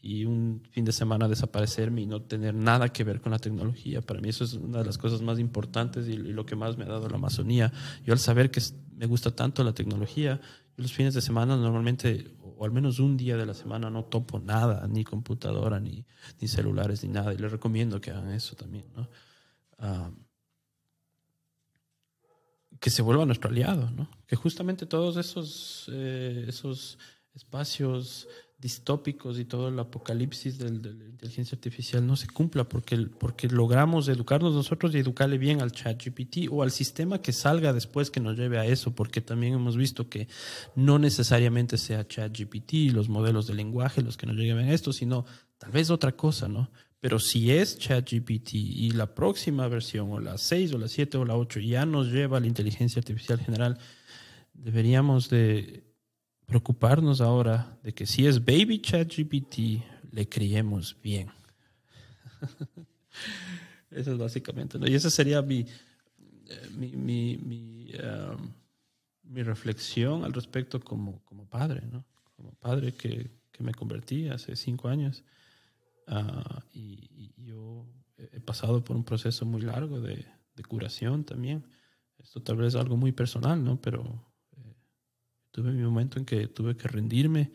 y 0.06 0.24
un 0.24 0.62
fin 0.70 0.84
de 0.84 0.92
semana 0.92 1.26
desaparecerme 1.26 2.02
y 2.02 2.06
no 2.06 2.22
tener 2.22 2.54
nada 2.54 2.90
que 2.90 3.02
ver 3.02 3.20
con 3.20 3.32
la 3.32 3.40
tecnología. 3.40 4.00
Para 4.02 4.20
mí 4.20 4.28
eso 4.28 4.44
es 4.44 4.52
una 4.52 4.78
de 4.78 4.84
las 4.84 4.98
cosas 4.98 5.20
más 5.20 5.40
importantes 5.40 6.06
y, 6.06 6.16
lo 6.16 6.46
que 6.46 6.54
más 6.54 6.76
me 6.78 6.84
ha 6.84 6.88
dado 6.88 7.08
la 7.08 7.16
Amazonía. 7.16 7.72
Yo 8.04 8.12
al 8.12 8.20
saber 8.20 8.52
que 8.52 8.62
me 8.94 9.06
gusta 9.06 9.34
tanto 9.34 9.64
la 9.64 9.74
tecnología, 9.74 10.40
los 10.76 10.92
fines 10.92 11.12
de 11.12 11.20
semana 11.20 11.56
normalmente, 11.56 12.36
o 12.40 12.64
al 12.64 12.70
menos 12.70 13.00
un 13.00 13.16
día 13.16 13.36
de 13.36 13.46
la 13.46 13.54
semana, 13.54 13.90
no 13.90 14.04
topo 14.04 14.38
nada, 14.38 14.86
ni 14.86 15.02
computadora, 15.02 15.80
ni, 15.80 16.06
ni 16.40 16.46
celulares, 16.46 17.02
ni 17.02 17.08
nada. 17.08 17.34
Y 17.34 17.38
les 17.38 17.50
recomiendo 17.50 18.00
que 18.00 18.12
hagan 18.12 18.30
eso 18.30 18.54
también. 18.54 18.84
¿no? 18.94 19.08
Ah, 19.78 20.12
que 22.78 22.90
se 22.90 23.02
vuelva 23.02 23.26
nuestro 23.26 23.50
aliado, 23.50 23.90
¿no? 23.90 24.08
Que 24.28 24.36
justamente 24.36 24.86
todos 24.86 25.16
esos, 25.16 25.90
eh, 25.92 26.44
esos 26.46 26.96
espacios 27.34 28.28
distópicos 28.58 29.38
y 29.38 29.44
todo 29.44 29.68
el 29.68 29.78
apocalipsis 29.78 30.58
de 30.58 30.70
la 30.70 31.04
inteligencia 31.04 31.56
artificial 31.56 32.06
no 32.06 32.16
se 32.16 32.26
cumpla 32.26 32.64
porque, 32.64 32.96
porque 33.18 33.48
logramos 33.48 34.08
educarnos 34.08 34.54
nosotros 34.54 34.94
y 34.94 34.98
educarle 34.98 35.36
bien 35.36 35.60
al 35.60 35.72
chat 35.72 36.02
GPT 36.02 36.50
o 36.50 36.62
al 36.62 36.70
sistema 36.70 37.20
que 37.20 37.32
salga 37.32 37.72
después 37.72 38.10
que 38.10 38.20
nos 38.20 38.38
lleve 38.38 38.58
a 38.58 38.64
eso, 38.64 38.94
porque 38.94 39.20
también 39.20 39.54
hemos 39.54 39.76
visto 39.76 40.08
que 40.08 40.28
no 40.74 40.98
necesariamente 40.98 41.76
sea 41.76 42.08
chat 42.08 42.36
GPT 42.36 42.92
los 42.92 43.08
modelos 43.08 43.46
de 43.46 43.54
lenguaje 43.54 44.00
los 44.02 44.16
que 44.16 44.26
nos 44.26 44.36
lleven 44.36 44.68
a 44.68 44.72
esto, 44.72 44.92
sino 44.92 45.26
tal 45.58 45.70
vez 45.70 45.90
otra 45.90 46.12
cosa, 46.12 46.48
¿no? 46.48 46.70
Pero 47.00 47.18
si 47.18 47.52
es 47.52 47.78
ChatGPT 47.78 48.54
y 48.54 48.90
la 48.90 49.14
próxima 49.14 49.68
versión, 49.68 50.10
o 50.10 50.18
la 50.18 50.38
6, 50.38 50.72
o 50.74 50.78
la 50.78 50.88
7, 50.88 51.18
o 51.18 51.24
la 51.24 51.36
8, 51.36 51.60
ya 51.60 51.86
nos 51.86 52.08
lleva 52.08 52.38
a 52.38 52.40
la 52.40 52.46
inteligencia 52.46 52.98
artificial 52.98 53.38
general, 53.38 53.78
deberíamos 54.54 55.28
de 55.28 55.85
preocuparnos 56.46 57.20
ahora 57.20 57.78
de 57.82 57.92
que 57.92 58.06
si 58.06 58.26
es 58.26 58.44
baby 58.44 58.80
ChatGPT, 58.80 59.82
le 60.12 60.28
criemos 60.28 60.96
bien. 61.02 61.30
Eso 63.90 64.12
es 64.12 64.18
básicamente, 64.18 64.78
¿no? 64.78 64.86
Y 64.86 64.94
esa 64.94 65.10
sería 65.10 65.42
mi, 65.42 65.60
eh, 66.48 66.68
mi, 66.76 66.96
mi, 67.38 67.90
um, 67.94 68.52
mi, 69.24 69.42
reflexión 69.42 70.24
al 70.24 70.32
respecto 70.32 70.80
como, 70.80 71.24
como 71.24 71.46
padre, 71.46 71.82
¿no? 71.90 72.04
Como 72.36 72.52
padre 72.54 72.92
que, 72.94 73.30
que 73.52 73.62
me 73.62 73.72
convertí 73.72 74.28
hace 74.28 74.54
cinco 74.54 74.88
años. 74.88 75.24
Ah, 76.06 76.62
y, 76.72 77.32
yo 77.38 77.86
he 78.18 78.40
pasado 78.40 78.82
por 78.84 78.96
un 78.96 79.04
proceso 79.04 79.44
muy 79.44 79.62
largo 79.62 80.00
de, 80.00 80.26
curación 80.68 81.24
también. 81.24 81.66
Esto 82.18 82.42
tal 82.42 82.56
vez 82.56 82.74
es 82.74 82.80
algo 82.80 82.96
muy 82.96 83.12
personal, 83.12 83.62
¿no? 83.62 83.80
Pero 83.80 84.25
tuve 85.56 85.72
mi 85.72 85.82
momento 85.82 86.18
en 86.18 86.26
que 86.26 86.48
tuve 86.48 86.76
que 86.76 86.86
rendirme 86.86 87.50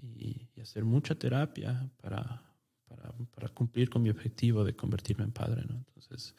y, 0.00 0.46
hacer 0.62 0.84
mucha 0.84 1.14
terapia 1.14 1.88
para, 1.96 2.42
para, 3.34 3.48
cumplir 3.48 3.88
con 3.88 4.02
mi 4.02 4.10
objetivo 4.10 4.64
de 4.64 4.74
convertirme 4.74 5.24
en 5.24 5.30
padre, 5.30 5.64
¿no? 5.64 5.76
Entonces, 5.76 6.34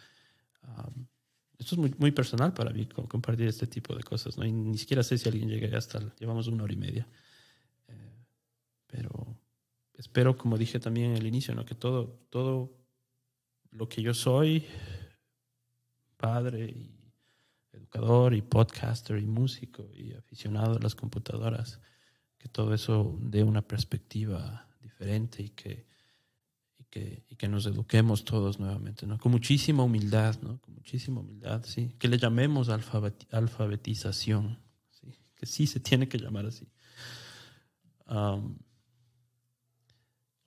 esto 1.57 1.75
es 1.75 1.77
muy, 1.77 1.93
muy 1.97 2.11
personal 2.11 2.53
para 2.53 2.71
mí, 2.71 2.85
compartir 2.85 3.47
este 3.47 3.67
tipo 3.67 3.95
de 3.95 4.03
cosas, 4.03 4.37
¿no? 4.37 4.45
Y 4.45 4.51
ni 4.51 4.77
siquiera 4.77 5.01
sé 5.01 5.17
si 5.17 5.29
alguien 5.29 5.49
llegue 5.49 5.73
hasta, 5.75 5.99
llevamos 6.15 6.47
una 6.47 6.63
hora 6.63 6.73
y 6.73 6.77
media. 6.77 7.07
Eh, 7.87 8.25
pero 8.87 9.37
espero, 9.93 10.37
como 10.37 10.57
dije 10.57 10.79
también 10.79 11.11
en 11.11 11.17
el 11.17 11.27
inicio, 11.27 11.55
¿no? 11.55 11.65
que 11.65 11.75
todo, 11.75 12.19
todo 12.29 12.77
lo 13.71 13.87
que 13.87 14.01
yo 14.01 14.13
soy, 14.13 14.65
padre 16.17 16.65
y 16.65 16.96
educador 17.77 18.33
y 18.33 18.41
podcaster 18.41 19.17
y 19.17 19.25
músico 19.25 19.89
y 19.93 20.13
aficionado 20.13 20.77
a 20.77 20.79
las 20.79 20.95
computadoras, 20.95 21.79
que 22.37 22.47
todo 22.49 22.73
eso 22.73 23.17
dé 23.21 23.43
una 23.43 23.61
perspectiva 23.61 24.67
diferente 24.81 25.43
y 25.43 25.49
que, 25.49 25.87
y 26.77 26.83
que, 26.85 27.23
y 27.29 27.35
que 27.35 27.47
nos 27.47 27.65
eduquemos 27.65 28.25
todos 28.25 28.59
nuevamente, 28.59 29.05
¿no? 29.07 29.17
Con 29.17 29.31
muchísima 29.31 29.83
humildad, 29.83 30.39
¿no? 30.41 30.59
Con 30.59 30.75
muchísima 30.75 31.21
humildad, 31.21 31.63
sí. 31.65 31.93
Que 31.99 32.07
le 32.07 32.17
llamemos 32.17 32.69
alfabetización, 32.69 34.59
¿sí? 34.91 35.17
Que 35.35 35.45
sí 35.45 35.67
se 35.67 35.79
tiene 35.79 36.07
que 36.07 36.17
llamar 36.17 36.45
así. 36.45 36.67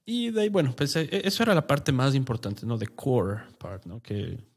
Y 0.05 0.31
de 0.31 0.41
ahí, 0.41 0.49
bueno, 0.49 0.75
pues 0.75 0.97
eh, 0.97 1.09
eso 1.25 1.43
era 1.43 1.55
la 1.55 1.67
parte 1.67 1.93
más 1.93 2.15
importante, 2.15 2.67
¿no? 2.67 2.79
The 2.79 2.89
core 2.89 3.43
part, 3.59 3.87
¿no? 3.87 4.03
Que 4.03 4.50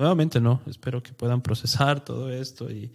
nuevamente 0.00 0.40
no, 0.40 0.62
espero 0.66 1.02
que 1.02 1.12
puedan 1.12 1.42
procesar 1.42 2.02
todo 2.04 2.32
esto 2.32 2.70
y, 2.70 2.92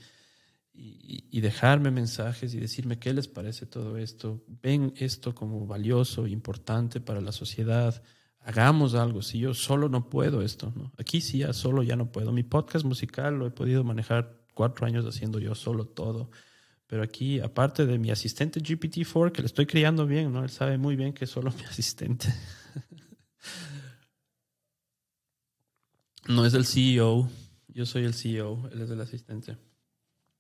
y, 0.74 1.40
dejarme 1.40 1.92
mensajes 1.92 2.54
y 2.54 2.60
decirme 2.60 2.98
qué 2.98 3.14
les 3.14 3.28
parece 3.28 3.66
todo 3.66 3.98
esto. 3.98 4.44
Ven 4.48 4.94
esto 4.98 5.36
como 5.36 5.68
valioso, 5.68 6.26
importante 6.28 7.00
para 7.00 7.22
la 7.22 7.32
sociedad. 7.32 8.02
Hagamos 8.40 8.96
algo. 8.96 9.22
Si 9.22 9.40
yo 9.40 9.54
solo 9.54 9.88
no 9.88 10.10
puedo 10.10 10.42
esto, 10.42 10.74
¿no? 10.76 10.92
Aquí 10.98 11.22
sí, 11.22 11.40
ya 11.40 11.54
solo 11.54 11.84
ya 11.84 11.96
no 11.96 12.12
puedo. 12.12 12.32
Mi 12.32 12.44
podcast 12.44 12.84
musical 12.84 13.36
lo 13.36 13.46
he 13.46 13.52
podido 13.52 13.84
manejar 13.84 14.42
cuatro 14.54 14.88
años 14.88 15.06
haciendo 15.06 15.40
yo 15.40 15.54
solo 15.54 15.86
todo 15.86 16.32
Pero 16.88 17.04
aquí, 17.04 17.40
aparte 17.40 17.86
de 17.86 18.00
mi 18.00 18.10
asistente 18.10 18.60
GPT-4, 18.60 19.32
que 19.32 19.42
le 19.44 19.46
estoy 19.46 19.68
criando 19.68 20.08
bien, 20.08 20.34
¿no? 20.34 20.44
Él 20.44 20.50
sabe 20.50 20.78
muy 20.78 20.96
bien 20.96 21.14
que 21.14 21.26
es 21.26 21.32
solo 21.32 21.52
mi 21.58 21.64
asistente. 21.64 22.34
No 26.28 26.46
es 26.46 26.54
el 26.54 26.66
CEO, 26.66 27.30
yo 27.68 27.86
soy 27.86 28.06
el 28.06 28.14
CEO, 28.14 28.70
él 28.72 28.82
es 28.82 28.90
el 28.90 29.02
asistente. 29.02 29.58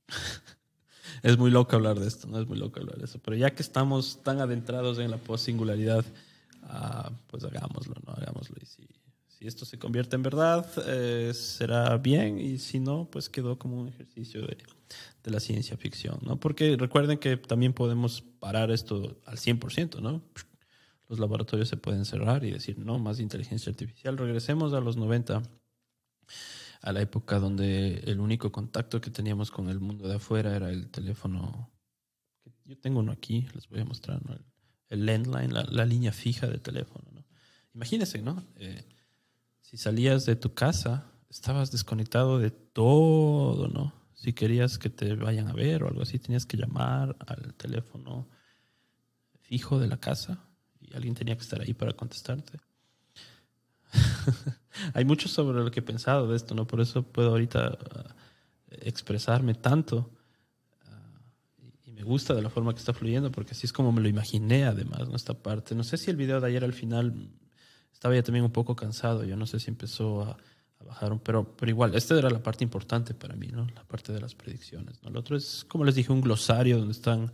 es 1.23 1.37
muy 1.37 1.51
loco 1.51 1.75
hablar 1.75 1.99
de 1.99 2.07
esto, 2.07 2.27
no 2.27 2.39
es 2.39 2.47
muy 2.47 2.57
loco 2.57 2.79
hablar 2.79 2.97
de 2.97 3.05
eso. 3.05 3.19
Pero 3.19 3.37
ya 3.37 3.53
que 3.53 3.61
estamos 3.61 4.23
tan 4.23 4.39
adentrados 4.39 4.99
en 4.99 5.11
la 5.11 5.17
post-singularidad, 5.17 6.05
ah, 6.63 7.11
pues 7.27 7.43
hagámoslo, 7.43 7.95
¿no? 8.05 8.13
Hagámoslo. 8.13 8.55
Y 8.61 8.65
si, 8.65 8.87
esto 9.41 9.63
se 9.63 9.77
convierte 9.77 10.15
en 10.15 10.23
verdad, 10.23 10.65
eh, 10.87 11.31
será 11.35 11.97
bien. 11.97 12.39
Y 12.39 12.57
si 12.57 12.79
no, 12.79 13.07
pues 13.11 13.29
quedó 13.29 13.59
como 13.59 13.79
un 13.79 13.89
ejercicio 13.89 14.41
de, 14.41 14.57
de 15.23 15.31
la 15.31 15.39
ciencia 15.39 15.77
ficción, 15.77 16.17
¿no? 16.23 16.39
Porque 16.39 16.75
recuerden 16.77 17.19
que 17.19 17.37
también 17.37 17.73
podemos 17.73 18.23
parar 18.39 18.71
esto 18.71 19.17
al 19.25 19.37
100%, 19.37 20.01
¿no? 20.01 20.23
Los 21.07 21.19
laboratorios 21.19 21.69
se 21.69 21.77
pueden 21.77 22.05
cerrar 22.05 22.43
y 22.43 22.51
decir, 22.51 22.79
no, 22.79 22.97
más 22.97 23.19
inteligencia 23.19 23.69
artificial. 23.69 24.17
Regresemos 24.17 24.73
a 24.73 24.79
los 24.79 24.97
90, 24.97 25.43
a 26.81 26.91
la 26.91 27.01
época 27.01 27.39
donde 27.39 28.03
el 28.05 28.19
único 28.19 28.51
contacto 28.51 29.01
que 29.01 29.09
teníamos 29.09 29.51
con 29.51 29.69
el 29.69 29.79
mundo 29.79 30.07
de 30.07 30.15
afuera 30.15 30.55
era 30.55 30.69
el 30.69 30.89
teléfono. 30.89 31.71
Yo 32.65 32.77
tengo 32.77 32.99
uno 32.99 33.11
aquí, 33.11 33.47
les 33.53 33.67
voy 33.69 33.81
a 33.81 33.85
mostrar, 33.85 34.23
¿no? 34.25 34.37
el, 34.89 35.05
landline, 35.05 35.51
la, 35.51 35.85
línea 35.85 36.11
fija 36.11 36.47
de 36.47 36.59
teléfono. 36.59 37.05
¿no? 37.11 37.25
Imagínense, 37.73 38.21
¿no? 38.21 38.43
Eh, 38.57 38.85
si 39.61 39.77
salías 39.77 40.25
de 40.25 40.35
tu 40.35 40.53
casa, 40.53 41.11
estabas 41.29 41.71
desconectado 41.71 42.39
de 42.39 42.51
todo, 42.51 43.67
¿no? 43.67 43.93
Si 44.13 44.33
querías 44.33 44.77
que 44.77 44.89
te 44.89 45.15
vayan 45.15 45.47
a 45.47 45.53
ver 45.53 45.83
o 45.83 45.87
algo 45.87 46.01
así, 46.01 46.19
tenías 46.19 46.45
que 46.45 46.57
llamar 46.57 47.15
al 47.27 47.53
teléfono 47.55 48.29
fijo 49.41 49.79
de 49.79 49.87
la 49.87 49.97
casa 49.97 50.39
y 50.79 50.95
alguien 50.95 51.13
tenía 51.15 51.35
que 51.35 51.43
estar 51.43 51.61
ahí 51.61 51.73
para 51.73 51.93
contestarte. 51.93 52.59
Hay 54.93 55.05
mucho 55.05 55.27
sobre 55.27 55.63
lo 55.63 55.71
que 55.71 55.79
he 55.79 55.83
pensado 55.83 56.27
de 56.27 56.35
esto, 56.35 56.55
¿no? 56.55 56.67
Por 56.67 56.81
eso 56.81 57.03
puedo 57.03 57.29
ahorita 57.29 57.77
uh, 57.79 58.09
expresarme 58.81 59.53
tanto. 59.53 60.11
Uh, 60.85 61.69
y 61.85 61.91
me 61.91 62.03
gusta 62.03 62.33
de 62.33 62.41
la 62.41 62.49
forma 62.49 62.73
que 62.73 62.79
está 62.79 62.93
fluyendo, 62.93 63.31
porque 63.31 63.51
así 63.51 63.65
es 63.65 63.73
como 63.73 63.91
me 63.91 64.01
lo 64.01 64.07
imaginé, 64.07 64.65
además, 64.65 65.07
¿no? 65.07 65.15
Esta 65.15 65.33
parte. 65.33 65.75
No 65.75 65.83
sé 65.83 65.97
si 65.97 66.11
el 66.11 66.17
video 66.17 66.41
de 66.41 66.47
ayer 66.47 66.63
al 66.63 66.73
final 66.73 67.29
estaba 67.91 68.15
ya 68.15 68.23
también 68.23 68.45
un 68.45 68.51
poco 68.51 68.75
cansado. 68.75 69.23
Yo 69.23 69.35
no 69.35 69.45
sé 69.45 69.59
si 69.59 69.69
empezó 69.69 70.21
a, 70.21 70.37
bajar, 70.85 71.19
pero, 71.23 71.55
pero 71.55 71.69
igual, 71.71 71.95
esta 71.95 72.15
era 72.15 72.29
la 72.29 72.43
parte 72.43 72.63
importante 72.63 73.15
para 73.15 73.35
mí, 73.35 73.47
¿no? 73.47 73.65
La 73.73 73.83
parte 73.83 74.13
de 74.13 74.21
las 74.21 74.35
predicciones. 74.35 75.01
Lo 75.03 75.19
otro 75.19 75.35
es, 75.35 75.65
como 75.67 75.83
les 75.83 75.95
dije, 75.95 76.11
un 76.11 76.21
glosario 76.21 76.77
donde 76.77 76.91
están 76.91 77.31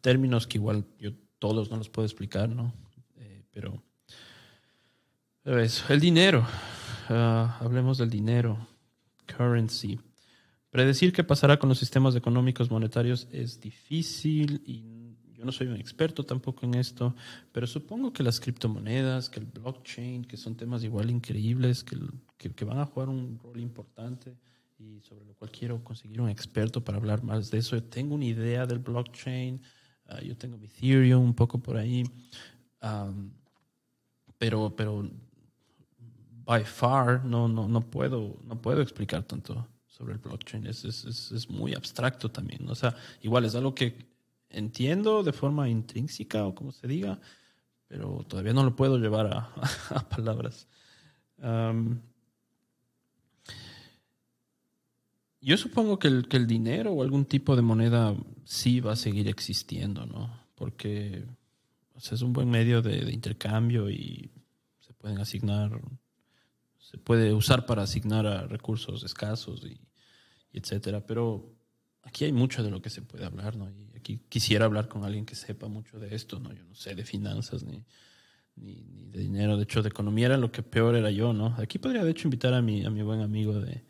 términos 0.00 0.46
que 0.46 0.58
igual 0.58 0.84
yo 1.00 1.10
todos 1.40 1.68
no 1.70 1.78
los 1.78 1.88
puedo 1.88 2.06
explicar, 2.06 2.48
¿no? 2.48 2.72
Eh, 3.16 3.42
pero 3.50 3.82
el 5.44 5.98
dinero. 5.98 6.46
Ah, 7.08 7.58
hablemos 7.60 7.98
del 7.98 8.10
dinero. 8.10 8.68
Currency. 9.26 9.98
Predecir 10.70 11.12
qué 11.12 11.24
pasará 11.24 11.58
con 11.58 11.68
los 11.68 11.78
sistemas 11.78 12.14
económicos 12.14 12.70
monetarios 12.70 13.26
es 13.32 13.60
difícil 13.60 14.62
y 14.64 15.16
yo 15.32 15.44
no 15.44 15.50
soy 15.50 15.66
un 15.66 15.76
experto 15.76 16.22
tampoco 16.22 16.64
en 16.64 16.74
esto, 16.74 17.16
pero 17.50 17.66
supongo 17.66 18.12
que 18.12 18.22
las 18.22 18.38
criptomonedas, 18.38 19.28
que 19.28 19.40
el 19.40 19.46
blockchain, 19.46 20.24
que 20.24 20.36
son 20.36 20.54
temas 20.54 20.84
igual 20.84 21.10
increíbles, 21.10 21.82
que, 21.82 21.98
que, 22.38 22.64
van 22.64 22.78
a 22.78 22.86
jugar 22.86 23.08
un 23.08 23.38
rol 23.42 23.58
importante 23.60 24.36
y 24.78 25.00
sobre 25.00 25.24
lo 25.24 25.34
cual 25.34 25.50
quiero 25.50 25.82
conseguir 25.82 26.20
un 26.20 26.28
experto 26.28 26.84
para 26.84 26.98
hablar 26.98 27.24
más 27.24 27.50
de 27.50 27.58
eso. 27.58 27.82
Tengo 27.82 28.14
una 28.14 28.26
idea 28.26 28.64
del 28.64 28.78
blockchain, 28.78 29.60
ah, 30.06 30.20
yo 30.22 30.36
tengo 30.36 30.56
mi 30.56 30.66
Ethereum 30.66 31.24
un 31.24 31.34
poco 31.34 31.58
por 31.58 31.76
ahí, 31.76 32.04
pero, 34.38 34.74
pero 34.76 35.10
by 36.44 36.64
far 36.64 37.24
no, 37.24 37.48
no, 37.48 37.68
no, 37.68 37.80
puedo, 37.80 38.36
no 38.44 38.60
puedo 38.60 38.82
explicar 38.82 39.22
tanto 39.24 39.66
sobre 39.86 40.14
el 40.14 40.18
blockchain. 40.18 40.66
Es, 40.66 40.84
es, 40.84 41.04
es, 41.32 41.50
muy 41.50 41.74
abstracto 41.74 42.30
también. 42.30 42.68
O 42.68 42.74
sea, 42.74 42.94
igual 43.20 43.44
es 43.44 43.54
algo 43.54 43.74
que 43.74 43.94
entiendo 44.48 45.22
de 45.22 45.32
forma 45.32 45.68
intrínseca 45.68 46.44
o 46.44 46.54
como 46.54 46.72
se 46.72 46.86
diga, 46.86 47.20
pero 47.88 48.24
todavía 48.28 48.52
no 48.52 48.64
lo 48.64 48.74
puedo 48.74 48.98
llevar 48.98 49.26
a, 49.26 50.08
palabras. 50.08 50.66
yo 55.40 55.56
supongo 55.56 55.98
que 55.98 56.08
el, 56.08 56.28
que 56.28 56.36
el 56.36 56.46
dinero 56.46 56.92
o 56.92 57.02
algún 57.02 57.24
tipo 57.24 57.56
de 57.56 57.62
moneda 57.62 58.14
sí 58.44 58.80
va 58.80 58.92
a 58.92 58.96
seguir 58.96 59.28
existiendo, 59.28 60.06
¿no? 60.06 60.42
Porque 60.54 61.24
es 61.96 62.22
un 62.22 62.32
buen 62.32 62.50
medio 62.50 62.82
de, 62.82 63.04
de 63.04 63.12
intercambio 63.12 63.90
y 63.90 64.30
se 64.80 64.92
pueden 64.94 65.18
asignar 65.18 65.80
se 66.92 66.98
puede 66.98 67.32
usar 67.32 67.64
para 67.64 67.82
asignar 67.82 68.26
a 68.26 68.46
recursos 68.46 69.02
escasos 69.02 69.64
y, 69.64 69.80
etcétera. 70.52 71.06
Pero 71.06 71.56
aquí 72.02 72.26
hay 72.26 72.32
mucho 72.32 72.62
de 72.62 72.70
lo 72.70 72.82
que 72.82 72.90
se 72.90 73.00
puede 73.00 73.24
hablar, 73.24 73.56
¿no? 73.56 73.70
Y 73.70 73.90
aquí 73.96 74.20
quisiera 74.28 74.66
hablar 74.66 74.88
con 74.88 75.02
alguien 75.02 75.24
que 75.24 75.34
sepa 75.34 75.68
mucho 75.68 75.98
de 75.98 76.14
esto, 76.14 76.38
¿no? 76.38 76.52
Yo 76.52 76.64
no 76.64 76.74
sé 76.74 76.94
de 76.94 77.04
finanzas 77.04 77.64
ni, 77.64 77.82
ni, 78.56 79.06
de 79.08 79.20
dinero. 79.20 79.56
De 79.56 79.62
hecho, 79.62 79.82
de 79.82 79.88
economía 79.88 80.26
era 80.26 80.36
lo 80.36 80.52
que 80.52 80.62
peor 80.62 80.94
era 80.96 81.10
yo, 81.10 81.32
¿no? 81.32 81.56
Aquí 81.58 81.78
podría, 81.78 82.04
de 82.04 82.10
hecho, 82.10 82.28
invitar 82.28 82.52
a 82.52 82.60
mi, 82.60 82.84
a 82.84 82.90
mi 82.90 83.02
buen 83.02 83.22
amigo 83.22 83.58
de, 83.58 83.82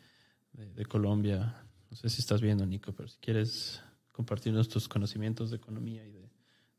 de, 0.53 0.85
Colombia. 0.85 1.61
No 1.91 1.97
sé 1.97 2.09
si 2.09 2.21
estás 2.21 2.39
viendo, 2.39 2.65
Nico, 2.65 2.93
pero 2.93 3.09
si 3.09 3.17
quieres 3.19 3.81
compartirnos 4.13 4.69
tus 4.69 4.87
conocimientos 4.87 5.49
de 5.51 5.57
economía 5.57 6.05
y 6.05 6.11
de, 6.11 6.31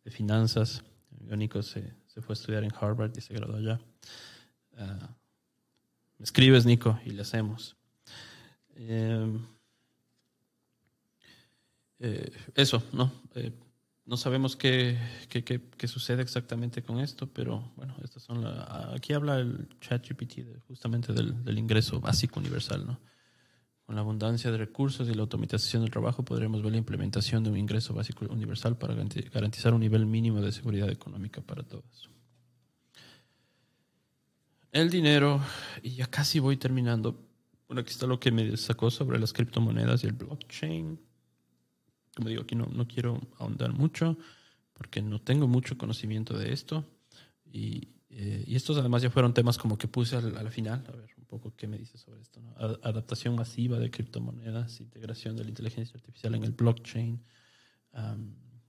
de 0.05 0.11
finanzas. 0.11 0.83
Nico 1.21 1.63
se, 1.63 1.93
se, 2.07 2.23
fue 2.23 2.33
a 2.33 2.39
estudiar 2.39 2.65
en 2.65 2.73
Harvard 2.79 3.13
y 3.15 3.21
se 3.21 3.35
graduó 3.35 3.57
allá. 3.57 3.79
Me 4.73 5.24
escribes, 6.25 6.65
Nico, 6.65 6.99
y 7.05 7.11
le 7.11 7.23
hacemos. 7.23 7.77
Em, 8.75 9.45
eh, 12.01 12.33
eso, 12.55 12.83
¿no? 12.93 13.13
Eh, 13.35 13.53
no 14.07 14.17
sabemos 14.17 14.57
qué, 14.57 14.99
qué, 15.29 15.45
qué, 15.45 15.89
sucede 15.89 16.23
exactamente 16.23 16.83
con 16.83 16.99
esto, 16.99 17.27
pero 17.27 17.73
bueno, 17.77 17.95
estas 18.03 18.23
son 18.23 18.43
la, 18.43 18.93
aquí 18.95 19.13
habla 19.13 19.39
el 19.39 19.69
ChatGPT 19.81 20.37
de, 20.37 20.61
justamente 20.61 21.13
del, 21.13 21.45
del, 21.45 21.59
ingreso 21.59 22.01
básico 22.01 22.41
universal, 22.41 22.87
¿no? 22.87 23.01
Con 23.87 23.95
la 23.95 24.01
abundancia 24.01 24.51
de 24.51 24.57
recursos 24.57 25.09
y 25.09 25.15
la 25.15 25.23
automatización 25.23 25.83
del 25.83 25.91
trabajo 25.91 26.25
podremos 26.25 26.63
ver 26.63 26.73
la 26.73 26.79
implementación 26.79 27.45
de 27.45 27.51
un 27.51 27.59
ingreso 27.59 27.93
básico 27.93 28.25
universal 28.27 28.79
para 28.79 28.95
garantizar 28.95 29.75
un 29.75 29.81
nivel 29.81 30.07
mínimo 30.07 30.41
de 30.41 30.53
seguridad 30.53 30.89
económica 30.89 31.43
para 31.43 31.63
todos. 31.63 32.09
El 34.75 34.91
dinero, 34.91 35.41
y 35.85 35.91
ya 35.91 36.09
casi 36.09 36.41
voy 36.41 36.57
terminando. 36.57 37.29
Bueno, 37.69 37.83
aquí 37.83 37.93
está 37.93 38.09
lo 38.09 38.19
que 38.19 38.33
me 38.33 38.57
sacó 38.57 38.91
sobre 38.91 39.21
las 39.21 39.33
criptomonedas 39.33 40.03
y 40.03 40.09
el 40.09 40.15
blockchain. 40.15 41.01
Como 42.17 42.29
digo, 42.29 42.43
aquí 42.43 42.57
no, 42.57 42.67
no 42.67 42.89
quiero 42.89 43.21
ahondar 43.39 43.73
mucho 43.73 44.19
porque 44.73 45.01
no 45.01 45.21
tengo 45.21 45.47
mucho 45.47 45.79
conocimiento 45.79 46.37
de 46.37 46.53
esto. 46.53 46.85
Y, 47.45 47.87
eh, 48.11 48.43
y 48.49 48.57
estos 48.57 48.77
además 48.77 49.03
ya 49.03 49.11
fueron 49.11 49.33
temas 49.33 49.59
como 49.59 49.79
que 49.79 49.87
puse 49.87 50.17
al, 50.17 50.37
al 50.37 50.51
final. 50.51 50.85
A 50.89 50.97
ver, 50.97 51.09
un 51.19 51.25
poco 51.27 51.55
qué 51.55 51.69
me 51.69 51.79
dice 51.79 51.97
sobre 51.97 52.23
esto. 52.23 52.41
Adaptación 52.83 53.37
masiva 53.37 53.79
de 53.79 53.93
criptomonedas, 53.93 54.81
integración 54.81 55.37
de 55.37 55.45
la 55.45 55.51
inteligencia 55.51 55.95
artificial 55.95 56.35
en 56.35 56.43
el 56.43 56.51
blockchain, 56.51 57.23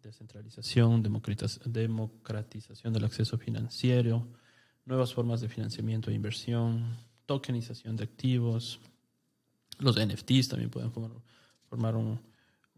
descentralización, 0.04 1.02
democratización 1.02 2.94
del 2.94 3.06
acceso 3.06 3.40
financiero 3.40 4.28
nuevas 4.86 5.14
formas 5.14 5.42
de 5.42 5.50
financiamiento 5.50 6.10
e 6.10 6.14
inversión, 6.14 6.98
tokenización 7.26 7.96
de 7.96 8.04
activos, 8.04 8.80
los 9.80 9.98
NFTs 9.98 10.50
también 10.50 10.70
pueden 10.70 10.92
formar, 11.70 11.96
un, 11.96 12.20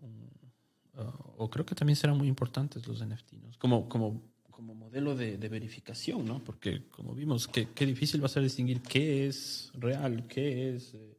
uh, 0.02 1.02
o 1.38 1.50
creo 1.50 1.66
que 1.66 1.76
también 1.76 1.96
serán 1.96 2.18
muy 2.18 2.28
importantes 2.28 2.88
los 2.88 3.06
NFTs, 3.06 3.58
como, 3.58 3.88
como, 3.88 4.22
como 4.50 4.74
modelo 4.74 5.16
de, 5.16 5.38
verificación, 5.38 6.26
¿no? 6.26 6.44
Porque 6.44 6.88
como 6.90 7.14
vimos, 7.14 7.48
qué, 7.48 7.68
qué 7.76 7.86
difícil 7.86 8.22
va 8.22 8.26
a 8.26 8.30
ser 8.30 8.44
distinguir 8.44 8.82
qué 8.82 9.28
es 9.28 9.72
real, 9.76 10.26
qué 10.28 10.76
es 10.76 10.94
eh, 10.94 11.18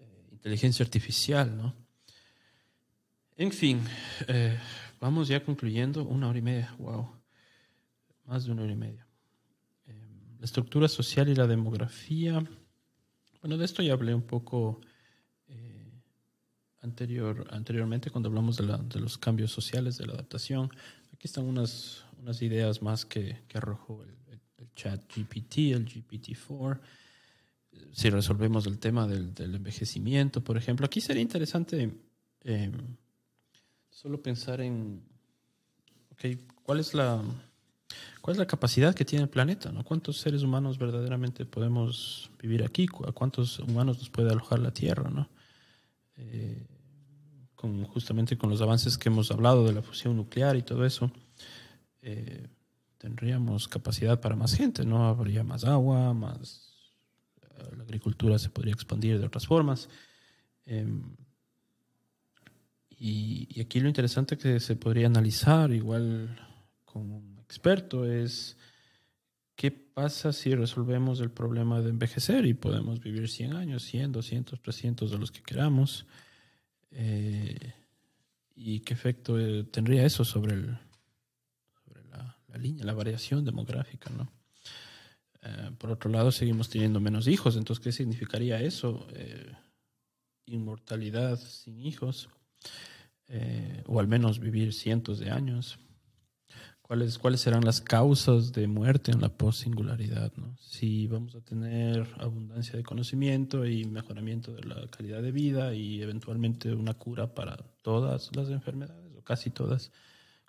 eh, 0.00 0.28
inteligencia 0.32 0.84
artificial, 0.84 1.56
¿no? 1.56 1.74
En 3.36 3.52
fin, 3.52 3.80
eh, 4.28 4.58
vamos 5.00 5.28
ya 5.28 5.44
concluyendo, 5.44 6.04
una 6.04 6.28
hora 6.28 6.38
y 6.38 6.42
media, 6.42 6.74
wow, 6.78 7.08
más 8.26 8.44
de 8.44 8.52
una 8.52 8.62
hora 8.62 8.72
y 8.72 8.76
media. 8.76 9.06
La 10.42 10.46
estructura 10.46 10.88
social 10.88 11.28
y 11.28 11.36
la 11.36 11.46
demografía. 11.46 12.42
Bueno, 13.42 13.56
de 13.56 13.64
esto 13.64 13.80
ya 13.80 13.92
hablé 13.92 14.12
un 14.12 14.22
poco 14.22 14.80
eh, 15.46 16.02
anterior, 16.80 17.46
anteriormente 17.52 18.10
cuando 18.10 18.28
hablamos 18.28 18.56
de, 18.56 18.64
la, 18.64 18.76
de, 18.78 18.98
los 18.98 19.18
cambios 19.18 19.52
sociales, 19.52 19.98
de 19.98 20.06
la 20.06 20.14
adaptación. 20.14 20.68
Aquí 21.14 21.28
están 21.28 21.44
unas, 21.44 22.04
unas 22.18 22.42
ideas 22.42 22.82
más 22.82 23.04
que, 23.04 23.38
que 23.46 23.56
arrojó 23.56 24.02
el, 24.02 24.10
chat 24.74 25.00
GPT, 25.14 25.58
el 25.74 25.86
GPT-4. 25.86 26.80
Si 27.92 28.10
resolvemos 28.10 28.66
el 28.66 28.80
tema 28.80 29.06
del, 29.06 29.32
del, 29.34 29.54
envejecimiento, 29.54 30.42
por 30.42 30.56
ejemplo, 30.56 30.86
aquí 30.86 31.00
sería 31.00 31.22
interesante 31.22 31.88
eh, 32.42 32.72
solo 33.90 34.20
pensar 34.20 34.60
en, 34.60 35.04
ok, 36.10 36.36
¿cuál 36.64 36.80
es 36.80 36.94
la, 36.94 37.22
cuál 38.20 38.34
es 38.34 38.38
la 38.38 38.46
capacidad 38.46 38.94
que 38.94 39.04
tiene 39.04 39.24
el 39.24 39.28
planeta? 39.30 39.72
¿no? 39.72 39.84
¿Cuántos 39.84 40.18
seres 40.18 40.42
humanos 40.42 40.78
verdaderamente 40.78 41.44
podemos 41.44 42.30
vivir 42.40 42.64
aquí? 42.64 42.86
¿A 43.06 43.12
cuántos 43.12 43.58
humanos 43.58 43.98
nos 43.98 44.10
puede 44.10 44.30
alojar 44.30 44.58
la 44.58 44.72
Tierra? 44.72 45.10
¿no? 45.10 45.28
Eh, 46.16 46.66
con, 47.54 47.84
justamente 47.84 48.36
con 48.36 48.50
los 48.50 48.60
avances 48.60 48.98
que 48.98 49.08
hemos 49.08 49.30
hablado 49.30 49.64
de 49.64 49.72
la 49.72 49.82
fusión 49.82 50.16
nuclear 50.16 50.56
y 50.56 50.62
todo 50.62 50.84
eso, 50.84 51.12
eh, 52.02 52.48
tendríamos 52.98 53.68
capacidad 53.68 54.20
para 54.20 54.36
más 54.36 54.54
gente, 54.54 54.84
¿no? 54.84 55.06
Habría 55.06 55.44
más 55.44 55.64
agua, 55.64 56.12
más... 56.12 56.92
eh, 57.40 57.76
La 57.76 57.84
agricultura 57.84 58.38
se 58.38 58.50
podría 58.50 58.74
expandir 58.74 59.18
de 59.18 59.26
otras 59.26 59.46
formas. 59.46 59.88
Em, 60.66 61.16
y, 62.90 63.46
y 63.48 63.60
aquí 63.60 63.80
lo 63.80 63.88
interesante 63.88 64.36
que 64.36 64.60
se 64.60 64.76
podría 64.76 65.06
analizar, 65.06 65.72
igual 65.72 66.38
con 66.84 67.31
experto, 67.52 68.06
es 68.06 68.56
qué 69.56 69.70
pasa 69.70 70.32
si 70.32 70.54
resolvemos 70.54 71.20
el 71.20 71.30
problema 71.30 71.82
de 71.82 71.90
envejecer 71.90 72.46
y 72.46 72.54
podemos 72.54 73.00
vivir 73.00 73.28
100 73.28 73.52
años, 73.52 73.82
100, 73.82 74.10
200, 74.12 74.62
300 74.62 75.10
de 75.10 75.18
los 75.18 75.30
que 75.30 75.42
queramos. 75.42 76.06
Eh, 76.92 77.74
y 78.54 78.80
qué 78.80 78.94
efecto 78.94 79.38
eh, 79.38 79.64
tendría 79.64 80.06
eso 80.06 80.24
sobre, 80.24 80.54
el, 80.54 80.78
sobre 81.84 82.02
la, 82.08 82.38
línea, 82.56 82.86
la 82.86 82.94
variación 82.94 83.44
demográfica, 83.44 84.08
¿no? 84.08 84.32
Eh, 85.42 85.72
por 85.76 85.90
otro 85.90 86.10
lado, 86.10 86.32
seguimos 86.32 86.70
teniendo 86.70 87.00
menos 87.00 87.28
hijos, 87.28 87.56
entonces, 87.56 87.84
¿qué 87.84 87.92
significaría 87.92 88.62
eso? 88.62 89.06
Inmortalidad 90.46 91.38
sin 91.38 91.80
hijos, 91.80 92.30
o 93.86 94.00
al 94.00 94.08
menos 94.08 94.38
vivir 94.38 94.72
cientos 94.72 95.18
de 95.18 95.30
años. 95.30 95.78
¿Cuáles, 96.92 97.16
¿Cuáles 97.16 97.40
serán 97.40 97.64
las 97.64 97.80
causas 97.80 98.52
de 98.52 98.66
muerte 98.66 99.12
en 99.12 99.22
la 99.22 99.30
post-singularidad? 99.30 100.30
¿no? 100.36 100.54
Si 100.58 101.06
vamos 101.06 101.34
a 101.34 101.40
tener 101.40 102.06
abundancia 102.18 102.76
de 102.76 102.82
conocimiento 102.82 103.64
y 103.64 103.86
mejoramiento 103.86 104.52
de 104.52 104.64
la 104.64 104.86
calidad 104.88 105.22
de 105.22 105.32
vida 105.32 105.72
y 105.72 106.02
eventualmente 106.02 106.70
una 106.74 106.92
cura 106.92 107.34
para 107.34 107.56
todas 107.80 108.28
las 108.36 108.50
enfermedades, 108.50 109.10
o 109.16 109.22
casi 109.22 109.48
todas, 109.48 109.90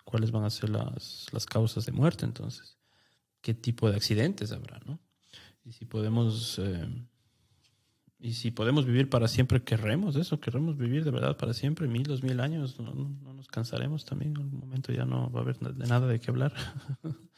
¿cuáles 0.04 0.32
van 0.32 0.44
a 0.44 0.50
ser 0.50 0.68
las, 0.68 1.28
las 1.32 1.46
causas 1.46 1.86
de 1.86 1.92
muerte 1.92 2.26
entonces? 2.26 2.76
¿Qué 3.40 3.54
tipo 3.54 3.88
de 3.88 3.96
accidentes 3.96 4.52
habrá? 4.52 4.80
¿no? 4.84 5.00
Y 5.64 5.72
si 5.72 5.86
podemos... 5.86 6.58
eh, 6.58 6.86
y 8.18 8.32
si 8.34 8.50
podemos 8.50 8.86
vivir 8.86 9.10
para 9.10 9.28
siempre, 9.28 9.62
querremos 9.62 10.16
eso, 10.16 10.40
querremos 10.40 10.76
vivir 10.78 11.04
de 11.04 11.10
verdad 11.10 11.36
para 11.36 11.52
siempre, 11.52 11.86
mil, 11.88 12.04
dos 12.04 12.22
mil 12.22 12.40
años, 12.40 12.78
no, 12.80 12.94
no- 12.94 13.08
no 13.22 13.34
nos 13.34 13.48
cansaremos 13.48 14.04
también, 14.04 14.32
en 14.32 14.38
algún 14.42 14.60
momento 14.60 14.92
ya 14.92 15.04
no 15.04 15.30
va 15.30 15.40
a 15.40 15.42
haber 15.42 15.58
de 15.58 15.86
nada 15.86 16.06
de 16.06 16.20
qué 16.20 16.30
hablar. 16.30 16.54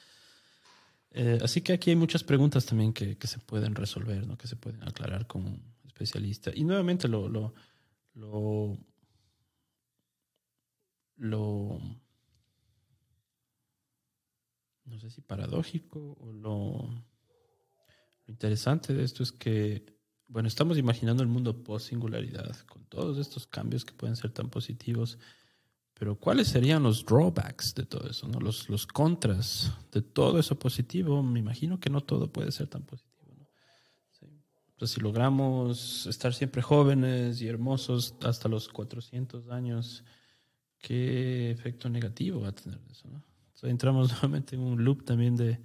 Eh, 1.11 1.39
así 1.43 1.63
que 1.63 1.73
aquí 1.73 1.91
hay 1.91 1.97
muchas 1.97 2.23
preguntas 2.23 2.67
también 2.67 2.93
que, 2.93 3.17
que 3.17 3.27
se 3.27 3.39
pueden 3.39 3.75
resolver, 3.75 4.27
¿no? 4.27 4.37
que 4.37 4.47
se 4.47 4.57
pueden 4.57 4.83
aclarar 4.83 5.27
con 5.27 5.47
un 5.47 5.63
especialista. 5.87 6.51
Y 6.55 6.65
nuevamente 6.65 7.09
lo, 7.09 7.29
lo, 7.29 7.55
lo 8.15 8.79
no 14.85 14.99
sé 14.99 15.11
si 15.11 15.21
paradójico 15.21 16.17
o 16.21 16.33
lo, 16.33 16.89
lo 18.27 18.33
interesante 18.33 18.95
de 18.95 19.05
esto 19.05 19.23
es 19.23 19.33
que, 19.33 19.96
bueno, 20.29 20.49
estamos 20.49 20.77
imaginando 20.79 21.23
el 21.23 21.29
mundo 21.29 21.63
post-singularidad, 21.63 22.57
con 22.67 22.85
todos 22.87 23.19
estos 23.19 23.47
cambios 23.47 23.85
que 23.85 23.93
pueden 23.95 24.17
ser 24.17 24.33
tan 24.33 24.51
positivos, 24.51 25.19
pero 25.99 26.17
¿cuáles 26.17 26.49
serían 26.49 26.83
los 26.83 27.07
drawbacks 27.07 27.75
de 27.75 27.87
todo 27.87 28.11
eso? 28.11 28.29
¿no? 28.29 28.39
Los, 28.41 28.69
los 28.69 28.87
contras 28.87 29.73
de 29.93 30.03
todo 30.03 30.39
eso 30.39 30.59
positivo, 30.59 31.23
me 31.23 31.39
imagino 31.39 31.81
que 31.81 31.91
no 31.91 32.03
todo 32.03 32.31
puede 32.31 32.53
ser 32.53 32.67
tan 32.67 32.83
positivo. 32.83 33.35
¿no? 33.39 33.47
Sí. 34.11 34.27
Entonces, 34.73 34.95
si 34.95 35.01
logramos 35.01 36.07
estar 36.07 36.35
siempre 36.35 36.61
jóvenes 36.61 37.41
y 37.41 37.49
hermosos 37.49 38.15
hasta 38.23 38.49
los 38.49 38.69
400 38.69 39.49
años, 39.49 40.05
¿qué 40.81 41.51
efecto 41.51 41.89
negativo 41.89 42.43
va 42.43 42.49
a 42.49 42.55
tener 42.55 42.79
eso? 42.91 43.09
¿no? 43.09 43.25
Entonces, 43.47 43.71
entramos 43.71 44.11
nuevamente 44.13 44.57
en 44.57 44.63
un 44.63 44.85
loop 44.85 45.05
también 45.05 45.35
de, 45.35 45.61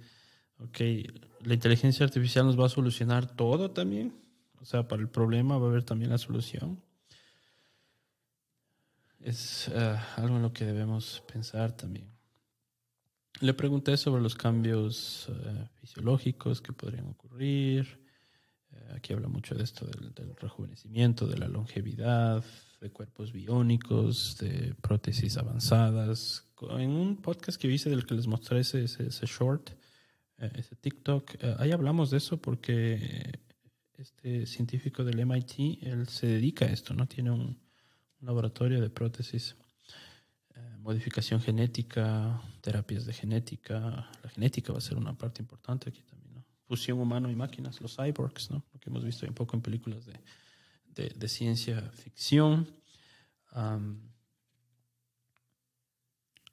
ok, 0.58 0.80
la 1.44 1.52
inteligencia 1.52 2.06
artificial 2.06 2.46
nos 2.46 2.58
va 2.58 2.66
a 2.66 2.70
solucionar 2.70 3.36
todo 3.36 3.70
también. 3.70 4.21
O 4.62 4.64
sea, 4.64 4.86
para 4.86 5.02
el 5.02 5.08
problema 5.08 5.58
va 5.58 5.66
a 5.66 5.70
haber 5.70 5.82
también 5.82 6.12
la 6.12 6.18
solución. 6.18 6.80
Es 9.18 9.68
eh, 9.68 9.96
algo 10.16 10.36
en 10.36 10.42
lo 10.42 10.52
que 10.52 10.64
debemos 10.64 11.22
pensar 11.32 11.72
también. 11.72 12.06
Le 13.40 13.54
pregunté 13.54 13.96
sobre 13.96 14.22
los 14.22 14.36
cambios 14.36 15.28
eh, 15.30 15.68
fisiológicos 15.80 16.62
que 16.62 16.72
podrían 16.72 17.08
ocurrir. 17.08 18.06
Eh, 18.70 18.92
aquí 18.94 19.12
habla 19.12 19.26
mucho 19.26 19.56
de 19.56 19.64
esto 19.64 19.84
del, 19.84 20.36
rejuvenecimiento, 20.36 21.26
de 21.26 21.38
la 21.38 21.48
longevidad, 21.48 22.44
de 22.80 22.90
cuerpos 22.90 23.32
biónicos, 23.32 24.38
de 24.38 24.76
prótesis 24.80 25.38
avanzadas. 25.38 26.46
En 26.78 26.90
un 26.90 27.16
podcast 27.16 27.60
que 27.60 27.66
hice 27.66 27.90
del 27.90 28.06
que 28.06 28.14
les 28.14 28.28
mostré 28.28 28.60
ese, 28.60 28.86
short, 29.26 29.70
ese 30.38 30.76
TikTok, 30.76 31.32
ahí 31.58 31.72
hablamos 31.72 32.10
de 32.10 32.18
eso 32.18 32.40
porque 32.40 33.40
este 33.98 34.46
científico 34.46 35.04
del 35.04 35.24
MIT, 35.24 35.82
él 35.82 36.08
se 36.08 36.26
dedica 36.26 36.64
a 36.64 36.68
esto, 36.68 36.94
¿no? 36.94 37.06
Tiene 37.06 37.30
un, 37.30 37.40
un 37.40 38.26
laboratorio 38.26 38.80
de 38.80 38.90
prótesis, 38.90 39.56
eh, 40.54 40.76
modificación 40.78 41.40
genética, 41.40 42.40
terapias 42.60 43.04
de 43.04 43.12
genética. 43.12 44.10
La 44.22 44.30
genética 44.30 44.72
va 44.72 44.78
a 44.78 44.82
ser 44.82 44.96
una 44.96 45.16
parte 45.16 45.42
importante 45.42 45.90
aquí 45.90 46.02
también, 46.02 46.34
¿no? 46.34 46.44
Fusión 46.66 46.98
humano 46.98 47.30
y 47.30 47.36
máquinas, 47.36 47.80
los 47.80 47.96
cyborgs, 47.96 48.50
¿no? 48.50 48.64
Lo 48.72 48.80
que 48.80 48.90
hemos 48.90 49.04
visto 49.04 49.26
un 49.26 49.34
poco 49.34 49.56
en 49.56 49.62
películas 49.62 50.06
de, 50.06 50.20
de, 50.86 51.08
de 51.10 51.28
ciencia 51.28 51.80
ficción. 51.92 52.68
Am, 53.50 54.12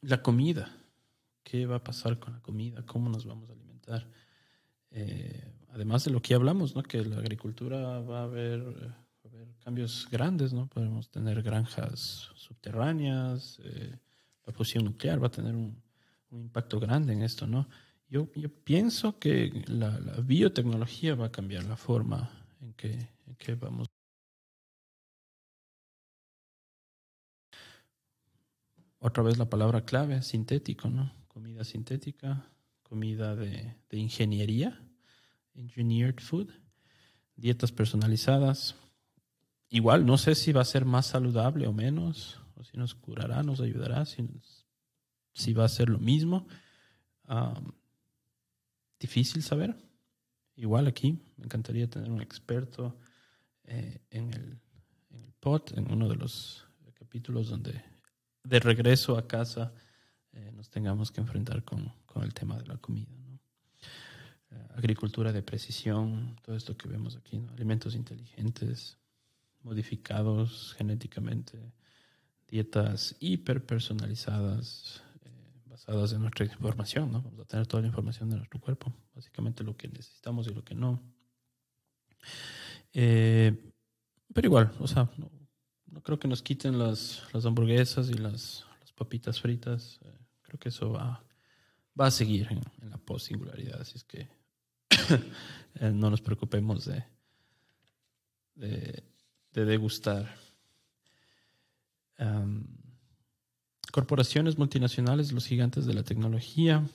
la 0.01 0.21
comida. 0.21 0.75
¿Qué 1.43 1.65
va 1.65 1.77
a 1.77 1.83
pasar 1.83 2.19
con 2.19 2.33
la 2.33 2.41
comida? 2.41 2.85
¿Cómo 2.85 3.09
nos 3.09 3.25
vamos 3.25 3.49
a 3.49 3.53
alimentar? 3.53 4.07
Eh, 4.91 5.51
además 5.73 6.03
de 6.03 6.11
lo 6.11 6.21
que 6.21 6.33
hablamos, 6.33 6.75
¿no? 6.75 6.83
Que 6.83 7.03
la 7.03 7.17
agricultura 7.17 7.99
va 8.01 8.21
a 8.21 8.23
haber, 8.23 8.59
eh, 8.59 8.87
va 8.87 9.25
a 9.25 9.27
haber 9.27 9.47
cambios 9.63 10.07
grandes, 10.11 10.53
¿no? 10.53 10.67
Podemos 10.67 11.09
tener 11.09 11.41
granjas 11.41 12.31
subterráneas, 12.35 13.59
eh, 13.63 13.97
la 14.45 14.53
fusión 14.53 14.85
nuclear 14.85 15.21
va 15.21 15.27
a 15.27 15.31
tener 15.31 15.55
un, 15.55 15.81
impacto 16.31 16.79
grande 16.79 17.13
en 17.13 17.23
esto, 17.23 17.47
¿no? 17.47 17.67
Yo, 18.07 18.27
pienso 18.63 19.17
que 19.17 19.63
la, 19.67 19.89
biotecnología 20.23 21.15
va 21.15 21.27
a 21.27 21.31
cambiar 21.31 21.63
la 21.63 21.75
forma 21.75 22.29
en 22.61 22.73
que, 22.73 23.55
vamos. 23.55 23.87
Otra 28.99 29.23
vez 29.23 29.39
la 29.39 29.49
palabra 29.49 29.85
clave, 29.85 30.21
sintético, 30.21 30.87
¿no? 30.89 31.11
Comida 31.27 31.63
sintética, 31.63 32.45
comida 32.83 33.35
de 33.35 33.75
ingeniería, 33.91 34.79
engineered 35.59 36.19
food, 36.19 36.49
dietas 37.35 37.71
personalizadas. 37.71 38.75
Igual, 39.69 40.05
no 40.05 40.17
sé 40.17 40.35
si 40.35 40.51
va 40.51 40.61
a 40.61 40.65
ser 40.65 40.85
más 40.85 41.07
saludable 41.07 41.67
o 41.67 41.73
menos, 41.73 42.41
o 42.55 42.63
si 42.63 42.77
nos 42.77 42.95
curará, 42.95 43.43
nos 43.43 43.61
ayudará, 43.61 44.05
si, 44.05 44.27
si 45.33 45.53
va 45.53 45.65
a 45.65 45.69
ser 45.69 45.89
lo 45.89 45.99
mismo. 45.99 46.47
Um, 47.27 47.71
difícil 48.99 49.43
saber. 49.43 49.75
Igual 50.55 50.87
aquí, 50.87 51.19
me 51.37 51.45
encantaría 51.45 51.89
tener 51.89 52.11
un 52.11 52.21
experto 52.21 52.97
eh, 53.63 54.01
en, 54.09 54.33
el, 54.33 54.59
en 55.11 55.33
pod, 55.39 55.61
en 55.77 55.91
uno 55.91 56.09
de 56.09 56.15
los 56.15 56.65
capítulos 56.95 57.49
donde 57.49 57.81
de 58.43 58.59
regreso 58.59 59.17
a 59.17 59.27
casa 59.27 59.71
eh, 60.33 60.51
nos 60.53 60.69
tengamos 60.69 61.11
que 61.11 61.21
enfrentar 61.21 61.63
con, 61.63 61.93
con, 62.05 62.23
el 62.23 62.33
tema 62.33 62.57
de 62.57 62.65
la 62.65 62.77
comida. 62.77 63.18
Eh, 64.51 64.67
agricultura 64.75 65.31
de 65.31 65.43
precisión, 65.43 66.35
todo 66.41 66.55
esto 66.55 66.75
que 66.75 66.87
vemos 66.87 67.15
aquí, 67.15 67.41
alimentos 67.53 67.95
inteligentes, 67.95 68.97
modificados 69.61 70.73
genéticamente, 70.77 71.73
dietas 72.47 73.15
hiperpersonalizadas, 73.19 75.03
eh, 75.23 75.29
basadas 75.65 76.13
en 76.13 76.21
nuestra 76.21 76.45
información. 76.45 77.11
Vamos 77.11 77.37
a 77.39 77.45
tener 77.45 77.67
toda 77.67 77.81
la 77.81 77.87
información 77.87 78.29
de 78.29 78.37
nuestro 78.37 78.59
cuerpo, 78.59 78.91
básicamente 79.13 79.63
lo 79.63 79.77
que 79.77 79.87
necesitamos 79.87 80.47
y 80.47 80.53
lo 80.53 80.63
que 80.63 80.73
no. 80.73 80.99
Eh, 82.93 83.71
pero 84.33 84.47
igual, 84.47 84.71
o 84.79 84.87
sea, 84.87 85.09
no, 85.17 86.01
creo 86.01 86.17
que 86.17 86.27
nos 86.27 86.41
quiten 86.41 86.79
las, 86.79 87.23
las 87.33 87.45
hamburguesas 87.45 88.09
y 88.09 88.13
las, 88.13 88.65
las 88.79 88.91
papitas 88.93 89.39
fritas. 89.39 89.99
Eh, 90.03 90.17
creo 90.41 90.59
que 90.59 90.69
eso 90.69 90.91
va, 90.91 91.23
va 91.99 92.07
a 92.07 92.11
seguir 92.11 92.47
en, 92.49 92.61
en 92.81 92.89
la 92.89 92.97
post-singularidad. 92.97 93.81
Así 93.81 93.97
es 93.97 94.03
que 94.03 94.38
no 95.81 96.09
nos 96.09 96.21
preocupemos 96.21 96.85
de, 96.85 97.03
de, 98.55 99.03
de 99.53 99.65
degustar. 99.65 100.35
Corporaciones 103.91 104.57
multinacionales, 104.57 105.31
los 105.31 105.47
gigantes 105.47 105.85
de 105.85 105.93
la 105.93 106.03
tecnología. 106.03 106.85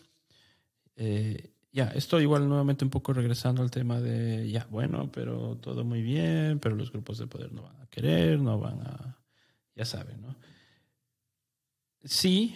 Eh, 0.96 1.52
ya, 1.72 1.88
estoy 1.88 2.22
igual 2.22 2.48
nuevamente 2.48 2.84
un 2.84 2.90
poco 2.90 3.12
regresando 3.12 3.62
al 3.62 3.70
tema 3.70 4.00
de, 4.00 4.48
ya, 4.48 4.66
bueno, 4.70 5.10
pero 5.10 5.56
todo 5.56 5.84
muy 5.84 6.02
bien, 6.02 6.60
pero 6.60 6.76
los 6.76 6.92
grupos 6.92 7.18
de 7.18 7.26
poder 7.26 7.52
no 7.52 7.62
van 7.62 7.80
a 7.80 7.86
querer, 7.86 8.38
no 8.38 8.60
van 8.60 8.80
a, 8.82 9.18
ya 9.74 9.84
saben, 9.84 10.22
¿no? 10.22 10.36
Sí, 12.04 12.54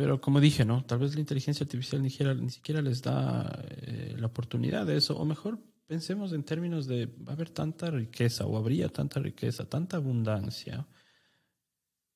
pero 0.00 0.18
como 0.18 0.40
dije, 0.40 0.64
¿no? 0.64 0.82
Tal 0.86 0.98
vez 0.98 1.12
la 1.12 1.20
inteligencia 1.20 1.62
artificial 1.62 2.00
ni 2.02 2.08
siquiera, 2.08 2.32
ni 2.32 2.48
siquiera 2.48 2.80
les 2.80 3.02
da 3.02 3.62
eh, 3.68 4.16
la 4.18 4.28
oportunidad 4.28 4.86
de 4.86 4.96
eso, 4.96 5.14
o 5.14 5.26
mejor 5.26 5.58
pensemos 5.86 6.32
en 6.32 6.42
términos 6.42 6.86
de, 6.86 7.04
va 7.04 7.32
a 7.32 7.34
haber 7.34 7.50
tanta 7.50 7.90
riqueza, 7.90 8.46
o 8.46 8.56
habría 8.56 8.88
tanta 8.88 9.20
riqueza, 9.20 9.66
tanta 9.66 9.98
abundancia, 9.98 10.86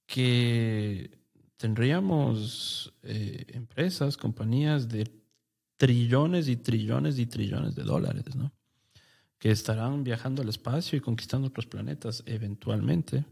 que 0.07 1.19
tendríamos 1.59 2.95
eh, 3.03 3.45
empresas, 3.49 4.17
compañías 4.17 4.89
de 4.89 5.07
trillones 5.77 6.49
y 6.49 6.57
trillones 6.57 7.19
y 7.19 7.27
trillones 7.27 7.75
de 7.75 7.83
dólares, 7.83 8.35
¿no? 8.35 8.51
Que 9.39 9.51
estarán 9.51 10.05
viajando 10.05 10.41
al 10.41 10.49
espacio 10.49 10.97
y 10.97 11.03
conquistando 11.03 11.49
otros 11.49 11.67
planetas 11.67 12.23
eventualmente. 12.25 13.27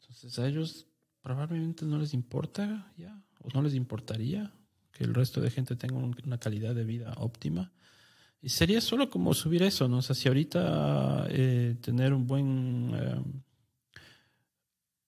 Entonces 0.00 0.36
a 0.40 0.48
ellos 0.48 0.88
probablemente 1.22 1.84
no 1.84 1.98
les 1.98 2.14
importa 2.14 2.92
ya, 2.96 3.22
o 3.42 3.48
no 3.54 3.62
les 3.62 3.74
importaría 3.74 4.52
que 4.92 5.04
el 5.04 5.14
resto 5.14 5.40
de 5.40 5.50
gente 5.50 5.76
tenga 5.76 5.96
una 5.96 6.38
calidad 6.38 6.74
de 6.74 6.84
vida 6.84 7.14
óptima. 7.16 7.72
Y 8.42 8.48
sería 8.48 8.80
solo 8.80 9.10
como 9.10 9.34
subir 9.34 9.62
eso, 9.62 9.88
¿no? 9.88 9.98
O 9.98 10.02
sea, 10.02 10.14
si 10.14 10.28
ahorita 10.28 11.26
eh, 11.28 11.76
tener 11.80 12.14
un 12.14 12.26
buen, 12.26 12.92
eh, 12.94 13.22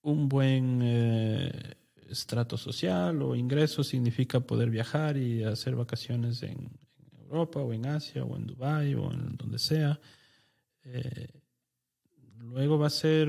un 0.02 0.28
buen 0.28 0.80
eh, 0.82 1.74
estrato 2.08 2.58
social 2.58 3.22
o 3.22 3.34
ingreso 3.34 3.82
significa 3.82 4.40
poder 4.40 4.68
viajar 4.68 5.16
y 5.16 5.44
hacer 5.44 5.74
vacaciones 5.74 6.42
en, 6.42 6.70
Europa 7.22 7.60
o 7.60 7.72
en 7.72 7.86
Asia 7.86 8.24
o 8.24 8.36
en 8.36 8.46
Dubai 8.46 8.94
o 8.94 9.10
en 9.10 9.38
donde 9.38 9.58
sea. 9.58 9.98
Eh, 10.84 11.28
luego 12.40 12.78
va 12.78 12.88
a 12.88 12.90
ser 12.90 13.26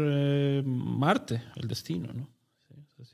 Marte 0.65 1.41
el 1.55 1.69
destino, 1.69 2.11
¿no? 2.11 2.27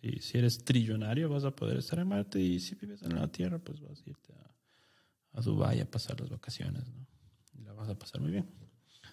Si, 0.02 0.20
si, 0.20 0.38
eres 0.38 0.64
trillonario 0.64 1.30
vas 1.30 1.44
a 1.44 1.56
poder 1.56 1.78
estar 1.78 2.00
en 2.00 2.08
Marte 2.08 2.40
y 2.40 2.60
si 2.60 2.76
vives 2.76 3.02
en 3.04 3.16
la 3.16 3.28
Tierra 3.28 3.60
pues 3.60 3.80
vas 3.82 4.02
a 4.06 4.10
irte 4.10 4.34
a, 4.34 5.40
a 5.40 5.42
Dubái 5.42 5.80
a 5.80 5.90
pasar 5.90 6.20
las 6.20 6.30
vacaciones, 6.30 6.88
¿no? 6.90 7.06
Y 7.54 7.64
la 7.64 7.74
vas 7.74 7.90
a 7.90 7.98
pasar 7.98 8.22
muy 8.22 8.32
bien. 8.32 8.50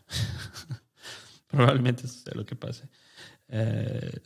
Probablemente 1.48 2.06
eso 2.06 2.18
sea 2.18 2.34
lo 2.34 2.44
que 2.44 2.56
pase. 2.56 2.88
Eh, 3.48 4.20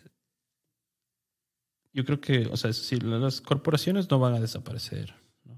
yo 1.92 2.04
creo 2.04 2.20
que, 2.20 2.46
o 2.46 2.56
sea, 2.56 2.72
si 2.72 2.96
las 2.96 3.40
corporaciones 3.40 4.10
no 4.10 4.18
van 4.18 4.34
a 4.34 4.40
desaparecer, 4.40 5.14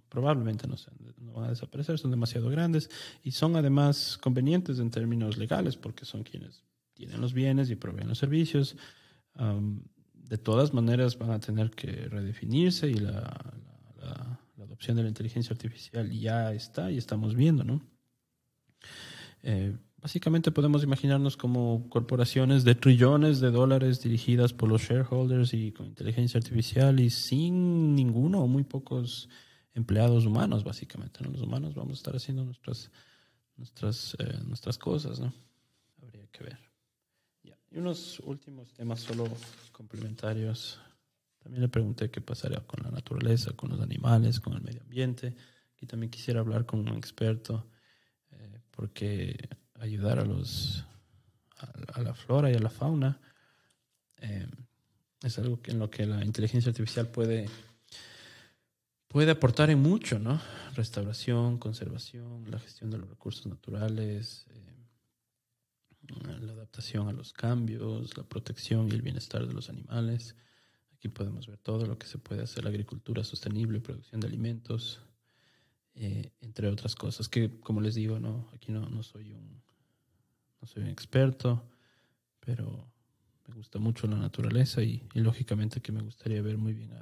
probablemente 0.08 0.66
no, 0.66 0.76
no, 1.18 1.32
van 1.32 1.44
a 1.44 1.50
desaparecer, 1.50 1.98
son 1.98 2.10
demasiado 2.10 2.48
grandes 2.48 2.90
y 3.22 3.32
son 3.32 3.56
además 3.56 4.18
convenientes 4.20 4.78
en 4.78 4.90
términos 4.90 5.36
legales 5.36 5.76
porque 5.76 6.04
son 6.04 6.22
quienes 6.22 6.64
tienen 6.94 7.20
los 7.20 7.32
bienes 7.32 7.70
y 7.70 7.76
proveen 7.76 8.08
los 8.08 8.18
servicios. 8.18 8.76
De 10.22 10.38
todas 10.38 10.72
maneras 10.72 11.18
van 11.18 11.30
a 11.30 11.40
tener 11.40 11.70
que 11.70 11.90
redefinirse 12.08 12.88
y 12.88 12.94
la, 12.94 13.54
la, 14.00 14.38
adopción 14.62 14.96
de 14.96 15.02
la 15.02 15.08
inteligencia 15.08 15.52
artificial 15.52 16.10
ya 16.10 16.52
está 16.52 16.90
y 16.90 16.96
estamos 16.96 17.34
viendo, 17.34 17.64
¿no? 17.64 17.82
Eh, 19.42 19.76
Básicamente 20.02 20.50
podemos 20.50 20.82
imaginarnos 20.82 21.36
como 21.36 21.88
corporaciones 21.88 22.64
de 22.64 22.74
trillones 22.74 23.38
de 23.38 23.52
dólares 23.52 24.02
dirigidas 24.02 24.52
por 24.52 24.68
los 24.68 24.82
shareholders 24.82 25.54
y 25.54 25.70
con 25.70 25.86
inteligencia 25.86 26.38
artificial 26.38 26.98
y 26.98 27.08
sin 27.08 27.94
ninguno 27.94 28.40
o 28.42 28.48
muy 28.48 28.64
pocos 28.64 29.28
empleados 29.74 30.26
humanos, 30.26 30.64
básicamente. 30.64 31.22
Los 31.22 31.40
humanos 31.40 31.76
vamos 31.76 31.92
a 31.92 32.00
estar 32.00 32.16
haciendo 32.16 32.44
nuestras, 32.44 32.90
nuestras, 33.56 34.16
eh, 34.18 34.40
nuestras 34.44 34.76
cosas, 34.76 35.20
¿no? 35.20 35.32
Habría 36.02 36.26
que 36.32 36.42
ver. 36.42 36.71
Y 37.72 37.78
unos 37.78 38.20
últimos 38.20 38.72
temas 38.74 39.00
solo 39.00 39.26
complementarios. 39.72 40.78
También 41.38 41.62
le 41.62 41.68
pregunté 41.68 42.10
qué 42.10 42.20
pasaría 42.20 42.60
con 42.60 42.84
la 42.84 42.90
naturaleza, 42.90 43.52
con 43.52 43.70
los 43.70 43.80
animales, 43.80 44.40
con 44.40 44.52
el 44.52 44.60
medio 44.60 44.82
ambiente. 44.82 45.34
Aquí 45.74 45.86
también 45.86 46.10
quisiera 46.10 46.40
hablar 46.40 46.66
con 46.66 46.80
un 46.80 46.96
experto, 46.96 47.66
eh, 48.30 48.60
porque 48.70 49.48
ayudar 49.80 50.18
a 50.18 50.24
los 50.24 50.84
a, 51.94 52.02
la 52.02 52.14
flora 52.14 52.50
y 52.50 52.54
a 52.54 52.58
la 52.58 52.70
fauna 52.70 53.20
eh, 54.18 54.46
es 55.22 55.38
algo 55.38 55.60
que 55.62 55.70
en 55.70 55.78
lo 55.78 55.90
que 55.90 56.06
la 56.06 56.24
inteligencia 56.24 56.70
artificial 56.70 57.08
puede 57.08 57.48
puede 59.08 59.30
aportar 59.30 59.70
en 59.70 59.80
mucho, 59.80 60.18
¿no? 60.18 60.40
Restauración, 60.74 61.58
conservación, 61.58 62.50
la 62.50 62.58
gestión 62.58 62.90
de 62.90 62.98
los 62.98 63.08
recursos 63.08 63.46
naturales, 63.46 64.46
eh, 64.50 64.71
la 66.08 66.52
adaptación 66.52 67.08
a 67.08 67.12
los 67.12 67.32
cambios, 67.32 68.16
la 68.16 68.24
protección 68.24 68.88
y 68.88 68.92
el 68.92 69.02
bienestar 69.02 69.46
de 69.46 69.54
los 69.54 69.68
animales. 69.68 70.36
Aquí 70.94 71.08
podemos 71.08 71.46
ver 71.46 71.58
todo 71.58 71.86
lo 71.86 71.98
que 71.98 72.06
se 72.06 72.18
puede 72.18 72.42
hacer, 72.42 72.64
la 72.64 72.70
agricultura 72.70 73.24
sostenible, 73.24 73.80
producción 73.80 74.20
de 74.20 74.26
alimentos, 74.26 75.00
eh, 75.94 76.30
entre 76.40 76.68
otras 76.68 76.94
cosas, 76.94 77.28
que 77.28 77.60
como 77.60 77.80
les 77.80 77.94
digo, 77.94 78.18
no, 78.18 78.48
aquí 78.54 78.72
no, 78.72 78.88
no 78.88 79.02
soy 79.02 79.32
un, 79.32 79.62
no 80.60 80.66
soy 80.66 80.84
un 80.84 80.88
experto, 80.88 81.62
pero 82.40 82.90
me 83.48 83.54
gusta 83.54 83.78
mucho 83.78 84.06
la 84.06 84.16
naturaleza 84.16 84.82
y, 84.82 85.02
lógicamente 85.14 85.80
que 85.80 85.92
me 85.92 86.02
gustaría 86.02 86.40
ver 86.40 86.56
muy 86.56 86.72
bien 86.72 86.92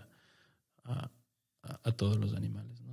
a, 0.85 1.11
a, 1.63 1.93
todos 1.93 2.17
los 2.17 2.35
animales. 2.35 2.81
¿no? 2.81 2.90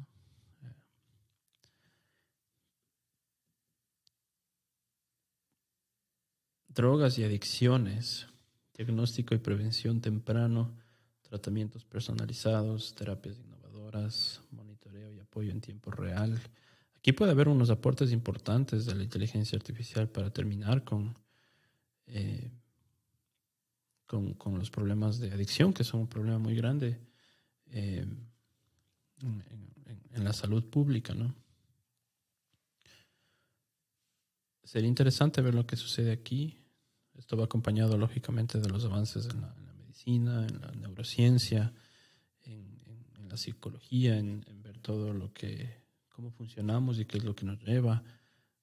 Drogas 6.77 7.17
y 7.17 7.23
adicciones, 7.23 8.27
diagnóstico 8.73 9.35
y 9.35 9.39
prevención 9.39 9.99
temprano, 9.99 10.71
tratamientos 11.27 11.83
personalizados, 11.83 12.93
terapias 12.93 13.37
innovadoras, 13.39 14.41
monitoreo 14.51 15.11
y 15.11 15.19
apoyo 15.19 15.51
en 15.51 15.59
tiempo 15.59 15.91
real 15.91 16.39
Aquí 17.07 17.13
puede 17.13 17.31
haber 17.31 17.47
unos 17.47 17.69
aportes 17.69 18.11
importantes 18.11 18.85
de 18.85 18.93
la 18.93 19.01
inteligencia 19.01 19.55
artificial 19.55 20.09
para 20.09 20.29
terminar 20.29 20.83
con, 20.83 21.17
eh, 22.07 22.51
con, 24.05 24.59
los 24.59 24.69
problemas 24.69 25.17
de 25.19 25.31
adicción, 25.31 25.71
que 25.71 25.85
son 25.85 26.01
un 26.01 26.07
problema 26.07 26.37
muy 26.37 26.53
grande 26.53 26.99
eh, 27.67 28.05
en, 29.21 30.23
la 30.23 30.33
salud 30.33 30.65
pública. 30.65 31.13
¿no? 31.13 31.33
Sería 34.65 34.89
interesante 34.89 35.41
ver 35.41 35.55
lo 35.55 35.65
que 35.65 35.77
sucede 35.77 36.11
aquí. 36.11 36.57
Esto 37.17 37.35
va 37.37 37.45
acompañado, 37.45 37.97
lógicamente, 37.97 38.59
de 38.59 38.69
los 38.69 38.85
avances 38.85 39.27
en 39.27 39.41
la, 39.41 39.53
medicina, 39.79 40.45
en 40.45 40.61
la 40.61 40.71
neurociencia, 40.71 41.73
en, 42.43 42.77
la 43.27 43.35
psicología, 43.35 44.17
en 44.17 44.41
ver 44.63 44.79
todo 44.79 45.13
lo 45.13 45.33
que 45.33 45.87
cómo 46.17 46.31
funcionamos 46.31 46.97
y 46.97 47.05
qué 47.05 47.19
es 47.19 47.23
lo 47.23 47.35
que 47.35 47.45
nos 47.45 47.59
lleva 47.61 48.03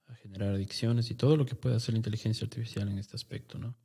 a 0.07 0.15
generar 0.17 0.55
adicciones 0.55 1.09
y 1.13 1.15
todo 1.15 1.37
lo 1.37 1.47
que 1.47 1.55
puede 1.55 1.77
hacer 1.77 1.95
la 1.95 1.99
inteligencia 1.99 2.45
artificial 2.45 2.89
en 2.89 2.99
este 2.99 3.15
aspecto, 3.15 3.59
¿no? 3.59 3.77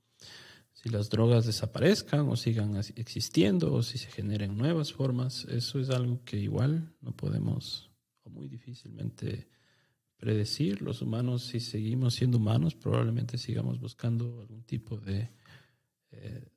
Si 0.74 0.90
las 0.90 1.12
drogas 1.12 1.46
desaparezcan 1.46 2.28
o 2.30 2.36
sigan 2.36 2.76
existiendo 2.96 3.72
o 3.72 3.84
si 3.84 4.00
se 4.00 4.10
generen 4.10 4.58
nuevas 4.58 4.92
formas, 4.92 5.46
eso 5.46 5.80
es 5.80 5.92
algo 5.92 6.24
que 6.26 6.38
igual 6.38 6.96
no 7.02 7.12
podemos 7.12 7.92
o 8.24 8.32
muy 8.32 8.48
difícilmente 8.48 9.48
predecir. 10.20 10.82
Los 10.82 11.02
humanos, 11.02 11.44
si 11.46 11.60
seguimos 11.60 12.14
siendo 12.14 12.38
humanos, 12.38 12.76
probablemente 12.76 13.38
sigamos 13.38 13.80
buscando 13.80 14.42
algún 14.42 14.64
tipo 14.64 14.98
de 14.98 15.32
eh, 16.12 16.48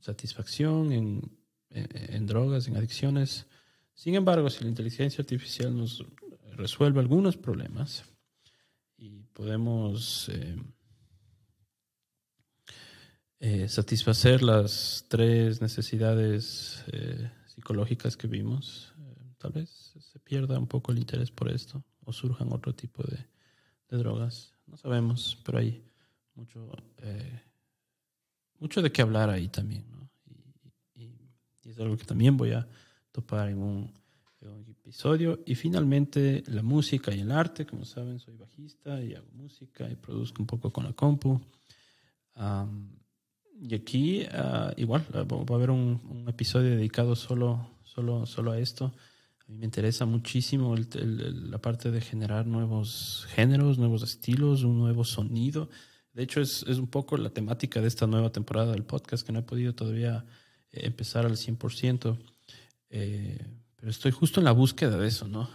satisfacción 0.00 0.92
en, 0.92 1.38
en 1.70 2.26
drogas, 2.26 2.68
en 2.68 2.76
adicciones. 2.76 3.46
Sin 3.94 4.14
embargo, 4.14 4.50
si 4.50 4.62
la 4.62 4.70
inteligencia 4.70 5.22
artificial 5.22 5.76
nos 5.76 6.04
resuelve 6.52 7.00
algunos 7.00 7.36
problemas 7.36 8.04
y 8.96 9.22
podemos 9.32 10.28
eh, 10.28 10.56
eh, 13.40 13.68
satisfacer 13.68 14.42
las 14.42 15.06
tres 15.08 15.60
necesidades 15.60 16.84
psicológicas 17.46 18.16
que 18.16 18.26
vimos, 18.26 18.92
tal 19.38 19.52
vez 19.52 19.94
se 19.98 20.18
pierda 20.20 20.58
un 20.58 20.66
poco 20.66 20.92
el 20.92 20.98
interés 20.98 21.30
por 21.30 21.50
esto 21.50 21.84
o 22.04 22.12
surjan 22.12 22.52
otro 22.52 22.74
tipo 22.74 23.02
de, 23.02 23.18
drogas. 23.96 24.52
No 24.66 24.76
sabemos, 24.76 25.38
pero 25.44 25.58
hay 25.58 25.80
mucho, 26.34 26.68
mucho 28.58 28.82
de 28.82 28.90
qué 28.90 29.02
hablar 29.02 29.30
ahí 29.30 29.46
también. 29.46 29.84
y 30.96 31.70
es 31.70 31.78
algo 31.78 31.96
que 31.96 32.04
también 32.04 32.36
voy 32.36 32.50
a 32.50 32.66
topar 33.12 33.50
en 33.50 33.58
un 33.58 33.92
episodio. 34.84 35.40
Y 35.46 35.54
finalmente 35.54 36.42
la 36.48 36.62
música 36.62 37.14
y 37.14 37.20
el 37.20 37.30
arte. 37.30 37.66
Como 37.66 37.84
saben, 37.84 38.18
soy 38.18 38.36
bajista 38.36 39.02
y 39.02 39.14
hago 39.14 39.26
música 39.32 39.88
y 39.90 39.96
produzco 39.96 40.42
un 40.42 40.46
poco 40.46 40.70
con 40.70 40.84
la 40.84 40.92
compu. 40.92 41.40
y 43.60 43.74
aquí 43.74 44.24
ah, 44.32 44.72
igual 44.76 45.04
va 45.14 45.54
a 45.54 45.56
haber 45.56 45.70
un, 45.70 46.00
un 46.10 46.28
episodio 46.28 46.70
dedicado 46.70 47.16
solo, 47.16 47.66
solo, 47.82 48.26
solo 48.26 48.52
a 48.52 48.58
esto. 48.58 48.92
A 49.46 49.52
mí 49.52 49.58
me 49.58 49.64
interesa 49.66 50.06
muchísimo 50.06 50.74
el- 50.74 51.50
la 51.50 51.58
parte 51.58 51.90
de 51.90 52.00
generar 52.00 52.46
nuevos 52.46 53.26
géneros, 53.30 53.78
nuevos 53.78 54.02
estilos, 54.02 54.62
un 54.64 54.78
nuevo 54.78 55.04
sonido. 55.04 55.68
De 56.14 56.22
hecho, 56.22 56.40
es, 56.40 56.64
es 56.66 56.78
un 56.78 56.86
poco 56.86 57.16
la 57.16 57.30
temática 57.30 57.80
de 57.80 57.88
esta 57.88 58.06
nueva 58.06 58.30
temporada 58.30 58.72
del 58.72 58.84
podcast 58.84 59.26
que 59.26 59.32
no 59.32 59.40
he 59.40 59.42
podido 59.42 59.74
todavía 59.74 60.24
eh, 60.72 60.86
empezar 60.86 61.26
al 61.26 61.36
100%. 61.36 62.16
Eh, 62.90 63.38
pero 63.76 63.90
estoy 63.90 64.12
justo 64.12 64.40
en 64.40 64.44
la 64.44 64.52
búsqueda 64.52 64.96
de 64.96 65.08
eso, 65.08 65.28
¿no? 65.28 65.50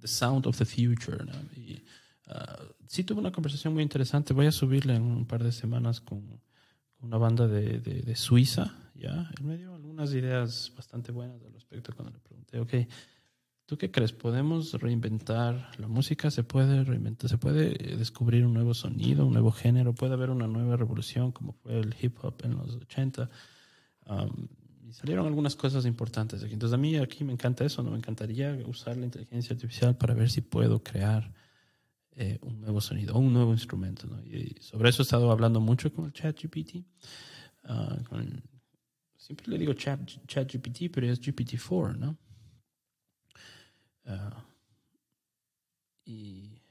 The 0.00 0.08
Sound 0.08 0.46
of 0.46 0.58
the 0.58 0.64
Future. 0.64 1.24
¿no? 1.24 1.32
Y 1.56 1.84
ah, 2.26 2.58
sí 2.86 3.04
tuve 3.04 3.20
una 3.20 3.30
conversación 3.32 3.74
muy 3.74 3.82
interesante. 3.82 4.32
Voy 4.34 4.46
a 4.46 4.52
subirla 4.52 4.96
en 4.96 5.02
un 5.02 5.26
par 5.26 5.44
de 5.44 5.52
semanas 5.52 6.00
con 6.00 6.40
una 7.00 7.18
banda 7.18 7.46
de, 7.46 7.78
de, 7.78 8.02
de 8.02 8.16
Suiza, 8.16 8.74
¿ya? 8.94 9.30
Él 9.38 9.44
me 9.44 9.56
dio 9.56 9.74
algunas 9.74 10.12
ideas 10.12 10.72
bastante 10.76 11.12
buenas 11.12 11.40
al 11.44 11.52
respecto 11.52 11.92
cuando 11.94 12.12
le 12.12 12.18
pregunté, 12.18 12.58
ok, 12.58 12.88
¿tú 13.68 13.76
qué 13.76 13.90
crees? 13.90 14.12
¿Podemos 14.12 14.72
reinventar 14.80 15.72
la 15.78 15.88
música? 15.88 16.30
¿Se 16.30 16.42
puede 16.42 16.84
reinventar? 16.84 17.28
¿Se 17.28 17.36
puede 17.36 17.92
eh, 17.92 17.96
descubrir 17.98 18.46
un 18.46 18.54
nuevo 18.54 18.72
sonido, 18.72 19.26
un 19.26 19.34
nuevo 19.34 19.52
género? 19.52 19.94
¿Puede 19.94 20.14
haber 20.14 20.30
una 20.30 20.46
nueva 20.46 20.76
revolución 20.78 21.32
como 21.32 21.52
fue 21.52 21.78
el 21.78 21.94
hip 22.00 22.16
hop 22.22 22.36
en 22.44 22.56
los 22.56 22.76
80? 22.76 23.28
Um, 24.06 24.48
y 24.88 24.92
salieron 24.94 25.26
algunas 25.26 25.54
cosas 25.54 25.84
importantes 25.84 26.42
aquí. 26.42 26.54
Entonces 26.54 26.72
a 26.72 26.78
mí 26.78 26.96
aquí 26.96 27.24
me 27.24 27.34
encanta 27.34 27.62
eso, 27.62 27.82
¿no? 27.82 27.90
Me 27.90 27.98
encantaría 27.98 28.58
usar 28.66 28.96
la 28.96 29.04
inteligencia 29.04 29.52
artificial 29.52 29.94
para 29.98 30.14
ver 30.14 30.30
si 30.30 30.40
puedo 30.40 30.82
crear 30.82 31.30
eh, 32.12 32.38
un 32.40 32.62
nuevo 32.62 32.80
sonido 32.80 33.18
un 33.18 33.34
nuevo 33.34 33.52
instrumento, 33.52 34.06
¿no? 34.06 34.18
Y 34.24 34.56
sobre 34.62 34.88
eso 34.88 35.02
he 35.02 35.04
estado 35.04 35.30
hablando 35.30 35.60
mucho 35.60 35.92
con 35.92 36.06
el 36.06 36.12
ChatGPT. 36.14 36.86
con- 38.08 38.42
siempre 39.14 39.46
le 39.48 39.58
digo 39.58 39.74
chat, 39.74 40.00
ChatGPT, 40.26 40.90
pero 40.90 41.06
es 41.06 41.20
GPT-4, 41.20 41.98
¿no? 41.98 42.16
Ah, 44.08 44.44
y, 46.04 46.62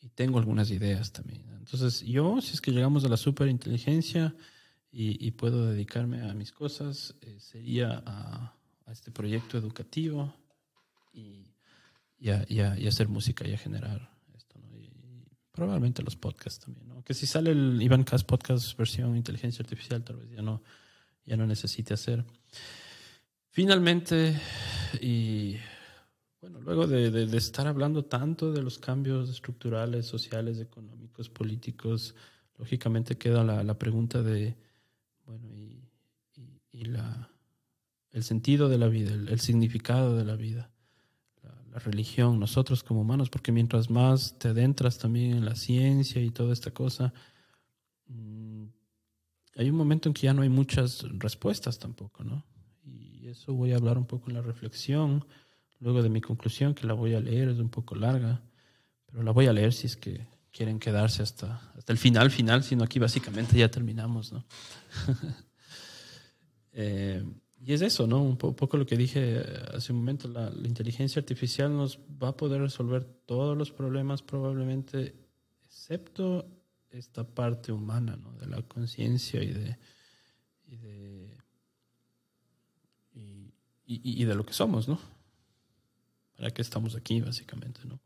y 0.00 0.08
tengo 0.14 0.38
algunas 0.38 0.70
ideas 0.70 1.12
también. 1.12 1.42
Entonces, 1.58 2.02
yo, 2.02 2.40
si 2.40 2.54
es 2.54 2.60
que 2.60 2.70
llegamos 2.70 3.04
a 3.04 3.08
la 3.08 3.16
superinteligencia 3.16 4.34
y, 4.92 5.26
y 5.26 5.32
puedo 5.32 5.66
dedicarme 5.66 6.22
a 6.22 6.32
mis 6.34 6.52
cosas, 6.52 7.16
eh, 7.22 7.38
sería 7.40 8.02
a, 8.06 8.54
a 8.86 8.92
este 8.92 9.10
proyecto 9.10 9.58
educativo 9.58 10.32
y, 11.12 11.52
y, 12.18 12.30
a, 12.30 12.46
a- 12.70 12.88
hacer 12.88 13.08
música 13.08 13.46
y 13.48 13.52
a 13.54 13.58
generar 13.58 14.08
esto. 14.36 14.60
¿no? 14.60 14.78
Y, 14.78 14.92
probablemente 15.50 16.02
los 16.04 16.14
podcasts 16.14 16.64
también. 16.64 16.86
¿no? 16.88 17.02
Que 17.02 17.14
si 17.14 17.26
sale 17.26 17.50
el 17.50 17.82
Iván 17.82 18.04
Cast 18.04 18.26
Podcast 18.28 18.78
versión 18.78 19.16
inteligencia 19.16 19.62
artificial, 19.62 20.04
tal 20.04 20.16
vez 20.18 20.30
ya 20.30 20.42
no, 20.42 20.62
ya 21.24 21.36
no 21.36 21.46
necesite 21.46 21.94
hacer. 21.94 22.24
Finalmente, 23.50 24.38
y 25.00 25.56
bueno, 26.46 26.60
luego 26.60 26.86
de, 26.86 27.36
estar 27.36 27.66
hablando 27.66 28.04
tanto 28.04 28.52
de 28.52 28.62
los 28.62 28.78
cambios 28.78 29.28
estructurales, 29.28 30.06
sociales, 30.06 30.60
económicos, 30.60 31.28
políticos, 31.28 32.14
lógicamente 32.56 33.18
queda 33.18 33.42
la, 33.42 33.78
pregunta 33.78 34.22
de, 34.22 34.56
bueno, 35.24 35.48
y, 35.52 35.82
el 38.12 38.22
sentido 38.22 38.68
de 38.68 38.78
la 38.78 38.86
vida, 38.86 39.12
el, 39.12 39.40
significado 39.40 40.16
de 40.16 40.24
la 40.24 40.36
vida, 40.36 40.70
la, 41.42 41.50
la 41.72 41.78
religión, 41.80 42.38
nosotros 42.38 42.84
como 42.84 43.00
humanos, 43.00 43.28
porque 43.28 43.50
mientras 43.50 43.90
más 43.90 44.38
te 44.38 44.48
adentras 44.48 44.98
también 44.98 45.32
en 45.32 45.44
la 45.44 45.56
ciencia 45.56 46.22
y 46.22 46.30
toda 46.30 46.52
esta 46.52 46.70
cosa, 46.70 47.12
mm, 48.06 48.66
hay 49.56 49.68
un 49.68 49.76
momento 49.76 50.08
en 50.08 50.14
que 50.14 50.22
ya 50.22 50.34
no 50.34 50.42
hay 50.42 50.48
muchas 50.48 51.02
respuestas 51.18 51.78
tampoco, 51.78 52.22
¿no? 52.22 52.44
Y 52.84 53.26
eso 53.26 53.52
voy 53.52 53.72
a 53.72 53.76
hablar 53.76 53.98
un 53.98 54.06
poco 54.06 54.30
en 54.30 54.34
la 54.34 54.42
reflexión 54.42 55.24
luego 55.80 56.02
de 56.02 56.08
mi 56.08 56.20
conclusión, 56.20 56.74
que 56.74 56.86
la 56.86 56.94
voy 56.94 57.14
a 57.14 57.20
leer, 57.20 57.48
es 57.48 57.58
un 57.58 57.68
poco 57.68 57.94
larga, 57.94 58.42
pero 59.06 59.22
la 59.22 59.32
voy 59.32 59.46
a 59.46 59.52
leer 59.52 59.72
si 59.72 59.86
es 59.86 59.96
que 59.96 60.26
quieren 60.52 60.78
quedarse 60.78 61.22
hasta, 61.22 61.72
hasta 61.76 61.92
el 61.92 61.98
final, 61.98 62.30
final, 62.30 62.62
sino 62.62 62.84
aquí 62.84 62.98
básicamente 62.98 63.58
ya 63.58 63.70
terminamos, 63.70 64.32
¿no? 64.32 64.44
Eh, 66.78 67.24
y 67.58 67.72
es 67.72 67.80
eso, 67.80 68.06
¿no? 68.06 68.22
Un 68.22 68.36
po- 68.36 68.54
poco 68.54 68.76
lo 68.76 68.84
que 68.84 68.98
dije 68.98 69.42
hace 69.74 69.94
un 69.94 70.00
momento, 70.00 70.28
la, 70.28 70.52
inteligencia 70.62 71.20
artificial 71.20 71.74
nos 71.74 71.98
va 72.22 72.28
a 72.28 72.36
poder 72.36 72.60
resolver 72.60 73.02
todos 73.24 73.56
los 73.56 73.72
problemas 73.72 74.20
probablemente, 74.20 75.14
excepto 75.64 76.46
esta 76.90 77.24
parte 77.24 77.72
humana, 77.72 78.16
¿no? 78.16 78.32
De 78.34 78.46
la 78.46 78.60
conciencia 78.60 79.42
y 79.42 79.54
de... 79.54 79.78
Y 80.66 80.76
de 80.76 81.36
y 83.86 84.24
de 84.24 84.34
lo 84.34 84.44
que 84.44 84.52
somos, 84.52 84.88
¿no? 84.88 84.98
¿Para 86.36 86.50
qué 86.50 86.62
estamos 86.62 86.94
aquí, 86.94 87.20
básicamente, 87.20 87.80
no? 87.84 88.00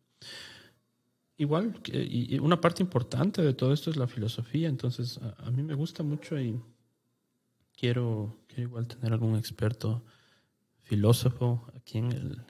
Igual, 1.37 1.81
y, 1.87 2.39
una 2.39 2.61
parte 2.61 2.83
importante 2.83 3.43
de 3.43 3.55
todo 3.55 3.73
esto 3.73 3.91
es 3.91 3.97
la 3.97 4.07
filosofía, 4.07 4.69
entonces 4.69 5.19
a, 5.19 5.47
a 5.47 5.51
mí 5.51 5.63
me 5.63 5.75
gusta 5.75 6.03
mucho 6.03 6.39
y 6.39 6.61
quiero, 7.81 8.37
quiero 8.47 8.63
igual 8.65 8.87
tener 8.87 9.13
algún 9.15 9.37
experto 9.37 10.05
filósofo 10.83 11.67
aquí 11.75 11.97
en 11.97 12.13
el, 12.13 12.43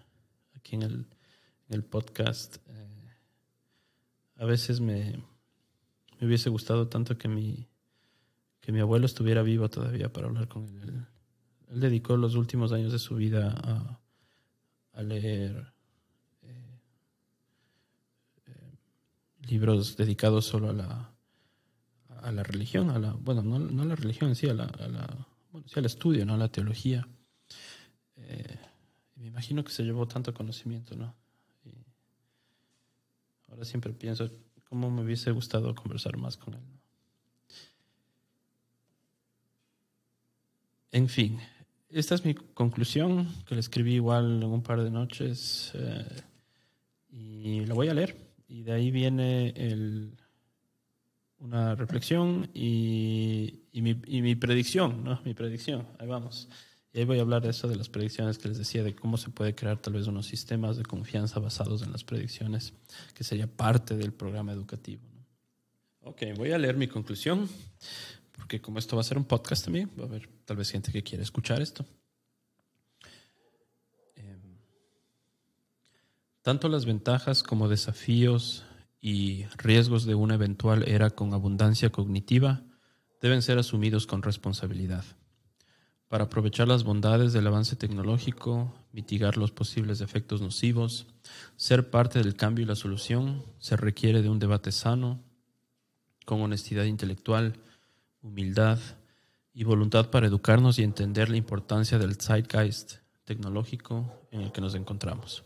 aquí 0.57 0.75
en 0.75 0.83
el, 0.83 1.07
en 1.69 1.75
el 1.75 1.85
podcast. 1.85 2.57
Eh, 2.67 3.15
a 4.39 4.45
veces 4.45 4.81
me, 4.81 5.23
me 6.19 6.27
hubiese 6.27 6.51
gustado 6.51 6.89
tanto 6.89 7.17
que 7.17 7.29
mi, 7.29 7.69
que 8.61 8.73
mi 8.73 8.81
abuelo 8.81 9.07
estuviera 9.07 9.43
vivo 9.43 9.71
todavía 9.71 10.13
para 10.13 10.27
hablar 10.27 10.49
con. 10.49 10.65
Él, 10.83 11.07
él 11.69 11.81
dedicó 11.81 12.17
los 12.17 12.35
últimos 12.35 12.73
años 12.73 12.91
de 12.91 12.99
su 12.99 13.15
vida 13.15 13.55
a, 13.63 14.00
a 14.93 15.03
leer 15.03 15.73
eh, 16.43 16.81
eh, 18.47 18.77
libros 19.49 19.97
dedicados 19.97 20.47
solo 20.47 20.71
a 20.71 20.73
la, 20.75 21.13
a 22.23 22.31
la 22.31 22.43
religión, 22.43 22.91
a 22.91 22.99
la, 22.99 23.13
bueno, 23.15 23.43
no, 23.43 23.59
no 23.59 23.83
a 23.83 23.87
la 23.87 23.97
religión, 23.97 24.35
sí, 24.35 24.49
a 24.49 24.55
la, 24.55 24.65
a 24.65 24.89
la- 24.89 25.27
bueno, 25.53 25.67
sí, 25.69 25.79
al 25.79 25.87
estudio, 25.87 26.27
¿no? 26.27 26.35
A 26.35 26.39
la 26.39 26.49
teología. 26.53 27.09
Eh, 28.17 28.59
me 29.17 29.27
imagino 29.27 29.65
que 29.65 29.73
se 29.73 29.83
llevó 29.85 30.07
tanto 30.07 30.33
conocimiento, 30.35 30.95
¿no? 30.97 31.15
Y 31.65 31.73
ahora 33.51 33.67
siempre 33.67 33.93
pienso 33.93 34.31
cómo 34.65 34.91
me 34.91 35.03
hubiese 35.03 35.31
gustado 35.31 35.75
conversar 35.75 36.17
más 36.17 36.39
con 36.39 36.55
él. 36.55 36.63
En 40.93 41.09
fin, 41.09 41.41
esta 41.93 42.15
es 42.15 42.25
mi 42.25 42.35
conclusión, 42.35 43.29
que 43.47 43.55
la 43.55 43.61
escribí 43.61 43.95
igual 43.95 44.43
en 44.43 44.45
un 44.45 44.63
par 44.63 44.83
de 44.83 44.91
noches 44.91 45.73
eh, 45.75 46.23
y 47.11 47.65
la 47.67 47.75
voy 47.75 47.89
a 47.89 47.95
leer. 47.95 48.17
Y 48.49 48.63
de 48.63 48.73
ahí 48.73 48.91
viene 48.91 49.55
una 51.39 51.75
reflexión 51.75 52.51
y, 52.53 53.61
y 53.73 53.83
mi, 53.83 54.01
y 54.07 54.23
mi 54.23 54.35
predicción, 54.35 55.05
¿no? 55.05 55.21
Mi 55.25 55.35
predicción, 55.35 55.87
ahí 55.99 56.07
vamos. 56.07 56.49
Y 56.93 56.99
ahí 56.99 57.05
voy 57.05 57.19
a 57.19 57.23
hablar 57.23 57.43
de 57.43 57.51
eso, 57.51 57.69
de 57.69 57.77
las 57.77 57.89
predicciones 57.89 58.39
que 58.39 58.49
les 58.49 58.59
decía, 58.59 58.83
de 58.83 58.95
cómo 58.95 59.17
se 59.17 59.31
puede 59.31 59.55
crear 59.55 59.79
tal 59.79 59.93
vez 59.93 60.07
unos 60.09 60.27
sistemas 60.27 60.77
de 60.77 60.83
confianza 60.83 61.39
basados 61.39 61.83
en 61.83 61.93
las 61.93 62.03
predicciones, 62.03 62.73
que 63.15 63.23
sería 63.23 63.47
parte 63.47 63.97
del 63.97 64.13
programa 64.13 64.53
educativo. 64.53 65.03
¿no? 65.15 66.11
Ok, 66.11 66.23
voy 66.37 66.51
a 66.51 66.59
leer 66.59 66.77
mi 66.77 66.89
conclusión, 66.89 67.49
porque 68.41 68.63
como 68.63 68.79
esto 68.79 68.97
va 68.97 69.03
a 69.03 69.05
ser 69.05 69.19
un 69.19 69.27
podcast 69.27 69.65
también, 69.65 69.91
va 69.99 70.05
a 70.05 70.07
haber 70.07 70.27
tal 70.47 70.57
vez 70.57 70.71
gente 70.71 70.91
que 70.91 71.03
quiera 71.03 71.23
escuchar 71.23 71.61
esto. 71.61 71.85
Em, 74.17 74.57
tanto 76.41 76.71
las 76.71 76.87
ventajas 76.87 77.43
como 77.43 77.69
desafíos 77.69 78.65
y 78.99 79.45
riesgos 79.59 80.07
de 80.07 80.15
una 80.15 80.37
eventual 80.37 80.89
era 80.89 81.11
con 81.11 81.35
abundancia 81.35 81.91
cognitiva 81.91 82.63
deben 83.21 83.43
ser 83.43 83.59
asumidos 83.59 84.07
con 84.07 84.23
responsabilidad. 84.23 85.05
Para 86.09 86.25
aprovechar 86.25 86.67
las 86.67 86.83
bondades 86.83 87.35
del 87.35 87.47
avance 87.47 87.77
tecnológico, 87.77 88.75
mitigar 88.91 89.37
los 89.37 89.53
posibles 89.53 90.01
efectos 90.01 90.41
nocivos, 90.41 91.09
ser 91.57 91.91
parte 91.91 92.21
del 92.21 92.37
cambio 92.37 92.65
y 92.65 92.69
la 92.69 92.75
solución, 92.75 93.45
se 93.59 93.77
requiere 93.77 94.23
de 94.23 94.31
un 94.31 94.39
debate 94.39 94.73
sano, 94.73 95.23
con 96.25 96.41
honestidad 96.41 96.85
intelectual, 96.85 97.61
humildad 98.23 98.79
y 99.53 99.65
voluntad 99.65 100.11
para 100.11 100.27
educarnos 100.27 100.79
y 100.79 100.83
entender 100.83 101.29
la 101.29 101.37
importancia 101.37 101.99
del 101.99 102.17
zeitgeist 102.17 102.97
tecnológico 103.25 104.27
en 104.31 104.43
el 104.43 104.53
que 104.53 104.61
nos 104.61 104.75
encontramos. 104.75 105.43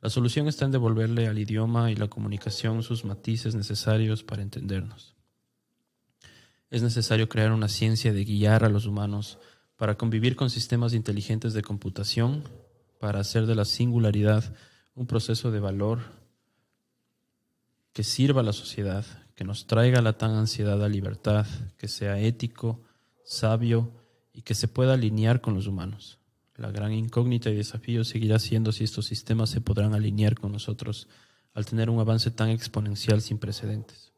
La 0.00 0.10
solución 0.10 0.48
está 0.48 0.66
en 0.66 0.72
devolverle 0.72 1.28
al 1.28 1.38
idioma 1.38 1.90
y 1.90 1.96
la 1.96 2.08
comunicación 2.08 2.82
sus 2.82 3.04
matices 3.04 3.54
necesarios 3.54 4.22
para 4.22 4.42
entendernos. 4.42 5.14
Es 6.70 6.82
necesario 6.82 7.28
crear 7.28 7.52
una 7.52 7.68
ciencia 7.68 8.12
de 8.12 8.24
guiar 8.24 8.64
a 8.64 8.68
los 8.68 8.86
humanos 8.86 9.38
para 9.76 9.96
convivir 9.96 10.36
con 10.36 10.50
sistemas 10.50 10.92
inteligentes 10.92 11.54
de 11.54 11.62
computación, 11.62 12.44
para 13.00 13.20
hacer 13.20 13.46
de 13.46 13.54
la 13.54 13.64
singularidad 13.64 14.54
un 14.94 15.06
proceso 15.06 15.50
de 15.50 15.60
valor 15.60 16.00
que 17.92 18.04
sirva 18.04 18.40
a 18.40 18.44
la 18.44 18.52
sociedad, 18.52 19.04
que 19.34 19.44
nos 19.44 19.66
traiga 19.66 20.00
la 20.00 20.18
tan 20.18 20.32
ansiedad 20.32 20.88
libertad, 20.88 21.46
que 21.76 21.88
sea 21.88 22.18
ético, 22.20 22.82
sabio 23.24 23.92
y 24.32 24.42
que 24.42 24.54
se 24.54 24.68
pueda 24.68 24.94
alinear 24.94 25.40
con 25.40 25.54
los 25.54 25.66
humanos. 25.66 26.18
La 26.56 26.70
gran 26.70 26.92
incógnita 26.92 27.50
y 27.50 27.56
desafío 27.56 28.04
seguirá 28.04 28.38
siendo 28.38 28.70
si 28.70 28.84
estos 28.84 29.06
sistemas 29.06 29.50
se 29.50 29.60
podrán 29.60 29.94
alinear 29.94 30.36
con 30.36 30.52
nosotros 30.52 31.08
al 31.52 31.66
tener 31.66 31.90
un 31.90 32.00
avance 32.00 32.30
tan 32.30 32.50
exponencial 32.50 33.22
sin 33.22 33.38
precedentes. 33.38 34.12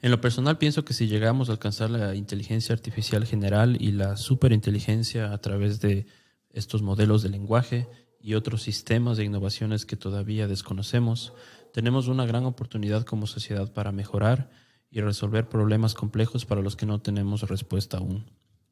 En 0.00 0.12
lo 0.12 0.20
personal 0.20 0.58
pienso 0.58 0.84
que 0.84 0.94
si 0.94 1.08
llegamos 1.08 1.48
a 1.48 1.52
alcanzar 1.52 1.90
la 1.90 2.14
inteligencia 2.14 2.72
artificial 2.72 3.26
general 3.26 3.76
y 3.80 3.92
la 3.92 4.16
superinteligencia 4.16 5.32
a 5.32 5.38
través 5.38 5.80
de 5.80 6.06
estos 6.50 6.82
modelos 6.82 7.22
de 7.22 7.28
lenguaje 7.30 7.88
y 8.20 8.34
otros 8.34 8.62
sistemas 8.62 9.16
de 9.16 9.24
innovaciones 9.24 9.84
que 9.86 9.96
todavía 9.96 10.46
desconocemos, 10.46 11.32
tenemos 11.78 12.08
una 12.08 12.26
gran 12.26 12.44
oportunidad 12.44 13.04
como 13.04 13.28
sociedad 13.28 13.72
para 13.72 13.92
mejorar 13.92 14.50
y 14.90 15.00
resolver 15.00 15.48
problemas 15.48 15.94
complejos 15.94 16.44
para 16.44 16.60
los 16.60 16.74
que 16.74 16.86
no 16.86 17.00
tenemos 17.00 17.42
respuesta 17.42 17.98
aún, 17.98 18.28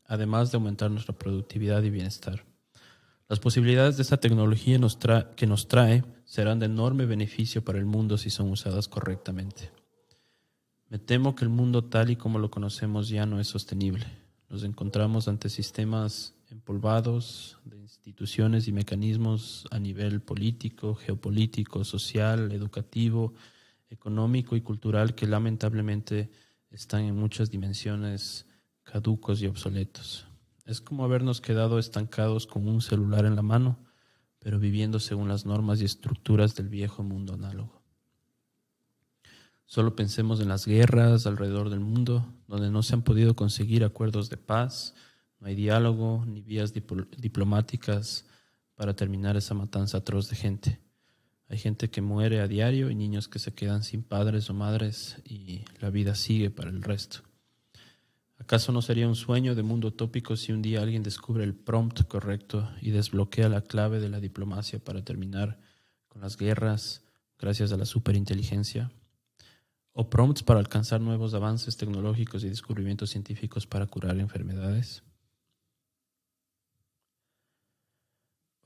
además 0.07 0.51
de 0.51 0.57
aumentar 0.57 0.91
nuestra 0.91 1.17
productividad 1.17 1.85
y 1.85 1.91
bienestar. 1.91 2.45
Las 3.29 3.39
posibilidades 3.39 3.97
de 3.97 4.03
esta 4.03 4.17
tecnología 4.17 4.81
que 5.37 5.47
nos 5.47 5.69
trae 5.69 6.03
serán 6.25 6.59
de 6.59 6.67
enorme 6.67 7.07
beneficio 7.07 7.63
para 7.63 7.79
el 7.79 7.85
mundo 7.85 8.19
si 8.19 8.29
son 8.29 8.51
usadas 8.51 8.89
correctamente. 8.89 9.71
Me 10.89 10.99
temo 10.99 11.37
que 11.37 11.45
el 11.45 11.51
mundo 11.51 11.85
tal 11.85 12.11
y 12.11 12.17
como 12.17 12.41
lo 12.41 12.51
conocemos 12.51 13.09
ya 13.09 13.25
no 13.25 13.39
es 13.39 13.47
sostenible. 13.47 14.07
Nos 14.51 14.65
encontramos 14.65 15.29
ante 15.29 15.49
sistemas 15.49 16.35
empolvados 16.51 17.59
de 17.65 17.79
instituciones 17.79 18.69
y 18.69 18.73
mecanismos 18.73 19.67
a 19.71 19.79
nivel 19.79 20.21
político, 20.21 20.95
geopolítico, 20.95 21.85
social, 21.85 22.53
educativo, 22.53 23.35
económico 23.91 24.57
y 24.57 24.61
cultural 24.61 25.15
que 25.15 25.27
lamentablemente 25.27 26.31
están 26.71 27.03
en 27.03 27.17
muchas 27.17 27.51
dimensiones 27.51 28.47
caducos 28.83 29.43
y 29.43 29.47
obsoletos. 29.47 30.27
Es 30.65 30.81
como 30.81 31.05
habernos 31.05 31.41
quedado 31.41 31.79
estancados 31.79 32.47
con 32.47 32.69
un 32.69 32.81
celular 32.81 33.25
en 33.25 33.37
la 33.37 33.43
mano, 33.43 33.79
pero 34.39 34.59
viviendo 34.59 35.01
según 35.01 35.29
las 35.29 35.47
normas 35.47 35.81
y 35.81 35.85
estructuras 35.85 36.55
del 36.55 36.69
viejo 36.69 37.03
mundo 37.03 37.35
análogo. 37.35 37.83
Solo 39.65 39.97
pensemos 39.97 40.41
en 40.41 40.49
las 40.49 40.67
guerras 40.67 41.27
alrededor 41.27 41.71
del 41.71 41.81
mundo, 41.81 42.33
donde 42.47 42.71
no 42.71 42.85
se 42.85 42.95
han 42.95 43.03
podido 43.03 43.35
conseguir 43.35 43.83
acuerdos 43.83 44.31
de 44.31 44.37
paz, 44.37 44.95
no 45.39 45.49
hay 45.49 45.55
diálogo 45.55 46.25
ni 46.27 46.43
vías 46.43 46.73
diplomáticas 46.73 48.25
para 48.75 48.95
terminar 48.95 49.37
esa 49.37 49.55
matanza 49.55 49.99
atroz 49.99 50.29
de 50.31 50.37
gente. 50.37 50.81
Hay 51.49 51.59
gente 51.59 51.91
que 51.91 52.01
muere 52.01 52.41
a 52.41 52.49
diario 52.49 52.91
y 52.91 52.95
niños 52.95 53.29
que 53.29 53.39
se 53.39 53.55
quedan 53.55 53.83
sin 53.83 54.03
padres 54.03 54.51
o 54.51 54.55
madres 54.55 55.23
y 55.25 55.65
la 55.81 55.91
vida 55.91 56.15
sigue 56.15 56.51
para 56.51 56.71
el 56.71 56.83
resto. 56.83 57.21
¿Acaso 58.39 58.73
no 58.73 58.83
sería 58.83 59.09
un 59.09 59.15
sueño 59.15 59.55
de 59.55 59.63
mundo 59.63 59.89
utópico 59.89 60.37
si 60.37 60.53
un 60.53 60.61
día 60.61 60.83
alguien 60.83 61.03
descubre 61.03 61.45
el 61.45 61.55
prompt 61.55 62.03
correcto 62.07 62.71
y 62.83 62.91
desbloquea 62.91 63.49
la 63.49 63.63
clave 63.63 64.01
de 64.01 64.09
la 64.09 64.21
diplomacia 64.21 64.79
para 64.79 65.05
terminar 65.05 65.59
con 66.09 66.21
las 66.21 66.37
guerras 66.37 67.03
gracias 67.39 67.73
a 67.73 67.77
la 67.77 67.87
superinteligencia? 67.87 68.91
o 69.99 70.11
prompts 70.11 70.43
para 70.43 70.61
alcanzar 70.61 71.01
nuevos 71.01 71.33
avances 71.33 71.79
tecnológicos 71.79 72.45
y 72.45 72.51
descubrimientos 72.51 73.09
científicos 73.09 73.67
para 73.67 73.87
curar 73.87 74.19
enfermedades. 74.19 75.03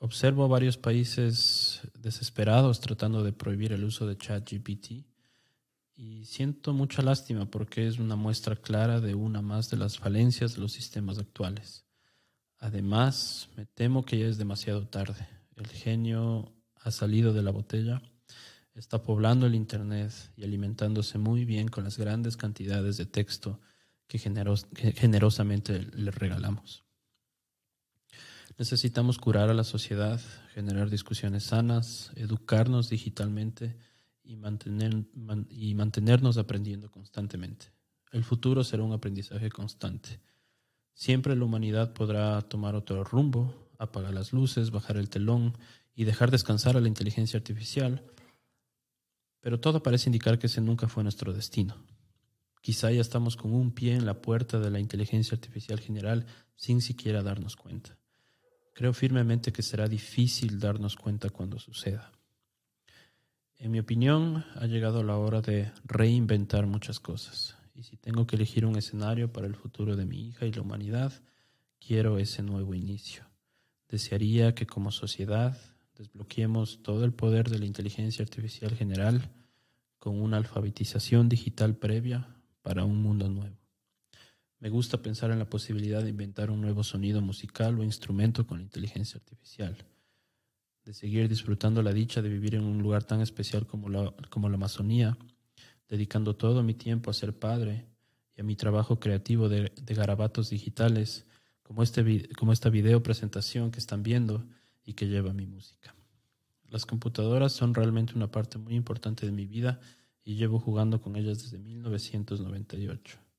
Observo 0.01 0.49
varios 0.49 0.77
países 0.77 1.81
desesperados 1.99 2.81
tratando 2.81 3.23
de 3.23 3.33
prohibir 3.33 3.73
el 3.73 3.85
uso 3.85 4.07
de 4.07 4.17
ChatGPT 4.17 5.07
y 5.95 6.25
siento 6.25 6.73
mucha 6.73 7.03
lástima 7.03 7.49
porque 7.49 7.87
es 7.87 7.99
una 7.99 8.17
muestra 8.17 8.57
clara 8.57 9.01
de 9.01 9.15
una 9.15 9.43
más 9.43 9.71
de 9.71 9.77
las 9.77 9.99
falencias 9.99 10.55
de 10.55 10.63
los 10.63 10.73
sistemas 10.73 11.19
actuales. 11.19 11.85
Además, 12.59 13.49
me 13.57 13.67
temo 13.67 14.05
que 14.05 14.19
ya 14.19 14.27
es 14.27 14.39
demasiado 14.39 14.89
tarde. 14.89 15.29
El 15.55 15.69
genio 15.69 16.53
ha 16.75 16.91
salido 16.91 17.33
de 17.33 17.43
la 17.43 17.53
botella 17.53 18.03
está 18.75 19.03
poblando 19.03 19.47
el 19.47 19.55
Internet 19.55 20.13
y 20.37 20.45
alimentándose 20.45 21.19
muy 21.19 21.45
bien 21.45 21.69
con 21.69 21.85
las 21.85 21.99
grandes 21.99 22.37
cantidades 22.37 22.97
de 22.97 23.07
texto 23.07 23.61
que, 24.07 24.19
generosamente 24.19 25.87
le 25.95 26.11
regalamos. 26.11 26.85
Necesitamos 28.61 29.19
curar 29.19 29.51
a 29.51 29.55
la 29.55 29.65
sociedad, 29.65 30.21
generar 30.55 30.89
discusiones 30.89 31.43
sanas, 31.45 32.13
educarnos 32.15 32.89
digitalmente 32.89 33.77
y, 34.23 34.37
mantener, 34.37 35.07
y 35.49 35.75
mantenernos 35.75 36.39
aprendiendo 36.39 36.91
constantemente. 36.93 37.73
El 38.13 38.23
futuro 38.23 38.63
será 38.63 38.85
un 38.85 38.93
aprendizaje 38.93 39.51
constante. 39.51 40.21
Siempre 40.95 41.35
la 41.35 41.45
humanidad 41.45 41.93
podrá 41.93 42.41
tomar 42.43 42.77
otro 42.77 43.03
rumbo, 43.03 43.71
apagar 43.79 44.15
las 44.15 44.33
luces, 44.33 44.71
bajar 44.71 44.97
el 44.97 45.11
telón 45.11 45.57
y 45.95 46.05
dejar 46.05 46.31
descansar 46.31 46.77
a 46.77 46.81
la 46.81 46.89
inteligencia 46.89 47.39
artificial 47.39 48.05
pero 49.41 49.59
todo 49.59 49.83
parece 49.83 50.09
indicar 50.09 50.39
que 50.39 50.47
ese 50.47 50.61
nunca 50.61 50.89
fue 50.89 51.03
nuestro 51.03 51.33
destino. 51.33 51.75
Quizá 52.61 52.93
ya 52.93 53.01
estamos 53.01 53.37
con 53.37 53.55
un 53.55 53.73
pie 53.73 53.95
en 53.95 54.05
la 54.05 54.21
puerta 54.21 54.61
de 54.61 54.71
la 54.71 54.81
inteligencia 54.81 55.35
artificial 55.35 55.81
general 55.81 56.27
sin 56.57 56.83
siquiera 56.83 57.23
darnos 57.23 57.57
cuenta. 57.57 58.00
Creo 58.73 58.93
firmemente 58.93 59.53
que 59.53 59.63
será 59.63 59.89
difícil 59.89 60.59
darnos 60.59 60.97
cuenta 60.97 61.31
cuando 61.31 61.59
suceda. 61.59 62.13
En 63.57 63.71
mi 63.71 63.79
opinión, 63.79 64.45
ha 64.55 64.67
llegado 64.67 65.03
la 65.03 65.19
hora 65.19 65.43
de 65.43 65.71
reinventar 65.85 66.67
muchas 66.67 66.99
cosas. 66.99 67.57
Y 67.75 67.83
si 67.83 67.97
tengo 67.97 68.27
que 68.27 68.37
elegir 68.37 68.65
un 68.65 68.77
escenario 68.77 69.33
para 69.33 69.47
el 69.47 69.55
futuro 69.55 69.97
de 69.97 70.07
mi 70.07 70.29
hija 70.29 70.47
y 70.47 70.53
la 70.53 70.63
humanidad, 70.63 71.13
quiero 71.79 72.19
ese 72.19 72.43
nuevo 72.43 72.75
inicio. 72.75 73.25
Desearía 73.89 74.55
que 74.55 74.67
como 74.67 74.91
sociedad 74.91 75.59
desbloqueemos 75.99 76.83
todo 76.83 77.05
el 77.05 77.13
poder 77.13 77.51
de 77.51 77.59
la 77.59 77.67
inteligencia 77.67 78.23
artificial 78.23 78.75
general 78.75 79.31
con 79.99 80.19
una 80.21 80.39
alfabetización 80.39 81.29
digital 81.29 81.77
previa 81.77 82.27
para 82.63 82.85
un 82.85 83.03
mundo 83.03 83.29
nuevo. 83.29 83.60
Me 84.61 84.69
gusta 84.69 85.03
pensar 85.03 85.31
en 85.31 85.39
la 85.39 85.49
posibilidad 85.49 86.03
de 86.03 86.11
inventar 86.11 86.51
un 86.51 86.61
nuevo 86.61 86.85
sonido 86.85 87.21
musical 87.21 87.79
o 87.79 87.83
instrumento 87.83 88.47
con 88.47 88.61
inteligencia 88.61 89.19
artificial, 89.19 89.77
de 90.85 90.95
seguir 90.95 91.29
disfrutando 91.29 91.83
la 91.83 91.93
dicha 91.93 92.23
de 92.23 92.29
vivir 92.29 92.55
en 92.55 92.65
un 92.65 92.83
lugar 92.83 93.05
tan 93.05 93.21
especial 93.21 93.67
como 93.67 93.89
la, 93.89 94.15
como 94.29 94.49
la 94.49 94.57
Amazonía, 94.57 95.17
dedicando 95.89 96.37
todo 96.37 96.63
mi 96.63 96.75
tiempo 96.75 97.11
a 97.11 97.15
ser 97.15 97.37
padre 97.39 97.87
y 98.37 98.43
a 98.43 98.45
mi 98.45 98.55
trabajo 98.55 99.01
creativo 99.01 99.49
de, 99.49 99.73
de 99.75 99.95
garabatos 99.95 100.51
digitales, 100.51 101.27
como, 101.63 101.83
este, 101.83 102.29
como 102.35 102.53
esta 102.53 102.69
video 102.69 103.03
presentación 103.03 103.71
que 103.71 103.79
están 103.81 104.03
viendo, 104.03 104.47
y 104.91 104.95
que 104.95 105.07
lleva 105.07 105.33
mi 105.33 105.47
música. 105.47 105.95
Las 106.69 106.85
computadoras 106.85 107.53
son 107.53 107.75
realmente 107.75 108.15
una 108.15 108.31
parte 108.31 108.59
muy 108.59 108.75
importante 108.75 109.25
de 109.25 109.31
mi 109.33 109.47
vida 109.47 109.81
y 110.25 110.35
llevo 110.35 110.59
jugando 110.59 111.01
con 111.01 111.15
ellas 111.15 111.43
desde 111.43 111.59
1998. 111.59 113.30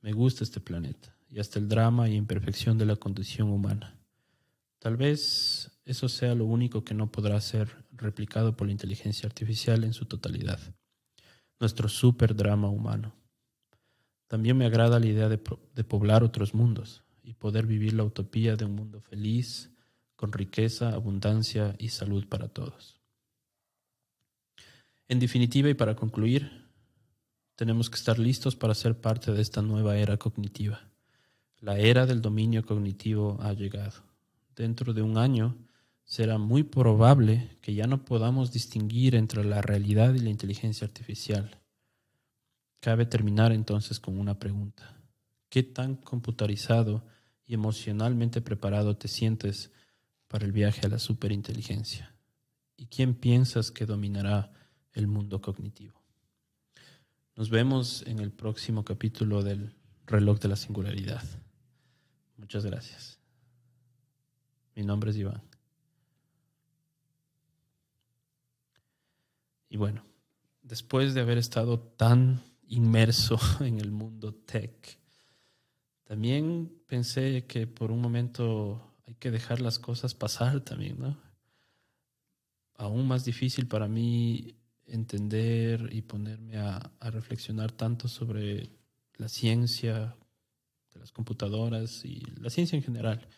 Me 0.00 0.12
gusta 0.12 0.44
este 0.44 0.60
planeta 0.60 1.16
y 1.30 1.40
hasta 1.40 1.58
el 1.58 1.68
drama 1.68 2.08
y 2.08 2.14
imperfección 2.14 2.78
de 2.78 2.86
la 2.86 2.96
condición 2.96 3.50
humana. 3.50 3.98
Tal 4.78 4.96
vez 4.96 5.70
eso 5.84 6.08
sea 6.08 6.34
lo 6.34 6.44
único 6.44 6.84
que 6.84 6.94
no 6.94 7.10
podrá 7.10 7.40
ser 7.40 7.84
replicado 7.92 8.56
por 8.56 8.68
la 8.68 8.72
inteligencia 8.72 9.26
artificial 9.26 9.82
en 9.84 9.92
su 9.92 10.04
totalidad. 10.04 10.60
Nuestro 11.58 11.88
super 11.88 12.36
drama 12.36 12.68
humano. 12.68 13.14
También 14.28 14.56
me 14.56 14.66
agrada 14.66 15.00
la 15.00 15.06
idea 15.06 15.28
de, 15.28 15.40
de 15.74 15.84
poblar 15.84 16.22
otros 16.22 16.54
mundos 16.54 17.02
y 17.22 17.34
poder 17.34 17.66
vivir 17.66 17.94
la 17.94 18.04
utopía 18.04 18.56
de 18.56 18.66
un 18.66 18.74
mundo 18.74 19.00
feliz, 19.00 19.70
con 20.14 20.32
riqueza, 20.32 20.90
abundancia 20.90 21.74
y 21.78 21.88
salud 21.88 22.28
para 22.28 22.48
todos. 22.48 23.00
En 25.08 25.18
definitiva 25.18 25.68
y 25.70 25.74
para 25.74 25.96
concluir, 25.96 26.67
tenemos 27.58 27.90
que 27.90 27.96
estar 27.96 28.20
listos 28.20 28.54
para 28.54 28.72
ser 28.72 29.00
parte 29.00 29.32
de 29.32 29.42
esta 29.42 29.62
nueva 29.62 29.96
era 29.96 30.16
cognitiva. 30.16 30.80
La 31.58 31.76
era 31.76 32.06
del 32.06 32.22
dominio 32.22 32.64
cognitivo 32.64 33.36
ha 33.40 33.52
llegado. 33.52 34.04
Dentro 34.54 34.94
de 34.94 35.02
un 35.02 35.18
año 35.18 35.56
será 36.04 36.38
muy 36.38 36.62
probable 36.62 37.58
que 37.60 37.74
ya 37.74 37.88
no 37.88 38.04
podamos 38.04 38.52
distinguir 38.52 39.16
entre 39.16 39.42
la 39.42 39.60
realidad 39.60 40.14
y 40.14 40.20
la 40.20 40.30
inteligencia 40.30 40.86
artificial. 40.86 41.58
Cabe 42.78 43.06
terminar 43.06 43.50
entonces 43.50 43.98
con 43.98 44.20
una 44.20 44.38
pregunta. 44.38 44.96
¿Qué 45.48 45.64
tan 45.64 45.96
computarizado 45.96 47.02
y 47.44 47.54
emocionalmente 47.54 48.40
preparado 48.40 48.96
te 48.96 49.08
sientes 49.08 49.72
para 50.28 50.44
el 50.44 50.52
viaje 50.52 50.86
a 50.86 50.90
la 50.90 51.00
superinteligencia? 51.00 52.14
¿Y 52.76 52.86
quién 52.86 53.16
piensas 53.16 53.72
que 53.72 53.84
dominará 53.84 54.52
el 54.92 55.08
mundo 55.08 55.40
cognitivo? 55.40 55.97
Nos 57.38 57.50
vemos 57.50 58.02
en 58.08 58.18
el 58.18 58.32
próximo 58.32 58.84
capítulo 58.84 59.44
del 59.44 59.72
reloj 60.08 60.40
de 60.40 60.48
la 60.48 60.56
singularidad. 60.56 61.22
Muchas 62.36 62.66
gracias. 62.66 63.20
Mi 64.74 64.82
nombre 64.82 65.12
es 65.12 65.16
Iván. 65.18 65.40
Y 69.68 69.76
bueno, 69.76 70.04
después 70.62 71.14
de 71.14 71.20
haber 71.20 71.38
estado 71.38 71.78
tan 71.78 72.42
inmerso 72.66 73.38
en 73.60 73.78
el 73.78 73.92
mundo 73.92 74.34
tech, 74.34 74.98
también 76.02 76.82
pensé 76.88 77.46
que 77.46 77.68
por 77.68 77.92
un 77.92 78.00
momento 78.00 78.96
hay 79.06 79.14
que 79.14 79.30
dejar 79.30 79.60
las 79.60 79.78
cosas 79.78 80.12
pasar 80.12 80.62
también, 80.62 80.98
¿no? 80.98 81.16
Aún 82.74 83.06
más 83.06 83.24
difícil 83.24 83.68
para 83.68 83.86
mí 83.86 84.57
entender 84.88 85.90
y 85.92 86.02
ponerme 86.02 86.58
a, 86.58 86.92
reflexionar 87.00 87.72
tanto 87.72 88.08
sobre 88.08 88.70
la 89.16 89.28
ciencia 89.28 90.16
de 90.92 91.00
las 91.00 91.12
computadoras 91.12 92.04
y 92.04 92.20
la 92.40 92.50
ciencia 92.50 92.76
en 92.76 92.82
general. 92.82 93.28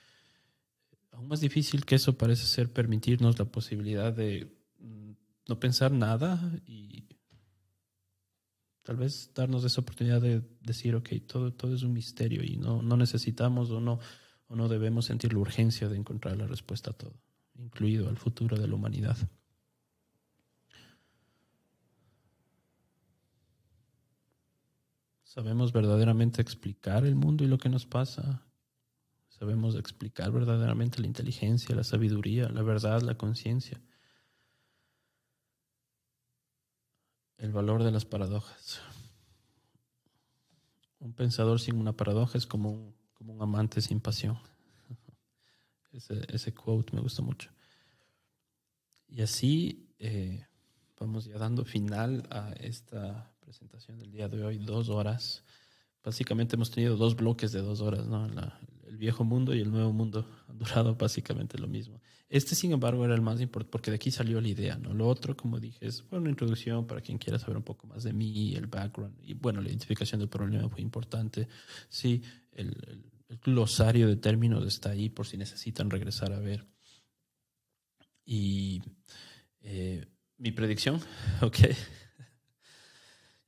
Aún 1.13 1.29
más 1.29 1.41
difícil 1.41 1.85
que 1.85 1.97
eso 1.97 2.17
parece 2.17 2.47
ser 2.47 2.73
permitirnos 2.73 3.39
la 3.39 3.47
posibilidad 3.47 4.13
de 4.13 4.57
mm, 4.79 5.13
no 5.49 5.61
pensar 5.61 5.93
nada 5.93 6.53
y 6.67 7.05
tal 8.83 8.97
vez 8.97 9.31
darnos 9.35 9.65
esa 9.65 9.81
oportunidad 9.81 10.21
de 10.21 10.43
decir, 10.63 10.95
ok, 10.95 11.11
todo, 11.27 11.53
todo 11.53 11.75
es 11.75 11.83
un 11.83 11.93
misterio 11.93 12.43
y 12.43 12.57
no, 12.57 12.83
no 12.83 12.97
necesitamos 12.97 13.71
o 13.71 13.81
no, 13.81 13.99
o 14.47 14.57
no 14.57 14.69
debemos 14.69 15.07
sentir 15.07 15.33
la 15.33 15.41
urgencia 15.41 15.89
de 15.89 15.97
encontrar 15.97 16.37
la 16.37 16.47
respuesta 16.47 16.91
a 16.91 16.95
todo, 16.95 17.15
incluido 17.55 18.09
al 18.09 18.17
futuro 18.17 18.59
de 18.59 18.67
la 18.67 18.75
humanidad. 18.75 19.17
¿Sabemos 25.31 25.73
verdaderamente 25.73 26.43
explicar 26.43 27.05
el 27.05 27.15
mundo 27.15 27.45
y 27.45 27.47
lo 27.47 27.57
que 27.57 27.69
nos 27.69 27.87
pasa? 27.87 28.43
¿Sabemos 29.29 29.77
explicar 29.77 30.33
verdaderamente 30.33 31.01
la 31.01 31.07
inteligencia, 31.07 31.73
la 31.77 31.85
sabiduría, 31.85 32.49
la 32.49 32.63
verdad, 32.63 33.01
la 33.03 33.17
conciencia? 33.17 33.81
El 37.39 37.53
valor 37.53 37.85
de 37.85 37.93
las 37.93 38.05
paradojas. 38.05 38.81
Un 40.99 41.13
pensador 41.13 41.61
sin 41.61 41.77
una 41.77 41.93
paradoja 41.93 42.37
es 42.37 42.49
como 42.49 42.73
un, 42.73 42.97
como 43.15 43.33
un 43.33 43.41
amante 43.41 43.81
sin 43.83 44.01
pasión. 44.01 44.37
Ese, 45.93 46.25
ese 46.27 46.53
quote 46.53 46.93
me 46.93 47.03
gusta 47.03 47.23
mucho. 47.23 47.53
Y 49.07 49.23
así 49.23 49.95
eh, 50.01 50.45
vamos 50.99 51.27
ya 51.27 51.39
dando 51.39 51.65
final 51.65 52.27
a 52.33 52.51
esta 52.55 53.30
presentación 53.51 53.99
del 53.99 54.13
día 54.13 54.29
de 54.29 54.45
hoy, 54.45 54.59
dos 54.59 54.89
horas. 54.89 55.43
Básicamente 56.05 56.55
hemos 56.55 56.71
tenido 56.71 56.97
dos 56.97 57.17
bloques 57.17 57.51
de 57.51 57.61
dos 57.61 57.81
horas, 57.81 58.07
¿no? 58.07 58.25
el 58.87 58.97
viejo 58.97 59.25
mundo 59.25 59.53
y 59.57 59.61
el 59.61 59.73
nuevo 59.73 59.93
mundo 59.93 60.25
han 60.49 60.57
durado 60.57 60.95
básicamente 60.95 61.59
lo 61.59 61.67
mismo. 61.67 62.01
Este, 62.29 62.55
sin 62.55 62.71
embargo, 62.71 63.05
era 63.05 63.13
el 63.13 63.23
más 63.23 63.41
importante 63.41 63.73
porque 63.73 63.91
de 63.91 63.97
aquí 63.97 64.13
salió 64.13 64.41
la 64.41 64.47
idea, 64.47 64.77
¿no? 64.77 64.95
Lo 64.95 65.09
otro, 65.09 65.37
como 65.37 65.59
dije, 65.59 65.85
es 65.85 66.05
una 66.13 66.31
introducción 66.31 66.87
para 66.87 67.01
quien 67.01 67.19
quiera 67.19 67.41
saber 67.41 67.57
un 67.57 67.65
poco 67.65 67.89
más 67.89 68.05
de 68.05 68.13
mí, 68.13 68.55
el 68.55 68.69
background 68.69 69.19
y, 69.21 69.35
bueno, 69.35 69.61
la 69.61 69.69
identificación 69.69 70.21
del 70.21 70.29
problema 70.29 70.69
fue 70.69 70.81
importante. 70.81 71.49
Sí, 71.89 72.23
el, 72.53 73.03
el 73.29 73.39
glosario 73.39 74.07
de 74.07 74.15
términos 74.15 74.65
está 74.65 74.91
ahí 74.91 75.09
por 75.09 75.27
si 75.27 75.37
necesitan 75.37 75.91
regresar 75.91 76.33
a 76.33 76.39
ver. 76.39 76.69
Y 78.25 78.81
eh, 79.63 80.07
mi 80.39 80.53
predicción, 80.53 81.01
ok. 81.43 81.59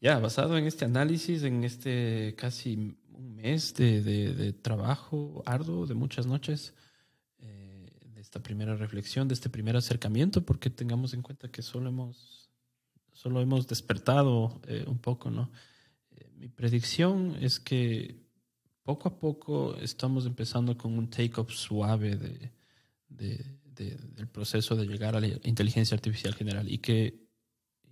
Ya, 0.02 0.18
basado 0.18 0.58
en 0.58 0.66
este 0.66 0.84
análisis, 0.84 1.44
en 1.44 1.62
este 1.62 2.34
casi 2.36 2.74
un 3.12 3.36
mes 3.36 3.72
de, 3.74 4.02
de, 4.02 4.52
trabajo 4.52 5.44
arduo, 5.46 5.86
de 5.86 5.94
muchas 5.94 6.26
noches, 6.26 6.74
eh, 7.38 7.88
de 8.12 8.20
esta 8.20 8.42
primera 8.42 8.74
reflexión, 8.74 9.28
de 9.28 9.34
este 9.34 9.48
primer 9.48 9.76
acercamiento, 9.76 10.44
porque 10.44 10.70
tengamos 10.70 11.14
en 11.14 11.22
cuenta 11.22 11.52
que 11.52 11.62
solo 11.62 11.88
hemos, 11.88 12.50
solo 13.12 13.40
hemos 13.40 13.68
despertado 13.68 14.60
eh, 14.66 14.84
un 14.88 14.98
poco, 14.98 15.30
¿no? 15.30 15.52
Eh, 16.10 16.32
mi 16.36 16.48
predicción 16.48 17.36
es 17.40 17.60
que 17.60 18.16
poco 18.82 19.08
a 19.08 19.20
poco 19.20 19.76
estamos 19.76 20.26
empezando 20.26 20.76
con 20.76 20.98
un 20.98 21.10
take-off 21.10 21.52
suave 21.52 22.16
de, 22.16 22.50
del 23.08 24.26
proceso 24.26 24.74
de 24.74 24.84
llegar 24.84 25.14
a 25.14 25.20
la 25.20 25.28
inteligencia 25.44 25.94
artificial 25.94 26.34
general 26.34 26.68
y 26.68 26.78
que 26.78 27.22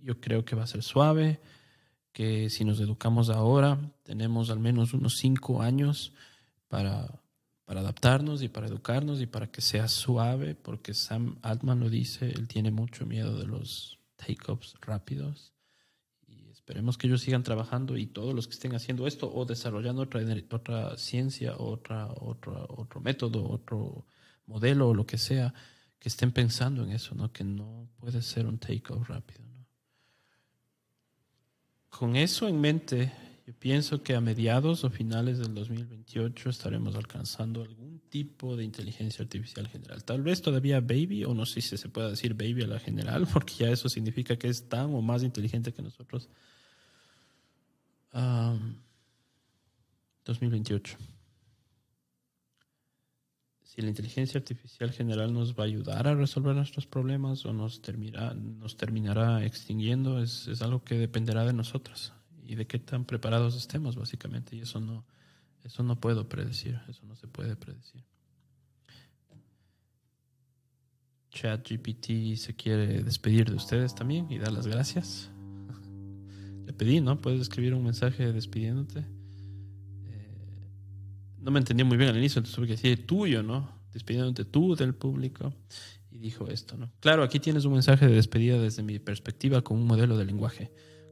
yo 0.01 0.19
creo 0.19 0.43
que 0.43 0.57
va 0.57 0.63
a 0.63 0.67
ser 0.67 0.83
suave 0.83 1.39
que 2.11 2.49
si 2.49 2.65
nos 2.65 2.79
educamos 2.79 3.29
ahora, 3.29 3.79
tenemos 4.03 4.49
al 4.49 4.59
menos 4.59 4.93
unos 4.93 5.17
cinco 5.17 5.61
años 5.61 6.13
para, 6.67 7.21
para 7.65 7.81
adaptarnos 7.81 8.43
y 8.43 8.49
para 8.49 8.67
educarnos 8.67 9.21
y 9.21 9.27
para 9.27 9.51
que 9.51 9.61
sea 9.61 9.87
suave, 9.87 10.55
porque 10.55 10.93
Sam 10.93 11.37
Altman 11.41 11.79
lo 11.79 11.89
dice, 11.89 12.29
él 12.29 12.47
tiene 12.47 12.71
mucho 12.71 13.05
miedo 13.05 13.37
de 13.37 13.47
los 13.47 13.99
take-ups 14.17 14.75
rápidos. 14.81 15.53
Y 16.27 16.49
esperemos 16.49 16.97
que 16.97 17.07
ellos 17.07 17.21
sigan 17.21 17.43
trabajando 17.43 17.97
y 17.97 18.07
todos 18.07 18.33
los 18.33 18.47
que 18.47 18.53
estén 18.53 18.75
haciendo 18.75 19.07
esto 19.07 19.31
o 19.33 19.45
desarrollando 19.45 20.01
otra, 20.03 20.21
otra 20.51 20.97
ciencia, 20.97 21.55
otra, 21.57 22.07
otra, 22.19 22.65
otro 22.69 22.99
método, 22.99 23.49
otro 23.49 24.05
modelo 24.45 24.89
o 24.89 24.93
lo 24.93 25.05
que 25.05 25.17
sea, 25.17 25.53
que 25.97 26.09
estén 26.09 26.31
pensando 26.31 26.83
en 26.83 26.91
eso, 26.91 27.15
¿no? 27.15 27.31
que 27.31 27.43
no 27.43 27.87
puede 27.99 28.21
ser 28.21 28.47
un 28.47 28.57
take-off 28.57 29.07
rápido 29.07 29.50
con 31.91 32.15
eso 32.15 32.47
en 32.47 32.59
mente, 32.59 33.11
yo 33.45 33.53
pienso 33.53 34.01
que 34.01 34.15
a 34.15 34.21
mediados 34.21 34.83
o 34.83 34.89
finales 34.89 35.37
del 35.37 35.53
2028 35.53 36.49
estaremos 36.49 36.95
alcanzando 36.95 37.61
algún 37.61 37.99
tipo 38.09 38.55
de 38.55 38.63
inteligencia 38.63 39.21
artificial 39.21 39.67
general. 39.67 40.03
Tal 40.03 40.23
vez 40.23 40.41
todavía 40.41 40.79
baby, 40.79 41.25
o 41.25 41.35
no 41.35 41.45
sé 41.45 41.61
si 41.61 41.77
se 41.77 41.89
puede 41.89 42.09
decir 42.09 42.33
baby 42.33 42.63
a 42.63 42.67
la 42.67 42.79
general, 42.79 43.27
porque 43.33 43.53
ya 43.53 43.69
eso 43.69 43.87
significa 43.89 44.35
que 44.37 44.47
es 44.47 44.67
tan 44.67 44.95
o 44.95 45.01
más 45.01 45.21
inteligente 45.21 45.73
que 45.73 45.83
nosotros. 45.83 46.27
2028. 50.25 50.97
Si 53.71 53.81
la 53.81 53.87
inteligencia 53.87 54.37
artificial 54.37 54.91
general 54.91 55.31
nos 55.31 55.53
va 55.57 55.63
a 55.63 55.67
ayudar 55.67 56.05
a 56.05 56.13
resolver 56.13 56.53
nuestros 56.53 56.85
problemas 56.85 57.45
o 57.45 57.53
nos 57.53 57.81
terminará, 57.81 58.33
nos 58.33 58.75
terminará 58.75 59.45
extinguiendo, 59.45 60.21
es, 60.21 60.49
es 60.49 60.61
algo 60.61 60.83
que 60.83 60.95
dependerá 60.95 61.45
de 61.45 61.53
nosotros 61.53 62.11
y 62.43 62.55
de 62.55 62.67
qué 62.67 62.79
tan 62.79 63.05
preparados 63.05 63.55
estemos, 63.55 63.95
básicamente. 63.95 64.57
Y 64.57 64.59
eso 64.59 64.81
no, 64.81 65.05
eso 65.63 65.83
no 65.83 66.01
puedo 66.01 66.27
predecir, 66.27 66.81
eso 66.89 67.05
no 67.05 67.15
se 67.15 67.29
puede 67.29 67.55
predecir. 67.55 68.03
ChatGPT 71.29 72.35
se 72.35 72.53
quiere 72.57 73.03
despedir 73.03 73.49
de 73.49 73.55
ustedes 73.55 73.95
también 73.95 74.29
y 74.29 74.37
dar 74.37 74.51
las 74.51 74.67
gracias. 74.67 75.29
Le 76.65 76.73
pedí, 76.73 76.99
¿no? 76.99 77.21
Puedes 77.21 77.39
escribir 77.39 77.73
un 77.73 77.85
mensaje 77.85 78.33
despidiéndote 78.33 79.05
no 81.41 81.51
me 81.51 81.59
entendía 81.59 81.85
muy 81.85 81.97
bien 81.97 82.09
al 82.09 82.17
inicio, 82.17 82.39
entonces 82.39 82.55
tuve 82.55 82.67
que 82.67 82.73
decir 82.73 83.05
tuyo, 83.05 83.43
¿no? 83.43 83.69
Despidiéndote 83.93 84.45
tú 84.45 84.75
del 84.75 84.93
público. 84.93 85.53
Y 86.11 86.17
dijo 86.17 86.47
esto, 86.47 86.77
¿no? 86.77 86.91
Claro, 86.99 87.23
aquí 87.23 87.39
tienes 87.39 87.65
un 87.65 87.73
mensaje 87.73 88.07
de 88.07 88.13
despedida 88.13 88.59
desde 88.59 88.83
mi 88.83 88.99
perspectiva 88.99 89.61
con 89.61 89.77
un 89.77 89.85
modelo 89.85 90.17
de 90.17 90.25
lenguaje 90.25 90.71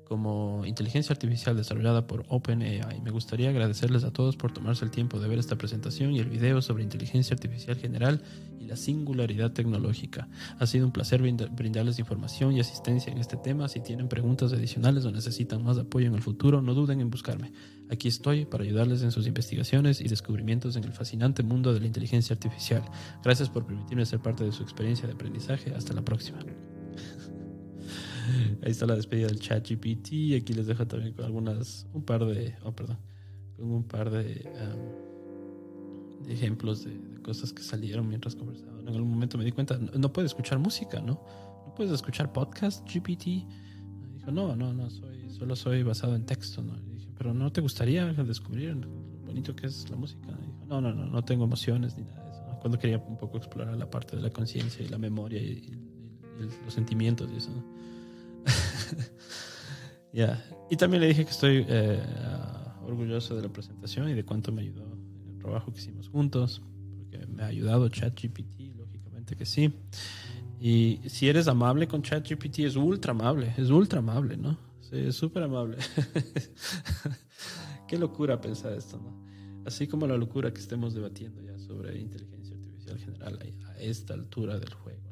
como 0.09 0.65
inteligencia 0.65 1.13
artificial 1.13 1.55
desarrollada 1.55 2.07
por 2.07 2.25
OpenAI. 2.29 2.99
Me 3.01 3.11
gustaría 3.11 3.49
agradecerles 3.49 4.03
a 4.03 4.11
todos 4.11 4.35
por 4.35 4.51
tomarse 4.51 4.83
el 4.83 4.89
tiempo 4.89 5.19
de 5.19 5.29
ver 5.29 5.37
esta 5.37 5.55
presentación 5.55 6.13
y 6.13 6.19
el 6.19 6.27
video 6.27 6.63
sobre 6.63 6.83
inteligencia 6.83 7.35
artificial 7.35 7.77
general 7.77 8.23
y 8.59 8.65
la 8.65 8.75
singularidad 8.75 9.51
tecnológica. 9.51 10.27
Ha 10.57 10.65
sido 10.65 10.87
un 10.87 10.91
placer 10.91 11.21
brindarles 11.21 11.99
información 11.99 12.53
y 12.53 12.59
asistencia 12.59 13.13
en 13.13 13.19
este 13.19 13.37
tema. 13.37 13.69
Si 13.69 13.81
tienen 13.81 14.09
preguntas 14.09 14.51
adicionales 14.51 15.05
o 15.05 15.11
necesitan 15.11 15.63
más 15.63 15.77
apoyo 15.77 16.07
en 16.07 16.15
el 16.15 16.23
futuro, 16.23 16.63
no 16.63 16.73
duden 16.73 17.01
en 17.01 17.11
buscarme. 17.11 17.53
Aquí 17.91 18.07
estoy 18.07 18.45
para 18.45 18.63
ayudarles 18.63 19.03
en 19.03 19.11
sus 19.11 19.27
investigaciones 19.27 20.01
y 20.01 20.07
descubrimientos 20.07 20.75
en 20.75 20.85
el 20.85 20.91
fascinante 20.91 21.43
mundo 21.43 21.71
de 21.71 21.81
la 21.81 21.85
inteligencia 21.85 22.33
artificial. 22.33 22.81
Gracias 23.23 23.47
por 23.49 23.67
permitirme 23.67 24.07
ser 24.07 24.19
parte 24.19 24.43
de 24.43 24.51
su 24.51 24.63
experiencia 24.63 25.07
de 25.07 25.13
aprendizaje. 25.13 25.71
Hasta 25.75 25.93
la 25.93 26.01
próxima. 26.01 26.39
Ahí 28.63 28.71
está 28.71 28.85
la 28.85 28.95
despedida 28.95 29.27
del 29.27 29.39
chat 29.39 29.67
GPT. 29.67 30.35
Aquí 30.41 30.53
les 30.53 30.67
dejo 30.67 30.85
también 30.87 31.13
con 31.13 31.25
algunas, 31.25 31.87
un 31.93 32.03
par 32.03 32.25
de, 32.25 32.55
oh, 32.63 32.71
perdón, 32.71 32.97
con 33.55 33.71
un 33.71 33.83
par 33.83 34.09
de, 34.09 34.49
ejemplos 36.27 36.85
de, 36.85 37.21
cosas 37.21 37.53
que 37.53 37.61
salieron 37.61 38.07
mientras 38.07 38.35
conversaban. 38.35 38.87
En 38.87 38.95
algún 38.95 39.11
momento 39.11 39.37
me 39.37 39.43
di 39.43 39.51
cuenta, 39.51 39.77
no, 39.77 40.13
puedes 40.13 40.31
escuchar 40.31 40.59
música, 40.59 40.99
¿no? 40.99 41.21
No 41.65 41.73
puedes 41.75 41.91
escuchar 41.91 42.31
podcast 42.31 42.85
GPT. 42.85 43.25
dijo, 44.15 44.31
no, 44.31 44.55
no, 44.55 44.73
no, 44.73 44.89
soy, 44.89 45.29
solo 45.29 45.55
soy 45.55 45.83
basado 45.83 46.15
en 46.15 46.25
texto, 46.25 46.63
¿no? 46.63 46.73
dije, 46.91 47.09
pero 47.17 47.33
¿no 47.33 47.51
te 47.51 47.61
gustaría 47.61 48.11
descubrir 48.13 48.75
lo 48.75 48.89
bonito 49.25 49.55
que 49.55 49.67
es 49.67 49.89
la 49.89 49.97
música? 49.97 50.27
dijo, 50.27 50.65
no, 50.67 50.81
no, 50.81 50.93
no, 50.93 51.05
no 51.05 51.23
tengo 51.23 51.43
emociones 51.43 51.97
ni 51.97 52.03
nada 52.03 52.23
de 52.23 52.31
eso. 52.31 52.41
Cuando 52.61 52.79
quería 52.79 52.97
un 52.97 53.17
poco 53.17 53.37
explorar 53.37 53.77
la 53.77 53.89
parte 53.89 54.15
de 54.15 54.21
la 54.21 54.29
conciencia 54.29 54.83
y 54.83 54.89
la 54.89 54.97
memoria 54.97 55.41
y, 55.41 55.71
los 56.65 56.73
sentimientos 56.73 57.29
y 57.33 57.37
eso, 57.37 57.51
ya. 60.13 60.43
Y 60.69 60.77
también 60.77 61.01
le 61.01 61.07
dije 61.07 61.25
que 61.25 61.31
estoy 61.31 61.65
eh, 61.67 62.01
orgulloso 62.85 63.35
de 63.35 63.43
la 63.43 63.49
presentación 63.49 64.09
y 64.09 64.13
de 64.13 64.23
cuánto 64.23 64.51
me 64.51 64.61
ayudó 64.61 64.83
en 64.83 65.33
el 65.33 65.39
trabajo 65.39 65.71
que 65.71 65.79
hicimos 65.79 66.09
juntos, 66.09 66.61
porque 66.97 67.25
me 67.27 67.43
ha 67.43 67.47
ayudado 67.47 67.89
ChatGPT, 67.89 68.75
lógicamente 68.77 69.35
que 69.35 69.45
sí. 69.45 69.73
Y 70.59 70.99
si 71.07 71.29
eres 71.29 71.47
amable 71.47 71.87
con 71.87 72.01
ChatGPT, 72.01 72.59
es 72.59 72.75
ultra 72.75 73.11
amable, 73.11 73.53
es 73.57 73.69
ultra 73.69 73.99
amable, 73.99 74.37
¿no? 74.37 74.57
Sí, 74.81 74.97
es 74.97 75.15
súper 75.15 75.43
amable. 75.43 75.77
Qué 77.87 77.97
locura 77.97 78.39
pensar 78.39 78.73
esto, 78.73 78.97
¿no? 78.97 79.29
así 79.65 79.87
como 79.87 80.07
la 80.07 80.17
locura 80.17 80.51
que 80.51 80.59
estemos 80.59 80.93
debatiendo 80.93 81.41
ya 81.41 81.57
sobre 81.59 81.99
inteligencia 81.99 82.55
artificial 82.55 82.97
general 82.97 83.39
a, 83.67 83.79
esta 83.79 84.13
altura 84.13 84.59
del 84.59 84.73
juego. 84.73 85.08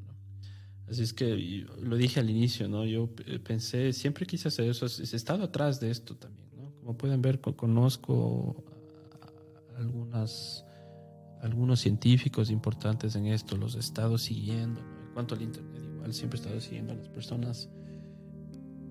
¿No? 0.88 0.92
Así 0.92 1.04
es 1.04 1.14
que 1.14 1.66
lo 1.82 1.96
dije 1.98 2.20
al 2.20 2.30
inicio, 2.30 2.68
¿no? 2.68 2.86
Yo 2.86 3.10
pensé, 3.44 3.94
siempre 3.94 4.26
quise 4.26 4.48
hacer 4.48 4.70
eso, 4.70 4.86
he 4.86 5.16
estado 5.16 5.44
atrás 5.44 5.80
de 5.80 5.92
esto 5.92 6.16
también, 6.16 6.50
¿no? 6.56 6.74
Como 6.80 6.98
pueden 6.98 7.22
ver, 7.22 7.40
conozco 7.42 8.64
algunas, 9.78 10.66
algunos 11.42 11.80
científicos 11.80 12.50
importantes 12.50 13.16
en 13.16 13.28
esto, 13.28 13.58
los 13.58 13.76
he 13.76 13.80
estado 13.80 14.18
siguiendo, 14.18 14.80
En 14.80 15.14
cuanto 15.14 15.36
al 15.36 15.42
Internet, 15.42 15.84
igual 15.96 16.14
siempre 16.14 16.40
he 16.40 16.42
estado 16.42 16.62
siguiendo 16.62 16.94
a 16.94 16.96
las 16.96 17.10
personas 17.10 17.70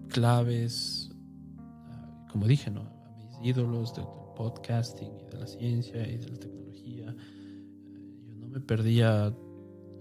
claves, 0.09 1.11
ah, 1.59 2.27
como 2.31 2.47
dije, 2.47 2.71
¿no? 2.71 2.83
A 2.83 3.11
mis 3.17 3.49
ídolos 3.49 3.95
del 3.95 4.07
podcasting 4.37 5.13
y 5.21 5.31
de 5.31 5.39
la 5.39 5.47
ciencia 5.47 6.07
y 6.07 6.19
de 6.19 6.29
la 6.29 6.37
tecnología. 6.37 7.17
Yo 8.27 8.35
no 8.37 8.49
me 8.49 8.61
perdía, 8.61 9.35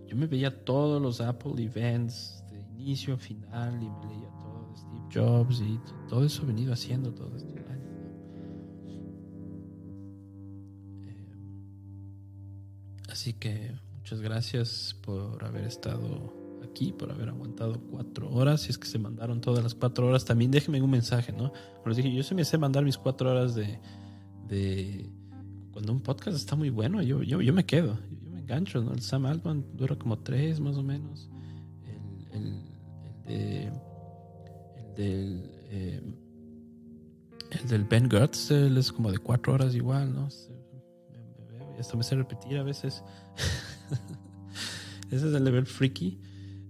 yo 0.07 0.15
me 0.15 0.27
veía 0.27 0.63
todos 0.63 1.01
los 1.01 1.21
Apple 1.21 1.61
events 1.61 2.43
de 2.51 2.59
inicio 2.79 3.15
a 3.15 3.17
final 3.17 3.81
y 3.81 3.89
me 3.89 4.13
leía 4.13 4.29
todo 4.39 4.69
de 4.69 4.77
Steve 4.77 5.07
Jobs 5.13 5.61
y 5.61 5.79
todo 6.07 6.23
eso 6.25 6.43
he 6.43 6.45
venido 6.45 6.73
haciendo 6.73 7.13
todo 7.13 7.35
este 7.35 7.53
año. 7.53 7.65
Eh, 11.05 11.35
así 13.09 13.33
que 13.33 13.71
muchas 13.97 14.21
gracias 14.21 14.95
por 15.03 15.43
haber 15.43 15.65
estado 15.65 16.33
aquí, 16.63 16.91
por 16.91 17.11
haber 17.11 17.29
aguantado 17.29 17.79
cuatro 17.89 18.29
horas. 18.29 18.61
Si 18.61 18.71
es 18.71 18.77
que 18.77 18.87
se 18.87 18.99
mandaron 18.99 19.41
todas 19.41 19.63
las 19.63 19.73
cuatro 19.73 20.07
horas, 20.07 20.25
también 20.25 20.51
déjenme 20.51 20.81
un 20.81 20.91
mensaje, 20.91 21.31
¿no? 21.31 21.51
Como 21.77 21.87
les 21.87 21.97
dije, 21.97 22.13
yo 22.13 22.21
se 22.21 22.35
me 22.35 22.45
sé 22.45 22.57
mandar 22.57 22.83
mis 22.83 22.97
cuatro 22.97 23.31
horas 23.31 23.55
de, 23.55 23.79
de 24.47 25.09
cuando 25.71 25.91
un 25.91 26.01
podcast 26.01 26.37
está 26.37 26.55
muy 26.55 26.69
bueno, 26.69 27.01
yo, 27.01 27.23
yo, 27.23 27.41
yo 27.41 27.53
me 27.53 27.65
quedo, 27.65 27.97
engancho, 28.45 28.81
¿no? 28.81 28.93
El 28.93 29.01
Sam 29.01 29.25
Altman 29.25 29.65
dura 29.73 29.95
como 29.95 30.19
tres 30.19 30.59
más 30.59 30.77
o 30.77 30.83
menos. 30.83 31.29
El, 32.31 32.61
el, 33.27 33.71
el 34.77 34.95
del, 34.95 35.51
eh, 35.69 36.01
el 37.51 37.67
del 37.67 37.83
Ben 37.85 38.09
Gertz 38.09 38.51
es 38.51 38.91
como 38.91 39.11
de 39.11 39.17
cuatro 39.17 39.53
horas 39.53 39.73
igual, 39.73 40.13
¿no? 40.13 40.27
Y 41.75 41.79
hasta 41.79 41.97
me 41.97 42.03
sé 42.03 42.15
repetir 42.15 42.57
a 42.57 42.63
veces. 42.63 43.03
Ese 45.11 45.27
es 45.27 45.33
el 45.33 45.43
level 45.43 45.65
freaky. 45.65 46.19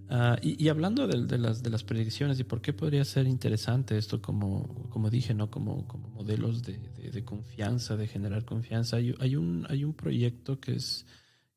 Ah, 0.08 0.38
y, 0.40 0.68
hablando 0.68 1.08
de, 1.08 1.38
las, 1.38 1.64
de 1.64 1.70
las 1.70 1.82
predicciones 1.82 2.38
y 2.38 2.44
por 2.44 2.60
qué 2.60 2.72
podría 2.72 3.04
ser 3.04 3.26
interesante 3.26 3.98
esto, 3.98 4.22
como, 4.22 4.88
como 4.88 5.10
dije, 5.10 5.34
¿no? 5.34 5.50
como, 5.50 5.86
como 5.88 6.08
modelos 6.10 6.62
de, 6.62 6.78
de, 6.78 7.24
confianza, 7.24 7.96
de 7.96 8.06
generar 8.06 8.44
confianza, 8.44 8.98
hay, 8.98 9.16
hay, 9.18 9.34
un, 9.34 9.66
hay 9.68 9.84
un 9.84 9.94
proyecto 9.94 10.60
que 10.60 10.76
es 10.76 11.06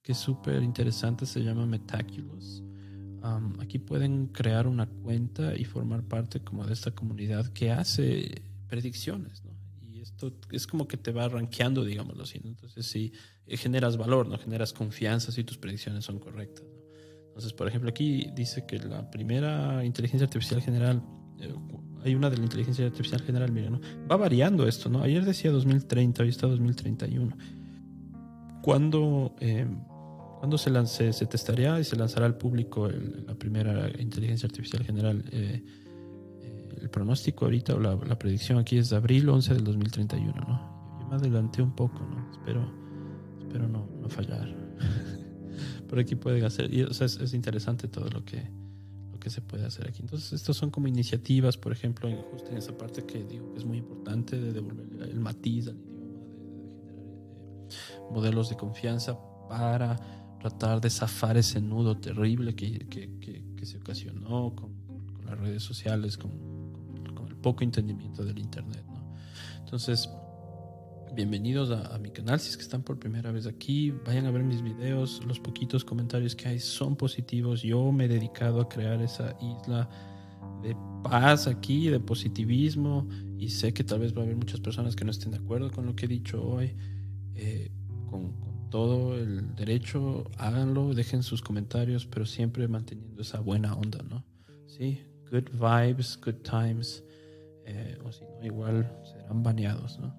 que 0.09 0.15
súper 0.15 0.63
interesante, 0.63 1.27
se 1.27 1.41
llama 1.41 1.67
Metaculous. 1.67 2.63
aquí 3.59 3.77
pueden 3.77 4.25
crear 4.25 4.65
una 4.65 4.87
cuenta 4.87 5.55
y 5.55 5.65
formar 5.65 6.01
parte 6.01 6.39
como 6.39 6.65
de 6.65 6.73
esta 6.73 6.89
comunidad 6.89 7.45
que 7.53 7.69
hace 7.69 8.41
predicciones, 8.67 9.43
¿no? 9.45 9.51
Y 9.87 10.01
esto 10.01 10.33
es 10.49 10.65
como 10.65 10.87
que 10.87 10.97
te 10.97 11.11
va 11.11 11.29
rankeando, 11.29 11.85
digámoslo 11.85 12.23
así, 12.23 12.41
Entonces, 12.43 12.87
si 12.87 13.13
generas 13.45 13.97
valor, 13.97 14.27
¿no? 14.27 14.39
Generas 14.39 14.73
confianza 14.73 15.31
si 15.31 15.43
tus 15.43 15.59
predicciones 15.59 16.05
son 16.05 16.17
correctas, 16.17 16.65
entonces, 17.27 17.53
por 17.53 17.67
ejemplo, 17.67 17.91
aquí 17.91 18.31
dice 18.33 18.65
que 18.65 18.79
la 18.79 19.11
primera 19.11 19.85
inteligencia 19.85 20.25
artificial 20.25 20.59
general, 20.59 21.03
eh, 21.39 21.53
hay 22.03 22.15
una 22.15 22.31
de 22.31 22.37
la 22.37 22.43
inteligencia 22.45 22.87
artificial 22.87 23.21
general, 23.21 23.51
mira, 23.51 23.69
¿no? 23.69 23.79
Va 24.11 24.17
variando 24.17 24.67
esto, 24.67 24.89
¿no? 24.89 25.03
Ayer 25.03 25.23
decía 25.23 25.51
2030, 25.51 26.23
hoy 26.23 26.29
está 26.29 26.47
2031. 26.47 27.37
¿Cuándo, 28.61 29.35
eh, 29.39 29.67
se, 30.57 30.69
lance, 30.69 31.13
se 31.13 31.25
testaría 31.25 31.79
y 31.79 31.83
se 31.83 31.95
lanzará 31.95 32.25
al 32.25 32.37
público 32.37 32.89
la 32.89 33.35
primera 33.35 33.89
inteligencia 33.99 34.47
artificial 34.47 34.83
general? 34.83 35.23
Eh, 35.31 35.63
eh, 36.41 36.79
el 36.81 36.89
pronóstico 36.89 37.45
ahorita 37.45 37.75
o 37.75 37.79
la, 37.79 38.17
predicción 38.17 38.57
aquí 38.57 38.77
es 38.77 38.89
de 38.89 38.95
abril 38.95 39.27
11 39.29 39.53
del 39.53 39.63
2031, 39.63 40.33
¿no? 40.33 40.99
Yo 40.99 41.07
me 41.07 41.15
adelanté 41.15 41.61
un 41.61 41.75
poco, 41.75 41.99
¿no? 41.99 42.31
Espero, 42.31 42.71
espero 43.39 43.67
no, 43.67 43.87
no 44.01 44.09
fallar. 44.09 44.53
por 45.89 45.99
aquí 45.99 46.15
pueden 46.15 46.43
hacer. 46.45 46.73
Es, 46.73 47.33
interesante 47.33 47.87
todo 47.87 48.09
lo 48.09 48.23
que, 48.23 48.49
lo 49.11 49.19
que 49.19 49.29
se 49.29 49.41
puede 49.41 49.65
hacer 49.65 49.89
aquí. 49.89 50.01
Entonces, 50.03 50.31
estos 50.33 50.55
son 50.55 50.69
como 50.69 50.87
iniciativas, 50.87 51.57
por 51.57 51.73
ejemplo, 51.73 52.07
en, 52.07 52.21
justo 52.21 52.51
en 52.51 52.57
esa 52.57 52.77
parte 52.77 53.03
que 53.03 53.23
digo 53.23 53.51
que 53.51 53.59
es 53.59 53.65
muy 53.65 53.77
importante 53.77 54.39
de 54.39 54.53
devolver 54.53 54.87
el 55.01 55.19
matiz 55.19 55.67
al 55.67 55.77
idioma, 55.77 56.09
de, 56.15 56.75
generar 56.75 57.03
eh, 57.09 58.11
modelos 58.11 58.49
de 58.49 58.55
confianza 58.55 59.17
para 59.49 59.99
tratar 60.39 60.81
de 60.81 60.89
zafar 60.89 61.37
ese 61.37 61.61
nudo 61.61 61.97
terrible 61.97 62.55
que, 62.55 62.87
que, 62.87 63.09
que, 63.19 63.65
se 63.65 63.77
ocasionó 63.77 64.55
con, 64.55 64.73
con, 65.13 65.25
las 65.25 65.37
redes 65.37 65.63
sociales, 65.63 66.17
con, 66.17 66.31
con, 67.13 67.27
el 67.27 67.35
poco 67.35 67.63
entendimiento 67.63 68.23
del 68.23 68.39
Internet. 68.39 68.83
¿no? 68.87 69.03
Entonces, 69.59 70.09
bienvenidos 71.13 71.71
a, 71.71 71.97
mi 71.99 72.09
canal. 72.11 72.39
Si 72.39 72.49
es 72.49 72.57
que 72.57 72.63
están 72.63 72.83
por 72.83 72.97
primera 72.97 73.31
vez 73.31 73.45
aquí, 73.45 73.91
vayan 74.05 74.25
a 74.25 74.31
ver 74.31 74.43
mis 74.43 74.61
videos. 74.61 75.21
Los 75.25 75.39
poquitos 75.39 75.83
comentarios 75.83 76.35
que 76.35 76.47
hay 76.47 76.59
son 76.59 76.95
positivos. 76.95 77.61
Yo 77.61 77.91
me 77.91 78.05
he 78.05 78.07
dedicado 78.07 78.61
a 78.61 78.69
crear 78.69 79.01
esa 79.01 79.35
isla 79.41 79.89
de 80.63 80.75
paz 81.03 81.47
aquí, 81.47 81.89
de 81.89 81.99
positivismo. 81.99 83.07
Y 83.37 83.49
sé 83.49 83.73
que 83.73 83.83
tal 83.83 83.99
vez 83.99 84.15
va 84.15 84.21
a 84.21 84.23
haber 84.23 84.37
muchas 84.37 84.61
personas 84.61 84.95
que 84.95 85.05
no 85.05 85.11
estén 85.11 85.31
de 85.31 85.37
acuerdo 85.37 85.69
con 85.71 85.85
lo 85.85 85.95
que 85.95 86.05
he 86.05 86.09
dicho 86.09 86.41
hoy. 86.41 86.75
Eh, 87.35 87.69
con, 88.09 88.48
todo 88.69 89.15
el 89.17 89.55
derecho, 89.55 90.29
háganlo, 90.37 90.93
dejen 90.93 91.23
sus 91.23 91.41
comentarios, 91.41 92.05
pero 92.05 92.25
siempre 92.25 92.67
manteniendo 92.67 93.21
esa 93.21 93.39
buena 93.39 93.73
onda, 93.73 94.03
¿no? 94.03 94.23
Sí, 94.67 95.01
good 95.31 95.49
vibes, 95.53 96.19
good 96.23 96.41
times, 96.43 97.03
eh, 97.65 97.97
o 98.03 98.11
si 98.11 98.23
no, 98.23 98.45
igual 98.45 98.91
serán 99.03 99.43
baneados, 99.43 99.99
¿no? 99.99 100.15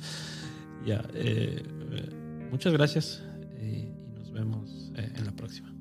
ya, 0.86 1.04
eh, 1.14 1.62
eh, 1.92 2.48
muchas 2.50 2.72
gracias 2.72 3.22
eh, 3.56 3.90
y 3.90 4.18
nos 4.18 4.32
vemos 4.32 4.92
en 4.96 5.24
la 5.24 5.32
próxima. 5.32 5.75